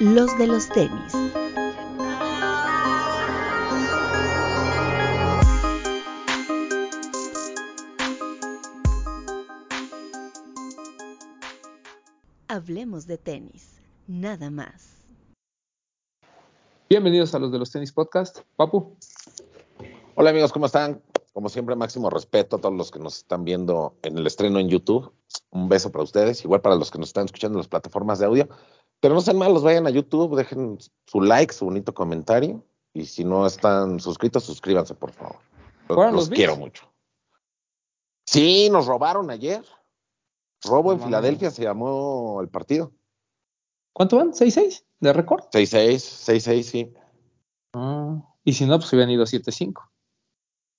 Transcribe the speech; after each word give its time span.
los 0.00 0.38
de 0.38 0.46
los 0.46 0.68
tenis. 0.68 1.12
Hablemos 12.46 13.06
de 13.06 13.18
tenis, 13.18 13.80
nada 14.06 14.50
más. 14.50 14.98
Bienvenidos 16.88 17.34
a 17.34 17.40
los 17.40 17.50
de 17.50 17.58
los 17.58 17.70
tenis 17.72 17.92
podcast. 17.92 18.38
Papu. 18.54 18.96
Hola 20.14 20.30
amigos, 20.30 20.52
¿cómo 20.52 20.66
están? 20.66 21.02
Como 21.32 21.48
siempre, 21.48 21.76
máximo 21.76 22.08
respeto 22.08 22.56
a 22.56 22.60
todos 22.60 22.74
los 22.74 22.90
que 22.90 22.98
nos 22.98 23.18
están 23.18 23.44
viendo 23.44 23.94
en 24.02 24.18
el 24.18 24.26
estreno 24.26 24.58
en 24.58 24.68
YouTube. 24.68 25.12
Un 25.50 25.68
beso 25.68 25.92
para 25.92 26.04
ustedes, 26.04 26.44
igual 26.44 26.60
para 26.60 26.74
los 26.74 26.90
que 26.90 26.98
nos 26.98 27.10
están 27.10 27.26
escuchando 27.26 27.56
en 27.56 27.60
las 27.60 27.68
plataformas 27.68 28.18
de 28.18 28.26
audio. 28.26 28.48
Pero 29.00 29.14
no 29.14 29.20
sean 29.20 29.38
malos, 29.38 29.62
vayan 29.62 29.86
a 29.86 29.90
YouTube, 29.90 30.36
dejen 30.36 30.78
su 31.06 31.20
like, 31.20 31.52
su 31.52 31.64
bonito 31.64 31.94
comentario. 31.94 32.64
Y 32.92 33.06
si 33.06 33.24
no 33.24 33.46
están 33.46 34.00
suscritos, 34.00 34.44
suscríbanse, 34.44 34.94
por 34.94 35.12
favor. 35.12 35.38
Los, 35.88 36.12
los 36.12 36.30
quiero 36.30 36.56
mucho. 36.56 36.90
Sí, 38.26 38.68
nos 38.70 38.86
robaron 38.86 39.30
ayer. 39.30 39.64
Robo 40.64 40.92
en 40.92 41.00
Filadelfia 41.00 41.50
se 41.50 41.62
llamó 41.62 42.40
el 42.40 42.48
partido. 42.48 42.92
¿Cuánto 43.92 44.16
van? 44.16 44.32
¿6-6 44.32 44.84
de 45.00 45.12
récord? 45.12 45.44
6-6, 45.52 45.94
6-6, 45.96 46.62
sí. 46.62 46.92
Ah, 47.74 48.20
y 48.44 48.52
si 48.52 48.66
no, 48.66 48.78
pues 48.78 48.92
hubieran 48.92 49.10
ido 49.10 49.24
7-5. 49.24 49.88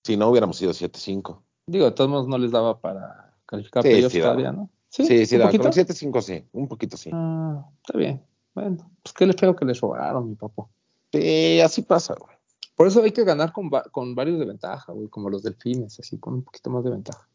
Si 0.03 0.17
no, 0.17 0.29
hubiéramos 0.29 0.61
ido 0.61 0.71
7-5. 0.71 1.41
Digo, 1.67 1.85
de 1.85 1.91
todos 1.91 2.09
modos 2.09 2.27
no 2.27 2.37
les 2.37 2.51
daba 2.51 2.79
para 2.79 3.37
calificar 3.45 3.83
sí, 3.83 4.09
sí, 4.09 4.19
todavía, 4.21 4.51
¿no? 4.51 4.69
Sí, 4.89 5.05
sí, 5.05 5.25
sí. 5.25 5.37
Con 5.37 5.71
7-5 5.71 6.21
sí, 6.21 6.43
un 6.51 6.67
poquito 6.67 6.97
sí. 6.97 7.11
Ah, 7.13 7.65
está 7.85 7.97
bien. 7.97 8.23
Bueno, 8.53 8.91
pues 9.03 9.13
qué 9.13 9.25
les 9.25 9.35
feo 9.35 9.55
que 9.55 9.65
les 9.65 9.79
robaron, 9.79 10.29
mi 10.29 10.35
papá. 10.35 10.67
Sí, 11.11 11.59
así 11.61 11.83
pasa, 11.83 12.15
güey. 12.15 12.35
Por 12.75 12.87
eso 12.87 13.03
hay 13.03 13.11
que 13.11 13.23
ganar 13.23 13.51
con, 13.51 13.69
con 13.91 14.15
varios 14.15 14.39
de 14.39 14.45
ventaja, 14.45 14.91
güey, 14.91 15.07
como 15.09 15.29
los 15.29 15.43
delfines, 15.43 15.99
así, 15.99 16.17
con 16.17 16.35
un 16.35 16.43
poquito 16.43 16.69
más 16.69 16.83
de 16.83 16.91
ventaja. 16.91 17.27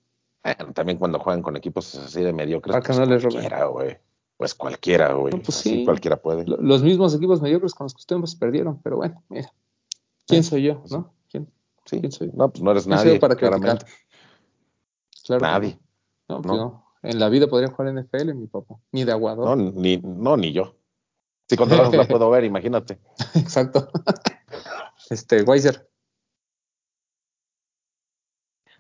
Bueno, 0.43 0.73
también 0.73 0.99
cuando 0.99 1.19
juegan 1.19 1.43
con 1.43 1.57
equipos 1.57 1.95
así 1.95 2.23
de 2.23 2.33
mediocres. 2.33 2.73
Para 2.73 2.83
que 2.83 2.89
pues 2.89 2.99
no 2.99 3.07
les 3.07 3.23
cualquiera, 3.23 3.65
güey. 3.67 3.99
Pues 4.37 4.55
cualquiera, 4.55 5.13
güey. 5.13 5.33
No, 5.33 5.43
pues 5.43 5.59
así 5.59 5.71
sí. 5.71 5.85
Cualquiera 5.85 6.17
puede. 6.17 6.45
Los 6.47 6.83
mismos 6.83 7.15
equipos 7.15 7.41
mediocres 7.41 7.73
con 7.73 7.85
los 7.85 7.95
que 7.95 8.01
ustedes 8.01 8.35
perdieron, 8.35 8.81
pero 8.83 8.97
bueno, 8.97 9.23
mira. 9.29 9.53
¿Quién 10.27 10.43
soy 10.43 10.65
yo, 10.65 10.83
no? 10.91 11.13
¿Quién, 11.31 11.49
sí. 11.85 12.01
¿Quién 12.01 12.13
soy 12.13 12.29
yo? 12.29 12.33
No, 12.37 12.51
pues 12.51 12.63
no 12.63 12.71
eres 12.71 12.85
¿Quién 12.85 12.99
soy 12.99 13.07
nadie, 13.07 13.21
para 13.21 13.37
claramente. 13.37 13.87
Claro 15.25 15.43
Nadie. 15.43 15.79
No, 16.29 16.43
pues 16.43 16.57
no. 16.57 16.84
En 17.05 17.19
la 17.21 17.29
vida 17.29 17.47
podría 17.47 17.69
jugar 17.71 17.93
NFL, 17.95 18.33
mi 18.35 18.47
papá. 18.47 18.77
Ni 18.91 19.05
de 19.05 19.13
aguador. 19.13 19.45
No, 19.45 19.73
ni, 19.73 19.99
no, 19.99 20.39
ni 20.39 20.53
yo. 20.53 20.75
Si 21.49 21.55
con 21.57 21.69
todas 21.69 21.93
la 21.93 22.05
puedo 22.09 22.31
ver, 22.31 22.45
imagínate. 22.45 22.99
Exacto. 23.35 23.91
este, 25.11 25.43
Weiser. 25.43 25.87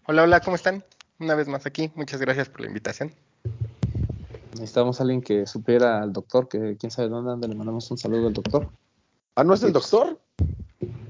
Hola, 0.06 0.22
hola, 0.22 0.41
¿cómo 0.41 0.56
están? 0.56 0.83
Una 1.20 1.34
vez 1.34 1.48
más 1.48 1.66
aquí. 1.66 1.92
Muchas 1.94 2.19
gracias 2.20 2.48
por 2.48 2.62
la 2.62 2.69
invitación. 2.69 3.12
Necesitamos 4.53 5.00
a 5.00 5.03
alguien 5.03 5.20
que 5.20 5.47
supiera 5.47 6.03
al 6.03 6.12
doctor, 6.12 6.48
que 6.48 6.77
quién 6.78 6.91
sabe 6.91 7.09
dónde 7.11 7.33
anda, 7.33 7.47
le 7.47 7.55
mandamos 7.55 7.91
un 7.91 7.98
saludo 7.98 8.28
al 8.28 8.33
doctor. 8.33 8.70
Ah, 9.36 9.44
¿no 9.44 9.53
es 9.53 9.62
el 9.64 9.72
doctor? 9.75 10.19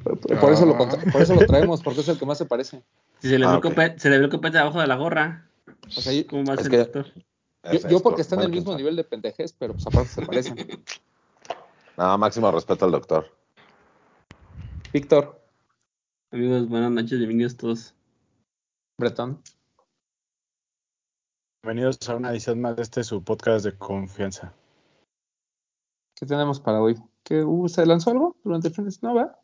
Por, 0.02 0.18
por 0.18 0.52
eso, 0.52 0.66
lo, 0.66 0.76
contra- 0.76 1.00
por 1.12 1.22
eso 1.22 1.34
lo 1.34 1.46
traemos, 1.46 1.80
porque 1.82 2.00
es 2.00 2.08
el 2.08 2.18
que 2.18 2.26
más 2.26 2.38
se 2.38 2.46
parece. 2.46 2.82
Si 3.20 3.28
se 3.28 3.38
le, 3.38 3.46
Ah, 3.46 3.52
ve 3.52 3.56
ok. 3.58 3.64
el 3.66 3.70
copete, 3.70 3.98
se 4.00 4.10
le 4.10 4.18
ve 4.18 4.24
el 4.24 4.30
copete 4.30 4.58
abajo 4.58 4.80
de 4.80 4.86
la 4.88 4.96
gorra. 4.96 5.46
O 5.86 6.00
sea, 6.00 6.12
yo, 6.12 6.26
¿Cómo 6.26 6.44
va 6.44 6.52
a 6.52 6.56
Es 6.56 6.62
ser 6.62 6.70
que- 6.70 6.76
el 6.76 6.82
doctor? 6.84 7.06
yo- 7.14 7.22
Ese 7.70 7.88
yo 7.90 7.96
es 7.96 8.02
porque 8.02 8.16
co- 8.16 8.20
está 8.22 8.34
en 8.36 8.42
el 8.42 8.50
mismo 8.50 8.74
nivel 8.76 8.96
de 8.96 9.04
pendejez, 9.04 9.52
pero 9.52 9.74
pues 9.74 9.86
aparte 9.86 10.08
se 10.08 10.22
parecen. 10.26 10.56
No, 11.96 12.18
máximo 12.18 12.50
respeto 12.50 12.84
al 12.86 12.90
doctor. 12.90 13.30
Víctor, 14.92 15.40
Amigos, 16.32 16.68
buenas 16.68 16.90
noches, 16.90 17.16
bienvenidos 17.18 17.56
todos. 17.56 17.94
Bretón. 18.98 19.40
Bienvenidos 21.62 21.96
a 22.08 22.16
una 22.16 22.32
edición 22.32 22.60
más 22.60 22.74
de 22.74 22.82
este 22.82 23.04
su 23.04 23.22
podcast 23.22 23.64
de 23.64 23.78
confianza. 23.78 24.52
¿Qué 26.16 26.26
tenemos 26.26 26.58
para 26.58 26.80
hoy? 26.82 26.96
¿Qué, 27.22 27.44
uh, 27.44 27.68
¿Se 27.68 27.86
lanzó 27.86 28.10
algo 28.10 28.36
durante 28.42 28.66
el 28.68 28.74
fin 28.74 28.86
de 28.86 28.90
semana? 28.90 29.38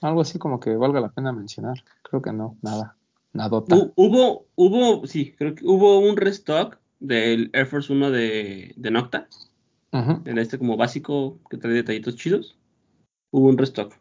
Algo 0.00 0.20
así 0.22 0.38
como 0.40 0.58
que 0.58 0.74
valga 0.74 1.00
la 1.00 1.10
pena 1.10 1.30
mencionar. 1.32 1.84
Creo 2.02 2.20
que 2.22 2.32
no, 2.32 2.56
nada. 2.62 2.96
Hubo, 3.96 4.46
hubo, 4.56 5.06
sí, 5.06 5.32
creo 5.38 5.54
que 5.54 5.64
hubo 5.64 5.98
un 6.00 6.16
restock 6.16 6.78
del 6.98 7.50
Air 7.52 7.66
Force 7.66 7.92
1 7.92 8.10
de, 8.10 8.72
de 8.76 8.90
Nocta, 8.90 9.28
Ujú. 9.92 10.22
el 10.24 10.38
este 10.38 10.58
como 10.58 10.76
básico 10.76 11.38
que 11.48 11.56
trae 11.56 11.72
detallitos 11.74 12.16
chidos. 12.16 12.56
Hubo 13.32 13.48
un 13.48 13.58
restock. 13.58 13.94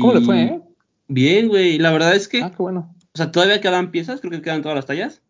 ¿Cómo 0.00 0.14
le 0.14 0.20
fue, 0.20 0.42
eh? 0.42 0.62
Bien, 1.08 1.48
güey. 1.48 1.78
La 1.78 1.90
verdad 1.92 2.14
es 2.14 2.28
que, 2.28 2.42
Ah, 2.42 2.50
qué 2.50 2.62
bueno. 2.62 2.94
o 3.12 3.16
sea, 3.18 3.32
todavía 3.32 3.60
quedan 3.60 3.90
piezas, 3.90 4.20
creo 4.20 4.30
que 4.32 4.42
quedan 4.42 4.62
todas 4.62 4.76
las 4.76 4.86
tallas, 4.86 5.22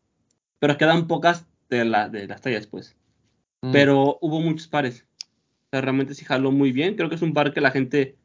pero 0.59 0.77
quedan 0.77 1.06
pocas 1.06 1.47
de, 1.71 1.84
la, 1.84 2.09
de 2.09 2.27
las 2.27 2.41
tallas, 2.41 2.66
pues. 2.66 2.97
Mm. 3.62 3.72
pero 3.72 4.19
hubo 4.22 4.41
muchos 4.41 4.69
pares. 4.69 5.06
O 5.19 5.69
sea, 5.71 5.81
realmente 5.83 6.15
sí 6.15 6.25
jaló 6.25 6.50
muy 6.50 6.72
bien. 6.72 6.97
Creo 6.97 7.09
que 7.10 7.15
es 7.15 7.22
un 7.22 7.34
par 7.34 7.53
que 7.53 7.60
la 7.60 7.71
gente, 7.71 8.16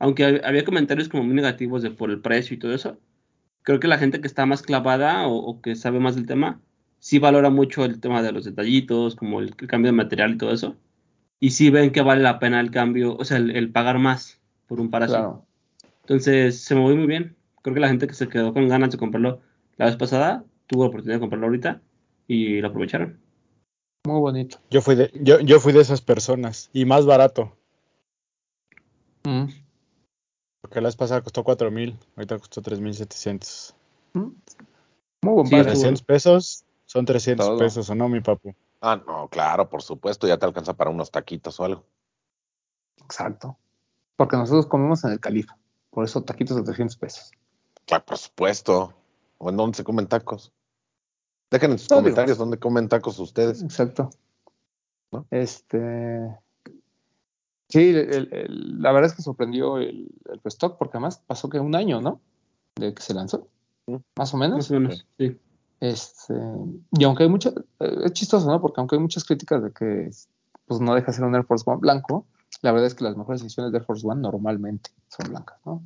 aunque 0.00 0.24
hab- 0.24 0.44
había 0.44 0.64
comentarios 0.64 1.08
como 1.08 1.22
muy 1.24 1.34
negativos 1.34 1.82
de 1.82 1.90
por 1.90 2.10
el 2.10 2.20
precio 2.20 2.54
y 2.56 2.58
todo 2.58 2.74
eso, 2.74 2.98
creo 3.62 3.80
que 3.80 3.88
la 3.88 3.98
gente 3.98 4.20
que 4.20 4.26
está 4.26 4.46
más 4.46 4.62
clavada 4.62 5.26
o, 5.26 5.36
o 5.36 5.60
que 5.60 5.74
sabe 5.74 6.00
más 6.00 6.14
del 6.14 6.26
tema, 6.26 6.60
sí 6.98 7.18
valora 7.18 7.50
mucho 7.50 7.84
el 7.84 8.00
tema 8.00 8.22
de 8.22 8.32
los 8.32 8.44
detallitos, 8.44 9.16
como 9.16 9.40
el, 9.40 9.54
el 9.58 9.66
cambio 9.66 9.90
de 9.90 9.96
material 9.96 10.34
y 10.34 10.38
todo 10.38 10.52
eso. 10.52 10.76
Y 11.40 11.50
sí 11.50 11.70
ven 11.70 11.90
que 11.90 12.02
vale 12.02 12.22
la 12.22 12.38
pena 12.38 12.60
el 12.60 12.70
cambio, 12.70 13.16
o 13.16 13.24
sea, 13.24 13.36
el, 13.38 13.50
el 13.50 13.70
pagar 13.72 13.98
más 13.98 14.40
por 14.66 14.80
un 14.80 14.90
par 14.90 15.02
así. 15.02 15.12
Claro. 15.12 15.44
Entonces 16.02 16.60
se 16.60 16.74
movió 16.74 16.96
muy 16.96 17.06
bien. 17.06 17.36
Creo 17.62 17.74
que 17.74 17.80
la 17.80 17.88
gente 17.88 18.06
que 18.06 18.14
se 18.14 18.28
quedó 18.28 18.52
con 18.52 18.68
ganas 18.68 18.90
de 18.90 18.98
comprarlo 18.98 19.40
la 19.76 19.86
vez 19.86 19.96
pasada 19.96 20.44
tuvo 20.66 20.84
la 20.84 20.88
oportunidad 20.88 21.16
de 21.16 21.20
comprarlo 21.20 21.46
ahorita 21.46 21.80
y 22.26 22.60
lo 22.60 22.68
aprovecharon. 22.68 23.18
Muy 24.04 24.20
bonito. 24.20 24.58
Yo 24.70 24.80
fui 24.80 24.96
de, 24.96 25.10
yo, 25.14 25.40
yo 25.40 25.60
fui 25.60 25.72
de 25.72 25.80
esas 25.80 26.00
personas 26.00 26.70
y 26.72 26.84
más 26.84 27.06
barato, 27.06 27.56
Mm. 29.24 29.44
Porque 30.62 30.80
la 30.80 30.88
vez 30.88 30.96
pasada 30.96 31.20
costó 31.20 31.44
4 31.44 31.70
mil, 31.70 31.98
ahorita 32.16 32.38
costó 32.38 32.62
3.700. 32.62 33.74
Mm. 34.14 34.20
Muy 35.22 35.34
buen 35.34 35.46
Sí, 35.46 35.50
par. 35.52 35.60
estuvo- 35.60 35.72
300 35.74 36.02
pesos 36.02 36.64
son 36.86 37.04
300 37.04 37.46
Todo. 37.46 37.58
pesos, 37.58 37.90
¿o 37.90 37.94
no, 37.94 38.08
mi 38.08 38.20
papu? 38.20 38.54
Ah, 38.80 39.00
no, 39.06 39.28
claro, 39.28 39.68
por 39.68 39.82
supuesto, 39.82 40.26
ya 40.26 40.38
te 40.38 40.46
alcanza 40.46 40.72
para 40.74 40.90
unos 40.90 41.10
taquitos 41.10 41.58
o 41.60 41.64
algo. 41.64 41.84
Exacto. 43.04 43.56
Porque 44.16 44.36
nosotros 44.36 44.66
comemos 44.66 45.04
en 45.04 45.12
el 45.12 45.20
Califa. 45.20 45.56
Por 45.90 46.04
eso 46.04 46.22
taquitos 46.22 46.56
de 46.56 46.62
300 46.62 46.96
pesos. 46.96 47.30
Claro, 47.86 48.04
por 48.06 48.16
supuesto. 48.18 48.94
¿O 49.38 49.50
en 49.50 49.56
dónde 49.56 49.76
se 49.76 49.84
comen 49.84 50.06
tacos? 50.06 50.52
Dejen 51.50 51.72
en 51.72 51.78
sus 51.78 51.90
No, 51.90 51.96
digo- 51.96 52.04
comentarios 52.04 52.38
dónde 52.38 52.58
comen 52.58 52.88
tacos 52.88 53.18
ustedes. 53.18 53.62
Exacto. 53.62 54.10
¿No? 55.10 55.26
Este. 55.30 56.38
Sí, 57.72 57.88
el- 57.88 58.28
el- 58.32 58.82
la 58.82 58.92
verdad 58.92 59.10
es 59.10 59.16
que 59.16 59.22
sorprendió 59.22 59.78
el, 59.78 60.08
el 60.30 60.40
restock 60.44 60.76
porque 60.76 60.98
además 60.98 61.22
pasó 61.26 61.48
que 61.48 61.58
un 61.58 61.74
año, 61.74 62.02
¿no? 62.02 62.20
De 62.76 62.92
que 62.92 63.00
se 63.02 63.14
lanzó. 63.14 63.48
Más 64.16 64.34
o 64.34 64.36
menos. 64.36 64.58
Más 64.58 64.70
o 64.70 64.74
menos, 64.74 65.06
sí. 65.18 65.38
Este, 65.80 66.34
y 66.92 67.04
aunque 67.04 67.22
hay 67.24 67.28
muchas, 67.30 67.54
es 67.80 68.12
chistoso, 68.12 68.46
¿no? 68.48 68.60
Porque 68.60 68.80
aunque 68.80 68.96
hay 68.96 69.00
muchas 69.02 69.24
críticas 69.24 69.62
de 69.62 69.72
que 69.72 70.10
pues 70.66 70.80
no 70.80 70.94
deja 70.94 71.06
de 71.06 71.12
ser 71.14 71.24
un 71.24 71.34
Air 71.34 71.44
Force 71.44 71.64
One 71.66 71.80
blanco, 71.80 72.26
la 72.60 72.72
verdad 72.72 72.86
es 72.88 72.94
que 72.94 73.04
las 73.04 73.16
mejores 73.16 73.40
ediciones 73.40 73.72
de 73.72 73.78
Air 73.78 73.86
Force 73.86 74.06
One 74.06 74.20
normalmente 74.20 74.90
son 75.08 75.30
blancas, 75.30 75.58
¿no? 75.64 75.82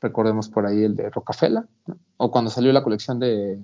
Recordemos 0.00 0.48
por 0.48 0.66
ahí 0.66 0.82
el 0.82 0.96
de 0.96 1.10
Rockefeller, 1.10 1.64
¿no? 1.86 1.96
o 2.16 2.30
cuando 2.30 2.50
salió 2.50 2.72
la 2.72 2.82
colección 2.82 3.20
de 3.20 3.62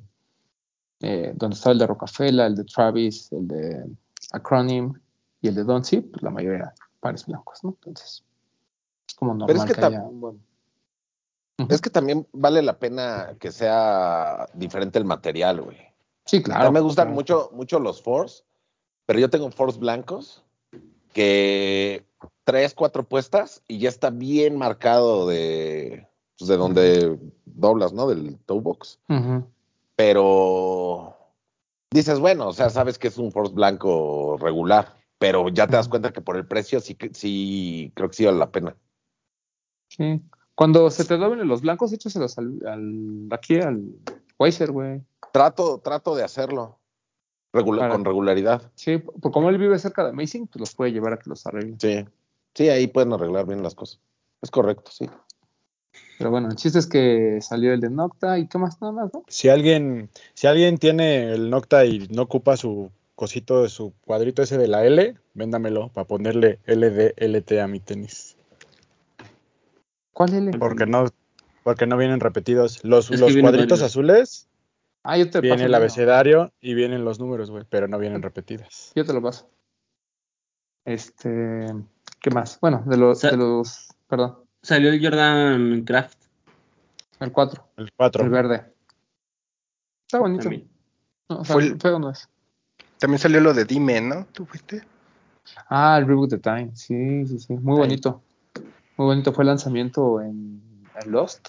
eh, 1.00 1.32
donde 1.36 1.54
estaba 1.56 1.72
el 1.72 1.78
de 1.80 1.86
Rockefeller, 1.88 2.46
el 2.46 2.54
de 2.56 2.64
Travis, 2.64 3.32
el 3.32 3.48
de 3.48 3.84
Acronym 4.32 4.94
y 5.42 5.48
el 5.48 5.54
de 5.56 5.84
See, 5.84 6.00
pues 6.00 6.22
la 6.22 6.30
mayoría 6.30 6.72
pares 7.00 7.26
blancos, 7.26 7.62
¿no? 7.62 7.70
Entonces, 7.70 8.24
es 9.08 9.14
como 9.14 9.32
normal 9.32 9.46
Pero 9.48 9.58
es 9.60 9.64
que 9.64 9.74
que, 9.74 9.84
haya. 9.86 10.04
Es 11.70 11.80
que 11.80 11.90
también 11.90 12.26
vale 12.32 12.62
la 12.62 12.78
pena 12.78 13.36
que 13.40 13.50
sea 13.50 14.46
diferente 14.54 14.98
el 14.98 15.04
material, 15.04 15.62
güey. 15.62 15.78
sí, 16.24 16.38
A 16.38 16.42
claro. 16.42 16.70
mí 16.70 16.74
me 16.74 16.80
gustan 16.80 17.06
claro. 17.06 17.14
mucho, 17.14 17.50
mucho 17.52 17.78
los 17.78 18.02
Force, 18.02 18.44
pero 19.06 19.18
yo 19.18 19.30
tengo 19.30 19.50
Force 19.50 19.78
blancos 19.78 20.42
que 21.12 22.04
tres, 22.44 22.74
cuatro 22.74 23.04
puestas 23.04 23.62
y 23.66 23.78
ya 23.78 23.88
está 23.88 24.10
bien 24.10 24.58
marcado 24.58 25.26
de, 25.26 26.06
pues, 26.38 26.48
de 26.48 26.56
donde 26.56 27.18
doblas, 27.46 27.92
¿no? 27.92 28.06
Del 28.06 28.38
toe 28.40 28.60
box. 28.60 28.98
Pero 29.96 31.16
dices, 31.90 32.18
bueno, 32.18 32.48
o 32.48 32.52
sea, 32.52 32.68
sabes 32.68 32.98
que 32.98 33.08
es 33.08 33.16
un 33.16 33.32
Force 33.32 33.54
blanco 33.54 34.36
regular, 34.38 34.95
pero 35.18 35.48
ya 35.48 35.66
te 35.66 35.76
das 35.76 35.88
cuenta 35.88 36.12
que 36.12 36.20
por 36.20 36.36
el 36.36 36.46
precio 36.46 36.80
sí, 36.80 36.94
que- 36.94 37.12
sí 37.14 37.92
creo 37.94 38.08
que 38.08 38.16
sí 38.16 38.24
vale 38.24 38.38
la 38.38 38.50
pena. 38.50 38.76
Sí. 39.88 40.20
Cuando 40.54 40.90
se 40.90 41.04
te 41.04 41.16
doblen 41.16 41.46
los 41.48 41.60
blancos, 41.62 41.92
échaselos 41.92 42.38
al, 42.38 42.58
al 42.66 43.28
aquí 43.30 43.56
al 43.60 43.82
Weiser, 44.38 44.72
güey. 44.72 45.02
Trato, 45.32 45.78
trato 45.78 46.14
de 46.14 46.24
hacerlo. 46.24 46.78
Para- 47.52 47.88
con 47.90 48.04
regularidad. 48.04 48.70
Sí, 48.74 48.98
por 48.98 49.32
como 49.32 49.48
él 49.48 49.56
vive 49.58 49.78
cerca 49.78 50.02
de 50.04 50.10
Amazing, 50.10 50.46
pues 50.46 50.60
los 50.60 50.74
puede 50.74 50.92
llevar 50.92 51.14
a 51.14 51.18
que 51.18 51.30
los 51.30 51.46
arreglen. 51.46 51.80
Sí. 51.80 52.04
Sí, 52.54 52.68
ahí 52.68 52.86
pueden 52.86 53.12
arreglar 53.12 53.46
bien 53.46 53.62
las 53.62 53.74
cosas. 53.74 54.00
Es 54.42 54.50
correcto, 54.50 54.90
sí. 54.90 55.08
Pero 56.18 56.30
bueno, 56.30 56.48
el 56.48 56.56
chiste 56.56 56.78
es 56.78 56.86
que 56.86 57.38
salió 57.42 57.72
el 57.72 57.80
de 57.80 57.90
Nocta 57.90 58.38
y 58.38 58.46
qué 58.48 58.58
más, 58.58 58.80
nada 58.80 58.92
más, 58.92 59.12
¿no? 59.12 59.24
Si 59.28 59.48
alguien, 59.48 60.10
si 60.34 60.46
alguien 60.46 60.78
tiene 60.78 61.32
el 61.32 61.48
Nocta 61.50 61.84
y 61.86 62.06
no 62.10 62.22
ocupa 62.22 62.56
su 62.56 62.90
cosito 63.16 63.62
de 63.62 63.68
su 63.68 63.92
cuadrito 64.02 64.42
ese 64.42 64.58
de 64.58 64.68
la 64.68 64.84
L, 64.86 65.16
véndamelo 65.34 65.88
para 65.88 66.06
ponerle 66.06 66.60
LD, 66.66 67.14
LT 67.16 67.60
a 67.60 67.66
mi 67.66 67.80
tenis. 67.80 68.36
¿Cuál 70.12 70.34
L? 70.34 70.50
Porque 70.58 70.86
no, 70.86 71.06
porque 71.64 71.86
no 71.86 71.96
vienen 71.96 72.20
repetidos. 72.20 72.84
Los, 72.84 73.10
los 73.10 73.26
vienen 73.26 73.42
cuadritos 73.42 73.80
varios. 73.80 73.90
azules 73.92 74.48
Ah, 75.02 75.16
yo 75.16 75.30
te 75.30 75.40
viene 75.40 75.56
paso 75.56 75.66
el 75.66 75.74
abecedario 75.74 76.52
y 76.60 76.74
vienen 76.74 77.04
los 77.04 77.20
números, 77.20 77.50
güey, 77.50 77.64
pero 77.68 77.86
no 77.86 77.96
vienen 77.98 78.22
repetidas. 78.22 78.92
Yo 78.96 79.04
te 79.04 79.12
lo 79.12 79.22
paso. 79.22 79.48
Este, 80.84 81.66
¿qué 82.20 82.30
más? 82.30 82.58
Bueno, 82.60 82.82
de 82.86 82.96
los, 82.96 83.20
Sa- 83.20 83.30
de 83.30 83.36
los, 83.36 83.88
perdón, 84.08 84.38
Salió 84.62 84.90
el 84.90 85.00
Jordan 85.00 85.84
Craft 85.84 86.18
el 87.20 87.30
4, 87.30 87.68
El 87.76 87.92
4. 87.92 88.24
el 88.24 88.30
verde. 88.30 88.74
Está 90.08 90.18
bonito. 90.18 90.50
No, 91.28 91.38
o 91.38 91.44
sea, 91.44 91.54
Fue 91.54 91.62
el- 91.66 91.80
feo 91.80 91.98
no 92.00 92.10
es. 92.10 92.28
También 92.98 93.18
salió 93.18 93.40
lo 93.40 93.52
de 93.54 93.64
Dime, 93.64 94.00
¿no? 94.00 94.26
¿Tú 94.32 94.46
fuiste? 94.46 94.82
Ah, 95.68 95.96
el 95.98 96.06
Reboot 96.06 96.30
the 96.30 96.38
Time. 96.38 96.70
Sí, 96.74 97.26
sí, 97.26 97.38
sí. 97.38 97.52
Muy 97.54 97.76
bonito. 97.78 98.22
Muy 98.96 99.06
bonito. 99.06 99.32
Fue 99.32 99.44
el 99.44 99.48
lanzamiento 99.48 100.20
en, 100.20 100.62
en 101.02 101.12
Lost. 101.12 101.48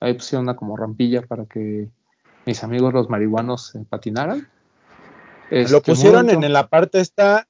Ahí 0.00 0.14
pusieron 0.14 0.44
una 0.44 0.56
como 0.56 0.76
rampilla 0.76 1.22
para 1.22 1.44
que 1.44 1.88
mis 2.46 2.62
amigos 2.64 2.92
los 2.94 3.08
marihuanos 3.10 3.74
eh, 3.74 3.84
patinaran. 3.88 4.48
Este, 5.50 5.72
Lo 5.72 5.78
muy 5.78 5.84
pusieron 5.84 6.30
en 6.30 6.52
la 6.52 6.68
parte 6.68 7.00
esta, 7.00 7.46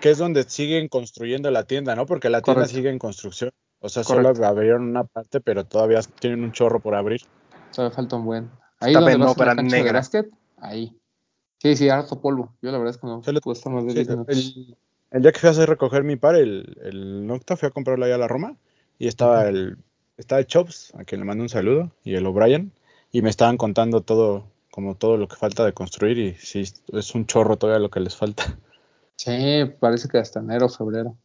que 0.00 0.10
es 0.10 0.18
donde 0.18 0.42
siguen 0.44 0.88
construyendo 0.88 1.50
la 1.50 1.64
tienda, 1.64 1.94
¿no? 1.94 2.06
Porque 2.06 2.28
la 2.30 2.40
tienda 2.42 2.62
Correcto. 2.62 2.76
sigue 2.76 2.90
en 2.90 2.98
construcción. 2.98 3.50
O 3.80 3.88
sea, 3.88 4.04
Correcto. 4.04 4.34
solo 4.36 4.46
abrieron 4.46 4.82
una 4.88 5.04
parte, 5.04 5.40
pero 5.40 5.64
todavía 5.64 6.00
tienen 6.20 6.44
un 6.44 6.52
chorro 6.52 6.80
por 6.80 6.94
abrir. 6.94 7.22
Todavía 7.74 7.94
falta 7.94 8.16
un 8.16 8.24
buen. 8.24 8.50
Ahí 8.80 8.92
Está 8.94 9.00
donde 9.00 9.16
vas 9.16 9.38
a 9.38 9.44
la 9.44 9.56
cancha 9.56 9.76
de 9.76 9.82
negra. 9.82 9.98
básquet, 9.98 10.30
ahí. 10.60 10.96
Sí, 11.62 11.76
sí, 11.76 11.88
harto 11.88 12.20
polvo. 12.20 12.52
Yo 12.60 12.72
la 12.72 12.78
verdad 12.78 12.92
es 12.96 13.00
que 13.00 13.06
no 13.06 13.22
lo- 13.24 13.40
pude 13.40 13.54
estar 13.54 13.72
más 13.72 13.84
de 13.84 13.90
Sí, 13.92 13.96
10 13.98 14.08
minutos. 14.08 14.36
el, 14.36 14.76
el 15.12 15.22
día 15.22 15.30
que 15.30 15.38
fui 15.38 15.46
a 15.46 15.52
hacer 15.52 15.68
recoger 15.68 16.02
mi 16.02 16.16
par, 16.16 16.34
el, 16.34 16.76
el 16.82 17.24
Nocta, 17.24 17.56
fui 17.56 17.68
a 17.68 17.70
comprarlo 17.70 18.04
allá 18.04 18.16
a 18.16 18.18
la 18.18 18.26
Roma 18.26 18.56
y 18.98 19.06
estaba 19.06 19.46
el, 19.48 19.78
estaba 20.16 20.40
el 20.40 20.48
Chops, 20.48 20.92
a 20.96 21.04
quien 21.04 21.20
le 21.20 21.24
mando 21.24 21.44
un 21.44 21.48
saludo, 21.48 21.92
y 22.02 22.14
el 22.16 22.26
O'Brien, 22.26 22.72
y 23.12 23.22
me 23.22 23.30
estaban 23.30 23.56
contando 23.58 24.00
todo, 24.00 24.42
como 24.72 24.96
todo 24.96 25.16
lo 25.16 25.28
que 25.28 25.36
falta 25.36 25.64
de 25.64 25.72
construir, 25.72 26.18
y 26.18 26.34
sí, 26.34 26.64
es 26.92 27.14
un 27.14 27.26
chorro 27.26 27.56
todavía 27.56 27.78
lo 27.78 27.90
que 27.90 28.00
les 28.00 28.16
falta. 28.16 28.58
Sí, 29.14 29.30
parece 29.78 30.08
que 30.08 30.18
hasta 30.18 30.40
enero 30.40 30.66
o 30.66 30.68
febrero. 30.68 31.16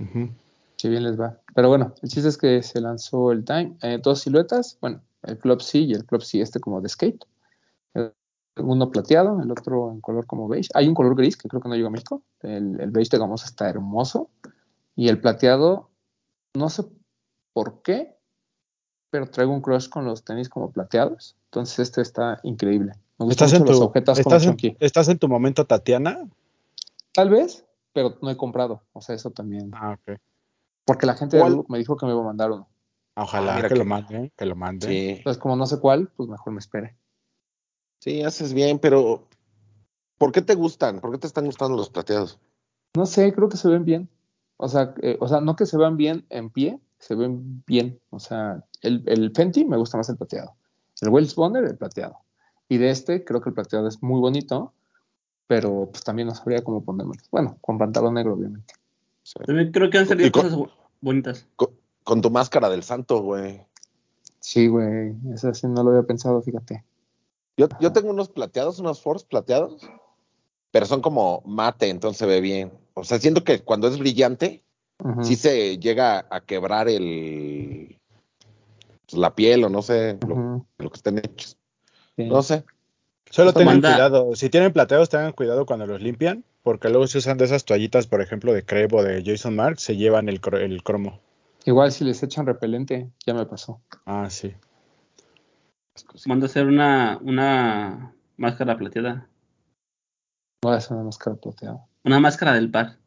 Ujú. 0.00 0.30
Si 0.76 0.88
bien 0.88 1.04
les 1.04 1.20
va. 1.20 1.38
Pero 1.54 1.68
bueno, 1.68 1.94
el 2.02 2.08
chiste 2.08 2.28
es 2.28 2.36
que 2.36 2.62
se 2.64 2.80
lanzó 2.80 3.30
el 3.30 3.44
Time. 3.44 3.76
eh, 3.82 4.00
dos 4.02 4.22
siluetas. 4.22 4.76
Bueno, 4.80 5.02
el 5.22 5.38
Club 5.38 5.62
C 5.62 5.78
y 5.78 5.92
el 5.92 6.04
Club 6.04 6.22
C 6.22 6.40
este 6.40 6.58
como 6.58 6.80
de 6.80 6.88
skate. 6.88 7.24
Uno 8.56 8.90
plateado, 8.90 9.40
el 9.42 9.50
otro 9.50 9.92
en 9.92 10.00
color 10.00 10.26
como 10.26 10.46
beige. 10.48 10.68
Hay 10.74 10.86
un 10.86 10.94
color 10.94 11.16
gris 11.16 11.36
que 11.36 11.48
creo 11.48 11.62
que 11.62 11.68
no 11.68 11.74
llegó 11.74 11.88
a 11.88 11.90
México. 11.90 12.22
El, 12.40 12.78
el 12.80 12.90
beige 12.90 13.10
de 13.10 13.18
Gamosa 13.18 13.46
está 13.46 13.68
hermoso. 13.68 14.28
Y 14.94 15.08
el 15.08 15.20
plateado, 15.20 15.88
no 16.54 16.68
sé 16.68 16.84
por 17.54 17.82
qué, 17.82 18.16
pero 19.10 19.30
traigo 19.30 19.52
un 19.52 19.62
crush 19.62 19.88
con 19.88 20.04
los 20.04 20.24
tenis 20.24 20.48
como 20.48 20.70
plateados. 20.70 21.36
Entonces 21.46 21.78
este 21.78 22.02
está 22.02 22.40
increíble. 22.42 22.92
Me 23.18 23.26
gustan 23.26 23.46
¿Estás, 23.46 23.60
en 23.60 23.66
los 23.66 23.78
tu, 23.78 23.92
como 23.92 24.18
estás, 24.18 24.46
en, 24.46 24.56
estás 24.80 25.08
en 25.08 25.18
tu 25.18 25.28
momento 25.28 25.64
Tatiana? 25.66 26.28
Tal 27.12 27.30
vez, 27.30 27.64
pero 27.92 28.18
no 28.20 28.30
he 28.30 28.36
comprado. 28.36 28.82
O 28.92 29.00
sea, 29.00 29.14
eso 29.14 29.30
también. 29.30 29.70
Ah, 29.74 29.98
ok. 29.98 30.18
Porque 30.84 31.06
la 31.06 31.14
gente 31.14 31.36
de 31.36 31.42
¿Cuál? 31.42 31.64
Me 31.68 31.78
dijo 31.78 31.96
que 31.96 32.06
me 32.06 32.12
iba 32.12 32.20
a 32.20 32.24
mandar 32.24 32.50
uno. 32.50 32.68
Ojalá 33.14 33.56
Ah, 33.56 33.62
que, 33.62 33.68
que- 33.68 33.74
lo 33.76 33.84
manden, 33.84 34.32
que 34.36 34.46
lo 34.46 34.56
manden. 34.56 34.90
Sí. 34.90 35.08
Entonces, 35.18 35.40
como 35.40 35.56
no 35.56 35.66
sé 35.66 35.78
cuál, 35.78 36.08
pues 36.16 36.28
mejor 36.28 36.52
me 36.52 36.58
espere. 36.58 36.96
Sí, 38.02 38.20
haces 38.24 38.52
bien, 38.52 38.80
pero 38.80 39.28
¿por 40.18 40.32
qué 40.32 40.42
te 40.42 40.56
gustan? 40.56 40.98
¿Por 40.98 41.12
qué 41.12 41.18
te 41.18 41.28
están 41.28 41.44
gustando 41.44 41.76
los 41.76 41.88
plateados? 41.88 42.36
No 42.96 43.06
sé, 43.06 43.32
creo 43.32 43.48
que 43.48 43.56
se 43.56 43.68
ven 43.68 43.84
bien. 43.84 44.08
O 44.56 44.66
sea, 44.68 44.92
eh, 45.02 45.16
o 45.20 45.28
sea, 45.28 45.40
no 45.40 45.54
que 45.54 45.66
se 45.66 45.76
vean 45.78 45.96
bien 45.96 46.26
en 46.28 46.50
pie, 46.50 46.80
se 46.98 47.14
ven 47.14 47.62
bien. 47.64 48.00
O 48.10 48.18
sea, 48.18 48.64
el, 48.80 49.04
el 49.06 49.30
Fenty 49.30 49.64
me 49.64 49.76
gusta 49.76 49.98
más 49.98 50.08
el 50.08 50.16
plateado. 50.16 50.56
El 51.00 51.10
Wells 51.10 51.36
Bonner, 51.36 51.62
el 51.62 51.76
plateado. 51.76 52.16
Y 52.68 52.78
de 52.78 52.90
este, 52.90 53.22
creo 53.24 53.40
que 53.40 53.50
el 53.50 53.54
plateado 53.54 53.86
es 53.86 54.02
muy 54.02 54.18
bonito, 54.18 54.72
pero 55.46 55.88
pues 55.92 56.02
también 56.02 56.26
no 56.26 56.34
sabría 56.34 56.64
cómo 56.64 56.82
ponérmelo. 56.84 57.22
Bueno, 57.30 57.56
con 57.60 57.78
pantalón 57.78 58.14
negro, 58.14 58.34
obviamente. 58.34 58.74
Sí. 59.22 59.34
También 59.46 59.70
creo 59.70 59.90
que 59.90 59.98
han 59.98 60.08
salido 60.08 60.32
con- 60.32 60.42
cosas 60.42 60.58
bonitas. 61.00 61.46
Con, 61.54 61.68
con 62.02 62.20
tu 62.20 62.30
máscara 62.32 62.68
del 62.68 62.82
santo, 62.82 63.22
güey. 63.22 63.64
Sí, 64.40 64.66
güey, 64.66 65.14
eso 65.32 65.54
sí 65.54 65.68
no 65.68 65.84
lo 65.84 65.90
había 65.90 66.02
pensado, 66.02 66.42
fíjate. 66.42 66.84
Yo, 67.56 67.68
yo 67.80 67.92
tengo 67.92 68.10
unos 68.10 68.28
plateados, 68.28 68.78
unos 68.78 69.00
Force 69.02 69.26
plateados, 69.28 69.82
pero 70.70 70.86
son 70.86 71.02
como 71.02 71.42
mate, 71.44 71.88
entonces 71.90 72.18
se 72.18 72.26
ve 72.26 72.40
bien. 72.40 72.72
O 72.94 73.04
sea, 73.04 73.18
siento 73.18 73.44
que 73.44 73.60
cuando 73.60 73.88
es 73.88 73.98
brillante, 73.98 74.62
Ujú, 74.98 75.24
sí 75.24 75.36
se 75.36 75.78
llega 75.78 76.26
a 76.30 76.40
quebrar 76.40 76.88
el 76.88 77.98
pues, 79.06 79.18
la 79.20 79.34
piel 79.34 79.64
o 79.64 79.68
no 79.68 79.82
sé 79.82 80.18
lo, 80.26 80.66
que 80.78 80.96
estén 80.96 81.18
hechos. 81.18 81.56
sí. 82.16 82.24
No 82.24 82.42
sé. 82.42 82.64
Solo 83.30 83.52
tengan 83.54 83.76
Manda- 83.76 83.92
cuidado. 83.94 84.36
Si 84.36 84.50
tienen 84.50 84.72
plateados, 84.74 85.08
tengan 85.08 85.32
cuidado 85.32 85.64
cuando 85.64 85.86
los 85.86 86.02
limpian, 86.02 86.44
porque 86.62 86.90
luego 86.90 87.06
se 87.06 87.16
usan 87.18 87.38
de 87.38 87.46
esas 87.46 87.64
toallitas, 87.64 88.06
por 88.06 88.20
ejemplo, 88.20 88.52
de 88.52 88.62
Creb 88.64 88.92
o 88.94 89.02
de 89.02 89.22
Jason 89.24 89.56
Mark, 89.56 89.80
se 89.80 89.96
llevan 89.96 90.28
el, 90.28 90.40
cro- 90.40 90.60
el 90.60 90.82
cromo. 90.82 91.18
Igual 91.64 91.92
si 91.92 92.04
les 92.04 92.22
echan 92.22 92.44
repelente, 92.44 93.08
ya 93.26 93.32
me 93.32 93.46
pasó. 93.46 93.80
Ah, 94.04 94.28
sí. 94.28 94.52
Manda 96.26 96.46
a 96.46 96.48
hacer 96.48 96.66
una, 96.66 97.18
una 97.22 98.14
máscara 98.36 98.76
plateada. 98.76 99.28
Voy 100.62 100.74
a 100.74 100.76
hacer 100.76 100.96
una 100.96 101.04
máscara 101.04 101.36
plateada. 101.36 101.86
Una 102.04 102.20
máscara 102.20 102.54
del 102.54 102.70
par. 102.70 102.98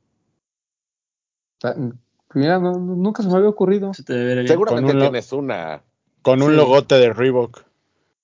Mira, 2.34 2.60
no- 2.60 2.74
no- 2.74 2.96
nunca 2.96 3.24
se 3.24 3.30
me 3.30 3.36
había 3.36 3.50
ocurrido. 3.50 3.94
Se 3.94 4.04
te. 4.04 4.48
Seguramente 4.48 4.88
Con 4.88 4.96
un 4.98 5.00
lo- 5.04 5.10
tienes 5.10 5.32
una. 5.34 5.84
Con 6.22 6.42
un 6.42 6.52
Sí. 6.52 6.56
logote 6.58 6.96
de 6.96 7.14
Reebok. 7.14 7.64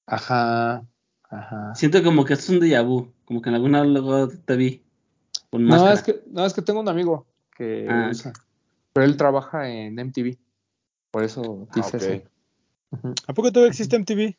Ajá, 0.06 0.86
ajá. 1.30 1.76
Siento 1.76 2.04
como 2.04 2.26
que 2.26 2.34
es 2.34 2.50
un 2.50 2.60
déjà 2.60 2.86
vu. 2.86 3.12
Como 3.26 3.42
que 3.42 3.50
en 3.50 3.56
alguna 3.56 3.84
luego 3.84 4.28
te 4.28 4.56
vi. 4.56 4.84
Con 5.50 5.64
No, 5.66 5.70
máscara. 5.72 5.94
es 5.94 6.04
que, 6.04 6.24
no, 6.28 6.46
es 6.46 6.54
que 6.54 6.62
tengo 6.62 6.82
un 6.82 6.90
amigo 6.90 7.26
que 7.56 7.88
Ah, 7.90 8.10
usa, 8.12 8.34
pero 8.94 9.06
él 9.06 9.18
trabaja 9.18 9.70
en 9.70 9.98
MTV. 9.98 10.38
Por 11.12 11.24
eso 11.24 11.68
Ah, 11.70 11.74
dice 11.76 11.98
eso. 11.98 12.24
Ujú. 12.92 13.14
¿A 13.28 13.34
poco 13.34 13.52
todavía 13.52 13.70
existe 13.70 13.96
MTV? 13.98 14.36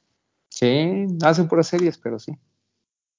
Sí, 0.62 1.08
hacen 1.24 1.48
puras 1.48 1.66
series, 1.66 1.98
pero 1.98 2.20
sí. 2.20 2.38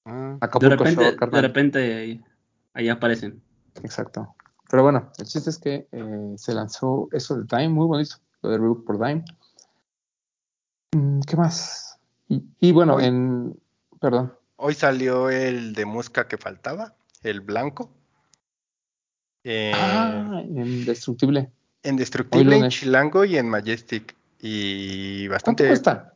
Ah, 0.06 0.38
De 0.60 0.68
repente, 0.70 0.94
Shore, 1.14 1.30
de 1.30 1.40
repente 1.42 1.94
ahí, 1.94 2.24
ahí 2.72 2.88
aparecen. 2.88 3.42
Exacto. 3.82 4.34
Pero 4.70 4.82
bueno, 4.82 5.12
el 5.18 5.26
chiste 5.26 5.50
es 5.50 5.58
que 5.58 5.86
eh, 5.92 6.32
se 6.38 6.54
lanzó 6.54 7.08
eso 7.12 7.36
de 7.36 7.44
Time, 7.44 7.68
muy 7.68 7.86
bonito, 7.86 8.16
lo 8.40 8.48
de 8.48 8.56
Reebok 8.56 8.86
por 8.86 8.96
Time. 8.98 9.24
Mm, 10.96 11.20
¿Qué 11.20 11.36
más? 11.36 11.98
Y, 12.28 12.42
y 12.60 12.72
bueno, 12.72 12.94
Hoy- 12.94 13.04
en. 13.04 13.60
Perdón. 14.00 14.32
Hoy 14.56 14.72
salió 14.72 15.28
el 15.28 15.74
de 15.74 15.84
Musca 15.84 16.26
que 16.26 16.38
faltaba, 16.38 16.94
el 17.22 17.42
blanco. 17.42 17.90
Eh, 19.44 19.72
Ah, 19.74 20.40
indestructible. 20.48 21.50
en 21.82 21.94
hoy 21.94 21.98
Destructible, 21.98 22.56
en. 22.56 22.70
Chilango 22.70 23.26
y 23.26 23.36
en 23.36 23.50
Majestic. 23.50 24.16
Y 24.40 25.26
¿Cuánto 25.28 25.34
bastante. 25.34 25.66
cuesta? 25.68 26.13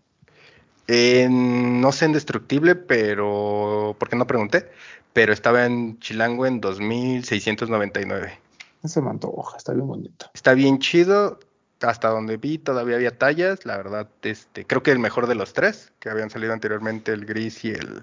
En- 0.89 1.81
no 1.81 1.93
sé 1.93 2.07
en 2.07 2.13
Destructible, 2.13 2.75
pero. 2.75 3.95
Porque 3.99 4.17
no 4.17 4.27
pregunté. 4.27 4.71
Pero 5.13 5.33
estaba 5.33 5.65
en 5.67 5.99
Chilango 6.01 6.47
en 6.47 6.61
2699. 6.61 8.39
Ese 8.83 9.01
me 9.01 9.11
antoja, 9.11 9.57
está 9.57 9.73
bien 9.73 9.87
bonito. 9.87 10.31
Está 10.35 10.55
bien 10.55 10.79
chido. 10.79 11.39
Hasta 11.81 12.09
donde 12.09 12.37
vi 12.39 12.59
todavía 12.59 12.97
había 12.97 13.17
tallas. 13.17 13.65
La 13.65 13.77
verdad, 13.77 14.09
este, 14.23 14.65
creo 14.67 14.83
que 14.83 14.91
el 14.91 14.99
mejor 14.99 15.29
de 15.29 15.35
los 15.37 15.53
tres, 15.53 15.93
que 16.01 16.11
habían 16.11 16.29
salido 16.31 16.53
anteriormente, 16.53 17.13
el 17.13 17.25
gris 17.25 17.65
y 17.65 17.71
el, 17.71 18.03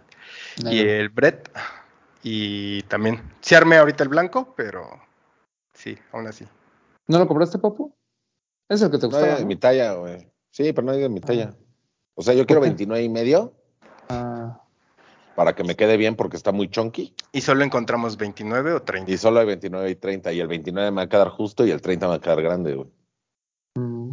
y 0.63 0.79
el 0.79 1.09
Brett. 1.09 1.49
Y 2.23 2.81
también, 2.83 3.21
se 3.41 3.55
armé 3.55 3.77
ahorita 3.77 4.03
el 4.03 4.09
blanco, 4.09 4.53
pero 4.55 4.87
sí, 5.73 5.97
aún 6.13 6.27
así. 6.27 6.45
¿No 7.07 7.19
lo 7.19 7.27
compraste, 7.27 7.57
Papu? 7.59 7.93
Es 8.69 8.81
el 8.81 8.89
que 8.91 8.97
te 8.97 9.03
No 9.07 9.09
gustaba. 9.09 9.27
hay 9.33 9.35
de 9.35 9.41
¿no? 9.41 9.47
mi 9.47 9.55
talla, 9.57 9.93
güey. 9.93 10.31
Sí, 10.51 10.71
pero 10.73 10.85
no 10.87 10.93
hay 10.93 11.01
de 11.01 11.09
mi 11.09 11.19
talla. 11.21 11.53
O 12.15 12.21
sea, 12.21 12.33
yo 12.33 12.45
quiero 12.45 12.61
qué? 12.61 12.69
29 12.69 13.03
y 13.03 13.09
medio 13.09 13.53
Ah, 14.09 14.61
para 15.35 15.53
que 15.55 15.63
me 15.63 15.75
quede 15.75 15.97
bien 15.97 16.15
porque 16.15 16.37
está 16.37 16.51
muy 16.51 16.69
chunky. 16.69 17.13
Y 17.31 17.41
solo 17.41 17.63
encontramos 17.63 18.17
29 18.17 18.73
o 18.73 18.81
30. 18.83 19.11
Y 19.11 19.17
solo 19.17 19.39
hay 19.41 19.45
29 19.47 19.89
y 19.89 19.95
30. 19.95 20.31
Y 20.33 20.39
el 20.39 20.47
29 20.47 20.91
me 20.91 20.95
va 20.97 21.01
a 21.03 21.09
quedar 21.09 21.29
justo 21.29 21.65
y 21.65 21.71
el 21.71 21.81
30 21.81 22.05
me 22.05 22.09
va 22.11 22.15
a 22.15 22.21
quedar 22.21 22.41
grande, 22.41 22.75
güey. 22.75 22.89
mm, 23.75 24.11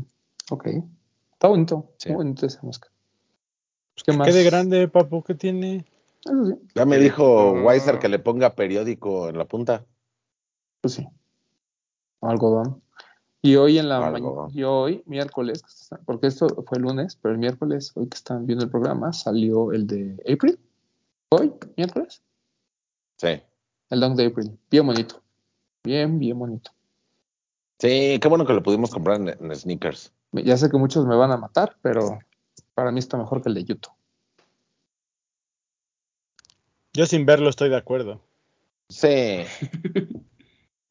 ok. 0.50 0.66
Está 1.34 1.48
bonito. 1.48 1.92
Sí. 1.98 2.08
Muy 2.08 2.16
bonito 2.16 2.46
esa 2.46 2.60
mosca. 2.62 2.88
¿Qué 3.96 4.10
que 4.12 4.16
más? 4.18 4.26
quede 4.28 4.42
grande, 4.44 4.88
papu, 4.88 5.22
¿qué 5.22 5.34
tiene? 5.34 5.84
Eso 6.24 6.46
sí, 6.46 6.54
Ya 6.74 6.86
me 6.86 6.98
dijo 6.98 7.56
Ah. 7.56 7.62
Weiser 7.62 7.98
que 7.98 8.08
le 8.08 8.18
ponga 8.18 8.54
periódico 8.54 9.28
en 9.28 9.38
la 9.38 9.44
punta. 9.44 9.84
pues 10.80 10.94
sí. 10.94 11.06
Algodón. 12.20 12.82
Y 13.44 13.56
hoy 13.56 13.78
en 13.78 13.88
la 13.88 13.98
mañana, 13.98 14.46
y 14.52 14.62
hoy, 14.62 15.02
miércoles, 15.06 15.90
porque 16.06 16.28
esto 16.28 16.46
fue 16.64 16.78
el 16.78 16.84
lunes, 16.84 17.18
pero 17.20 17.32
el 17.34 17.40
miércoles, 17.40 17.90
hoy 17.96 18.06
que 18.08 18.14
están 18.16 18.46
viendo 18.46 18.64
el 18.64 18.70
programa, 18.70 19.12
salió 19.12 19.72
el 19.72 19.86
de 19.88 20.16
April. 20.32 20.60
Hoy, 21.30 21.52
miércoles, 21.76 22.22
Sí. 23.16 23.40
el 23.90 24.00
Dunk 24.00 24.16
de 24.16 24.26
April. 24.26 24.58
Bien 24.70 24.86
bonito. 24.86 25.20
Bien, 25.82 26.18
bien 26.20 26.38
bonito. 26.38 26.70
Sí, 27.80 28.18
qué 28.20 28.28
bueno 28.28 28.46
que 28.46 28.52
lo 28.52 28.62
pudimos 28.62 28.90
comprar 28.90 29.20
en, 29.20 29.28
en 29.28 29.56
sneakers. 29.56 30.12
Ya 30.32 30.56
sé 30.56 30.70
que 30.70 30.78
muchos 30.78 31.04
me 31.04 31.16
van 31.16 31.32
a 31.32 31.36
matar, 31.36 31.76
pero 31.82 32.20
para 32.74 32.92
mí 32.92 33.00
está 33.00 33.16
mejor 33.18 33.42
que 33.42 33.48
el 33.48 33.56
de 33.56 33.64
YouTube. 33.64 33.92
Yo 36.92 37.06
sin 37.06 37.26
verlo 37.26 37.48
estoy 37.50 37.70
de 37.70 37.76
acuerdo. 37.76 38.20
Sí. 38.88 39.42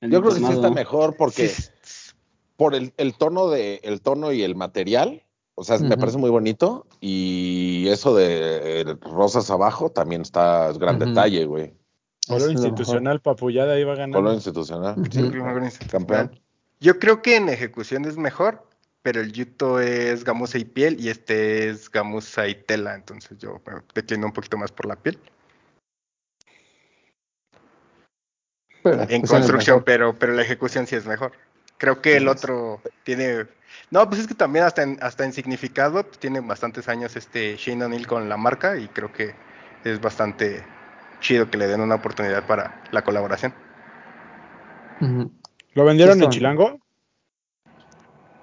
Yo 0.02 0.20
creo 0.20 0.34
que 0.34 0.40
sí 0.40 0.46
está 0.46 0.72
mejor 0.72 1.16
porque 1.16 1.52
por 2.62 2.76
el, 2.76 2.94
el 2.98 3.16
tono 3.16 3.50
de 3.50 3.82
el 3.82 4.02
tono 4.02 4.32
y 4.32 4.44
el 4.44 4.56
material, 4.56 5.24
o 5.56 5.64
sea, 5.64 5.80
me 5.80 5.98
parece 5.98 6.20
muy 6.20 6.30
bonito 6.30 6.86
y 7.00 7.88
eso 7.88 8.14
de 8.14 8.82
eh, 8.82 8.98
rosas 9.02 9.50
abajo 9.50 9.90
también 9.90 10.22
está 10.22 10.70
es 10.70 10.78
gran 10.78 11.00
detalle, 11.00 11.46
güey. 11.46 11.74
Color 12.28 12.52
institucional, 12.52 13.20
papullada 13.20 13.80
iba 13.80 13.96
ganando. 13.96 14.20
Color 14.20 14.36
institucional. 14.36 14.94
Sí, 15.10 15.22
institucional. 15.22 15.72
campeón. 15.90 16.40
Yo 16.80 17.00
creo 17.00 17.24
que 17.24 17.38
en 17.38 17.50
ejecución 17.50 18.06
es 18.06 18.16
mejor, 18.16 18.64
pero 19.02 19.22
el 19.22 19.34
Yuto 19.34 19.80
es 19.80 20.24
gamuza 20.24 20.60
y 20.60 20.66
piel 20.66 21.00
y 21.00 21.10
este 21.10 21.68
es 21.68 21.90
gamuza 21.90 22.48
y 22.48 22.54
tela, 22.54 22.94
entonces 22.94 23.40
yo 23.40 23.60
me 23.66 23.82
declino 23.96 24.28
un 24.28 24.34
poquito 24.34 24.60
más 24.60 24.72
por 24.72 24.86
la 24.86 24.98
piel. 24.98 25.18
Pero, 28.84 29.02
En 29.02 29.08
pues, 29.08 29.24
es 29.24 29.30
construcción, 29.32 29.82
pero, 29.84 30.14
pero 30.14 30.34
la 30.34 30.44
ejecución 30.44 30.86
sí 30.86 30.96
es 30.96 31.08
mejor. 31.08 31.32
Creo 31.82 32.00
que 32.00 32.16
el 32.18 32.28
otro 32.28 32.80
tiene... 33.04 33.48
No, 33.90 34.08
pues 34.08 34.22
es 34.22 34.28
que 34.28 34.36
también 34.36 34.66
hasta 34.66 34.84
en, 34.84 35.00
hasta 35.02 35.26
en 35.26 35.34
significado 35.34 36.04
pues, 36.04 36.20
tiene 36.20 36.40
bastantes 36.40 36.88
años 36.88 37.16
este 37.16 37.58
Shane 37.58 37.86
O'Neill 37.86 38.06
con 38.06 38.30
la 38.30 38.38
marca 38.38 38.78
y 38.78 38.88
creo 38.88 39.12
que 39.12 39.34
es 39.84 40.00
bastante 40.00 40.64
chido 41.22 41.50
que 41.50 41.58
le 41.58 41.66
den 41.66 41.82
una 41.82 41.96
oportunidad 41.96 42.46
para 42.46 42.84
la 42.92 43.02
colaboración. 43.04 43.52
¿Lo 45.74 45.84
vendieron 45.84 46.22
en. 46.22 46.30
Chilango? 46.30 46.80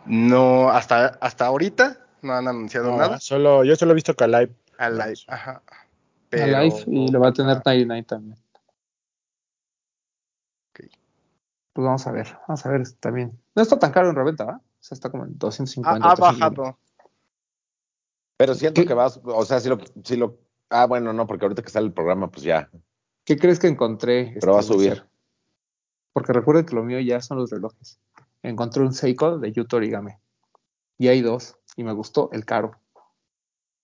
No, 0.06 0.70
hasta, 0.70 1.06
hasta 1.20 1.46
ahorita 1.46 2.04
no 2.22 2.32
han 2.32 2.48
anunciado 2.48 2.90
No, 2.90 2.96
nada. 2.96 3.20
solo, 3.20 3.62
yo 3.62 3.76
solo 3.76 3.92
he 3.92 3.94
visto 3.94 4.16
Calipe. 4.16 4.52
A 4.78 4.90
live, 4.90 5.20
ajá. 5.28 5.62
A 5.64 5.86
Pero- 6.28 6.60
Life 6.60 6.82
y 6.88 7.08
le 7.12 7.18
va 7.18 7.28
a 7.28 7.32
tener 7.32 7.52
ajá. 7.52 7.62
99 7.64 8.02
también. 8.02 8.38
Ok. 10.70 10.90
Pues 11.78 11.86
vamos 11.86 12.04
a 12.08 12.10
ver, 12.10 12.36
vamos 12.48 12.66
a 12.66 12.70
ver 12.70 12.90
también. 12.98 13.40
No 13.54 13.62
está 13.62 13.78
tan 13.78 13.92
caro 13.92 14.10
en 14.10 14.16
reventa, 14.16 14.44
¿va? 14.44 14.56
O 14.56 14.62
sea, 14.80 14.96
está 14.96 15.10
como 15.10 15.22
en 15.26 15.30
Ha, 15.30 15.38
250. 15.38 15.90
ha 15.90 16.16
300. 16.16 16.18
bajado. 16.18 16.78
Pero 18.36 18.54
siento 18.56 18.80
¿Qué? 18.80 18.88
que 18.88 18.94
vas, 18.94 19.20
o 19.22 19.44
sea, 19.44 19.60
si 19.60 19.68
lo, 19.68 19.78
si 20.02 20.16
lo, 20.16 20.40
ah, 20.70 20.86
bueno, 20.86 21.12
no, 21.12 21.28
porque 21.28 21.44
ahorita 21.44 21.62
que 21.62 21.70
sale 21.70 21.86
el 21.86 21.92
programa, 21.92 22.32
pues 22.32 22.42
ya. 22.42 22.68
¿Qué 23.22 23.38
crees 23.38 23.60
que 23.60 23.68
encontré? 23.68 24.34
Pero 24.40 24.54
va 24.54 24.58
a 24.58 24.62
este, 24.62 24.72
subir. 24.74 24.94
Ser? 24.94 25.06
Porque 26.12 26.32
recuerden 26.32 26.66
que 26.66 26.74
lo 26.74 26.82
mío 26.82 26.98
ya 26.98 27.20
son 27.20 27.38
los 27.38 27.50
relojes. 27.50 28.00
Encontré 28.42 28.82
un 28.82 28.92
Seiko 28.92 29.38
de 29.38 29.52
Yuto 29.52 29.76
Origami. 29.76 30.14
Y 30.98 31.06
hay 31.06 31.20
dos. 31.20 31.58
Y 31.76 31.84
me 31.84 31.92
gustó 31.92 32.28
el 32.32 32.44
caro. 32.44 32.72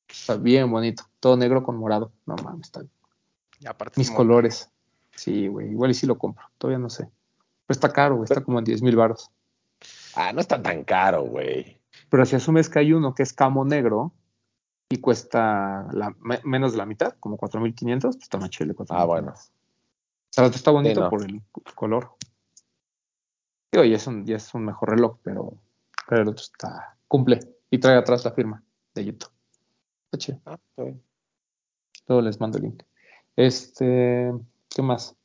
Está 0.08 0.36
bien 0.36 0.68
bonito. 0.68 1.04
Todo 1.20 1.36
negro 1.36 1.62
con 1.62 1.76
morado. 1.76 2.10
No 2.26 2.34
mames, 2.42 2.66
está 2.66 2.82
Y 3.60 3.66
aparte 3.68 4.00
Mis 4.00 4.10
colores. 4.10 4.68
Sí, 5.14 5.46
güey. 5.46 5.70
Igual 5.70 5.92
y 5.92 5.94
sí 5.94 6.08
lo 6.08 6.18
compro. 6.18 6.44
Todavía 6.58 6.80
no 6.80 6.90
sé. 6.90 7.08
Pero 7.66 7.74
está 7.74 7.92
caro, 7.92 8.16
güey. 8.16 8.24
Está 8.24 8.42
como 8.42 8.58
en 8.58 8.64
10 8.64 8.82
mil 8.82 8.96
baros. 8.96 9.30
Ah, 10.14 10.32
no 10.32 10.40
está 10.40 10.62
tan 10.62 10.84
caro, 10.84 11.22
güey. 11.22 11.80
Pero 12.10 12.24
si 12.26 12.36
asumes 12.36 12.68
que 12.68 12.78
hay 12.78 12.92
uno 12.92 13.14
que 13.14 13.22
es 13.22 13.32
camo 13.32 13.64
negro 13.64 14.12
y 14.88 14.98
cuesta 14.98 15.88
la- 15.92 16.14
me- 16.20 16.40
menos 16.44 16.72
de 16.72 16.78
la 16.78 16.86
mitad, 16.86 17.14
como 17.20 17.36
4.500, 17.36 18.16
pues 18.16 18.22
está 18.24 18.38
más 18.38 18.50
chido. 18.50 18.74
Ah, 18.90 19.04
bueno. 19.04 19.32
O 19.32 19.36
sea, 20.30 20.46
está 20.46 20.70
bonito 20.70 20.94
Sí, 20.94 21.00
no. 21.00 21.10
por 21.10 21.22
el 21.24 21.42
color. 21.74 22.10
Digo, 23.72 23.84
ya 23.84 23.96
es 23.96 24.06
un, 24.06 24.24
ya 24.26 24.36
es 24.36 24.54
un 24.54 24.64
mejor 24.64 24.90
reloj, 24.90 25.18
pero, 25.22 25.54
pero 26.08 26.22
el 26.22 26.28
otro 26.28 26.42
está, 26.42 26.96
cumple 27.08 27.40
y 27.70 27.78
trae 27.78 27.96
atrás 27.96 28.24
la 28.24 28.32
firma 28.32 28.62
de 28.94 29.04
YouTube. 29.04 29.30
Está 30.12 30.18
chido. 30.18 30.40
Ah. 30.46 30.58
Luego 32.06 32.22
les 32.22 32.38
mando 32.40 32.58
el 32.58 32.64
link. 32.64 32.82
Este, 33.36 34.32
¿qué 34.68 34.82
más? 34.82 35.16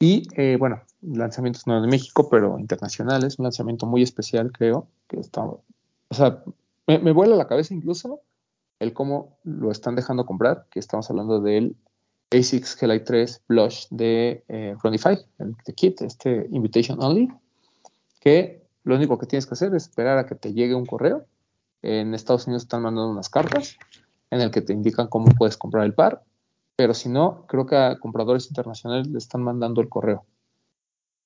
Y 0.00 0.28
eh, 0.36 0.56
bueno, 0.58 0.80
lanzamientos 1.02 1.66
no 1.66 1.80
de 1.80 1.88
México, 1.88 2.28
pero 2.30 2.58
internacionales. 2.58 3.38
Un 3.38 3.44
lanzamiento 3.44 3.86
muy 3.86 4.02
especial, 4.02 4.52
creo. 4.52 4.88
Que 5.08 5.18
está, 5.18 5.42
o 5.42 5.62
sea, 6.12 6.42
me, 6.86 6.98
me 6.98 7.12
vuela 7.12 7.36
la 7.36 7.46
cabeza 7.46 7.74
incluso 7.74 8.20
el 8.78 8.92
cómo 8.92 9.38
lo 9.44 9.70
están 9.70 9.96
dejando 9.96 10.26
comprar. 10.26 10.66
Que 10.70 10.78
estamos 10.78 11.10
hablando 11.10 11.40
del 11.40 11.76
ASICS 12.30 12.78
G-Lite 12.78 13.04
3 13.04 13.42
Blush 13.48 13.86
de 13.90 14.44
eh, 14.48 14.76
Ronify, 14.82 15.18
el 15.38 15.56
kit, 15.74 16.00
este 16.02 16.46
Invitation 16.50 17.02
Only. 17.02 17.28
Que 18.20 18.62
lo 18.84 18.96
único 18.96 19.18
que 19.18 19.26
tienes 19.26 19.46
que 19.46 19.54
hacer 19.54 19.74
es 19.74 19.84
esperar 19.84 20.18
a 20.18 20.26
que 20.26 20.34
te 20.34 20.52
llegue 20.52 20.74
un 20.74 20.86
correo. 20.86 21.26
En 21.82 22.14
Estados 22.14 22.46
Unidos 22.46 22.64
están 22.64 22.82
mandando 22.82 23.10
unas 23.10 23.28
cartas 23.28 23.76
en 24.30 24.40
el 24.40 24.50
que 24.50 24.60
te 24.60 24.72
indican 24.72 25.08
cómo 25.08 25.26
puedes 25.36 25.56
comprar 25.56 25.84
el 25.84 25.94
par, 25.94 26.22
pero 26.78 26.94
si 26.94 27.08
no, 27.08 27.44
creo 27.48 27.66
que 27.66 27.74
a 27.74 27.98
compradores 27.98 28.46
internacionales 28.46 29.08
le 29.08 29.18
están 29.18 29.42
mandando 29.42 29.80
el 29.80 29.88
correo. 29.88 30.24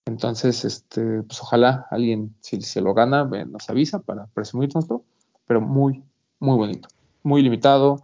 Entonces, 0.06 0.64
este, 0.64 1.22
pues 1.24 1.42
ojalá 1.42 1.86
alguien, 1.90 2.34
si 2.40 2.62
se 2.62 2.80
lo 2.80 2.94
gana, 2.94 3.24
nos 3.24 3.68
avisa 3.68 3.98
para 4.00 4.28
presumirnoslo, 4.28 5.04
pero 5.46 5.60
muy, 5.60 6.02
muy 6.40 6.56
bonito, 6.56 6.88
muy 7.22 7.42
limitado, 7.42 8.02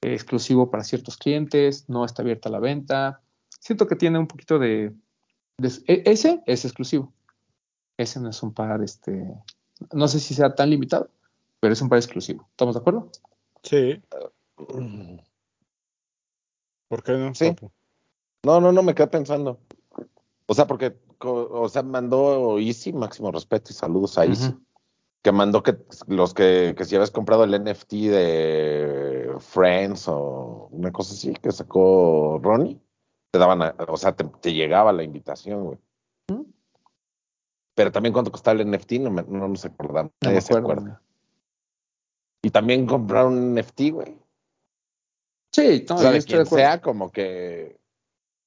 eh, 0.00 0.14
exclusivo 0.14 0.70
para 0.70 0.84
ciertos 0.84 1.18
clientes, 1.18 1.84
no 1.86 2.06
está 2.06 2.22
abierta 2.22 2.48
la 2.48 2.60
venta. 2.60 3.20
Siento 3.60 3.86
que 3.86 3.96
tiene 3.96 4.18
un 4.18 4.26
poquito 4.26 4.58
de, 4.58 4.94
de- 5.58 5.82
e- 5.88 6.02
ese 6.06 6.42
es 6.46 6.64
exclusivo. 6.64 7.12
Ese 7.98 8.20
no 8.20 8.30
es 8.30 8.42
un 8.42 8.54
par, 8.54 8.82
este, 8.82 9.34
no 9.92 10.08
sé 10.08 10.18
si 10.18 10.32
sea 10.32 10.54
tan 10.54 10.70
limitado, 10.70 11.10
pero 11.60 11.74
es 11.74 11.82
un 11.82 11.90
par 11.90 11.98
exclusivo. 11.98 12.46
¿Estamos 12.52 12.74
de 12.74 12.80
acuerdo? 12.80 13.10
Sí, 13.62 14.02
¿por 16.88 17.02
qué 17.02 17.12
no? 17.12 17.34
Sí. 17.34 17.50
papu? 17.50 17.70
No, 18.44 18.60
no, 18.60 18.72
no, 18.72 18.82
me 18.82 18.94
quedé 18.94 19.08
pensando. 19.08 19.58
O 20.46 20.54
sea, 20.54 20.66
porque, 20.66 20.96
o 21.20 21.68
sea, 21.68 21.82
mandó 21.82 22.58
Easy, 22.58 22.92
máximo 22.92 23.32
respeto 23.32 23.70
y 23.70 23.74
saludos 23.74 24.16
a 24.18 24.24
Easy, 24.24 24.50
Ujú. 24.50 24.60
que 25.22 25.32
mandó 25.32 25.62
que 25.62 25.76
los 26.06 26.32
que, 26.34 26.74
que 26.76 26.84
si 26.84 26.94
habías 26.94 27.10
comprado 27.10 27.42
el 27.44 27.54
NFT 27.60 27.92
de 28.10 29.34
Friends 29.40 30.06
o 30.08 30.68
una 30.70 30.92
cosa 30.92 31.14
así 31.14 31.32
que 31.34 31.50
sacó 31.50 32.38
Ronnie, 32.42 32.80
te 33.32 33.38
daban, 33.40 33.62
a- 33.62 33.74
o 33.88 33.96
sea, 33.96 34.14
te, 34.14 34.22
te 34.24 34.52
llegaba 34.54 34.92
la 34.92 35.02
invitación, 35.02 35.64
güey. 35.64 35.78
Pero 37.74 37.92
también 37.92 38.12
cuánto 38.14 38.30
costaba 38.32 38.58
el 38.60 38.70
NFT, 38.70 38.92
no, 39.00 39.10
me, 39.10 39.22
no 39.24 39.48
nos 39.48 39.64
acordamos. 39.64 40.12
No 40.22 40.28
Nadie 40.30 40.40
se 40.40 40.56
acuerda. 40.56 41.02
Y 42.42 42.50
también 42.50 42.86
compraron 42.86 43.34
un 43.36 43.54
NFT, 43.54 43.90
güey. 43.92 44.16
Sí, 45.56 45.86
no, 45.88 45.94
o 45.96 45.98
sea, 45.98 46.10
de 46.10 46.22
quien 46.22 46.44
sea, 46.44 46.82
como 46.82 47.10
que, 47.10 47.78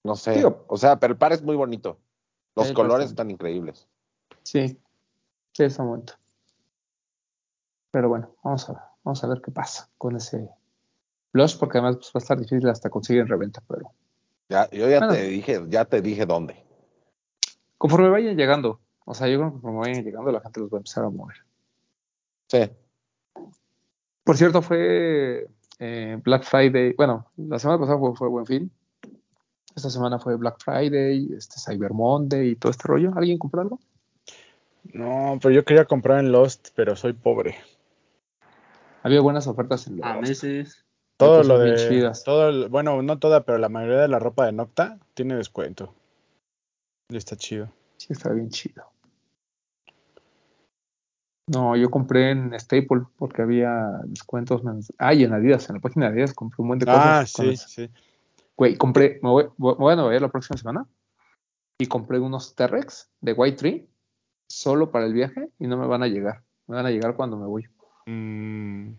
no 0.04 0.16
sé. 0.16 0.34
Digo- 0.34 0.64
o 0.68 0.78
sea, 0.78 1.00
pero 1.00 1.14
el 1.14 1.18
par 1.18 1.34
es 1.34 1.42
muy 1.42 1.56
bonito. 1.56 1.98
Los 2.56 2.72
colores 2.72 3.06
está- 3.06 3.24
están 3.24 3.32
increíbles. 3.32 3.88
Sí, 4.44 4.80
sí, 5.54 5.64
es 5.64 5.80
un 5.80 5.88
momento. 5.88 6.14
Pero 7.92 8.10
bueno, 8.10 8.36
vamos 8.44 8.70
a 8.70 8.74
ver, 8.74 8.82
vamos 9.04 9.24
a 9.24 9.28
ver 9.28 9.42
qué 9.42 9.52
pasa 9.52 9.90
con 9.98 10.16
ese 10.18 10.50
blush, 11.34 11.58
porque 11.58 11.80
además 11.80 11.96
pues, 11.98 12.10
va 12.10 12.12
a 12.16 12.20
estar 12.20 12.38
difícil 12.40 12.70
hasta 12.70 12.90
conseguir 12.92 13.22
en 13.24 13.28
reventa, 13.28 13.64
pero 13.68 13.92
Ya, 14.50 14.70
yo 14.72 14.88
ya 14.90 15.00
Bueno. 15.00 15.14
te 15.14 15.24
dije, 15.24 15.64
ya 15.70 15.86
te 15.86 16.02
dije 16.02 16.26
dónde. 16.28 16.64
conforme 17.80 18.10
vayan 18.10 18.36
llegando, 18.36 18.82
o 19.06 19.14
sea, 19.16 19.28
yo 19.28 19.38
creo 19.38 19.48
que 19.50 19.54
conforme 19.54 19.80
vayan 19.80 20.04
llegando 20.04 20.32
la 20.32 20.42
gente 20.42 20.60
los 20.60 20.70
va 20.72 20.78
a 20.78 20.80
empezar 20.80 21.06
a 21.06 21.10
mover. 21.10 21.38
Sí. 22.48 22.70
Por 24.24 24.38
cierto, 24.38 24.62
fue 24.62 25.48
eh, 25.80 26.18
Black 26.24 26.44
Friday, 26.44 26.94
bueno, 26.98 27.26
la 27.38 27.58
semana 27.60 27.80
pasada 27.80 27.98
fue, 28.00 28.16
fue 28.16 28.28
Buen 28.30 28.46
Fin, 28.46 28.72
esta 29.76 29.90
semana 29.90 30.20
fue 30.20 30.36
Black 30.36 30.58
Friday, 30.64 31.30
este 31.38 31.56
Cyber 31.60 31.94
Monday 31.94 32.50
y 32.50 32.56
todo 32.56 32.72
este 32.72 32.88
rollo. 32.88 33.14
¿Alguien 33.16 33.38
compró 33.38 33.62
algo? 33.62 33.80
No, 34.94 35.38
pero 35.42 35.54
yo 35.54 35.64
quería 35.64 35.86
comprar 35.86 36.20
en 36.20 36.32
Lost, 36.32 36.70
pero 36.76 36.96
soy 36.96 37.14
pobre. 37.14 37.56
Había 39.04 39.22
buenas 39.22 39.48
ofertas 39.48 39.88
en 39.88 39.98
los 39.98 40.06
A 40.06 40.16
meses. 40.20 40.86
Todo 41.18 41.44
lo 41.44 41.60
de, 41.60 41.76
chidas. 41.76 42.24
todo, 42.24 42.50
el- 42.50 42.70
bueno, 42.70 43.02
no 43.02 43.20
toda, 43.20 43.44
pero 43.44 43.58
la 43.58 43.70
mayoría 43.70 44.00
de 44.00 44.08
la 44.08 44.20
ropa 44.20 44.46
de 44.46 44.54
Nocta 44.54 45.00
tiene 45.14 45.36
descuento. 45.36 45.94
Y 47.10 47.18
está 47.18 47.36
chido. 47.36 47.70
Sí, 47.98 48.08
está 48.12 48.32
bien 48.32 48.50
chido. 48.50 48.84
No, 51.50 51.76
yo 51.76 51.90
compré 51.90 52.30
en 52.30 52.54
Staple 52.60 53.02
porque 53.18 53.42
había 53.42 53.74
descuentos. 54.06 54.62
Ah, 55.00 55.16
y 55.16 55.24
en 55.24 55.34
Adidas, 55.34 55.68
en 55.70 55.78
la 55.78 55.82
página 55.82 56.06
de 56.06 56.14
Adidas 56.14 56.36
compré 56.36 56.62
un 56.62 56.68
buen 56.68 56.80
de 56.80 56.86
cosas. 56.86 57.02
Ah, 57.04 57.26
sí, 57.26 57.58
sí. 57.58 57.90
Güey, 58.56 58.76
compré, 58.76 59.20
me 59.24 59.30
voy, 59.30 59.46
a 59.46 59.96
Nueva 59.96 60.12
York 60.12 60.22
la 60.22 60.30
próxima 60.30 60.58
semana 60.58 60.86
y 61.80 61.88
compré 61.88 62.20
unos 62.20 62.56
T-Rex 62.56 63.10
de 63.22 63.34
White 63.34 63.58
Tree 63.58 63.90
solo 64.48 64.92
para 64.92 65.08
el 65.08 65.14
viaje 65.14 65.50
y 65.58 65.66
no 65.66 65.78
me 65.78 65.88
van 65.88 66.04
a 66.04 66.08
llegar. 66.08 66.44
Me 66.68 66.76
van 66.76 66.86
a 66.86 66.92
llegar 66.92 67.16
cuando 67.16 67.36
me 67.38 67.48
voy. 67.48 67.66
Mm, 68.06 68.92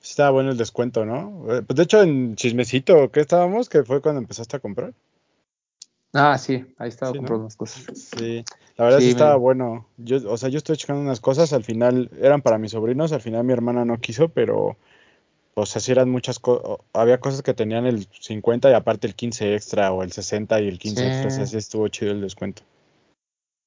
estaba 0.00 0.30
bueno 0.30 0.52
el 0.52 0.56
descuento, 0.56 1.04
¿no? 1.04 1.52
Eh, 1.52 1.62
Pues 1.62 1.76
de 1.76 1.82
hecho 1.82 2.00
en 2.00 2.36
Chismecito, 2.36 3.10
¿qué 3.10 3.20
estábamos? 3.20 3.68
Que 3.68 3.82
fue 3.82 4.00
cuando 4.00 4.20
empezaste 4.20 4.56
a 4.56 4.60
comprar. 4.60 4.94
Ah, 6.12 6.36
sí, 6.38 6.64
ahí 6.78 6.88
estaba 6.88 7.12
Sí, 7.12 7.18
¿no? 7.18 7.22
comprando 7.22 7.44
unas 7.44 7.56
cosas. 7.56 7.84
Sí, 7.94 8.44
la 8.76 8.84
verdad 8.84 8.98
sí, 8.98 9.04
Sí, 9.06 9.10
estaba 9.12 9.36
bueno. 9.36 9.86
Yo, 9.96 10.16
o 10.30 10.36
sea, 10.36 10.48
yo 10.48 10.58
estoy 10.58 10.76
checando 10.76 11.02
unas 11.02 11.20
cosas, 11.20 11.52
al 11.52 11.62
final 11.62 12.10
eran 12.20 12.42
para 12.42 12.58
mis 12.58 12.72
sobrinos, 12.72 13.12
al 13.12 13.20
final 13.20 13.44
mi 13.44 13.52
hermana 13.52 13.84
no 13.84 14.00
quiso, 14.00 14.28
pero 14.28 14.76
pues 15.54 15.76
así 15.76 15.92
eran 15.92 16.10
muchas 16.10 16.38
cosas, 16.38 16.78
había 16.92 17.20
cosas 17.20 17.42
que 17.42 17.54
tenían 17.54 17.86
el 17.86 18.06
50 18.12 18.70
y 18.70 18.74
aparte 18.74 19.06
el 19.06 19.14
15 19.14 19.54
extra 19.54 19.92
o 19.92 20.02
el 20.02 20.10
60 20.10 20.60
y 20.60 20.68
el 20.68 20.78
15 20.78 21.02
Sí. 21.02 21.06
extra, 21.06 21.28
o 21.28 21.30
sea, 21.30 21.46
sí 21.46 21.56
estuvo 21.56 21.86
chido 21.88 22.12
el 22.12 22.20
descuento. 22.20 22.62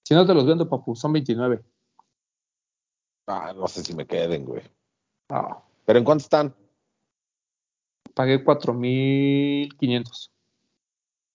Si 0.06 0.14
no 0.14 0.26
te 0.26 0.34
los 0.34 0.46
vendo, 0.46 0.68
papu, 0.68 0.96
son 0.96 1.14
29. 1.14 1.64
Ah, 3.28 3.54
no 3.56 3.68
sé 3.68 3.84
si 3.86 3.96
me 3.96 4.06
queden, 4.06 4.44
güey. 4.44 4.62
Ah, 5.30 5.64
¿Pero 5.86 6.00
en 6.00 6.04
cuánto 6.06 6.24
están? 6.24 6.54
pagué 8.14 8.44
4.500. 8.44 10.33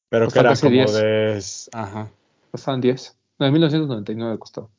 Pero 0.09 0.29
que 0.29 0.38
era 0.38 0.55
como 0.57 0.71
10. 0.71 0.93
de, 0.95 1.79
ajá, 1.79 2.11
Costaban 2.50 2.81
10. 2.81 3.17
9.999 3.38 4.38
costó. 4.38 4.71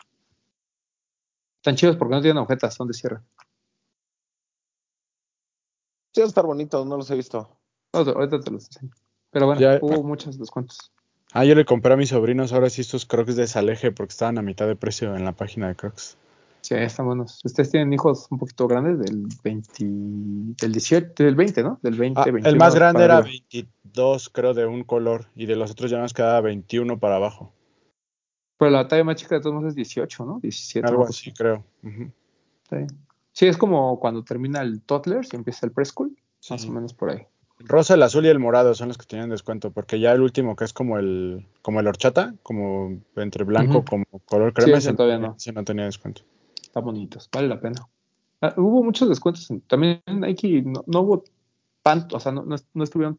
Están 1.62 1.76
chidos 1.76 1.98
porque 1.98 2.16
no 2.16 2.22
tienen 2.22 2.38
agujetas, 2.38 2.74
son 2.74 2.88
de 2.88 2.94
cierre. 2.94 3.20
Sí, 6.14 6.22
estar 6.22 6.46
bonitos, 6.46 6.86
no 6.86 6.98
los 6.98 7.10
he 7.12 7.16
visto. 7.16 7.58
Ahorita 7.94 8.12
ahorita 8.18 8.40
te 8.42 8.52
los 8.52 8.66
enseño. 8.66 8.92
Pero 9.32 9.46
bueno, 9.46 9.62
Ya- 9.62 9.80
hubo 9.82 10.04
muchos 10.04 10.38
descuentos. 10.40 10.92
Ah, 11.32 11.46
yo 11.46 11.54
le 11.54 11.64
compré 11.64 11.94
a 11.94 11.98
mis 11.98 12.10
sobrinos 12.10 12.54
ahora 12.54 12.72
sí 12.72 12.82
estos 12.82 13.06
crocs 13.06 13.36
de 13.36 13.46
Saleje 13.46 13.92
porque 13.92 14.12
estaban 14.12 14.40
a 14.40 14.42
mitad 14.42 14.66
de 14.66 14.76
precio 14.76 15.16
en 15.16 15.26
la 15.26 15.34
página 15.34 15.68
de 15.68 15.76
crocs. 15.76 16.18
Sí, 16.70 17.02
buenos. 17.02 17.42
Ustedes 17.44 17.72
tienen 17.72 17.92
hijos 17.94 18.28
un 18.30 18.38
poquito 18.38 18.68
grandes 18.68 19.00
del 19.00 19.26
20, 19.44 19.86
del 20.62 20.72
18, 20.72 21.24
del 21.24 21.34
20, 21.34 21.64
¿no? 21.64 21.80
Del 21.82 21.96
20, 21.96 22.22
Ah, 22.22 22.26
21 22.26 22.48
el 22.48 22.56
más 22.58 22.76
grande 22.76 23.04
era 23.06 23.18
arriba. 23.18 23.40
22, 23.52 24.30
creo, 24.30 24.54
de 24.54 24.68
un 24.68 24.84
color 24.84 25.26
y 25.34 25.48
de 25.48 25.56
los 25.56 25.72
otros 25.72 25.90
ya 25.90 25.98
nos 25.98 26.14
quedaba 26.14 26.42
21 26.42 27.00
para 27.00 27.16
abajo. 27.16 27.52
Pero 28.60 28.70
la 28.70 28.88
talla 28.88 29.04
más 29.04 29.16
chica 29.16 29.34
de 29.36 29.42
todos 29.42 29.56
modos 29.56 29.70
es 29.70 29.76
18, 29.76 30.26
¿no? 30.26 30.40
17. 30.44 30.88
Algo 30.88 31.00
cosa 31.08 31.10
así, 31.10 31.32
creo. 31.34 31.64
Ujú. 31.82 32.12
Sí. 32.70 32.78
Sí, 33.32 33.48
es 33.48 33.58
como 33.58 34.00
cuando 34.00 34.24
termina 34.24 34.62
el 34.62 34.84
toddler 34.84 35.26
y 35.32 35.36
empieza 35.36 35.66
el 35.66 35.72
preschool, 35.72 36.16
más 36.52 36.62
Sí. 36.62 36.68
o 36.68 36.72
menos 36.72 36.94
por 36.94 37.10
ahí. 37.10 37.26
Rosa, 37.58 37.96
el 37.96 38.04
azul 38.04 38.26
y 38.28 38.30
el 38.30 38.38
morado 38.38 38.76
son 38.76 38.90
los 38.90 38.98
que 39.00 39.08
tienen 39.08 39.32
descuento, 39.32 39.72
porque 39.72 40.00
ya 40.00 40.12
el 40.12 40.22
último 40.22 40.56
que 40.56 40.66
es 40.66 40.74
como 40.74 41.00
el 41.00 41.48
como 41.64 41.80
el 41.80 41.88
horchata, 41.88 42.36
como 42.44 43.02
entre 43.16 43.44
blanco 43.44 43.80
Ujú. 43.80 43.86
como 43.86 44.06
color 44.26 44.54
crema, 44.54 44.78
ese 44.78 44.90
ese 44.90 44.96
todavía 44.98 45.18
no. 45.18 45.36
ese 45.36 45.52
no 45.52 45.64
tenía 45.64 45.86
descuento. 45.86 46.22
Está 46.70 46.82
bonitos, 46.82 47.28
vale 47.34 47.48
la 47.48 47.60
pena. 47.60 47.88
Ah, 48.42 48.54
hubo 48.58 48.84
muchos 48.84 49.10
descuentos. 49.10 49.50
en- 49.50 49.62
también 49.62 50.04
en 50.06 50.20
Nike 50.22 50.62
no, 50.64 50.84
no 50.86 51.02
hubo 51.02 51.24
tanto, 51.82 52.18
o 52.18 52.20
sea, 52.20 52.32
no, 52.32 52.44
no, 52.46 52.56
no 52.76 52.84
estuvieron 52.84 53.18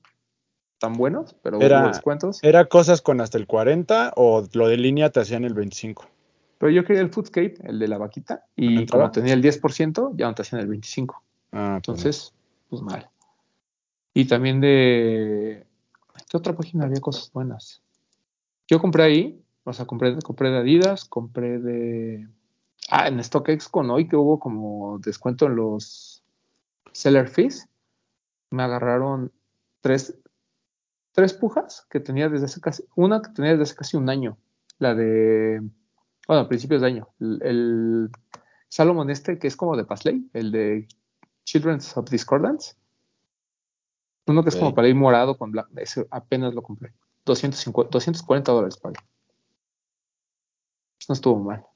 tan 0.78 0.92
buenos, 0.92 1.34
pero 1.42 1.60
Era- 1.60 1.80
hubo 1.80 1.88
descuentos. 1.88 2.38
¿Era 2.44 2.66
cosas 2.66 3.02
con 3.02 3.20
hasta 3.20 3.36
el 3.38 3.48
40 3.48 4.12
o 4.14 4.46
lo 4.52 4.68
de 4.68 4.76
línea 4.76 5.10
te 5.10 5.18
hacían 5.18 5.44
el 5.44 5.54
25? 5.54 6.06
Pero 6.58 6.70
yo 6.70 6.84
quería 6.84 7.02
el 7.02 7.10
Foodscape, 7.10 7.56
el 7.64 7.80
de 7.80 7.88
la 7.88 7.98
vaquita, 7.98 8.44
¿No 8.56 8.64
y 8.64 8.78
entraba? 8.78 9.04
como 9.06 9.12
tenía 9.12 9.34
el 9.34 9.42
10%, 9.42 10.12
ya 10.14 10.26
no 10.28 10.34
te 10.36 10.42
hacían 10.42 10.60
el 10.60 10.68
25%. 10.68 11.14
Ah. 11.50 11.74
Entonces, 11.76 12.32
pues 12.68 12.80
mal. 12.82 13.10
Y 14.14 14.26
también 14.26 14.60
de. 14.60 15.66
¿Qué 16.30 16.36
otra 16.36 16.54
página 16.54 16.84
había 16.84 17.00
cosas 17.00 17.32
buenas? 17.32 17.82
Yo 18.68 18.80
compré 18.80 19.02
ahí, 19.02 19.42
o 19.64 19.72
sea, 19.72 19.86
compré, 19.86 20.16
compré 20.20 20.50
de 20.50 20.58
Adidas, 20.58 21.04
compré 21.04 21.58
de. 21.58 22.28
Ah, 22.88 23.08
en 23.08 23.22
StockX 23.22 23.68
con 23.68 23.90
hoy 23.90 24.08
que 24.08 24.16
hubo 24.16 24.40
como 24.40 24.98
descuento 24.98 25.46
en 25.46 25.56
los 25.56 26.24
seller 26.92 27.28
fees. 27.28 27.68
Me 28.50 28.62
agarraron 28.62 29.32
tres, 29.80 30.18
tres 31.12 31.34
pujas 31.34 31.86
que 31.90 32.00
tenía 32.00 32.28
desde 32.28 32.46
hace 32.46 32.60
casi. 32.60 32.84
Una 32.96 33.22
que 33.22 33.30
tenía 33.30 33.52
desde 33.52 33.64
hace 33.64 33.76
casi 33.76 33.96
un 33.96 34.08
año. 34.08 34.38
La 34.78 34.94
de. 34.94 35.62
Bueno, 36.26 36.48
principios 36.48 36.80
de 36.80 36.86
año. 36.88 37.08
El, 37.20 37.40
el 37.42 38.10
Salomon 38.68 39.10
este, 39.10 39.38
que 39.38 39.48
es 39.48 39.56
como 39.56 39.76
de 39.76 39.84
Pasley, 39.84 40.28
el 40.32 40.52
de 40.52 40.88
Children's 41.44 41.96
of 41.96 42.08
Discordance. 42.10 42.74
Uno 44.26 44.42
que 44.42 44.50
es 44.50 44.56
como 44.56 44.74
para 44.74 44.88
ir 44.88 44.94
morado 44.94 45.36
con 45.36 45.50
blanco. 45.50 45.70
Ese 45.76 46.06
apenas 46.10 46.54
lo 46.54 46.62
compré. 46.62 46.92
250, 47.24 47.90
240 47.90 48.52
dólares 48.52 48.76
pagué. 48.76 49.00
No 51.08 51.14
estuvo 51.14 51.42
mal. 51.42 51.66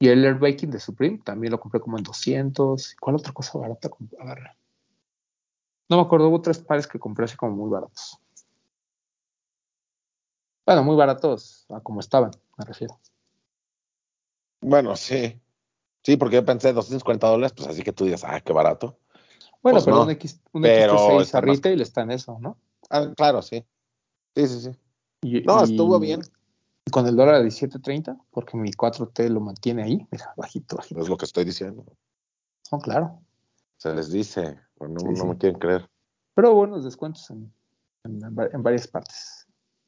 Y 0.00 0.08
el 0.08 0.24
Air 0.24 0.38
Baking 0.38 0.70
de 0.70 0.78
Supreme 0.80 1.18
también 1.18 1.50
lo 1.50 1.58
compré 1.60 1.80
como 1.80 1.98
en 1.98 2.04
200. 2.04 2.94
¿Cuál 3.00 3.16
otra 3.16 3.32
cosa 3.32 3.58
barata 3.58 3.90
comp- 3.90 4.14
agarré? 4.20 4.56
No 5.88 5.96
me 5.96 6.02
acuerdo, 6.02 6.28
hubo 6.28 6.40
tres 6.40 6.58
pares 6.58 6.86
que 6.86 6.98
compré 6.98 7.24
así 7.24 7.36
como 7.36 7.56
muy 7.56 7.70
baratos. 7.70 8.18
Bueno, 10.66 10.84
muy 10.84 10.96
baratos 10.96 11.66
a 11.70 11.80
como 11.80 12.00
estaban, 12.00 12.30
me 12.58 12.64
refiero. 12.64 13.00
Bueno, 14.60 14.94
sí. 14.96 15.40
Sí, 16.02 16.16
porque 16.16 16.36
yo 16.36 16.44
pensé 16.44 16.72
240 16.72 17.26
dólares, 17.26 17.52
pues 17.56 17.68
así 17.68 17.82
que 17.82 17.92
tú 17.92 18.04
digas, 18.04 18.22
ah, 18.24 18.40
qué 18.40 18.52
barato. 18.52 18.98
Bueno, 19.62 19.76
Pues 19.78 19.84
pero 19.84 19.96
no, 19.96 20.02
un, 20.04 20.10
X, 20.10 20.40
un 20.52 20.62
pero 20.62 20.94
XT6 20.94 21.20
está 21.22 21.38
a 21.38 21.40
más- 21.40 21.56
retail 21.56 21.80
está 21.80 22.02
en 22.02 22.10
eso, 22.12 22.38
¿no? 22.40 22.56
Ah, 22.90 23.12
claro, 23.16 23.42
sí. 23.42 23.64
Sí, 24.36 24.46
sí, 24.46 24.60
sí. 24.60 24.70
Y- 25.22 25.42
No, 25.42 25.60
y- 25.60 25.64
estuvo 25.64 25.98
bien. 25.98 26.20
Con 26.90 27.06
el 27.06 27.16
dólar 27.16 27.36
a 27.36 27.40
17.30, 27.42 28.18
porque 28.30 28.56
mi 28.56 28.70
4T 28.72 29.28
lo 29.28 29.40
mantiene 29.40 29.82
ahí, 29.82 30.06
mira, 30.10 30.32
bajito, 30.36 30.76
bajito. 30.76 31.00
Es 31.00 31.08
lo 31.08 31.16
que 31.16 31.24
estoy 31.24 31.44
diciendo. 31.44 31.84
No, 32.70 32.78
claro. 32.78 33.20
Se 33.76 33.94
les 33.94 34.10
dice, 34.10 34.58
pero 34.78 34.90
no, 34.90 35.00
Sí, 35.00 35.06
no 35.06 35.14
sí. 35.16 35.26
me 35.26 35.38
quieren 35.38 35.58
creer. 35.58 35.88
Pero 36.34 36.54
buenos 36.54 36.84
descuentos 36.84 37.28
en, 37.30 37.52
en- 38.04 38.24
en 38.24 38.36
va- 38.38 38.48
en 38.52 38.62
varias 38.62 38.86
partes. 38.86 39.46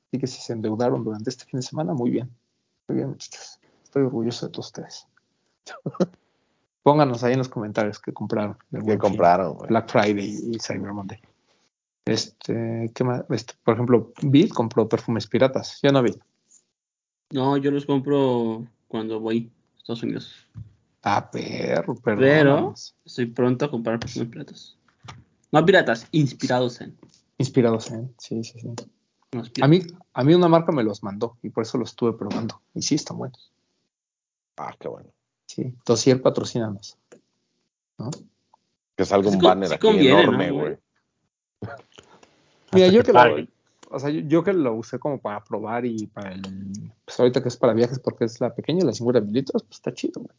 Así 0.08 0.18
que 0.18 0.26
si 0.26 0.40
se 0.40 0.52
endeudaron 0.52 1.04
durante 1.04 1.30
este 1.30 1.44
fin 1.44 1.60
de 1.60 1.66
semana, 1.66 1.92
muy 1.94 2.10
bien. 2.10 2.30
Muy 2.88 2.96
bien, 2.96 3.10
muchachos. 3.10 3.60
Estoy 3.84 4.02
orgulloso 4.04 4.46
de 4.46 4.52
todos 4.52 4.66
ustedes. 4.66 5.06
Pónganos 6.82 7.22
ahí 7.24 7.32
en 7.32 7.38
los 7.38 7.48
comentarios 7.48 8.00
qué 8.00 8.12
compraron. 8.12 8.56
del 8.70 8.80
¿Qué 8.80 8.86
Buen 8.86 9.00
Fin, 9.00 9.10
compraron? 9.10 9.58
Black 9.68 9.88
Friday 9.90 10.38
y 10.52 10.58
Cyber 10.58 10.92
Monday. 10.92 11.20
Este, 12.06 12.90
¿qué 12.94 13.04
más? 13.04 13.24
Este, 13.30 13.54
por 13.62 13.74
ejemplo, 13.74 14.12
Bid 14.22 14.50
compró 14.50 14.88
perfumes 14.88 15.26
piratas. 15.26 15.78
Yo 15.82 15.92
no 15.92 16.02
vi. 16.02 16.18
No, 17.30 17.56
yo 17.56 17.70
los 17.70 17.86
compro 17.86 18.66
cuando 18.88 19.20
voy 19.20 19.50
a 19.74 19.78
Estados 19.78 20.02
Unidos. 20.02 20.34
Ah, 21.02 21.30
perro, 21.30 21.94
Pero 22.02 22.18
perdónanos. 22.18 22.94
estoy 23.04 23.26
pronto 23.26 23.64
a 23.64 23.70
comprar 23.70 23.98
perfumes 23.98 24.28
piratas. 24.28 24.76
No 25.52 25.64
piratas, 25.64 26.06
inspirados 26.12 26.80
en. 26.80 26.96
Inspirados 27.38 27.90
en. 27.90 28.12
Sí, 28.18 28.44
sí, 28.44 28.60
sí. 28.60 28.68
no, 29.32 29.42
A 29.62 29.68
mí, 29.68 29.82
a 30.12 30.24
mí 30.24 30.34
una 30.34 30.48
marca 30.48 30.72
me 30.72 30.84
los 30.84 31.02
mandó 31.02 31.38
y 31.42 31.50
por 31.50 31.62
eso 31.62 31.78
los 31.78 31.90
estuve 31.90 32.12
probando. 32.12 32.60
Y 32.74 32.82
sí, 32.82 32.96
están 32.96 33.16
buenos. 33.16 33.50
Ah, 34.56 34.74
qué 34.78 34.88
bueno. 34.88 35.08
Sí, 35.46 35.74
Dossier 35.86 36.20
patrocínanos. 36.20 36.98
¿No? 37.98 38.10
Que 38.96 39.04
salga 39.04 39.30
un 39.30 39.38
banner 39.38 39.68
sí 39.68 39.74
aquí 39.74 39.86
conviene, 39.86 40.22
enorme, 40.22 40.48
¿no, 40.48 40.54
güey. 40.54 40.78
Mira, 42.72 42.88
yo 42.88 43.00
que 43.00 43.06
que, 43.06 43.12
lo, 43.12 43.18
pague. 43.18 43.48
O 43.90 43.98
sea, 43.98 44.10
yo, 44.10 44.20
yo 44.20 44.44
que 44.44 44.52
lo 44.52 44.74
usé 44.74 44.98
como 44.98 45.20
para 45.20 45.42
probar 45.44 45.84
y 45.84 46.06
para 46.06 46.32
el, 46.32 46.92
pues 47.04 47.18
ahorita 47.18 47.42
que 47.42 47.48
es 47.48 47.56
para 47.56 47.74
viajes 47.74 47.98
porque 47.98 48.24
es 48.24 48.40
la 48.40 48.54
pequeña, 48.54 48.84
la 48.84 48.92
50 48.92 49.20
mililitros, 49.20 49.62
pues 49.64 49.76
está 49.76 49.92
chido, 49.92 50.22
güey. 50.22 50.36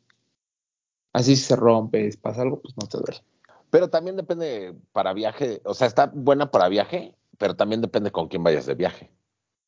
Así 1.13 1.35
si 1.35 1.43
se 1.43 1.55
rompe, 1.55 2.09
si 2.11 2.17
pasa 2.17 2.41
algo, 2.41 2.61
pues 2.61 2.75
no 2.77 2.87
te 2.87 2.97
duele. 2.97 3.23
Pero 3.69 3.89
también 3.89 4.15
depende 4.15 4.75
para 4.91 5.13
viaje, 5.13 5.61
o 5.65 5.73
sea, 5.73 5.87
está 5.87 6.11
buena 6.13 6.51
para 6.51 6.69
viaje, 6.69 7.15
pero 7.37 7.55
también 7.55 7.81
depende 7.81 8.11
con 8.11 8.27
quién 8.27 8.43
vayas 8.43 8.65
de 8.65 8.75
viaje. 8.75 9.11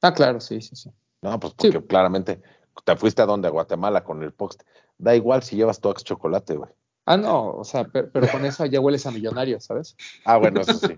Ah, 0.01 0.13
claro, 0.13 0.39
sí, 0.39 0.61
sí, 0.61 0.75
sí. 0.75 0.89
No, 1.21 1.39
pues 1.39 1.53
porque 1.53 1.79
Sí. 1.79 1.87
claramente 1.87 2.41
te 2.83 2.95
fuiste 2.95 3.21
a 3.21 3.25
donde, 3.25 3.47
a 3.47 3.51
Guatemala 3.51 4.03
con 4.03 4.23
el 4.23 4.33
post. 4.33 4.63
Da 4.97 5.15
igual 5.15 5.43
si 5.43 5.55
llevas 5.55 5.79
tu 5.79 5.89
ex 5.89 6.03
chocolate, 6.03 6.55
güey. 6.55 6.71
Ah, 7.05 7.17
no, 7.17 7.51
o 7.51 7.63
sea, 7.63 7.85
pero, 7.85 8.09
pero 8.11 8.27
con 8.29 8.45
eso 8.45 8.65
ya 8.65 8.79
hueles 8.79 9.05
a 9.05 9.11
millonario, 9.11 9.59
¿sabes? 9.59 9.95
Ah, 10.23 10.37
bueno, 10.37 10.61
eso 10.61 10.79
sí. 10.79 10.97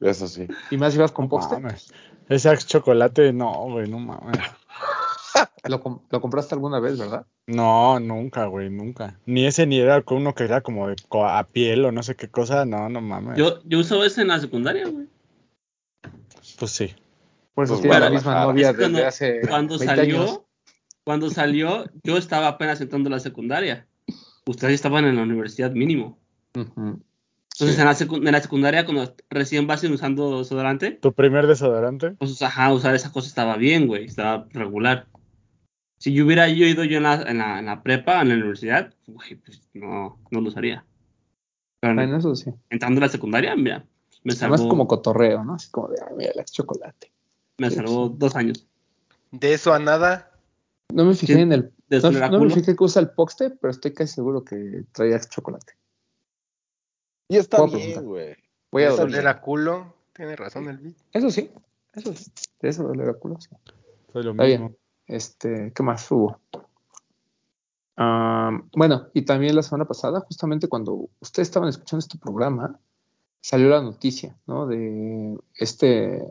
Eso 0.00 0.26
sí. 0.28 0.46
Y 0.70 0.76
más 0.76 0.92
si 0.92 0.98
vas 0.98 1.12
con 1.12 1.28
No 1.28 1.38
mames. 1.38 1.92
Ese 2.28 2.48
Axe 2.48 2.66
chocolate, 2.66 3.32
no, 3.32 3.52
güey, 3.70 3.88
no 3.88 3.98
mames. 3.98 4.38
lo, 5.68 5.80
com- 5.80 6.00
lo 6.10 6.20
compraste 6.20 6.54
alguna 6.54 6.80
vez, 6.80 6.98
¿verdad? 6.98 7.26
No, 7.46 8.00
nunca, 8.00 8.46
güey, 8.46 8.70
nunca. 8.70 9.18
Ni 9.26 9.46
ese 9.46 9.66
ni 9.66 9.78
era 9.78 10.00
con 10.02 10.18
uno 10.18 10.34
que 10.34 10.44
era 10.44 10.60
como 10.62 10.88
de 10.88 10.96
co- 11.08 11.26
a 11.26 11.44
piel 11.44 11.84
o 11.84 11.92
no 11.92 12.02
sé 12.02 12.16
qué 12.16 12.28
cosa, 12.28 12.64
no, 12.64 12.88
no 12.88 13.00
mames. 13.00 13.36
Yo, 13.38 13.60
yo 13.64 13.78
usaba 13.78 14.06
ese 14.06 14.22
en 14.22 14.28
la 14.28 14.40
secundaria, 14.40 14.88
güey. 14.88 15.06
Pues 16.58 16.70
sí. 16.70 16.94
Pues 17.54 17.70
tiene 17.80 18.00
la 18.00 18.10
misma 18.10 18.42
novia 18.44 18.70
Es 18.70 18.76
cuando- 18.76 18.96
desde 18.98 19.08
hace 19.08 19.40
Cuando 19.48 19.78
20 19.78 19.96
salió, 19.96 20.22
años. 20.22 20.40
cuando 21.04 21.30
salió, 21.30 21.84
yo 22.02 22.16
estaba 22.16 22.48
apenas 22.48 22.80
entrando 22.80 23.08
a 23.08 23.12
la 23.12 23.20
secundaria. 23.20 23.86
Ustedes 24.46 24.74
estaban 24.74 25.04
en 25.04 25.16
la 25.16 25.22
universidad 25.22 25.70
mínimo. 25.70 26.18
Ujú. 26.56 27.00
Entonces 27.56 27.76
Sí. 27.76 27.80
en, 27.82 27.86
la 27.86 27.94
secu- 27.94 28.26
en 28.26 28.32
la 28.32 28.40
secundaria, 28.40 28.84
cuando 28.84 29.14
recién 29.30 29.66
vas 29.68 29.84
usando 29.84 30.38
desodorante, 30.38 30.90
¿Tu 30.92 31.12
primer 31.12 31.46
desodorante? 31.46 32.12
pues 32.12 32.42
ajá, 32.42 32.72
usar 32.72 32.94
esa 32.96 33.12
cosa 33.12 33.28
estaba 33.28 33.56
bien, 33.56 33.86
güey, 33.86 34.06
estaba 34.06 34.46
regular. 34.50 35.06
Si 35.98 36.12
yo 36.12 36.24
hubiera 36.26 36.48
yo 36.48 36.66
ido 36.66 36.82
yo 36.84 36.96
en 36.96 37.04
la, 37.04 37.14
en 37.22 37.38
la, 37.38 37.58
en 37.60 37.66
la 37.66 37.82
prepa, 37.82 38.20
en 38.22 38.30
la 38.30 38.34
universidad, 38.34 38.92
güey, 39.06 39.36
pues 39.36 39.62
no, 39.72 40.18
no 40.30 40.40
lo 40.40 40.48
usaría. 40.48 40.84
Pero 41.80 41.94
Bueno, 41.94 42.16
eso 42.16 42.34
sí. 42.34 42.50
entrando 42.70 42.98
a 43.00 43.02
la 43.06 43.08
secundaria, 43.08 43.54
mira, 43.54 43.86
me 44.24 44.32
salvó, 44.32 44.54
Además 44.54 44.68
como 44.70 44.88
cotorreo, 44.88 45.44
¿no? 45.44 45.54
Así 45.54 45.70
como 45.70 45.88
de, 45.88 45.96
ay, 46.06 46.14
mira, 46.16 46.32
el 46.34 46.44
chocolate. 46.46 47.12
me 47.58 47.70
salvó 47.70 48.08
dos 48.08 48.34
años. 48.34 48.66
De 49.30 49.54
eso 49.54 49.72
a 49.72 49.78
nada. 49.78 50.32
No 50.92 51.04
me 51.04 51.14
fijé 51.14 51.34
Sí, 51.34 51.40
en 51.40 51.52
el... 51.52 51.72
No, 51.88 52.10
no 52.30 52.40
me 52.40 52.50
fijé 52.50 52.74
que 52.74 52.82
usa 52.84 53.00
el 53.00 53.10
Poxte, 53.10 53.50
pero 53.50 53.70
estoy 53.70 53.92
casi 53.94 54.14
seguro 54.14 54.44
que 54.44 54.84
traía 54.92 55.20
chocolate. 55.20 55.74
Y 57.28 57.36
está 57.36 57.58
Puedo 57.58 57.76
bien, 57.76 58.04
güey. 58.04 58.36
Voy 58.70 58.82
a 58.82 58.88
Eso 58.88 58.98
doler. 58.98 59.20
Era 59.20 59.40
culo. 59.40 59.94
Tiene 60.12 60.36
razón 60.36 60.68
el 60.68 60.78
beat. 60.78 60.96
Eso 61.12 61.30
sí, 61.30 61.50
eso 61.94 62.12
sí. 62.14 62.30
De 62.60 62.68
eso 62.68 62.84
doler 62.84 63.08
a 63.08 63.14
culo, 63.14 63.40
sí. 63.40 63.48
Soy 64.12 64.22
lo 64.22 64.30
Está 64.32 64.44
mismo. 64.44 64.68
bien. 64.68 64.76
Este, 65.06 65.72
¿qué 65.74 65.82
más 65.82 66.10
hubo? 66.10 66.38
Ah, 67.96 68.50
bueno, 68.74 69.08
y 69.12 69.22
también 69.22 69.54
la 69.54 69.62
semana 69.62 69.84
pasada, 69.84 70.20
justamente 70.20 70.68
cuando 70.68 71.08
ustedes 71.20 71.48
estaban 71.48 71.68
escuchando 71.68 72.00
este 72.00 72.18
programa, 72.18 72.78
salió 73.40 73.68
la 73.68 73.82
noticia, 73.82 74.36
¿no? 74.46 74.66
De 74.66 75.36
este 75.56 76.22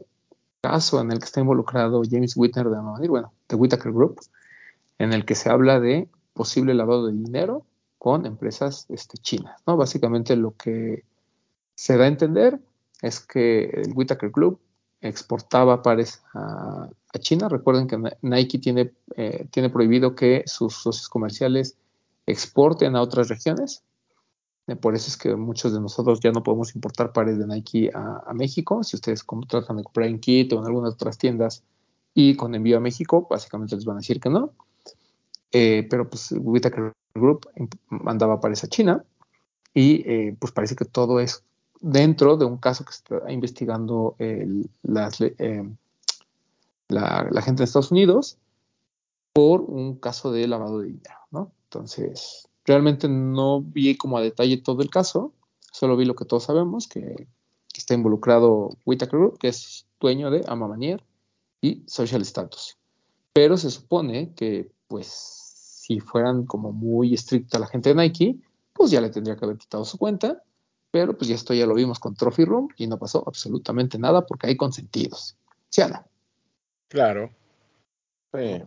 caso 0.62 1.00
en 1.02 1.12
el 1.12 1.20
que 1.20 1.26
está 1.26 1.42
involucrado 1.42 2.02
James 2.10 2.36
Whitner 2.36 2.70
de 2.70 2.78
Amamanir, 2.78 3.10
bueno, 3.10 3.34
de 3.50 3.56
Whittaker 3.56 3.92
Group, 3.92 4.20
en 4.98 5.14
el 5.14 5.26
que 5.26 5.36
se 5.36 5.50
habla 5.50 5.80
de 5.80 6.08
posible 6.34 6.74
lavado 6.74 7.08
de 7.08 7.14
dinero 7.14 7.66
con 8.04 8.26
empresas 8.26 8.86
este, 8.90 9.18
chinas, 9.18 9.64
¿no? 9.66 9.78
Básicamente 9.78 10.36
lo 10.36 10.58
que 10.58 11.06
se 11.74 11.96
da 11.96 12.04
a 12.04 12.08
entender 12.08 12.60
es 13.02 13.22
que 13.22 13.64
el 13.64 13.94
Whittaker 13.96 14.30
Group 14.30 14.60
exportaba 15.00 15.82
pares 15.82 16.22
a, 16.34 16.90
a 17.14 17.20
China. 17.20 17.48
Recuerden 17.48 17.88
que 17.88 17.98
Nike 18.22 18.60
tiene, 18.60 18.92
eh, 19.16 19.48
tiene 19.52 19.70
prohibido 19.70 20.16
que 20.16 20.44
sus 20.48 20.74
socios 20.74 21.08
comerciales 21.08 21.78
exporten 22.26 22.98
a 22.98 23.02
otras 23.02 23.30
regiones. 23.30 23.86
Eh, 24.68 24.76
por 24.76 24.96
eso 24.96 25.08
es 25.08 25.16
que 25.16 25.38
muchos 25.38 25.72
de 25.72 25.80
nosotros 25.80 26.20
ya 26.20 26.34
no 26.34 26.44
podemos 26.44 26.76
importar 26.76 27.14
pares 27.14 27.40
de 27.40 27.48
Nike 27.48 27.90
a, 27.94 28.22
a 28.28 28.34
México. 28.34 28.84
Si 28.84 28.98
ustedes 28.98 29.26
tratan 29.48 29.78
de 29.78 29.84
comprar 29.84 30.10
en 30.10 30.20
Quito 30.20 30.58
o 30.58 30.60
en 30.60 30.66
algunas 30.66 30.96
otras 30.96 31.18
tiendas 31.18 31.64
y 32.14 32.36
con 32.36 32.54
envío 32.54 32.76
a 32.76 32.82
México, 32.82 33.28
básicamente 33.30 33.78
les 33.78 33.86
van 33.86 33.96
a 33.96 34.00
decir 34.02 34.20
que 34.20 34.30
no. 34.30 34.52
Eh, 35.54 35.88
pero 35.88 36.10
pues 36.10 36.34
Whittaker 36.36 36.94
Group 37.14 37.48
mandaba 37.90 38.42
pares 38.42 38.64
a 38.64 38.68
China 38.68 39.06
y 39.74 40.02
eh, 40.10 40.36
pues 40.40 40.52
parece 40.52 40.76
que 40.76 40.86
todo 40.86 41.20
es 41.20 41.44
dentro 41.80 42.38
de 42.38 42.46
un 42.46 42.58
caso 42.58 42.84
que 42.86 42.92
está 42.92 43.32
investigando 43.32 44.16
eh, 44.18 44.48
la, 44.82 45.12
gente 47.42 47.60
de 47.60 47.64
Estados 47.66 47.92
Unidos 47.92 48.38
por 49.32 49.62
un 49.62 49.96
caso 49.98 50.32
de 50.32 50.48
lavado 50.48 50.80
de 50.80 50.88
dinero, 50.88 51.20
¿no? 51.30 51.52
Entonces, 51.66 52.48
realmente 52.66 53.08
no 53.08 53.62
vi 53.62 53.96
como 53.96 54.18
a 54.18 54.22
detalle 54.22 54.58
todo 54.58 54.82
el 54.82 54.90
caso, 54.90 55.34
solo 55.72 55.98
vi 55.98 56.06
lo 56.06 56.16
que 56.16 56.26
todos 56.26 56.44
sabemos, 56.44 56.88
que, 56.88 57.28
está 57.76 57.96
involucrado 57.96 58.70
Whittaker 58.86 59.20
Group, 59.20 59.40
que 59.40 59.48
es 59.48 59.88
dueño 60.00 60.30
de 60.30 60.44
Amamanier 60.48 61.04
y 61.60 61.82
Social 61.88 62.22
Status. 62.22 62.78
Pero 63.34 63.58
se 63.58 63.72
supone 63.72 64.32
que, 64.36 64.72
pues, 64.88 65.43
si 65.84 66.00
fueran 66.00 66.46
como 66.46 66.72
muy 66.72 67.14
estricta 67.14 67.60
la 67.60 67.68
gente 67.68 67.90
de 67.90 67.96
Nike, 67.96 68.38
pues 68.72 68.90
ya 68.90 69.02
le 69.02 69.10
tendría 69.10 69.36
que 69.36 69.44
haber 69.44 69.58
quitado 69.58 69.84
su 69.84 69.98
cuenta, 69.98 70.42
pero 70.92 71.18
pues 71.18 71.28
ya 71.28 71.36
esto 71.36 71.54
ya 71.54 71.66
lo 71.66 71.74
vimos 71.74 72.00
con 72.00 72.16
Trophy 72.16 72.46
Room 72.46 72.70
y 72.78 72.88
no 72.88 72.98
pasó 72.98 73.22
absolutamente 73.28 74.00
nada 74.00 74.26
porque 74.26 74.48
hay 74.48 74.56
consentidos. 74.56 75.36
¿Sí 75.68 75.82
o 75.82 75.90
no? 75.90 76.06
Claro. 76.88 77.32
Sí. 78.34 78.64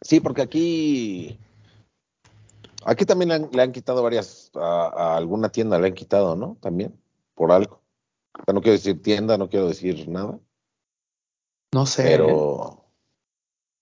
Sí, 0.00 0.20
porque 0.20 0.40
aquí. 0.40 1.38
Aquí 2.86 3.04
también 3.04 3.28
le 3.28 3.34
han, 3.34 3.50
le 3.52 3.60
han 3.60 3.72
quitado 3.72 4.02
varias. 4.02 4.50
A, 4.54 4.86
a 4.86 5.16
alguna 5.18 5.50
tienda 5.50 5.78
le 5.78 5.88
han 5.88 5.94
quitado, 5.94 6.34
¿no? 6.34 6.56
También. 6.62 6.98
Por 7.34 7.52
algo. 7.52 7.82
O 8.38 8.44
sea, 8.46 8.54
no 8.54 8.62
quiero 8.62 8.78
decir 8.78 9.02
tienda, 9.02 9.36
no 9.36 9.50
quiero 9.50 9.68
decir 9.68 10.08
nada. 10.08 10.40
No 11.74 11.84
sé. 11.84 12.04
Pero. 12.04 12.79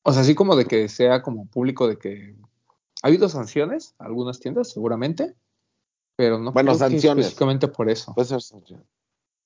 O 0.08 0.12
sea, 0.12 0.22
así 0.22 0.34
como 0.34 0.56
de 0.56 0.64
que 0.64 0.88
sea 0.88 1.20
como 1.20 1.46
público 1.46 1.86
de 1.86 1.98
que 1.98 2.34
ha 3.02 3.08
habido 3.08 3.28
sanciones, 3.28 3.94
a 3.98 4.06
algunas 4.06 4.40
tiendas 4.40 4.70
seguramente, 4.70 5.34
pero 6.16 6.38
no 6.38 6.50
Bueno, 6.52 6.72
creo 6.72 6.78
que 6.88 6.92
sanciones. 6.94 7.26
específicamente 7.26 7.68
por 7.68 7.90
eso. 7.90 8.14
Puede 8.14 8.28
ser 8.28 8.40
sanción. 8.40 8.86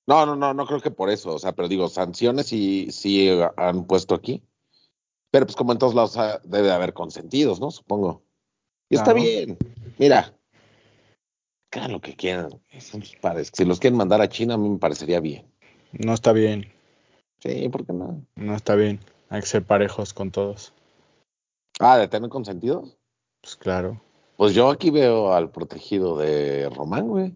No, 0.07 0.25
no, 0.25 0.37
no, 0.37 0.53
no 0.53 0.65
creo 0.65 0.79
que 0.79 0.89
por 0.89 1.09
eso. 1.09 1.35
O 1.35 1.39
sea, 1.39 1.51
pero 1.51 1.67
digo, 1.67 1.89
sanciones 1.89 2.47
sí, 2.47 2.87
sí 2.91 3.29
han 3.57 3.85
puesto 3.87 4.15
aquí. 4.15 4.41
Pero 5.31 5.45
pues 5.45 5.57
como 5.57 5.73
en 5.73 5.79
todos 5.79 5.95
lados 5.95 6.17
debe 6.45 6.67
de 6.67 6.73
haber 6.73 6.93
consentidos, 6.93 7.59
¿no? 7.59 7.69
Supongo. 7.69 8.23
Y 8.89 8.95
está 8.95 9.11
bien. 9.11 9.57
Mira. 9.97 10.33
Hagan 11.71 11.91
lo 11.91 11.99
que 11.99 12.15
quieran. 12.15 12.61
Son 12.79 13.03
sus 13.03 13.17
padres. 13.17 13.51
Si 13.53 13.65
los 13.65 13.81
quieren 13.81 13.97
mandar 13.97 14.21
a 14.21 14.29
China, 14.29 14.53
a 14.53 14.57
mí 14.57 14.69
me 14.69 14.77
parecería 14.77 15.19
bien. 15.19 15.45
No 15.91 16.13
está 16.13 16.31
bien. 16.31 16.71
Sí, 17.39 17.67
¿por 17.67 17.85
qué 17.85 17.91
no? 17.91 18.25
No 18.35 18.55
está 18.55 18.75
bien. 18.75 19.01
Hay 19.33 19.41
que 19.41 19.47
ser 19.47 19.63
parejos 19.63 20.13
con 20.13 20.29
todos. 20.29 20.73
Ah, 21.79 21.97
de 21.97 22.07
tener 22.07 22.29
consentidos. 22.29 22.95
Pues 23.41 23.55
claro. 23.55 23.99
Pues 24.37 24.53
yo 24.53 24.69
aquí 24.69 24.91
veo 24.91 25.33
al 25.33 25.49
protegido 25.49 26.19
de 26.19 26.69
Román, 26.69 27.07
güey. 27.07 27.35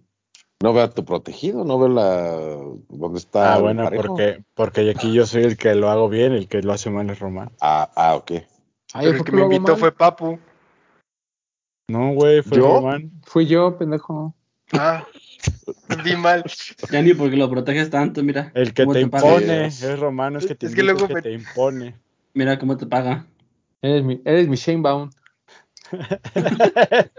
No 0.62 0.74
veo 0.74 0.84
a 0.84 0.92
tu 0.92 1.04
protegido, 1.04 1.64
no 1.66 1.80
veo 1.80 1.90
la 1.90 2.60
dónde 2.90 3.18
está. 3.18 3.56
Ah, 3.56 3.60
bueno, 3.60 3.84
parejo. 3.84 4.04
porque, 4.10 4.44
porque 4.54 4.92
aquí 4.92 5.12
yo 5.12 5.26
soy 5.26 5.44
el 5.44 5.58
que 5.58 5.74
lo 5.74 5.90
hago 5.90 6.08
bien, 6.08 6.34
el 6.34 6.48
que 6.48 6.62
lo 6.62 6.72
hace 6.72 6.92
mal 6.92 7.10
es 7.10 7.18
Román. 7.18 7.52
Ah, 7.62 7.90
ah, 7.96 8.16
ok. 8.16 8.32
Ay, 8.32 8.46
Pero 8.94 9.10
el 9.10 9.18
¿por 9.18 9.26
que 9.26 9.32
me 9.32 9.42
invitó 9.42 9.72
mal? 9.72 9.78
fue 9.78 9.92
Papu. 9.92 10.40
No, 11.90 12.14
güey, 12.14 12.44
fue 12.44 12.60
¿Yo? 12.60 12.76
Román. 12.76 13.12
Fui 13.26 13.48
yo, 13.48 13.76
pendejo. 13.76 14.36
Ah, 14.74 15.04
vi 16.04 16.16
mal. 16.16 16.44
Ya 16.92 17.02
ni 17.02 17.14
porque 17.14 17.36
lo 17.36 17.50
proteges 17.50 17.90
tanto, 17.90 18.24
mira. 18.24 18.52
El 18.56 18.74
que 18.74 18.86
te 18.86 19.02
impone, 19.02 19.66
es 19.68 20.00
Román, 20.00 20.36
es 20.36 20.46
que 20.46 20.56
te 20.56 20.68
Es 20.68 20.76
que 20.76 20.82
invita, 20.82 20.94
luego 20.94 21.02
es 21.06 21.08
que 21.08 21.14
me- 21.16 21.22
te 21.22 21.32
impone. 21.34 21.96
Mira 22.34 22.60
cómo 22.60 22.78
te 22.78 22.86
paga. 22.86 23.26
Eres 23.82 24.04
mi, 24.04 24.22
eres 24.26 24.48
mi 24.48 24.56
Shane 24.56 24.82
Bound. 24.82 25.14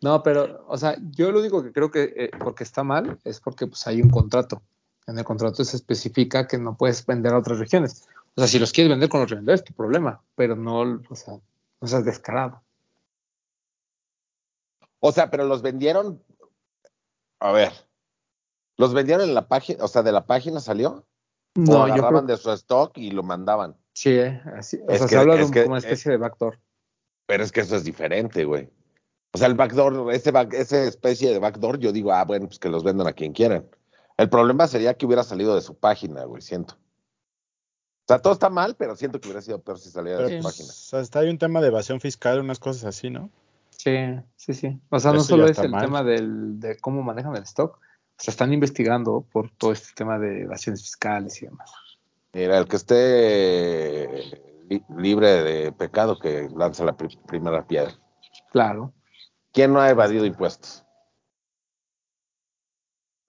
No, 0.00 0.22
pero, 0.22 0.64
o 0.68 0.76
sea, 0.76 0.96
yo 1.12 1.30
lo 1.30 1.38
único 1.40 1.62
que 1.62 1.72
creo 1.72 1.90
que 1.90 2.12
eh, 2.16 2.30
porque 2.38 2.64
está 2.64 2.82
mal 2.82 3.18
es 3.24 3.40
porque 3.40 3.66
pues 3.68 3.86
hay 3.86 4.02
un 4.02 4.10
contrato. 4.10 4.60
En 5.06 5.16
el 5.18 5.24
contrato 5.24 5.64
se 5.64 5.76
especifica 5.76 6.46
que 6.48 6.58
no 6.58 6.76
puedes 6.76 7.06
vender 7.06 7.32
a 7.32 7.38
otras 7.38 7.58
regiones. 7.58 8.06
O 8.34 8.40
sea, 8.40 8.48
si 8.48 8.58
los 8.58 8.72
quieres 8.72 8.90
vender 8.90 9.08
con 9.08 9.20
los 9.20 9.30
revendedores, 9.30 9.64
tu 9.64 9.72
problema, 9.72 10.20
pero 10.34 10.56
no, 10.56 10.80
o 11.08 11.14
sea, 11.14 11.34
no 11.80 11.88
seas 11.88 12.04
descarado. 12.04 12.60
O 15.00 15.12
sea, 15.12 15.30
pero 15.30 15.44
los 15.46 15.62
vendieron. 15.62 16.20
A 17.40 17.52
ver. 17.52 17.72
¿Los 18.76 18.94
vendieron 18.94 19.28
en 19.28 19.34
la 19.34 19.48
página? 19.48 19.84
O 19.84 19.88
sea, 19.88 20.02
de 20.02 20.12
la 20.12 20.26
página 20.26 20.60
salió. 20.60 21.04
o 21.56 21.60
No, 21.60 21.88
yo 21.96 22.06
creo 22.06 22.22
de 22.22 22.36
su 22.36 22.52
stock 22.52 22.96
y 22.98 23.10
lo 23.10 23.22
mandaban. 23.22 23.76
Sí, 23.94 24.10
eh, 24.10 24.40
así, 24.56 24.78
o 24.86 24.90
Es 24.90 24.98
sea, 24.98 25.06
que- 25.08 25.14
se 25.14 25.18
habla 25.20 25.34
de 25.34 25.40
es 25.40 25.46
un- 25.46 25.52
que- 25.52 25.62
como 25.62 25.72
una 25.72 25.78
especie 25.80 26.10
de 26.12 26.16
backdoor. 26.18 26.60
Pero 27.26 27.42
es 27.42 27.50
que 27.52 27.60
eso 27.60 27.74
es 27.76 27.84
diferente, 27.84 28.44
güey. 28.44 28.70
O 29.34 29.38
sea, 29.38 29.48
el 29.48 29.54
backdoor, 29.54 30.12
ese 30.14 30.30
back, 30.30 30.54
esa 30.54 30.84
especie 30.84 31.30
de 31.32 31.38
backdoor, 31.38 31.78
yo 31.78 31.90
digo, 31.92 32.12
ah, 32.12 32.24
bueno, 32.24 32.46
pues 32.46 32.58
que 32.58 32.68
los 32.68 32.84
vendan 32.84 33.06
a 33.08 33.12
quien 33.12 33.32
quieran. 33.32 33.68
El 34.16 34.28
problema 34.30 34.66
sería 34.68 34.94
que 34.94 35.04
hubiera 35.06 35.24
salido 35.24 35.54
de 35.54 35.60
su 35.60 35.76
página, 35.76 36.24
güey, 36.24 36.42
siento. 36.42 36.74
O 36.74 38.06
sea, 38.08 38.20
todo 38.20 38.32
está 38.32 38.48
mal, 38.48 38.74
pero 38.76 38.96
siento 38.96 39.20
que 39.20 39.28
hubiera 39.28 39.42
sido 39.42 39.60
peor 39.60 39.78
si 39.78 39.90
saliera 39.90 40.18
Pero 40.18 40.30
de 40.30 40.38
su 40.38 40.42
página. 40.48 41.00
hasta 41.02 41.18
hay 41.18 41.28
un 41.28 41.38
tema 41.38 41.60
de 41.60 41.68
evasión 41.68 42.00
fiscal, 42.00 42.40
unas 42.40 42.58
cosas 42.58 42.84
así, 42.84 43.10
¿no? 43.10 43.30
Sí, 43.78 43.94
sí, 44.34 44.54
sí. 44.54 44.80
O 44.90 44.98
sea, 44.98 45.12
no 45.12 45.20
solo 45.20 45.46
es 45.46 45.58
el 45.60 45.70
mal. 45.70 45.80
tema 45.84 46.02
del, 46.02 46.58
de 46.58 46.76
cómo 46.78 47.02
manejan 47.02 47.36
el 47.36 47.44
stock, 47.44 47.76
o 47.76 47.80
sea, 48.18 48.32
están 48.32 48.52
investigando 48.52 49.22
por 49.32 49.50
todo 49.52 49.70
este 49.70 49.94
tema 49.94 50.18
de 50.18 50.42
evasiones 50.42 50.82
fiscales 50.82 51.40
y 51.40 51.46
demás. 51.46 51.70
Mira, 52.32 52.58
el 52.58 52.66
que 52.66 52.76
esté 52.76 54.08
li- 54.68 54.84
libre 54.96 55.28
de 55.44 55.72
pecado 55.72 56.18
que 56.18 56.48
lanza 56.54 56.84
la 56.84 56.96
pri- 56.96 57.16
primera 57.26 57.64
piedra. 57.66 57.92
Claro. 58.50 58.92
¿Quién 59.52 59.72
no 59.72 59.80
ha 59.80 59.88
evadido 59.90 60.26
impuestos? 60.26 60.84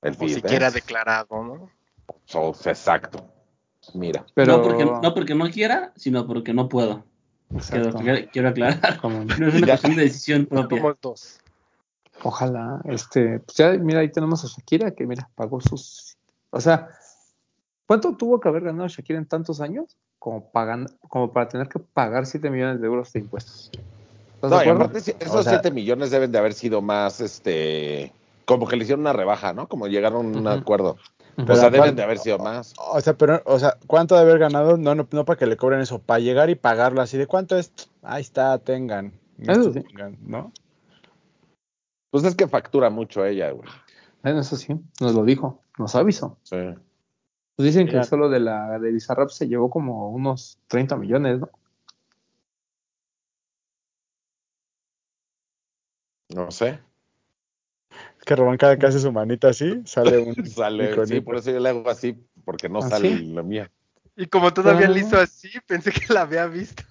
El 0.01 0.13
O 0.13 0.15
FIF, 0.15 0.33
siquiera 0.35 0.67
¿eh? 0.69 0.71
declarado, 0.71 1.43
¿no? 1.43 1.69
So, 2.25 2.49
exacto. 2.65 3.31
Mira. 3.93 4.25
Pero, 4.33 4.57
No, 4.57 4.63
porque, 4.63 4.85
no 4.85 5.13
porque 5.13 5.35
no 5.35 5.49
quiera, 5.49 5.93
sino 5.95 6.25
porque 6.25 6.53
no 6.53 6.67
puedo. 6.69 7.05
Quiero, 7.69 7.89
aclarar- 7.89 8.29
quiero 8.31 8.49
aclarar. 8.49 8.99
Como- 9.01 9.23
No 9.25 9.47
es 9.47 9.55
una 9.55 9.59
Ya. 9.67 9.73
cuestión 9.73 9.95
de 9.95 10.03
decisión 10.03 10.45
propia. 10.45 10.77
Somos 10.79 10.97
dos. 11.01 11.39
Ojalá, 12.21 12.81
este, 12.85 13.39
pues 13.39 13.57
ya, 13.57 13.71
mira, 13.73 14.01
ahí 14.01 14.09
tenemos 14.12 14.43
a 14.43 14.47
Shakira 14.47 14.91
que, 14.91 15.07
mira, 15.07 15.29
pagó 15.35 15.62
sus, 15.62 16.17
o 16.49 16.59
sea, 16.59 16.89
¿cuánto 17.88 18.15
tuvo 18.17 18.39
que 18.41 18.49
haber 18.49 18.63
ganado 18.63 18.89
Shakira 18.89 19.17
en 19.17 19.25
tantos 19.25 19.62
años 19.62 19.95
como, 20.19 20.49
pagan, 20.51 20.88
como 21.07 21.31
para 21.31 21.47
tener 21.47 21.69
que 21.69 21.79
pagar 21.79 22.25
7 22.25 22.49
millones 22.49 22.81
de 22.81 22.88
euros 22.88 23.13
de 23.13 23.19
impuestos? 23.21 23.71
Esos 24.41 25.35
O 25.35 25.43
sea- 25.43 25.53
7 25.53 25.71
millones 25.71 26.12
deben 26.12 26.31
de 26.31 26.38
haber 26.38 26.53
sido 26.53 26.81
más, 26.81 27.21
este, 27.21 28.12
como 28.45 28.67
que 28.67 28.75
le 28.75 28.83
hicieron 28.83 29.01
una 29.01 29.13
rebaja, 29.13 29.53
¿no? 29.53 29.67
Como 29.67 29.88
llegaron 29.88 30.35
a 30.35 30.39
un 30.39 30.47
acuerdo. 30.47 30.97
Pero 31.45 31.54
o 31.54 31.56
sea, 31.56 31.69
¿cuál- 31.69 31.82
deben 31.82 31.95
de 31.95 32.04
haber 32.04 32.17
sido 32.17 32.38
más. 32.39 32.73
O 32.78 32.99
sea, 33.02 33.13
pero, 33.17 33.41
o 33.45 33.60
sea, 33.60 33.78
¿cuánto 33.88 34.15
de 34.15 34.21
haber 34.21 34.39
ganado? 34.39 34.78
No, 34.78 34.95
no, 34.95 35.08
no 35.12 35.25
para 35.25 35.38
que 35.38 35.45
le 35.45 35.58
cobren 35.58 35.80
eso, 35.82 35.99
para 35.99 36.19
llegar 36.19 36.49
y 36.49 36.56
pagarlo 36.56 37.02
así. 37.02 37.17
¿De 37.17 37.28
cuánto 37.28 37.58
es? 37.58 37.71
Ahí 38.02 38.21
está, 38.21 38.58
tengan. 38.60 39.13
Eso 39.39 39.71
sí. 39.73 39.82
Tengan, 39.82 40.17
¿no? 40.21 40.52
Pues 42.12 42.23
es 42.23 42.36
que 42.36 42.47
factura 42.47 42.89
mucho 42.89 43.25
ella, 43.25 43.52
güey. 43.52 43.69
Bueno, 44.23 44.39
eso 44.41 44.58
sí, 44.58 44.75
nos 44.99 45.13
lo 45.13 45.23
dijo, 45.23 45.62
nos 45.78 45.95
avisó. 45.95 46.38
Sí. 46.43 46.58
Pues 47.56 47.65
dicen 47.67 47.88
que 47.88 47.93
Ya. 47.93 48.04
solo 48.04 48.30
de 48.30 48.39
la 48.39 48.80
de 48.80 48.91
Bizarrap 48.91 49.30
se 49.30 49.47
llevó 49.47 49.69
como 49.69 50.10
unos 50.10 50.58
30 50.67 50.95
millones, 50.97 51.39
¿no? 51.39 51.49
No 56.30 56.52
sé. 56.52 56.80
Que 58.25 58.36
Román 58.36 58.58
cada 58.58 58.77
que 58.77 58.86
hace 58.86 58.99
su 58.99 59.12
manita 59.12 59.49
así, 59.49 59.82
sale 59.86 60.19
un 60.19 60.36
Sale, 60.45 60.88
sí, 60.89 60.91
iconito. 60.93 61.23
por 61.25 61.36
eso 61.38 61.51
yo 61.51 61.60
le 61.60 61.69
hago 61.69 61.89
así, 61.89 62.15
porque 62.45 62.69
no 62.69 62.79
¿Ah, 62.79 62.89
sale 62.89 63.17
sí? 63.17 63.25
la 63.34 63.43
mía. 63.43 63.71
Y 64.15 64.27
como 64.27 64.53
todavía 64.53 64.88
Ah. 64.88 64.89
le 64.89 64.99
hizo 64.99 65.17
así, 65.17 65.49
pensé 65.65 65.91
que 65.91 66.13
la 66.13 66.21
había 66.21 66.45
visto. 66.47 66.84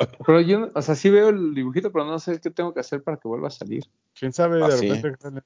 Pero 0.26 0.40
yo, 0.42 0.70
o 0.74 0.82
sea, 0.82 0.94
sí 0.94 1.08
veo 1.08 1.30
el 1.30 1.54
dibujito, 1.54 1.90
pero 1.90 2.04
no 2.04 2.18
sé 2.18 2.38
qué 2.40 2.50
tengo 2.50 2.74
que 2.74 2.80
hacer 2.80 3.02
para 3.02 3.16
que 3.16 3.28
vuelva 3.28 3.48
a 3.48 3.50
salir. 3.50 3.84
¿Quién 4.18 4.30
sabe 4.32 4.62
Ah, 4.62 4.68
de 4.68 4.76
sí. 4.76 4.88
repente? 4.88 5.12
que 5.12 5.22
sale? 5.22 5.42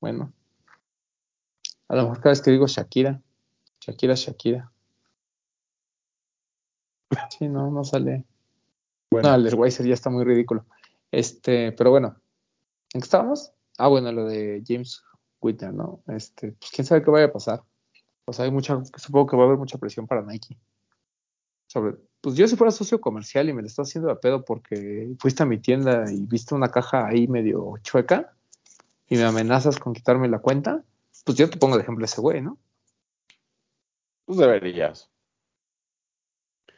Bueno. 0.00 0.32
A 1.88 1.96
lo 1.96 2.02
mejor 2.04 2.18
cada 2.18 2.30
vez 2.30 2.40
que 2.40 2.50
digo 2.50 2.66
Shakira, 2.66 3.20
Shakira, 3.80 4.14
Shakira. 4.14 4.72
Sí, 7.38 7.48
no, 7.48 7.70
no 7.70 7.84
sale. 7.84 8.24
Bueno, 9.10 9.30
No, 9.36 9.48
el 9.48 9.54
Weiser 9.54 9.86
ya 9.86 9.94
está 9.94 10.10
muy 10.10 10.24
ridículo. 10.24 10.64
Este, 11.10 11.72
pero 11.72 11.90
bueno, 11.90 12.16
¿en 12.94 13.00
qué 13.00 13.04
estábamos? 13.04 13.52
Ah, 13.78 13.88
bueno, 13.88 14.12
lo 14.12 14.26
de 14.26 14.62
James 14.66 15.02
Whitner, 15.40 15.72
¿no? 15.72 16.02
Este, 16.08 16.52
pues 16.52 16.70
quién 16.70 16.84
sabe 16.84 17.02
qué 17.02 17.10
vaya 17.10 17.26
a 17.26 17.32
pasar. 17.32 17.62
O 18.24 18.32
sea, 18.32 18.44
hay 18.44 18.50
mucha, 18.50 18.78
supongo 18.96 19.26
que 19.26 19.36
va 19.36 19.44
a 19.44 19.46
haber 19.46 19.58
mucha 19.58 19.78
presión 19.78 20.06
para 20.06 20.22
Nike. 20.22 20.58
Sobre, 21.68 21.96
pues 22.20 22.34
yo 22.34 22.48
si 22.48 22.56
fuera 22.56 22.70
socio 22.70 23.00
comercial 23.00 23.48
y 23.48 23.52
me 23.52 23.62
lo 23.62 23.68
estás 23.68 23.88
haciendo 23.88 24.08
de 24.08 24.16
pedo 24.16 24.44
porque 24.44 25.14
fuiste 25.18 25.42
a 25.42 25.46
mi 25.46 25.58
tienda 25.58 26.10
y 26.10 26.26
viste 26.26 26.54
una 26.54 26.70
caja 26.70 27.06
ahí 27.06 27.28
medio 27.28 27.74
chueca 27.82 28.34
y 29.08 29.16
me 29.16 29.24
amenazas 29.24 29.78
con 29.78 29.94
quitarme 29.94 30.28
la 30.28 30.40
cuenta, 30.40 30.82
pues 31.24 31.38
yo 31.38 31.48
te 31.48 31.56
pongo 31.56 31.76
de 31.76 31.82
ejemplo 31.82 32.04
a 32.04 32.06
ese 32.06 32.20
güey, 32.20 32.42
¿no? 32.42 32.58
Pues 34.24 34.38
deberías. 34.38 35.10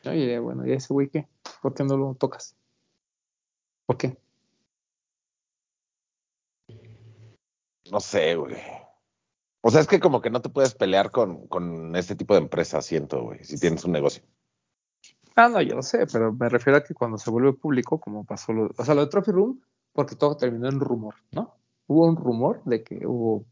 Diría, 0.05 0.41
bueno, 0.41 0.67
¿y 0.67 0.73
a 0.73 0.77
ese 0.77 0.93
güey 0.93 1.09
qué? 1.09 1.27
¿Por 1.63 1.75
qué 1.75 1.85
no 1.85 1.97
lo 1.97 2.15
tocas? 2.15 2.57
¿Por 3.87 3.97
qué? 3.97 4.17
No 7.91 8.01
sé, 8.01 8.37
güey. 8.37 8.57
O 9.63 9.71
sea, 9.71 9.81
es 9.81 9.87
que 9.87 10.01
como 10.01 10.23
que 10.23 10.31
no 10.31 10.41
te 10.41 10.49
puedes 10.49 10.75
pelear 10.75 11.11
con, 11.11 11.47
con 11.47 11.95
este 11.97 12.15
tipo 12.15 12.35
de 12.35 12.41
empresas, 12.41 12.87
siento, 12.87 13.23
güey, 13.23 13.45
si 13.45 13.59
tienes 13.59 13.85
un 13.85 13.93
negocio. 13.93 14.23
Ah, 15.37 15.49
no, 15.49 15.61
yo 15.61 15.75
lo 15.75 15.83
sé, 15.83 16.07
pero 16.11 16.33
me 16.33 16.49
refiero 16.49 16.79
a 16.79 16.85
que 16.85 16.95
cuando 16.95 17.19
se 17.19 17.31
vuelve 17.31 17.53
público, 17.53 18.01
como 18.01 18.25
pasó 18.25 18.53
lo, 18.53 18.71
o 18.77 18.85
sea, 18.85 18.95
lo 18.95 19.03
de 19.03 19.11
Trophy 19.11 19.33
Room, 19.33 19.61
porque 19.93 20.17
todo 20.17 20.37
terminó 20.37 20.69
en 20.69 20.81
rumor, 20.81 21.15
¿no? 21.33 21.55
Hubo 21.87 22.07
un 22.07 22.17
rumor 22.17 22.63
de 22.65 22.83
que 22.83 23.07
hubo 23.07 23.45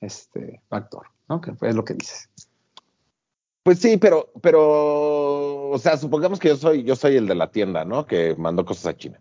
este 0.00 0.62
actor, 0.70 1.06
¿no? 1.28 1.40
Que 1.40 1.54
es 1.62 1.74
lo 1.74 1.84
que 1.84 1.94
dices. 1.94 2.28
Pues 3.62 3.80
sí, 3.80 3.96
pero, 3.96 4.30
pero, 4.42 5.70
o 5.70 5.78
sea, 5.78 5.96
supongamos 5.96 6.38
que 6.38 6.48
yo 6.48 6.56
soy, 6.56 6.84
yo 6.84 6.94
soy 6.94 7.16
el 7.16 7.26
de 7.26 7.34
la 7.34 7.50
tienda, 7.50 7.84
¿no? 7.84 8.06
Que 8.06 8.36
mandó 8.36 8.64
cosas 8.64 8.86
a 8.86 8.96
China. 8.96 9.20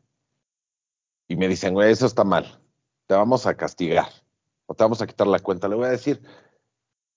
Y 1.27 1.35
me 1.35 1.47
dicen, 1.47 1.73
güey, 1.73 1.91
eso 1.91 2.05
está 2.05 2.23
mal. 2.23 2.61
Te 3.07 3.15
vamos 3.15 3.47
a 3.47 3.55
castigar. 3.55 4.07
O 4.67 4.73
te 4.73 4.83
vamos 4.83 5.01
a 5.01 5.07
quitar 5.07 5.27
la 5.27 5.39
cuenta. 5.39 5.67
Le 5.67 5.75
voy 5.75 5.85
a 5.85 5.89
decir, 5.89 6.21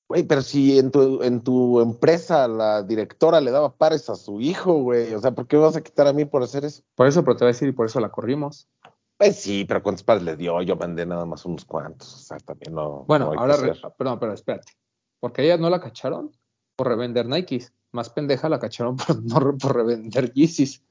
güey, 0.09 0.23
pero 0.23 0.43
si 0.43 0.79
en 0.79 0.91
tu, 0.91 1.23
en 1.23 1.43
tu 1.43 1.81
empresa 1.81 2.47
la 2.49 2.83
directora 2.83 3.41
le 3.41 3.51
daba 3.51 3.75
pares 3.77 4.09
a 4.11 4.17
su 4.17 4.41
hijo, 4.41 4.75
güey. 4.83 5.15
O 5.15 5.21
sea, 5.21 5.33
¿por 5.33 5.47
qué 5.47 5.57
me 5.57 5.63
vas 5.63 5.77
a 5.77 5.83
quitar 5.83 6.07
a 6.07 6.13
mí 6.13 6.25
por 6.25 6.43
hacer 6.43 6.65
eso? 6.65 6.83
Por 6.95 7.07
eso, 7.07 7.23
pero 7.25 7.37
te 7.37 7.45
voy 7.45 7.51
a 7.51 7.53
decir, 7.55 7.69
y 7.69 7.73
por 7.73 7.87
eso 7.87 8.01
la 8.01 8.11
corrimos. 8.11 8.69
Pues 9.17 9.37
sí, 9.37 9.65
pero 9.65 9.83
¿cuántos 9.83 10.05
pares 10.05 10.23
le 10.23 10.37
dio? 10.37 10.63
Yo 10.63 10.77
mandé 10.77 11.05
nada 11.05 11.25
más 11.27 11.45
unos 11.45 11.65
cuantos. 11.65 12.15
O 12.15 12.19
sea, 12.19 12.39
también 12.39 12.75
no. 12.75 13.05
Bueno, 13.09 13.33
no 13.33 13.41
ahora, 13.41 13.57
re- 13.57 13.73
perdón, 13.97 14.19
pero 14.21 14.33
espérate. 14.33 14.73
Porque 15.19 15.43
ella 15.45 15.57
no 15.57 15.69
la 15.71 15.81
cacharon 15.81 16.31
por 16.77 16.87
revender 16.87 17.27
Nikes. 17.27 17.73
Más 17.91 18.11
pendeja 18.11 18.49
la 18.49 18.61
cacharon 18.61 18.97
por, 18.97 19.23
no, 19.25 19.57
por 19.59 19.75
revender 19.75 20.33
Yeezys. 20.33 20.85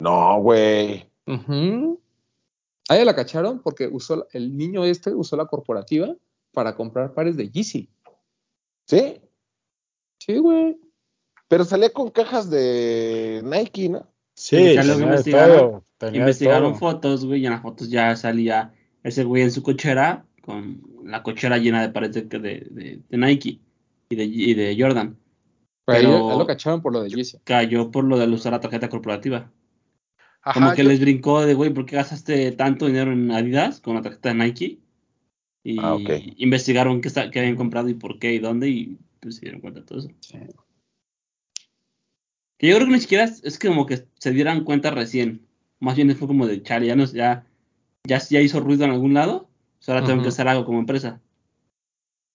No, 0.00 0.40
güey. 0.40 1.08
Ujú. 1.26 2.00
A 2.90 2.96
ella 2.96 3.04
la 3.04 3.14
cacharon 3.14 3.60
porque 3.62 3.86
usó, 3.86 4.26
el 4.32 4.56
niño 4.56 4.84
este 4.84 5.14
usó 5.14 5.36
la 5.36 5.46
corporativa 5.46 6.14
para 6.52 6.74
comprar 6.74 7.14
pares 7.14 7.36
de 7.36 7.48
Yeezy. 7.48 7.88
¿Sí? 8.86 9.20
Sí, 10.18 10.38
güey. 10.38 10.76
Pero 11.46 11.64
salía 11.64 11.90
con 11.92 12.10
cajas 12.10 12.50
de 12.50 13.42
Nike, 13.44 13.88
¿no? 13.88 14.06
sí, 14.34 14.74
ya 14.74 14.82
investigaron. 14.84 15.58
todo. 15.58 15.84
tenía 15.98 16.12
de 16.12 16.18
Investigaron 16.18 16.72
todo. 16.72 16.78
fotos, 16.80 17.24
güey, 17.26 17.42
y 17.42 17.46
en 17.46 17.52
las 17.52 17.62
fotos 17.62 17.88
ya 17.90 18.16
salía 18.16 18.74
ese 19.02 19.22
güey 19.22 19.42
en 19.42 19.50
su 19.52 19.62
cochera, 19.62 20.26
con 20.42 20.82
la 21.04 21.22
cochera 21.22 21.58
llena 21.58 21.82
de 21.82 21.90
pares 21.90 22.12
de, 22.12 22.22
de, 22.22 22.38
de- 22.38 23.00
de 23.08 23.16
Nike 23.18 23.60
y 24.08 24.16
de, 24.16 24.24
y 24.24 24.54
de 24.54 24.76
Jordan. 24.78 25.16
Pero, 25.86 26.10
Pero- 26.10 26.38
lo 26.38 26.46
cacharon 26.46 26.82
por 26.82 26.92
lo 26.92 27.02
de 27.02 27.10
Yeezy. 27.10 27.38
Cayó 27.44 27.90
por 27.92 28.02
lo 28.04 28.18
de 28.18 28.26
usar 28.28 28.52
la 28.52 28.60
tarjeta 28.60 28.88
corporativa. 28.88 29.50
Ajá, 30.42 30.54
Como 30.60 30.72
que 30.74 30.82
yo- 30.82 30.88
les 30.88 31.00
brincó 31.00 31.44
de, 31.44 31.54
güey, 31.54 31.70
¿por 31.72 31.84
qué 31.86 31.96
gastaste 31.96 32.52
tanto 32.52 32.86
dinero 32.86 33.12
en 33.12 33.30
Adidas 33.30 33.80
con 33.80 33.94
la 33.94 34.02
tarjeta 34.02 34.30
de 34.30 34.34
Nike? 34.36 34.78
Y 35.62 35.78
Ah, 35.78 35.94
ok. 35.94 36.10
investigaron 36.36 37.00
qué, 37.02 37.08
está- 37.08 37.30
qué 37.30 37.40
habían 37.40 37.56
comprado 37.56 37.88
y 37.90 37.94
por 37.94 38.18
qué 38.18 38.32
y 38.32 38.38
dónde 38.38 38.68
y 38.70 38.98
pues 39.20 39.36
se 39.36 39.42
dieron 39.42 39.60
cuenta 39.60 39.80
de 39.80 39.86
todo 39.86 39.98
eso. 39.98 40.08
Que 42.56 42.68
yo 42.68 42.76
creo 42.76 42.86
que 42.86 42.92
ni 42.94 43.00
siquiera 43.00 43.24
es, 43.24 43.42
es 43.44 43.58
que 43.58 43.68
como 43.68 43.84
que 43.86 44.06
se 44.18 44.30
dieran 44.32 44.64
cuenta 44.64 44.90
recién. 44.90 45.46
Más 45.78 45.96
bien 45.96 46.14
fue 46.16 46.28
como 46.28 46.46
de, 46.46 46.62
chale, 46.62 46.86
ya, 46.86 46.96
nos, 46.96 47.12
ya, 47.12 47.46
ya, 48.04 48.18
ya 48.18 48.40
hizo 48.40 48.60
ruido 48.60 48.84
en 48.84 48.90
algún 48.90 49.14
lado, 49.14 49.48
pues 49.78 49.88
ahora 49.90 50.02
tengo 50.02 50.16
Ujú. 50.16 50.22
que 50.24 50.28
hacer 50.28 50.48
algo 50.48 50.64
como 50.64 50.78
empresa. 50.78 51.20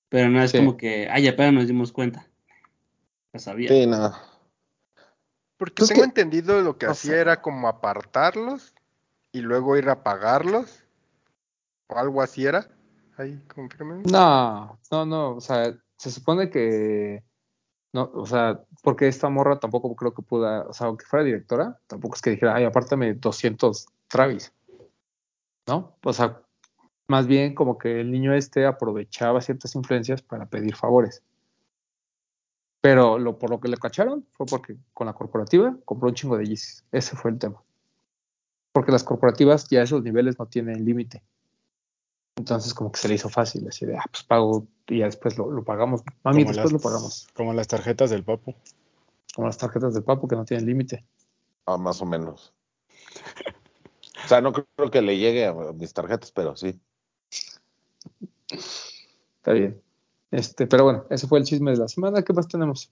Pero 0.10 0.30
no 0.30 0.42
es 0.42 0.52
Sí. 0.52 0.58
como 0.58 0.78
que, 0.78 1.08
ay, 1.10 1.28
apenas 1.28 1.54
nos 1.54 1.68
dimos 1.68 1.92
cuenta. 1.92 2.28
Ya 3.34 3.40
sabía. 3.40 3.70
Sí, 3.70 3.86
no. 3.88 4.14
Porque 5.72 5.86
tengo 5.88 6.02
que- 6.02 6.06
entendido 6.08 6.62
lo 6.62 6.78
que 6.78 6.86
hacía 6.86 7.18
era 7.20 7.42
como 7.42 7.68
apartarlos 7.68 8.74
y 9.32 9.42
luego 9.42 9.76
ir 9.78 9.90
a 9.90 10.04
pagarlos. 10.04 10.84
O 11.88 11.98
algo 11.98 12.22
así 12.22 12.46
era. 12.46 12.68
Ahí, 13.18 13.40
confirmen. 13.54 14.04
No, 14.04 14.80
no, 14.92 15.06
no. 15.06 15.36
O 15.36 15.42
sea, 15.42 15.74
se 15.98 16.12
supone 16.12 16.50
que. 16.50 17.24
No, 17.94 18.12
o 18.14 18.26
sea, 18.26 18.60
porque 18.84 19.08
esta 19.08 19.30
morra 19.30 19.60
tampoco 19.60 19.96
creo 19.96 20.14
que 20.14 20.22
pueda. 20.22 20.64
O 20.68 20.74
sea, 20.74 20.88
aunque 20.88 21.06
fuera 21.06 21.24
directora, 21.24 21.80
tampoco 21.88 22.16
es 22.16 22.22
que 22.22 22.32
dijera, 22.32 22.56
ay, 22.56 22.66
apártame 22.66 23.14
200 23.14 23.88
Travis. 24.08 24.52
¿No? 25.68 25.96
O 26.04 26.14
sea, 26.14 26.42
más 27.08 27.28
bien 27.28 27.56
como 27.56 27.78
que 27.78 28.02
el 28.02 28.12
niño 28.12 28.34
este 28.34 28.66
aprovechaba 28.66 29.42
ciertas 29.42 29.76
influencias 29.76 30.22
para 30.22 30.46
pedir 30.46 30.76
favores. 30.76 31.24
Pero 32.86 33.18
lo, 33.18 33.40
por 33.40 33.50
lo 33.50 33.60
que 33.60 33.68
le 33.68 33.78
cacharon 33.78 34.28
fue 34.34 34.46
porque 34.46 34.78
con 34.94 35.08
la 35.08 35.14
corporativa 35.14 35.76
compró 35.86 36.08
un 36.10 36.14
chingo 36.14 36.38
de 36.38 36.46
Yeezys. 36.46 36.86
Ese 36.92 37.16
fue 37.16 37.32
el 37.32 37.40
tema. 37.40 37.64
Porque 38.72 38.92
las 38.92 39.04
corporativas 39.04 39.68
ya 39.70 39.80
a 39.80 39.84
esos 39.86 40.04
niveles 40.04 40.38
no 40.38 40.46
tienen 40.46 40.86
límite. 40.86 41.24
Entonces 42.36 42.76
como 42.76 42.92
que 42.92 43.00
se 43.00 43.08
le 43.08 43.16
hizo 43.16 43.28
fácil, 43.28 43.68
así 43.68 43.88
de, 43.88 43.98
ah, 43.98 44.04
pues 44.12 44.22
pago 44.22 44.68
y 44.86 45.00
ya 45.00 45.06
después 45.06 45.36
lo, 45.36 45.50
lo 45.50 45.64
pagamos. 45.64 46.04
Mami, 46.24 46.44
Como 46.44 46.54
después 46.54 46.74
las- 46.74 46.74
lo 46.74 46.80
pagamos. 46.80 47.28
Como 47.34 47.54
las 47.54 47.68
tarjetas 47.68 48.12
del 48.12 48.24
papu. 48.24 48.54
Como 49.34 49.48
las 49.48 49.58
tarjetas 49.58 49.96
del 49.96 50.04
papo 50.04 50.28
que 50.28 50.36
no 50.36 50.46
tienen 50.46 50.68
límite. 50.68 51.04
Ah, 51.66 51.78
más 51.80 52.00
o 52.04 52.06
menos. 52.06 52.54
O 54.24 54.28
sea, 54.28 54.42
no 54.42 54.54
creo 54.54 54.92
que 54.92 55.02
le 55.02 55.18
llegue 55.18 55.48
a 55.48 55.54
mis 55.74 55.92
tarjetas, 55.92 56.32
pero 56.32 56.56
sí. 56.56 56.80
Está 58.52 59.54
bien. 59.54 59.82
Este, 60.32 60.68
pero 60.68 60.84
bueno, 60.84 61.06
ese 61.10 61.28
fue 61.28 61.40
el 61.40 61.46
chisme 61.46 61.72
de 61.72 61.78
la 61.78 61.88
semana. 61.88 62.22
¿Qué 62.24 62.34
más 62.34 62.48
tenemos? 62.48 62.92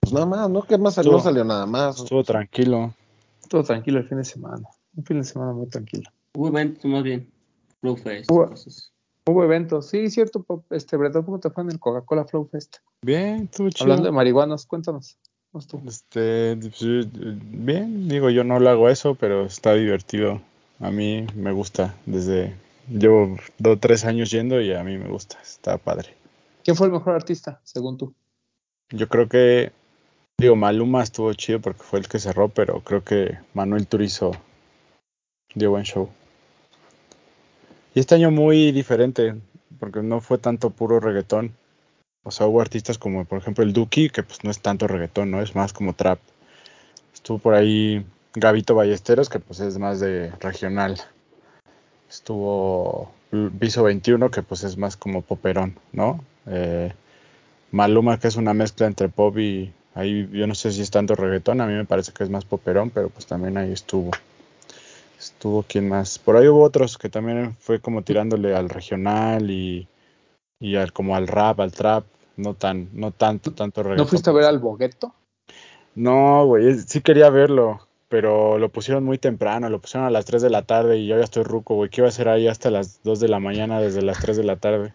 Pues 0.00 0.12
nada 0.12 0.26
más, 0.26 0.50
¿no? 0.50 0.62
¿Qué 0.62 0.78
más 0.78 0.94
salió? 0.94 1.12
No 1.12 1.18
Estuvo- 1.18 1.30
salió 1.30 1.44
nada 1.44 1.66
más. 1.66 1.98
Estuvo 1.98 2.22
tranquilo. 2.24 2.94
Todo 3.48 3.62
tranquilo 3.64 3.98
el 3.98 4.08
fin 4.08 4.18
de 4.18 4.24
semana. 4.24 4.66
Un 4.96 5.04
fin 5.04 5.18
de 5.18 5.24
semana 5.24 5.52
muy 5.52 5.66
tranquilo. 5.68 6.10
Hubo 6.34 6.48
eventos 6.48 6.84
más 6.84 7.02
bien. 7.02 7.30
Flow 7.80 7.96
Fest, 7.96 8.30
Hubo- 8.30 8.48
cosas. 8.48 8.92
Hubo 9.28 9.42
eventos, 9.42 9.88
sí, 9.88 10.08
cierto. 10.10 10.44
Este, 10.70 10.96
Bretón, 10.96 11.24
¿cómo 11.24 11.40
te 11.40 11.50
fue 11.50 11.64
en 11.64 11.70
el 11.72 11.80
Coca-Cola 11.80 12.24
Flow 12.24 12.46
Fest? 12.46 12.76
Bien, 13.02 13.44
estuvo 13.44 13.68
chido. 13.70 13.84
Hablando 13.84 14.04
de 14.06 14.12
marihuanos, 14.12 14.66
cuéntanos. 14.66 15.18
¿Cómo 15.50 15.60
estuvo? 15.60 15.82
Este, 15.88 16.54
bien, 16.54 18.08
digo, 18.08 18.30
yo 18.30 18.44
no 18.44 18.60
lo 18.60 18.70
hago 18.70 18.88
eso, 18.88 19.16
pero 19.16 19.44
está 19.46 19.74
divertido. 19.74 20.40
A 20.78 20.90
mí 20.90 21.26
me 21.34 21.50
gusta. 21.52 21.96
Desde, 22.06 22.54
llevo 22.88 23.36
dos, 23.58 23.80
tres 23.80 24.04
años 24.04 24.30
yendo 24.30 24.60
y 24.60 24.72
a 24.72 24.82
mí 24.84 24.98
me 24.98 25.08
gusta. 25.08 25.38
Está 25.42 25.78
padre. 25.78 26.14
¿Quién 26.64 26.76
fue 26.76 26.86
el 26.86 26.92
mejor 26.92 27.14
artista, 27.14 27.60
según 27.64 27.96
tú? 27.96 28.14
Yo 28.90 29.08
creo 29.08 29.28
que, 29.28 29.72
digo, 30.38 30.56
Maluma 30.56 31.02
estuvo 31.02 31.32
chido 31.34 31.60
porque 31.60 31.82
fue 31.82 31.98
el 31.98 32.08
que 32.08 32.18
cerró, 32.18 32.48
pero 32.48 32.80
creo 32.80 33.04
que 33.04 33.38
Manuel 33.54 33.86
Turizo 33.86 34.32
dio 35.54 35.70
buen 35.70 35.84
show. 35.84 36.08
Y 37.94 38.00
este 38.00 38.14
año 38.14 38.30
muy 38.30 38.72
diferente, 38.72 39.34
porque 39.78 40.02
no 40.02 40.20
fue 40.20 40.38
tanto 40.38 40.70
puro 40.70 41.00
reggaetón. 41.00 41.56
O 42.22 42.30
sea, 42.30 42.46
hubo 42.46 42.60
artistas 42.60 42.98
como, 42.98 43.24
por 43.24 43.38
ejemplo, 43.38 43.64
el 43.64 43.72
Duki, 43.72 44.10
que 44.10 44.22
pues 44.22 44.44
no 44.44 44.50
es 44.50 44.60
tanto 44.60 44.86
reggaetón, 44.86 45.30
¿no? 45.30 45.40
Es 45.40 45.54
más 45.54 45.72
como 45.72 45.94
trap. 45.94 46.18
Estuvo 47.14 47.38
por 47.38 47.54
ahí 47.54 48.04
Gavito 48.34 48.74
Ballesteros, 48.74 49.28
que 49.28 49.38
pues 49.38 49.60
es 49.60 49.78
más 49.78 50.00
de 50.00 50.30
regional. 50.40 51.00
Estuvo 52.08 53.10
Piso 53.58 53.82
21, 53.82 54.30
que 54.30 54.42
pues 54.42 54.64
es 54.64 54.76
más 54.76 54.96
como 54.96 55.22
poperón, 55.22 55.76
¿no? 55.92 56.24
Eh, 56.46 56.92
Maluma, 57.72 58.18
que 58.18 58.28
es 58.28 58.36
una 58.36 58.54
mezcla 58.54 58.86
entre 58.86 59.08
pop 59.08 59.36
y 59.38 59.72
ahí 59.94 60.28
yo 60.32 60.46
no 60.46 60.54
sé 60.54 60.72
si 60.72 60.82
es 60.82 60.90
tanto 60.90 61.14
reggaetón, 61.14 61.60
a 61.60 61.66
mí 61.66 61.74
me 61.74 61.84
parece 61.84 62.12
que 62.12 62.22
es 62.22 62.30
más 62.30 62.44
poperón, 62.44 62.90
pero 62.90 63.08
pues 63.08 63.26
también 63.26 63.58
ahí 63.58 63.72
estuvo. 63.72 64.12
Estuvo 65.18 65.62
quien 65.62 65.88
más. 65.88 66.18
Por 66.18 66.36
ahí 66.36 66.46
hubo 66.46 66.62
otros 66.62 66.98
que 66.98 67.08
también 67.08 67.56
fue 67.58 67.80
como 67.80 68.02
tirándole 68.02 68.54
al 68.54 68.68
regional 68.68 69.50
y, 69.50 69.88
y 70.60 70.76
al, 70.76 70.92
como 70.92 71.16
al 71.16 71.26
rap, 71.26 71.60
al 71.60 71.72
trap, 71.72 72.04
no 72.36 72.54
tan, 72.54 72.88
no 72.92 73.10
tanto, 73.10 73.52
tanto 73.52 73.82
reggaetón. 73.82 74.04
¿No 74.04 74.08
fuiste 74.08 74.30
a 74.30 74.34
ver 74.34 74.44
al 74.44 74.58
Bogueto? 74.58 75.14
No, 75.94 76.44
güey, 76.44 76.78
sí 76.80 77.00
quería 77.00 77.30
verlo, 77.30 77.85
pero 78.08 78.58
lo 78.58 78.68
pusieron 78.70 79.04
muy 79.04 79.18
temprano, 79.18 79.68
lo 79.68 79.80
pusieron 79.80 80.06
a 80.06 80.10
las 80.10 80.24
3 80.24 80.42
de 80.42 80.50
la 80.50 80.62
tarde 80.62 80.98
y 80.98 81.06
yo 81.06 81.18
ya 81.18 81.24
estoy 81.24 81.42
ruco, 81.42 81.74
güey. 81.74 81.90
¿Qué 81.90 82.00
iba 82.00 82.08
a 82.08 82.10
hacer 82.10 82.28
ahí 82.28 82.48
hasta 82.48 82.70
las 82.70 83.02
2 83.02 83.20
de 83.20 83.28
la 83.28 83.40
mañana 83.40 83.80
desde 83.80 84.02
las 84.02 84.18
3 84.20 84.36
de 84.36 84.44
la 84.44 84.56
tarde? 84.56 84.94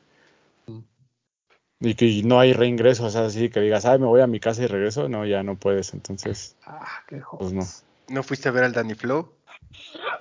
Y 1.80 1.96
que 1.96 2.22
no 2.24 2.40
hay 2.40 2.54
reingreso, 2.54 3.06
o 3.06 3.10
sea, 3.10 3.26
así 3.26 3.50
que 3.50 3.60
digas, 3.60 3.86
ay, 3.86 3.98
me 3.98 4.06
voy 4.06 4.22
a 4.22 4.28
mi 4.28 4.40
casa 4.40 4.62
y 4.64 4.68
regreso, 4.68 5.10
no, 5.10 5.26
ya 5.26 5.42
no 5.42 5.56
puedes, 5.56 5.94
entonces, 5.96 6.56
Ah, 6.66 7.04
qué 7.08 7.22
pues 7.38 7.54
no. 7.54 7.64
¿No 8.08 8.22
fuiste 8.22 8.50
a 8.50 8.52
ver 8.52 8.64
al 8.64 8.72
Danny 8.72 8.94
Flow? 8.94 9.34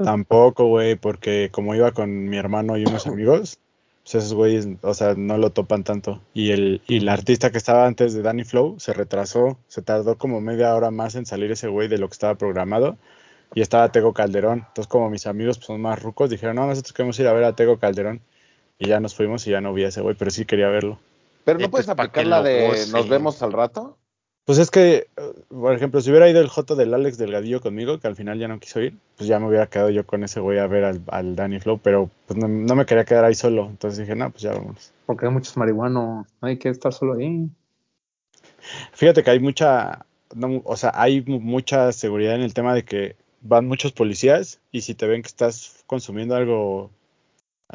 Tampoco, 0.03 0.67
güey, 0.67 0.97
porque 0.97 1.51
como 1.53 1.75
iba 1.75 1.93
con 1.93 2.29
mi 2.29 2.39
hermano 2.39 2.79
y 2.79 2.85
unos 2.87 3.07
amigos, 3.07 3.59
pues 4.03 4.15
esos 4.17 4.35
güeyes, 4.35 4.67
o 4.83 4.95
sea, 4.95 5.15
no 5.17 5.39
lo 5.39 5.51
topan 5.51 5.85
tanto. 5.85 6.21
Y 6.35 6.51
el, 6.53 6.83
y 6.87 6.99
el 6.99 7.09
artista 7.09 7.51
que 7.53 7.59
estaba 7.59 7.87
antes 7.87 8.15
de 8.15 8.23
Danny 8.23 8.45
Flow 8.45 8.77
se 8.81 8.93
retrasó, 8.93 9.59
se 9.69 9.83
tardó 9.83 10.19
como 10.19 10.41
media 10.41 10.75
hora 10.75 10.91
más 10.91 11.15
en 11.15 11.27
salir 11.27 11.51
ese 11.53 11.69
güey 11.69 11.89
de 11.89 11.99
lo 11.99 12.09
que 12.09 12.15
estaba 12.15 12.35
programado. 12.37 12.99
Y 13.55 13.63
estaba 13.63 13.91
Tego 13.93 14.13
Calderón. 14.15 14.61
Entonces, 14.69 14.87
como 14.89 15.11
mis 15.11 15.27
amigos 15.27 15.59
pues, 15.59 15.67
son 15.67 15.81
más 15.81 16.01
rucos, 16.03 16.31
dijeron, 16.31 16.57
no, 16.57 16.67
nosotros 16.67 16.93
queremos 16.93 17.19
ir 17.21 17.27
a 17.29 17.33
ver 17.33 17.45
a 17.45 17.57
Tego 17.57 17.79
Calderón. 17.79 18.23
Y 18.79 18.89
ya 18.89 19.01
nos 19.01 19.15
fuimos 19.15 19.47
y 19.47 19.51
ya 19.51 19.61
no 19.61 19.75
vi 19.75 19.85
a 19.85 19.89
ese 19.89 20.01
güey, 20.01 20.17
pero 20.17 20.31
sí 20.31 20.45
quería 20.47 20.69
verlo. 20.69 20.99
Pero 21.45 21.59
no 21.61 21.67
Eh, 21.67 21.69
puedes 21.69 21.87
pues, 21.87 21.99
aplicar 21.99 22.27
la 22.27 22.43
de 22.43 22.87
nos 22.93 23.09
vemos 23.09 23.43
al 23.43 23.53
rato. 23.53 23.99
Pues 24.51 24.59
es 24.59 24.73
que, 24.73 25.07
por 25.49 25.73
ejemplo, 25.77 26.01
si 26.01 26.11
hubiera 26.11 26.29
ido 26.29 26.41
el 26.41 26.49
Joto 26.49 26.75
del 26.75 26.93
Alex 26.93 27.19
Delgadillo 27.19 27.61
conmigo, 27.61 28.01
que 28.01 28.09
al 28.09 28.17
final 28.17 28.37
ya 28.37 28.49
no 28.49 28.59
quiso 28.59 28.81
ir, 28.81 28.99
pues 29.17 29.29
ya 29.29 29.39
me 29.39 29.47
hubiera 29.47 29.69
quedado 29.69 29.91
yo 29.91 30.05
con 30.05 30.25
ese 30.25 30.41
güey 30.41 30.59
a 30.59 30.67
ver 30.67 30.83
al, 30.83 31.01
al 31.07 31.37
Danny 31.37 31.61
Flow, 31.61 31.79
pero 31.79 32.11
pues 32.27 32.37
no, 32.37 32.49
no 32.49 32.75
me 32.75 32.85
quería 32.85 33.05
quedar 33.05 33.25
ahí 33.25 33.37
solo. 33.37 33.67
Entonces 33.67 34.01
dije, 34.01 34.17
no, 34.17 34.29
pues 34.33 34.43
ya 34.43 34.51
vámonos. 34.51 34.93
Porque 35.07 35.27
hay 35.27 35.31
muchos 35.31 35.57
marihuanos, 35.57 36.27
no 36.43 36.49
hay 36.49 36.57
que 36.57 36.69
estar 36.69 36.93
solo 36.93 37.13
ahí. 37.13 37.49
Fíjate 38.93 39.23
que 39.23 39.31
hay 39.31 39.39
mucha, 39.39 40.05
no, 40.35 40.63
o 40.65 40.77
sea, 40.77 40.91
hay 40.97 41.23
mu- 41.23 41.39
mucha 41.39 41.93
seguridad 41.93 42.35
en 42.35 42.43
el 42.43 42.53
tema 42.53 42.75
de 42.75 42.85
que 42.85 43.15
van 43.43 43.69
muchos 43.69 43.93
policías 43.93 44.59
y 44.73 44.81
si 44.81 44.97
te 44.97 45.07
ven 45.07 45.23
que 45.23 45.29
estás 45.29 45.85
consumiendo 45.87 46.35
algo 46.35 46.91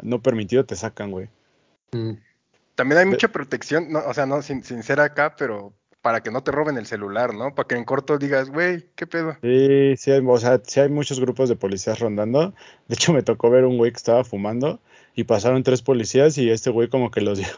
no 0.02 0.20
permitido, 0.20 0.66
te 0.66 0.76
sacan, 0.76 1.10
güey. 1.10 1.30
Mm. 1.92 2.18
También 2.74 2.98
hay 2.98 3.06
mucha 3.06 3.28
protección, 3.28 3.90
no, 3.90 4.00
o 4.00 4.12
sea, 4.12 4.26
no 4.26 4.42
sin, 4.42 4.62
sin 4.62 4.82
ser 4.82 5.00
acá, 5.00 5.36
pero 5.38 5.72
para 6.06 6.20
que 6.20 6.30
no 6.30 6.40
te 6.40 6.52
roben 6.52 6.78
el 6.78 6.86
celular, 6.86 7.34
¿no? 7.34 7.52
Para 7.52 7.66
que 7.66 7.74
en 7.74 7.84
corto 7.84 8.16
digas, 8.16 8.48
güey, 8.48 8.84
¿qué 8.94 9.08
pedo? 9.08 9.36
Sí, 9.42 9.96
sí 9.96 10.12
hay, 10.12 10.22
o 10.24 10.38
sea, 10.38 10.60
sí 10.62 10.78
hay 10.78 10.88
muchos 10.88 11.18
grupos 11.18 11.48
de 11.48 11.56
policías 11.56 11.98
rondando. 11.98 12.54
De 12.86 12.94
hecho, 12.94 13.12
me 13.12 13.24
tocó 13.24 13.50
ver 13.50 13.64
un 13.64 13.76
güey 13.76 13.90
que 13.90 13.96
estaba 13.96 14.22
fumando 14.22 14.78
y 15.16 15.24
pasaron 15.24 15.64
tres 15.64 15.82
policías 15.82 16.38
y 16.38 16.48
este 16.48 16.70
güey 16.70 16.88
como 16.88 17.10
que 17.10 17.22
los 17.22 17.38
dio 17.38 17.48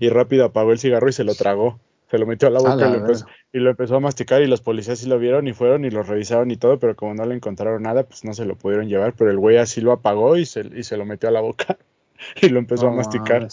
y 0.00 0.08
rápido 0.08 0.46
apagó 0.46 0.72
el 0.72 0.78
cigarro 0.78 1.10
y 1.10 1.12
se 1.12 1.24
lo 1.24 1.34
tragó. 1.34 1.78
Se 2.10 2.16
lo 2.16 2.24
metió 2.24 2.48
a 2.48 2.52
la 2.52 2.60
A 2.60 2.62
boca 2.62 2.76
la 2.76 2.88
y, 2.88 2.90
lo 2.92 2.96
empezó, 3.00 3.26
y 3.52 3.58
lo 3.58 3.68
empezó 3.68 3.96
a 3.96 4.00
masticar 4.00 4.40
y 4.40 4.46
los 4.46 4.62
policías 4.62 5.00
sí 5.00 5.06
lo 5.06 5.18
vieron 5.18 5.46
y 5.46 5.52
fueron 5.52 5.84
y 5.84 5.90
lo 5.90 6.02
revisaron 6.02 6.50
y 6.50 6.56
todo, 6.56 6.78
pero 6.78 6.96
como 6.96 7.12
no 7.12 7.26
le 7.26 7.34
encontraron 7.34 7.82
nada, 7.82 8.04
pues 8.04 8.24
no 8.24 8.32
se 8.32 8.46
lo 8.46 8.56
pudieron 8.56 8.88
llevar, 8.88 9.12
pero 9.12 9.30
el 9.30 9.36
güey 9.36 9.58
así 9.58 9.82
lo 9.82 9.92
apagó 9.92 10.38
y 10.38 10.46
se, 10.46 10.60
y 10.74 10.84
se 10.84 10.96
lo 10.96 11.04
metió 11.04 11.28
a 11.28 11.32
la 11.32 11.42
boca 11.42 11.76
y 12.40 12.48
lo 12.48 12.60
empezó 12.60 12.88
a 12.88 12.92
masticar. 12.92 13.46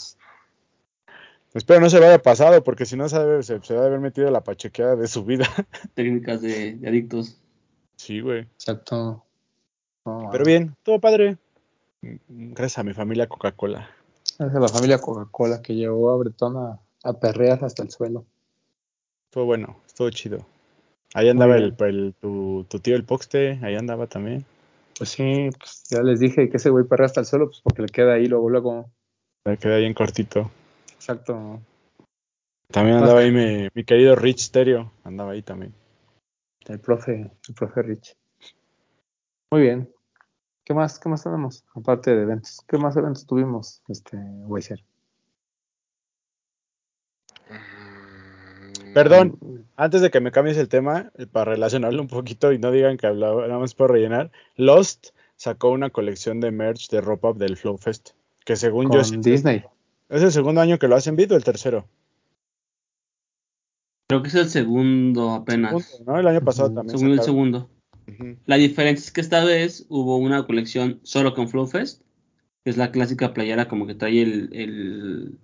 Espero 1.54 1.82
no 1.82 1.90
se 1.90 2.00
lo 2.00 2.06
haya 2.06 2.22
pasado, 2.22 2.64
porque 2.64 2.86
si 2.86 2.96
no 2.96 3.10
se, 3.10 3.18
debe- 3.18 3.44
se, 3.44 3.60
se 3.62 3.74
debe 3.74 3.86
haber 3.88 4.00
metido 4.00 4.32
la 4.32 4.42
pachequeada 4.42 4.96
de 4.96 5.08
su 5.08 5.26
vida. 5.26 5.46
Técnicas 5.96 6.42
de, 6.42 6.76
de 6.76 6.88
adictos. 6.88 7.38
Sí, 7.98 8.22
güey. 8.22 8.42
Exacto. 8.42 9.24
Pero 10.32 10.46
bien, 10.46 10.76
todo 10.84 11.00
padre. 11.00 11.38
Gracias 12.02 12.80
a 12.80 12.84
mi 12.84 12.94
familia 12.94 13.28
Coca-Cola. 13.28 13.90
Es 14.40 14.52
de 14.54 14.60
la 14.60 14.68
familia 14.68 14.98
Coca-Cola 15.00 15.62
que 15.62 15.76
llevó 15.76 16.10
a 16.12 16.18
Bretón 16.18 16.58
a, 16.58 16.80
a 17.04 17.14
perrear 17.20 17.64
hasta 17.64 17.84
el 17.84 17.92
suelo. 17.92 18.26
Estuvo 19.30 19.46
bueno, 19.46 19.78
estuvo 19.86 20.10
chido. 20.10 20.46
Ahí 21.14 21.30
andaba 21.30 21.58
el, 21.58 21.76
el- 21.80 22.16
tu, 22.20 22.66
tu 22.70 22.80
tío 22.80 22.96
el 22.96 23.04
Poxte, 23.04 23.60
ahí 23.62 23.76
andaba 23.76 24.08
también. 24.08 24.46
Pues 24.98 25.10
sí, 25.12 25.50
pues 25.60 25.84
ya 25.90 26.02
les 26.02 26.20
dije 26.20 26.50
que 26.50 26.58
ese 26.58 26.70
güey 26.70 26.86
perrea 26.86 27.06
hasta 27.08 27.20
el 27.20 27.26
suelo, 27.26 27.48
pues 27.48 27.60
porque 27.62 27.82
le 27.84 27.90
queda 27.90 28.14
ahí 28.14 28.28
luego, 28.28 28.50
luego. 28.50 28.90
Me 29.46 29.58
quedé 29.58 29.76
ahí 29.76 29.86
en 29.86 29.94
cortito. 29.94 30.50
Exacto. 31.02 31.60
También 32.68 32.98
andaba 32.98 33.22
ahí 33.22 33.32
mi, 33.32 33.68
mi 33.74 33.84
querido 33.84 34.16
Rich 34.16 34.40
Stereo, 34.42 34.92
andaba 35.04 35.32
ahí 35.32 35.42
también. 35.42 35.74
El 36.68 36.80
profe, 36.80 37.32
el 37.48 37.56
profe 37.56 37.82
Rich. 37.82 38.16
Muy 39.52 39.62
bien. 39.64 39.92
¿Qué 40.64 40.76
más, 40.76 41.00
qué 41.00 41.10
más 41.10 41.24
tenemos? 41.24 41.66
Aparte 41.74 42.16
de 42.16 42.22
eventos. 42.22 42.62
¿Qué 42.68 42.78
más 42.78 42.96
eventos 42.96 43.26
tuvimos, 43.26 43.82
este, 43.88 44.16
Weiser? 44.46 44.84
Mm, 47.50 48.94
Perdón, 48.94 49.66
antes 49.76 50.02
de 50.02 50.12
que 50.12 50.20
me 50.22 50.32
cambies 50.32 50.58
el 50.58 50.70
tema, 50.70 51.12
eh, 51.18 51.26
para 51.26 51.52
relacionarlo 51.54 52.00
un 52.00 52.08
poquito 52.08 52.52
y 52.54 52.60
no 52.60 52.70
digan 52.70 52.98
que 52.98 53.08
hablaba 53.08 53.48
nada 53.48 53.60
más 53.60 53.74
por 53.74 53.92
rellenar, 53.92 54.32
Lost 54.56 55.08
sacó 55.36 55.72
una 55.72 55.90
colección 55.90 56.40
de 56.40 56.52
merch 56.52 56.90
de 56.92 57.02
ropa 57.02 57.34
del 57.34 57.58
Flow 57.58 57.80
Fest, 57.80 58.12
que 58.46 58.56
según 58.56 58.90
Con 58.90 58.98
yo 58.98 59.04
sí- 59.04 59.18
Disney. 59.18 59.66
Es 60.12 60.22
el 60.22 60.32
segundo 60.32 60.62
año 60.62 60.78
que 60.78 60.88
lo 60.88 60.96
hacen 60.96 61.16
Vid 61.16 61.32
o 61.32 61.36
el 61.36 61.44
tercero. 61.44 61.88
Creo 64.10 64.22
que 64.22 64.28
es 64.28 64.36
el 64.36 64.50
segundo 64.50 65.32
apenas. 65.32 65.86
Segundo, 65.86 66.12
¿no? 66.12 66.20
El 66.20 66.28
año 66.28 66.42
pasado 66.42 66.74
también. 66.74 66.98
Según 66.98 67.14
el 67.14 67.22
segundo. 67.22 67.70
La 68.46 68.58
diferencia 68.58 69.06
es 69.06 69.12
que 69.12 69.22
esta 69.22 69.46
vez 69.46 69.86
hubo 69.88 70.18
una 70.18 70.46
colección 70.46 71.00
solo 71.04 71.34
con 71.34 71.48
Flowfest, 71.48 72.02
que 72.64 72.72
es 72.72 72.78
la 72.78 72.92
clásica 72.92 73.34
playera 73.34 73.70
como 73.70 73.88
que 73.88 73.96
trae 73.96 74.22
el, 74.22 74.50
el, 74.52 75.38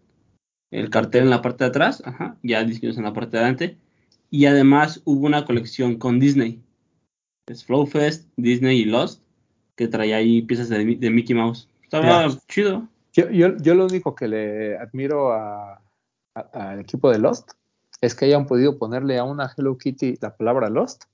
el 0.71 0.89
cartel 0.89 1.23
en 1.23 1.29
la 1.29 1.41
parte 1.41 1.63
de 1.63 1.69
atrás, 1.69 2.03
ajá, 2.05 2.37
ya 2.43 2.65
diseños 2.65 2.97
en 2.97 3.05
la 3.05 3.13
parte 3.13 3.37
de 3.37 3.43
adelante. 3.43 3.77
Y 4.29 4.47
además 4.47 5.01
hubo 5.05 5.25
una 5.25 5.45
colección 5.45 5.95
con 5.95 6.19
Disney. 6.19 6.61
Es 7.47 7.63
Flowfest, 7.63 8.27
Disney 8.35 8.81
y 8.81 8.85
Lost, 8.85 9.21
que 9.77 9.87
traía 9.87 10.17
ahí 10.17 10.41
piezas 10.41 10.67
de, 10.67 10.83
de 10.83 11.09
Mickey 11.09 11.35
Mouse. 11.35 11.69
Estaba 11.83 12.27
chido. 12.49 12.89
Yo, 13.17 13.29
yo, 13.31 13.57
yo 13.57 13.73
lo 13.73 13.85
único 13.85 14.13
que 14.13 14.27
le 14.27 14.77
admiro 14.77 15.33
a- 15.33 15.81
a- 16.35 16.39
al 16.53 16.79
equipo 16.79 17.11
de 17.11 17.17
Lost 17.17 17.51
es 17.99 18.13
que 18.13 18.25
hayan 18.25 18.45
podido 18.45 18.77
ponerle 18.77 19.17
a 19.17 19.23
una 19.23 19.51
Hello 19.57 19.75
Kitty 19.75 20.19
la 20.21 20.37
palabra 20.37 20.69
Lost 20.69 21.05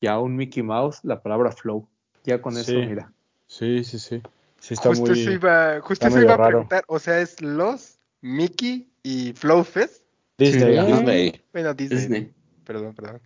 y 0.00 0.06
a 0.06 0.20
un 0.20 0.36
Mickey 0.36 0.62
Mouse 0.62 1.00
la 1.02 1.20
palabra 1.20 1.50
Flow. 1.50 1.88
Ya 2.22 2.40
con 2.40 2.56
eso, 2.56 2.70
Sí. 2.70 2.76
mira. 2.76 3.12
Sí, 3.48 3.82
sí, 3.82 3.98
sí. 3.98 4.22
Sí, 4.60 4.74
está 4.74 4.90
Justo 4.90 5.10
muy. 5.10 5.20
eso 5.20 5.32
iba, 5.32 5.80
justo 5.80 5.92
está 5.94 6.06
eso 6.08 6.16
medio 6.16 6.26
iba 6.32 6.44
a 6.44 6.48
preguntar. 6.48 6.84
O 6.86 6.98
sea, 7.00 7.20
es 7.20 7.40
los 7.42 7.98
Mickey 8.22 8.88
y 9.02 9.32
Flowfest. 9.32 10.04
Disney, 10.38 10.76
Sí. 10.78 10.92
Disney. 10.92 11.42
Bueno, 11.52 11.74
Disney. 11.74 11.98
Disney. 11.98 12.32
Perdón, 12.64 12.94
perdón. 12.94 13.20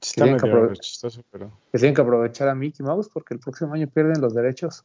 Sí, 0.00 0.10
Está 0.10 0.24
Tienen 0.24 0.40
que 0.40 0.46
medio 0.46 0.58
aprove- 0.64 0.78
chistoso, 0.80 1.24
pero. 1.30 1.50
Que 1.72 1.78
tienen 1.78 1.94
que 1.94 2.00
aprovechar 2.02 2.48
a 2.48 2.54
Mickey 2.54 2.84
Mouse 2.86 3.08
porque 3.12 3.34
el 3.34 3.40
próximo 3.40 3.74
año 3.74 3.88
pierden 3.88 4.20
los 4.20 4.32
derechos. 4.34 4.84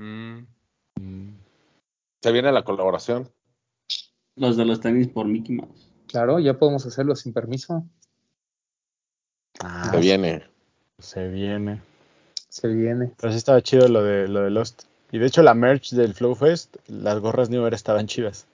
Mm, 0.00 0.46
mm, 0.98 1.34
Se 2.22 2.32
viene 2.32 2.50
la 2.52 2.64
colaboración. 2.64 3.30
Los 4.36 4.56
de 4.56 4.64
los 4.64 4.80
tenis 4.80 5.08
por 5.08 5.26
Mickey 5.26 5.56
Mouse. 5.56 5.90
Claro, 6.06 6.38
ya 6.38 6.58
podemos 6.58 6.86
hacerlo 6.86 7.14
sin 7.14 7.32
permiso. 7.34 7.84
Ah, 9.62 9.90
Se 9.92 9.98
viene. 10.00 10.44
Se 10.98 11.28
viene. 11.28 11.82
Se 12.48 12.68
viene. 12.68 13.12
Pero 13.18 13.30
sí 13.32 13.36
estaba 13.38 13.60
chido 13.62 13.88
lo 13.88 14.02
de, 14.02 14.26
lo 14.26 14.40
de 14.40 14.50
Lost. 14.50 14.84
Y 15.12 15.18
de 15.18 15.26
hecho, 15.26 15.42
la 15.42 15.54
merch 15.54 15.90
del 15.90 16.14
Flow 16.14 16.34
Fest, 16.34 16.76
las 16.86 17.18
gorras 17.20 17.50
New 17.50 17.66
Era 17.66 17.76
estaban 17.76 18.06
chidas. 18.06 18.46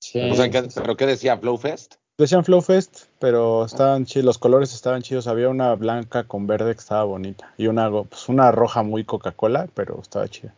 Sí. 0.00 0.20
O 0.30 0.34
sea, 0.34 0.50
¿qué- 0.50 0.68
¿pero 0.74 0.96
qué 0.96 1.06
decía 1.06 1.36
Flowfest? 1.38 1.94
Decían 2.16 2.44
Flow 2.44 2.60
Fest, 2.60 3.06
pero 3.18 3.64
estaban 3.64 4.04
chidos, 4.04 4.24
los 4.24 4.38
colores 4.38 4.72
estaban 4.72 5.02
chidos. 5.02 5.26
Había 5.26 5.48
una 5.48 5.74
blanca 5.74 6.24
con 6.24 6.46
verde 6.46 6.72
que 6.74 6.78
estaba 6.78 7.02
bonita. 7.02 7.52
Y 7.56 7.66
una, 7.66 7.90
pues 7.90 8.28
una 8.28 8.52
roja 8.52 8.84
muy 8.84 9.04
Coca-Cola, 9.04 9.68
pero 9.74 10.00
estaba 10.00 10.28
chida. 10.28 10.54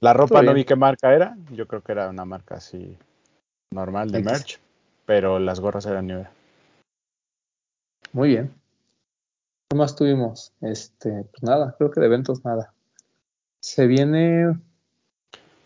La 0.00 0.12
ropa 0.12 0.42
no 0.42 0.52
vi 0.52 0.64
qué 0.64 0.76
marca 0.76 1.14
era. 1.14 1.36
Yo 1.52 1.66
creo 1.66 1.82
que 1.82 1.92
era 1.92 2.10
una 2.10 2.26
marca 2.26 2.56
así 2.56 2.96
normal 3.72 4.10
de 4.10 4.18
X. 4.18 4.30
merch. 4.30 4.60
Pero 5.06 5.38
las 5.38 5.58
gorras 5.60 5.86
eran 5.86 6.06
New 6.06 6.20
Era. 6.20 6.30
Muy 8.12 8.28
bien. 8.28 8.52
¿Qué 9.70 9.76
más 9.76 9.96
tuvimos? 9.96 10.52
Este, 10.60 11.24
pues 11.24 11.42
nada, 11.42 11.74
creo 11.78 11.90
que 11.90 12.00
de 12.00 12.06
eventos 12.06 12.44
nada. 12.44 12.74
Se 13.60 13.86
viene. 13.86 14.58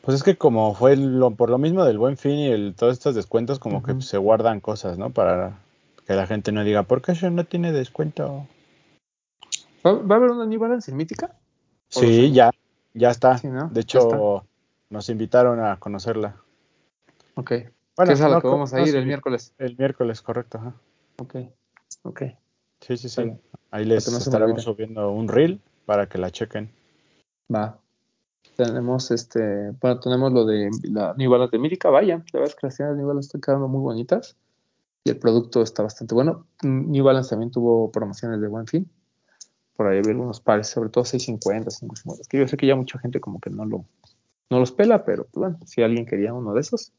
Pues 0.03 0.17
es 0.17 0.23
que 0.25 0.37
como 0.37 0.75
fue 0.75 0.97
lo, 0.97 1.31
por 1.31 1.49
lo 1.49 1.59
mismo 1.59 1.85
del 1.85 1.97
buen 1.99 2.17
fin 2.17 2.33
y 2.33 2.49
el, 2.49 2.75
todos 2.75 2.93
estos 2.93 3.15
descuentos, 3.15 3.59
como 3.59 3.83
que 3.83 4.01
se 4.03 4.19
guardan 4.19 4.61
cosas, 4.61 4.99
¿no? 4.99 5.11
Para 5.11 5.61
que 6.07 6.15
la 6.15 6.27
gente 6.27 6.51
no 6.51 6.65
diga, 6.65 6.83
¿por 6.83 7.03
qué 7.03 7.13
eso 7.13 7.31
no 7.31 7.45
tiene 7.45 7.71
descuento? 7.73 8.47
¿Va, 9.87 9.93
va 9.93 10.17
a 10.17 10.19
haber 10.19 10.33
una 10.33 10.45
New 10.47 10.59
Balance 10.59 10.91
en 10.91 10.97
Mítica? 10.97 11.27
¿O 11.95 12.03
lo 12.03 12.09
Sí, 12.09 12.33
ya, 12.33 12.51
ya 12.95 13.11
está. 13.11 13.39
Sí, 13.39 13.47
¿no? 13.47 13.69
De 13.69 13.81
hecho, 13.81 14.45
nos 14.91 15.09
invitaron 15.09 15.61
a 15.61 15.79
conocerla. 15.79 16.37
Ok. 17.35 17.53
Bueno, 17.97 18.11
que 18.11 18.15
es 18.15 18.21
a 18.21 18.29
la 18.29 18.35
no 18.37 18.41
que 18.41 18.49
co- 18.49 18.55
vamos 18.55 18.75
a 18.75 18.81
ir 18.81 18.97
el 18.97 19.07
miércoles. 19.07 19.55
El 19.59 19.77
miércoles, 19.77 20.21
correcto. 20.21 20.59
Ajá. 20.59 20.75
Ok. 21.19 21.37
Ok. 22.03 22.23
Sí, 22.81 22.97
sí, 22.97 23.09
sí. 23.09 23.33
Ahí 23.71 23.85
les 23.85 24.09
estaremos 24.09 24.63
subiendo 24.63 25.11
un 25.13 25.29
reel 25.29 25.61
para 25.87 26.09
que 26.09 26.19
la 26.19 26.31
chequen. 26.31 26.71
Va. 27.55 27.79
Tenemos 28.57 29.11
este, 29.11 29.71
bueno, 29.81 29.99
tenemos 30.01 30.33
lo 30.33 30.45
de 30.45 30.71
la 30.85 31.15
New 31.17 31.31
Balance 31.31 31.57
de 31.57 31.61
Mítica, 31.63 31.91
vaya, 31.91 32.17
la 32.17 32.41
verdad 32.41 32.49
es 32.49 32.55
que 32.55 32.67
las 32.67 32.77
tiendas 32.77 32.97
New 32.97 33.07
Balance 33.07 33.27
están 33.27 33.41
quedando 33.41 33.69
muy 33.69 33.81
bonitas 33.81 34.37
y 35.05 35.11
el 35.11 35.19
producto 35.19 35.63
está 35.63 35.83
bastante 35.83 36.15
bueno. 36.15 36.47
New 36.63 37.05
Balance 37.05 37.31
también 37.31 37.51
tuvo 37.51 37.91
promociones 37.91 38.41
de 38.41 38.49
buen 38.49 38.67
fin. 38.67 38.91
Por 39.75 39.87
ahí 39.87 39.99
había 39.99 40.13
algunos 40.13 40.41
pares, 40.41 40.69
sobre 40.69 40.91
todo 40.91 41.05
650, 41.05 41.71
550, 41.71 42.29
que 42.29 42.39
yo 42.39 42.47
sé 42.47 42.57
que 42.57 42.67
ya 42.67 42.77
mucha 42.77 42.99
gente 42.99 43.21
como 43.21 43.41
que 43.41 43.51
no 43.51 43.65
lo 43.65 43.85
no 44.51 44.61
los 44.61 44.71
pela, 44.71 45.03
pero 45.07 45.25
pues, 45.33 45.51
bueno, 45.53 45.59
si 45.65 45.83
alguien 45.83 46.05
quería 46.05 46.35
uno 46.35 46.53
de 46.53 46.61
esos, 46.61 46.93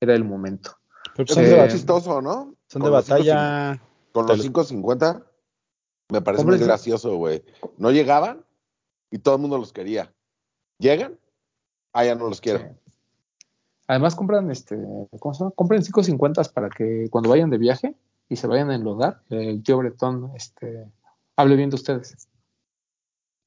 era 0.00 0.14
el 0.14 0.22
momento. 0.22 0.76
Pero 1.16 1.26
son, 1.34 1.42
Eh, 1.42 1.48
de, 1.48 1.68
chistoso, 1.68 2.22
¿no? 2.22 2.54
son 2.68 2.82
de 2.82 2.90
batalla. 2.90 3.72
5.50 3.74 3.80
Con 4.12 4.26
los 4.28 4.36
los- 4.38 4.46
550 4.46 5.22
me 6.12 6.20
parece 6.22 6.44
muy 6.44 6.58
gracioso, 6.58 7.16
güey. 7.16 7.42
No 7.76 7.90
llegaban 7.90 8.44
y 9.10 9.18
todo 9.18 9.34
el 9.34 9.40
mundo 9.40 9.58
los 9.58 9.72
quería. 9.72 10.12
Llegan, 10.78 11.18
ah, 11.92 12.04
ya 12.04 12.14
no 12.14 12.28
los 12.28 12.40
quiero. 12.40 12.60
Sí. 12.60 12.66
Además 13.88 14.14
compran 14.16 14.50
este, 14.50 14.76
¿cómo 15.20 15.32
se 15.34 15.40
llama? 15.40 15.52
Compren 15.54 15.80
550 15.82 16.42
para 16.52 16.68
que 16.68 17.08
cuando 17.10 17.30
vayan 17.30 17.50
de 17.50 17.58
viaje 17.58 17.94
y 18.28 18.36
se 18.36 18.46
vayan 18.48 18.70
a 18.70 18.74
enlodar, 18.74 19.22
el 19.30 19.62
tío 19.62 19.78
Bretón 19.78 20.32
este, 20.34 20.86
hable 21.36 21.54
bien 21.56 21.70
de 21.70 21.76
ustedes. 21.76 22.28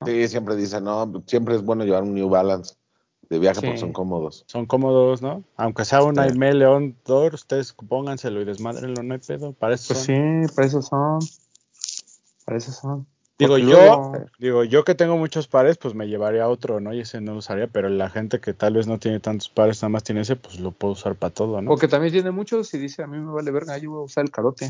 Sí, 0.05 0.27
siempre 0.29 0.55
dicen, 0.55 0.85
no, 0.85 1.23
siempre 1.27 1.55
es 1.55 1.61
bueno 1.63 1.83
llevar 1.83 2.03
un 2.03 2.13
New 2.13 2.29
Balance 2.29 2.75
de 3.29 3.37
viaje 3.37 3.59
Sí. 3.59 3.65
porque 3.65 3.79
son 3.79 3.91
cómodos. 3.91 4.45
Son 4.47 4.65
cómodos, 4.65 5.21
¿no? 5.21 5.43
Aunque 5.57 5.83
sea 5.83 6.01
un 6.03 6.15
Sí. 6.15 6.21
Aime 6.21 6.53
León 6.53 6.95
Dor, 7.05 7.33
ustedes 7.33 7.73
pónganselo 7.73 8.41
y 8.41 8.45
desmadrenlo, 8.45 9.03
no 9.03 9.13
hay 9.13 9.19
pedo. 9.19 9.51
Para 9.51 9.75
eso 9.75 9.93
Pues 9.93 10.05
son. 10.05 10.47
sí, 10.47 10.55
para 10.55 10.67
eso 10.67 10.81
son. 10.81 11.19
Para 12.45 12.57
eso 12.57 12.71
son. 12.71 13.05
Digo, 13.39 13.53
Porque 13.53 13.71
yo, 13.71 14.11
digo, 14.37 14.63
yo 14.65 14.83
que 14.83 14.95
tengo 14.95 15.15
muchos 15.15 15.47
pares, 15.47 15.77
pues 15.77 15.95
me 15.95 16.09
llevaría 16.09 16.49
otro, 16.49 16.81
¿no? 16.81 16.93
Y 16.93 16.99
ese 16.99 17.21
no 17.21 17.31
lo 17.31 17.37
usaría, 17.37 17.67
pero 17.67 17.87
la 17.87 18.09
gente 18.09 18.41
que 18.41 18.53
tal 18.53 18.73
vez 18.73 18.85
no 18.85 18.99
tiene 18.99 19.21
tantos 19.21 19.47
pares, 19.47 19.81
nada 19.81 19.87
más 19.87 20.03
tiene 20.03 20.21
ese, 20.21 20.35
pues 20.35 20.59
lo 20.59 20.71
puedo 20.71 20.91
usar 20.91 21.15
para 21.15 21.33
todo, 21.33 21.61
¿no? 21.61 21.69
Porque 21.69 21.87
también 21.87 22.11
tiene 22.11 22.31
muchos 22.31 22.73
y 22.73 22.77
dice, 22.77 23.01
a 23.01 23.07
mí 23.07 23.17
me 23.17 23.31
vale 23.31 23.51
verga, 23.51 23.77
yo 23.77 23.91
voy 23.91 24.01
a 24.01 24.03
usar 24.03 24.25
el 24.25 24.31
carote. 24.31 24.69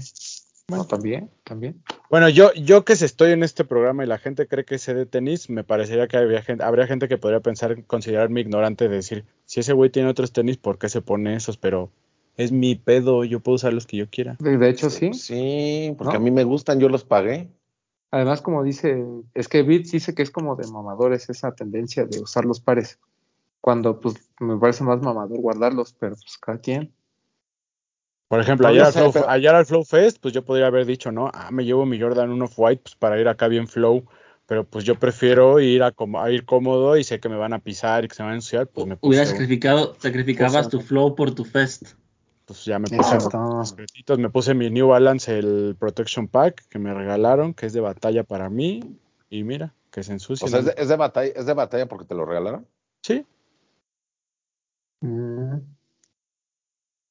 Bueno, 0.67 0.85
también, 0.85 1.31
también. 1.43 1.81
Bueno, 2.11 2.29
yo, 2.29 2.53
yo 2.53 2.85
que 2.85 2.93
estoy 2.93 3.31
en 3.31 3.41
este 3.41 3.65
programa 3.65 4.03
y 4.03 4.07
la 4.07 4.19
gente 4.19 4.45
cree 4.47 4.65
que 4.65 4.77
sé 4.77 4.93
de 4.93 5.07
tenis, 5.07 5.49
me 5.49 5.63
parecería 5.63 6.07
que 6.07 6.17
habría 6.17 6.43
gente, 6.43 6.63
habría 6.63 6.85
gente 6.85 7.07
que 7.07 7.17
podría 7.17 7.39
pensar, 7.39 7.83
considerarme 7.85 8.41
ignorante 8.41 8.87
de 8.87 8.97
decir, 8.97 9.25
si 9.45 9.61
ese 9.61 9.73
güey 9.73 9.89
tiene 9.89 10.09
otros 10.09 10.31
tenis, 10.31 10.57
¿por 10.57 10.77
qué 10.77 10.89
se 10.89 11.01
pone 11.01 11.35
esos? 11.35 11.57
Pero 11.57 11.89
es 12.37 12.51
mi 12.51 12.75
pedo, 12.75 13.23
yo 13.23 13.39
puedo 13.39 13.55
usar 13.55 13.73
los 13.73 13.87
que 13.87 13.97
yo 13.97 14.07
quiera. 14.11 14.37
De, 14.39 14.59
de 14.59 14.69
hecho, 14.69 14.91
sí. 14.91 15.11
Sí, 15.15 15.95
porque 15.97 16.13
¿No? 16.13 16.19
a 16.19 16.21
mí 16.21 16.29
me 16.29 16.43
gustan, 16.43 16.79
yo 16.79 16.87
los 16.87 17.03
pagué. 17.03 17.49
Además, 18.11 18.41
como 18.41 18.63
dice, 18.63 19.05
es 19.35 19.47
que 19.47 19.61
Beats 19.63 19.91
dice 19.91 20.15
que 20.15 20.23
es 20.23 20.31
como 20.31 20.55
de 20.55 20.67
mamadores 20.67 21.29
esa 21.29 21.53
tendencia 21.53 22.05
de 22.05 22.19
usar 22.19 22.45
los 22.45 22.59
pares. 22.59 22.99
Cuando, 23.61 23.99
pues, 23.99 24.15
me 24.39 24.57
parece 24.57 24.83
más 24.83 25.01
mamador 25.01 25.39
guardarlos, 25.39 25.93
pero 25.93 26.15
pues 26.15 26.37
cada 26.39 26.59
quien. 26.59 26.91
Por 28.29 28.39
ejemplo, 28.39 28.67
ayer, 28.67 28.83
al 28.83 28.93
Flow, 28.93 29.11
pero- 29.11 29.29
ayer 29.29 29.55
al 29.55 29.65
Flow 29.65 29.83
Fest, 29.83 30.17
pues 30.21 30.33
yo 30.33 30.45
podría 30.45 30.67
haber 30.67 30.85
dicho, 30.85 31.11
¿no? 31.11 31.29
Ah, 31.33 31.49
me 31.51 31.65
llevo 31.65 31.85
mi 31.85 31.99
Jordan 31.99 32.31
1 32.31 32.47
White 32.55 32.81
pues, 32.83 32.95
para 32.95 33.19
ir 33.19 33.27
acá 33.27 33.47
bien 33.47 33.67
flow, 33.67 34.05
pero 34.45 34.63
pues 34.63 34.85
yo 34.85 34.95
prefiero 34.95 35.59
ir 35.59 35.83
a, 35.83 35.91
como- 35.91 36.21
a 36.21 36.31
ir 36.31 36.45
cómodo 36.45 36.95
y 36.97 37.03
sé 37.03 37.19
que 37.19 37.27
me 37.29 37.37
van 37.37 37.53
a 37.53 37.59
pisar 37.59 38.05
y 38.05 38.07
que 38.07 38.15
se 38.15 38.23
van 38.23 38.33
a 38.33 38.35
ensuciar, 38.35 38.67
pues 38.67 38.85
me 38.87 38.97
Hubieras 39.01 39.27
puse, 39.27 39.33
un- 39.33 39.37
sacrificado, 39.39 39.95
sacrificabas 39.99 40.69
tu 40.69 40.79
flow 40.81 41.15
por 41.15 41.33
tu 41.35 41.43
fest. 41.43 41.93
Pues 42.49 42.65
ya 42.65 42.79
me 42.79 42.87
puse 42.89 43.15
discretitos, 43.59 44.17
me 44.17 44.31
puse 44.31 44.55
mi 44.55 44.71
New 44.71 44.87
Balance, 44.87 45.37
el 45.37 45.75
Protection 45.79 46.27
Pack 46.27 46.67
que 46.67 46.79
me 46.79 46.91
regalaron, 46.95 47.53
que 47.53 47.67
es 47.67 47.73
de 47.73 47.79
batalla 47.79 48.23
para 48.23 48.49
mí, 48.49 48.97
y 49.29 49.43
mira, 49.43 49.75
que 49.91 50.01
se 50.01 50.13
ensucia. 50.13 50.47
O 50.47 50.49
sea, 50.49 50.59
es 50.61 50.65
de, 50.65 50.73
es 50.75 50.89
de 50.89 50.95
batalla, 50.95 51.31
es 51.35 51.45
de 51.45 51.53
batalla 51.53 51.85
porque 51.87 52.05
te 52.05 52.15
lo 52.15 52.25
regalaron. 52.25 52.67
Sí, 53.03 53.23
Mm. 55.01 55.59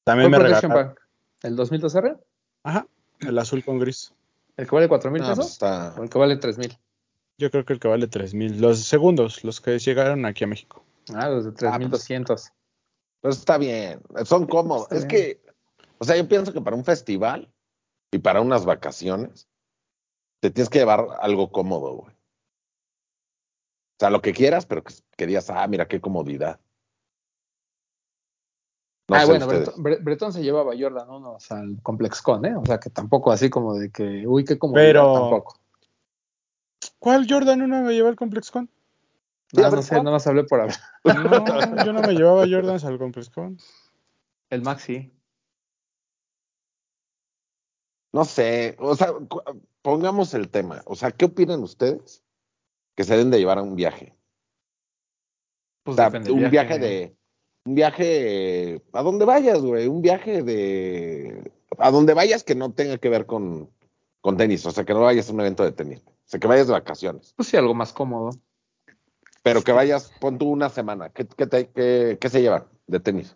también 0.03 0.29
me 0.29 0.37
¿Cuál 0.37 0.47
Protection 0.47 0.71
regalaron. 0.71 0.95
Pack? 0.95 1.07
¿El 1.43 1.55
2002R? 1.55 2.19
Ajá, 2.63 2.85
el 3.21 3.39
azul 3.39 3.63
con 3.63 3.79
gris. 3.79 4.13
¿El 4.57 4.67
que 4.67 4.75
vale 4.75 4.89
4 4.89 5.09
mil 5.09 5.21
Ah, 5.23 5.27
pues 5.27 5.37
pesos? 5.37 5.53
está. 5.53 5.95
¿O 5.97 6.03
el 6.03 6.09
que 6.09 6.19
vale 6.19 6.35
3 6.35 6.57
mil? 6.57 6.77
Yo 7.37 7.49
creo 7.49 7.63
que 7.63 7.71
el 7.73 7.79
que 7.79 7.87
vale 7.87 8.07
3000. 8.07 8.59
Los 8.59 8.79
segundos, 8.81 9.45
los 9.45 9.61
que 9.61 9.79
llegaron 9.79 10.25
aquí 10.25 10.43
a 10.43 10.47
México. 10.47 10.83
Ah, 11.15 11.29
los 11.29 11.45
de 11.45 11.53
3200. 11.53 12.51
Pues 13.21 13.37
está 13.37 13.57
bien, 13.57 14.01
son 14.25 14.47
cómodos. 14.47 14.83
Está 14.83 14.95
es 14.95 15.07
bien. 15.07 15.37
que, 15.37 15.41
o 15.97 16.05
sea, 16.05 16.15
yo 16.15 16.27
pienso 16.27 16.53
que 16.53 16.61
para 16.61 16.75
un 16.75 16.85
festival 16.85 17.51
y 18.11 18.19
para 18.19 18.41
unas 18.41 18.65
vacaciones, 18.65 19.47
te 20.41 20.49
tienes 20.51 20.69
que 20.69 20.79
llevar 20.79 21.05
algo 21.19 21.51
cómodo, 21.51 21.95
güey. 21.97 22.13
O 22.13 23.99
sea, 23.99 24.09
lo 24.09 24.21
que 24.21 24.31
quieras, 24.33 24.65
pero 24.65 24.83
que, 24.83 24.93
que 25.17 25.27
digas, 25.27 25.49
ah, 25.49 25.67
mira 25.67 25.87
qué 25.87 25.99
comodidad. 25.99 26.59
No 29.09 29.15
ah, 29.17 29.25
bueno. 29.25 29.47
Breton, 29.47 29.83
Bre- 29.83 30.01
Breton 30.01 30.31
se 30.31 30.41
llevaba 30.43 30.73
Jordan 30.79 31.09
unos 31.09 31.51
al 31.51 31.81
ComplexCon, 31.81 32.45
¿eh? 32.45 32.55
O 32.55 32.65
sea, 32.65 32.79
que 32.79 32.89
tampoco 32.89 33.31
así 33.31 33.49
como 33.49 33.73
de 33.75 33.91
que, 33.91 34.25
uy, 34.25 34.45
qué 34.45 34.57
comodidad, 34.57 34.85
Pero- 34.87 35.13
tampoco. 35.13 35.59
¿Cuál 36.99 37.27
Jordan 37.29 37.61
1 37.61 37.81
me 37.83 37.93
lleva 37.93 38.07
al 38.07 38.15
ComplexCon? 38.15 38.69
Sí, 38.69 38.71
a 38.71 38.78
No, 39.53 39.63
ver, 39.63 39.73
no 39.73 39.81
sé, 39.81 39.95
nada 39.95 40.11
más 40.11 40.27
hablé 40.27 40.43
por 40.43 40.61
hablar. 40.61 40.77
No, 41.03 41.85
yo 41.85 41.93
no 41.93 42.01
me 42.01 42.13
llevaba 42.13 42.47
Jordans 42.47 42.83
al 42.85 42.99
ComplexCon. 42.99 43.57
El 44.49 44.61
Maxi. 44.61 45.11
No 48.11 48.25
sé, 48.25 48.75
o 48.79 48.95
sea, 48.95 49.13
pongamos 49.81 50.33
el 50.33 50.49
tema. 50.49 50.81
O 50.85 50.95
sea, 50.95 51.11
¿qué 51.11 51.25
opinan 51.25 51.61
ustedes 51.61 52.23
que 52.95 53.03
se 53.03 53.13
deben 53.13 53.29
de 53.29 53.37
llevar 53.37 53.59
a 53.59 53.61
un 53.61 53.75
viaje? 53.75 54.15
Pues 55.83 55.93
O 55.93 55.95
sea, 55.95 56.09
depende 56.09 56.31
un 56.31 56.49
viaje 56.49 56.79
de. 56.79 57.15
Un 57.65 57.75
viaje. 57.75 58.81
A 58.93 59.03
donde 59.03 59.25
vayas, 59.25 59.61
güey. 59.61 59.87
Un 59.87 60.01
viaje 60.01 60.41
de. 60.41 61.51
A 61.77 61.91
donde 61.91 62.13
vayas 62.13 62.43
que 62.43 62.55
no 62.55 62.73
tenga 62.73 62.97
que 62.97 63.09
ver 63.09 63.27
con, 63.27 63.69
con 64.21 64.37
tenis. 64.37 64.65
O 64.65 64.71
sea, 64.71 64.85
que 64.85 64.93
no 64.93 65.01
vayas 65.01 65.29
a 65.29 65.33
un 65.33 65.41
evento 65.41 65.63
de 65.63 65.71
tenis. 65.71 66.01
O 66.07 66.13
sea, 66.25 66.39
que 66.39 66.47
vayas 66.47 66.67
de 66.67 66.73
vacaciones. 66.73 67.33
Pues 67.35 67.47
sí, 67.47 67.57
algo 67.57 67.75
más 67.75 67.93
cómodo. 67.93 68.31
Pero 69.43 69.61
que 69.63 69.71
vayas, 69.71 70.11
pon 70.19 70.37
tú 70.37 70.49
una 70.49 70.69
semana. 70.69 71.09
¿Qué, 71.09 71.27
qué, 71.27 71.47
te- 71.47 71.69
qué- 71.71 72.17
qué 72.19 72.29
se 72.29 72.41
llevan 72.41 72.65
de 72.87 72.99
tenis? 72.99 73.35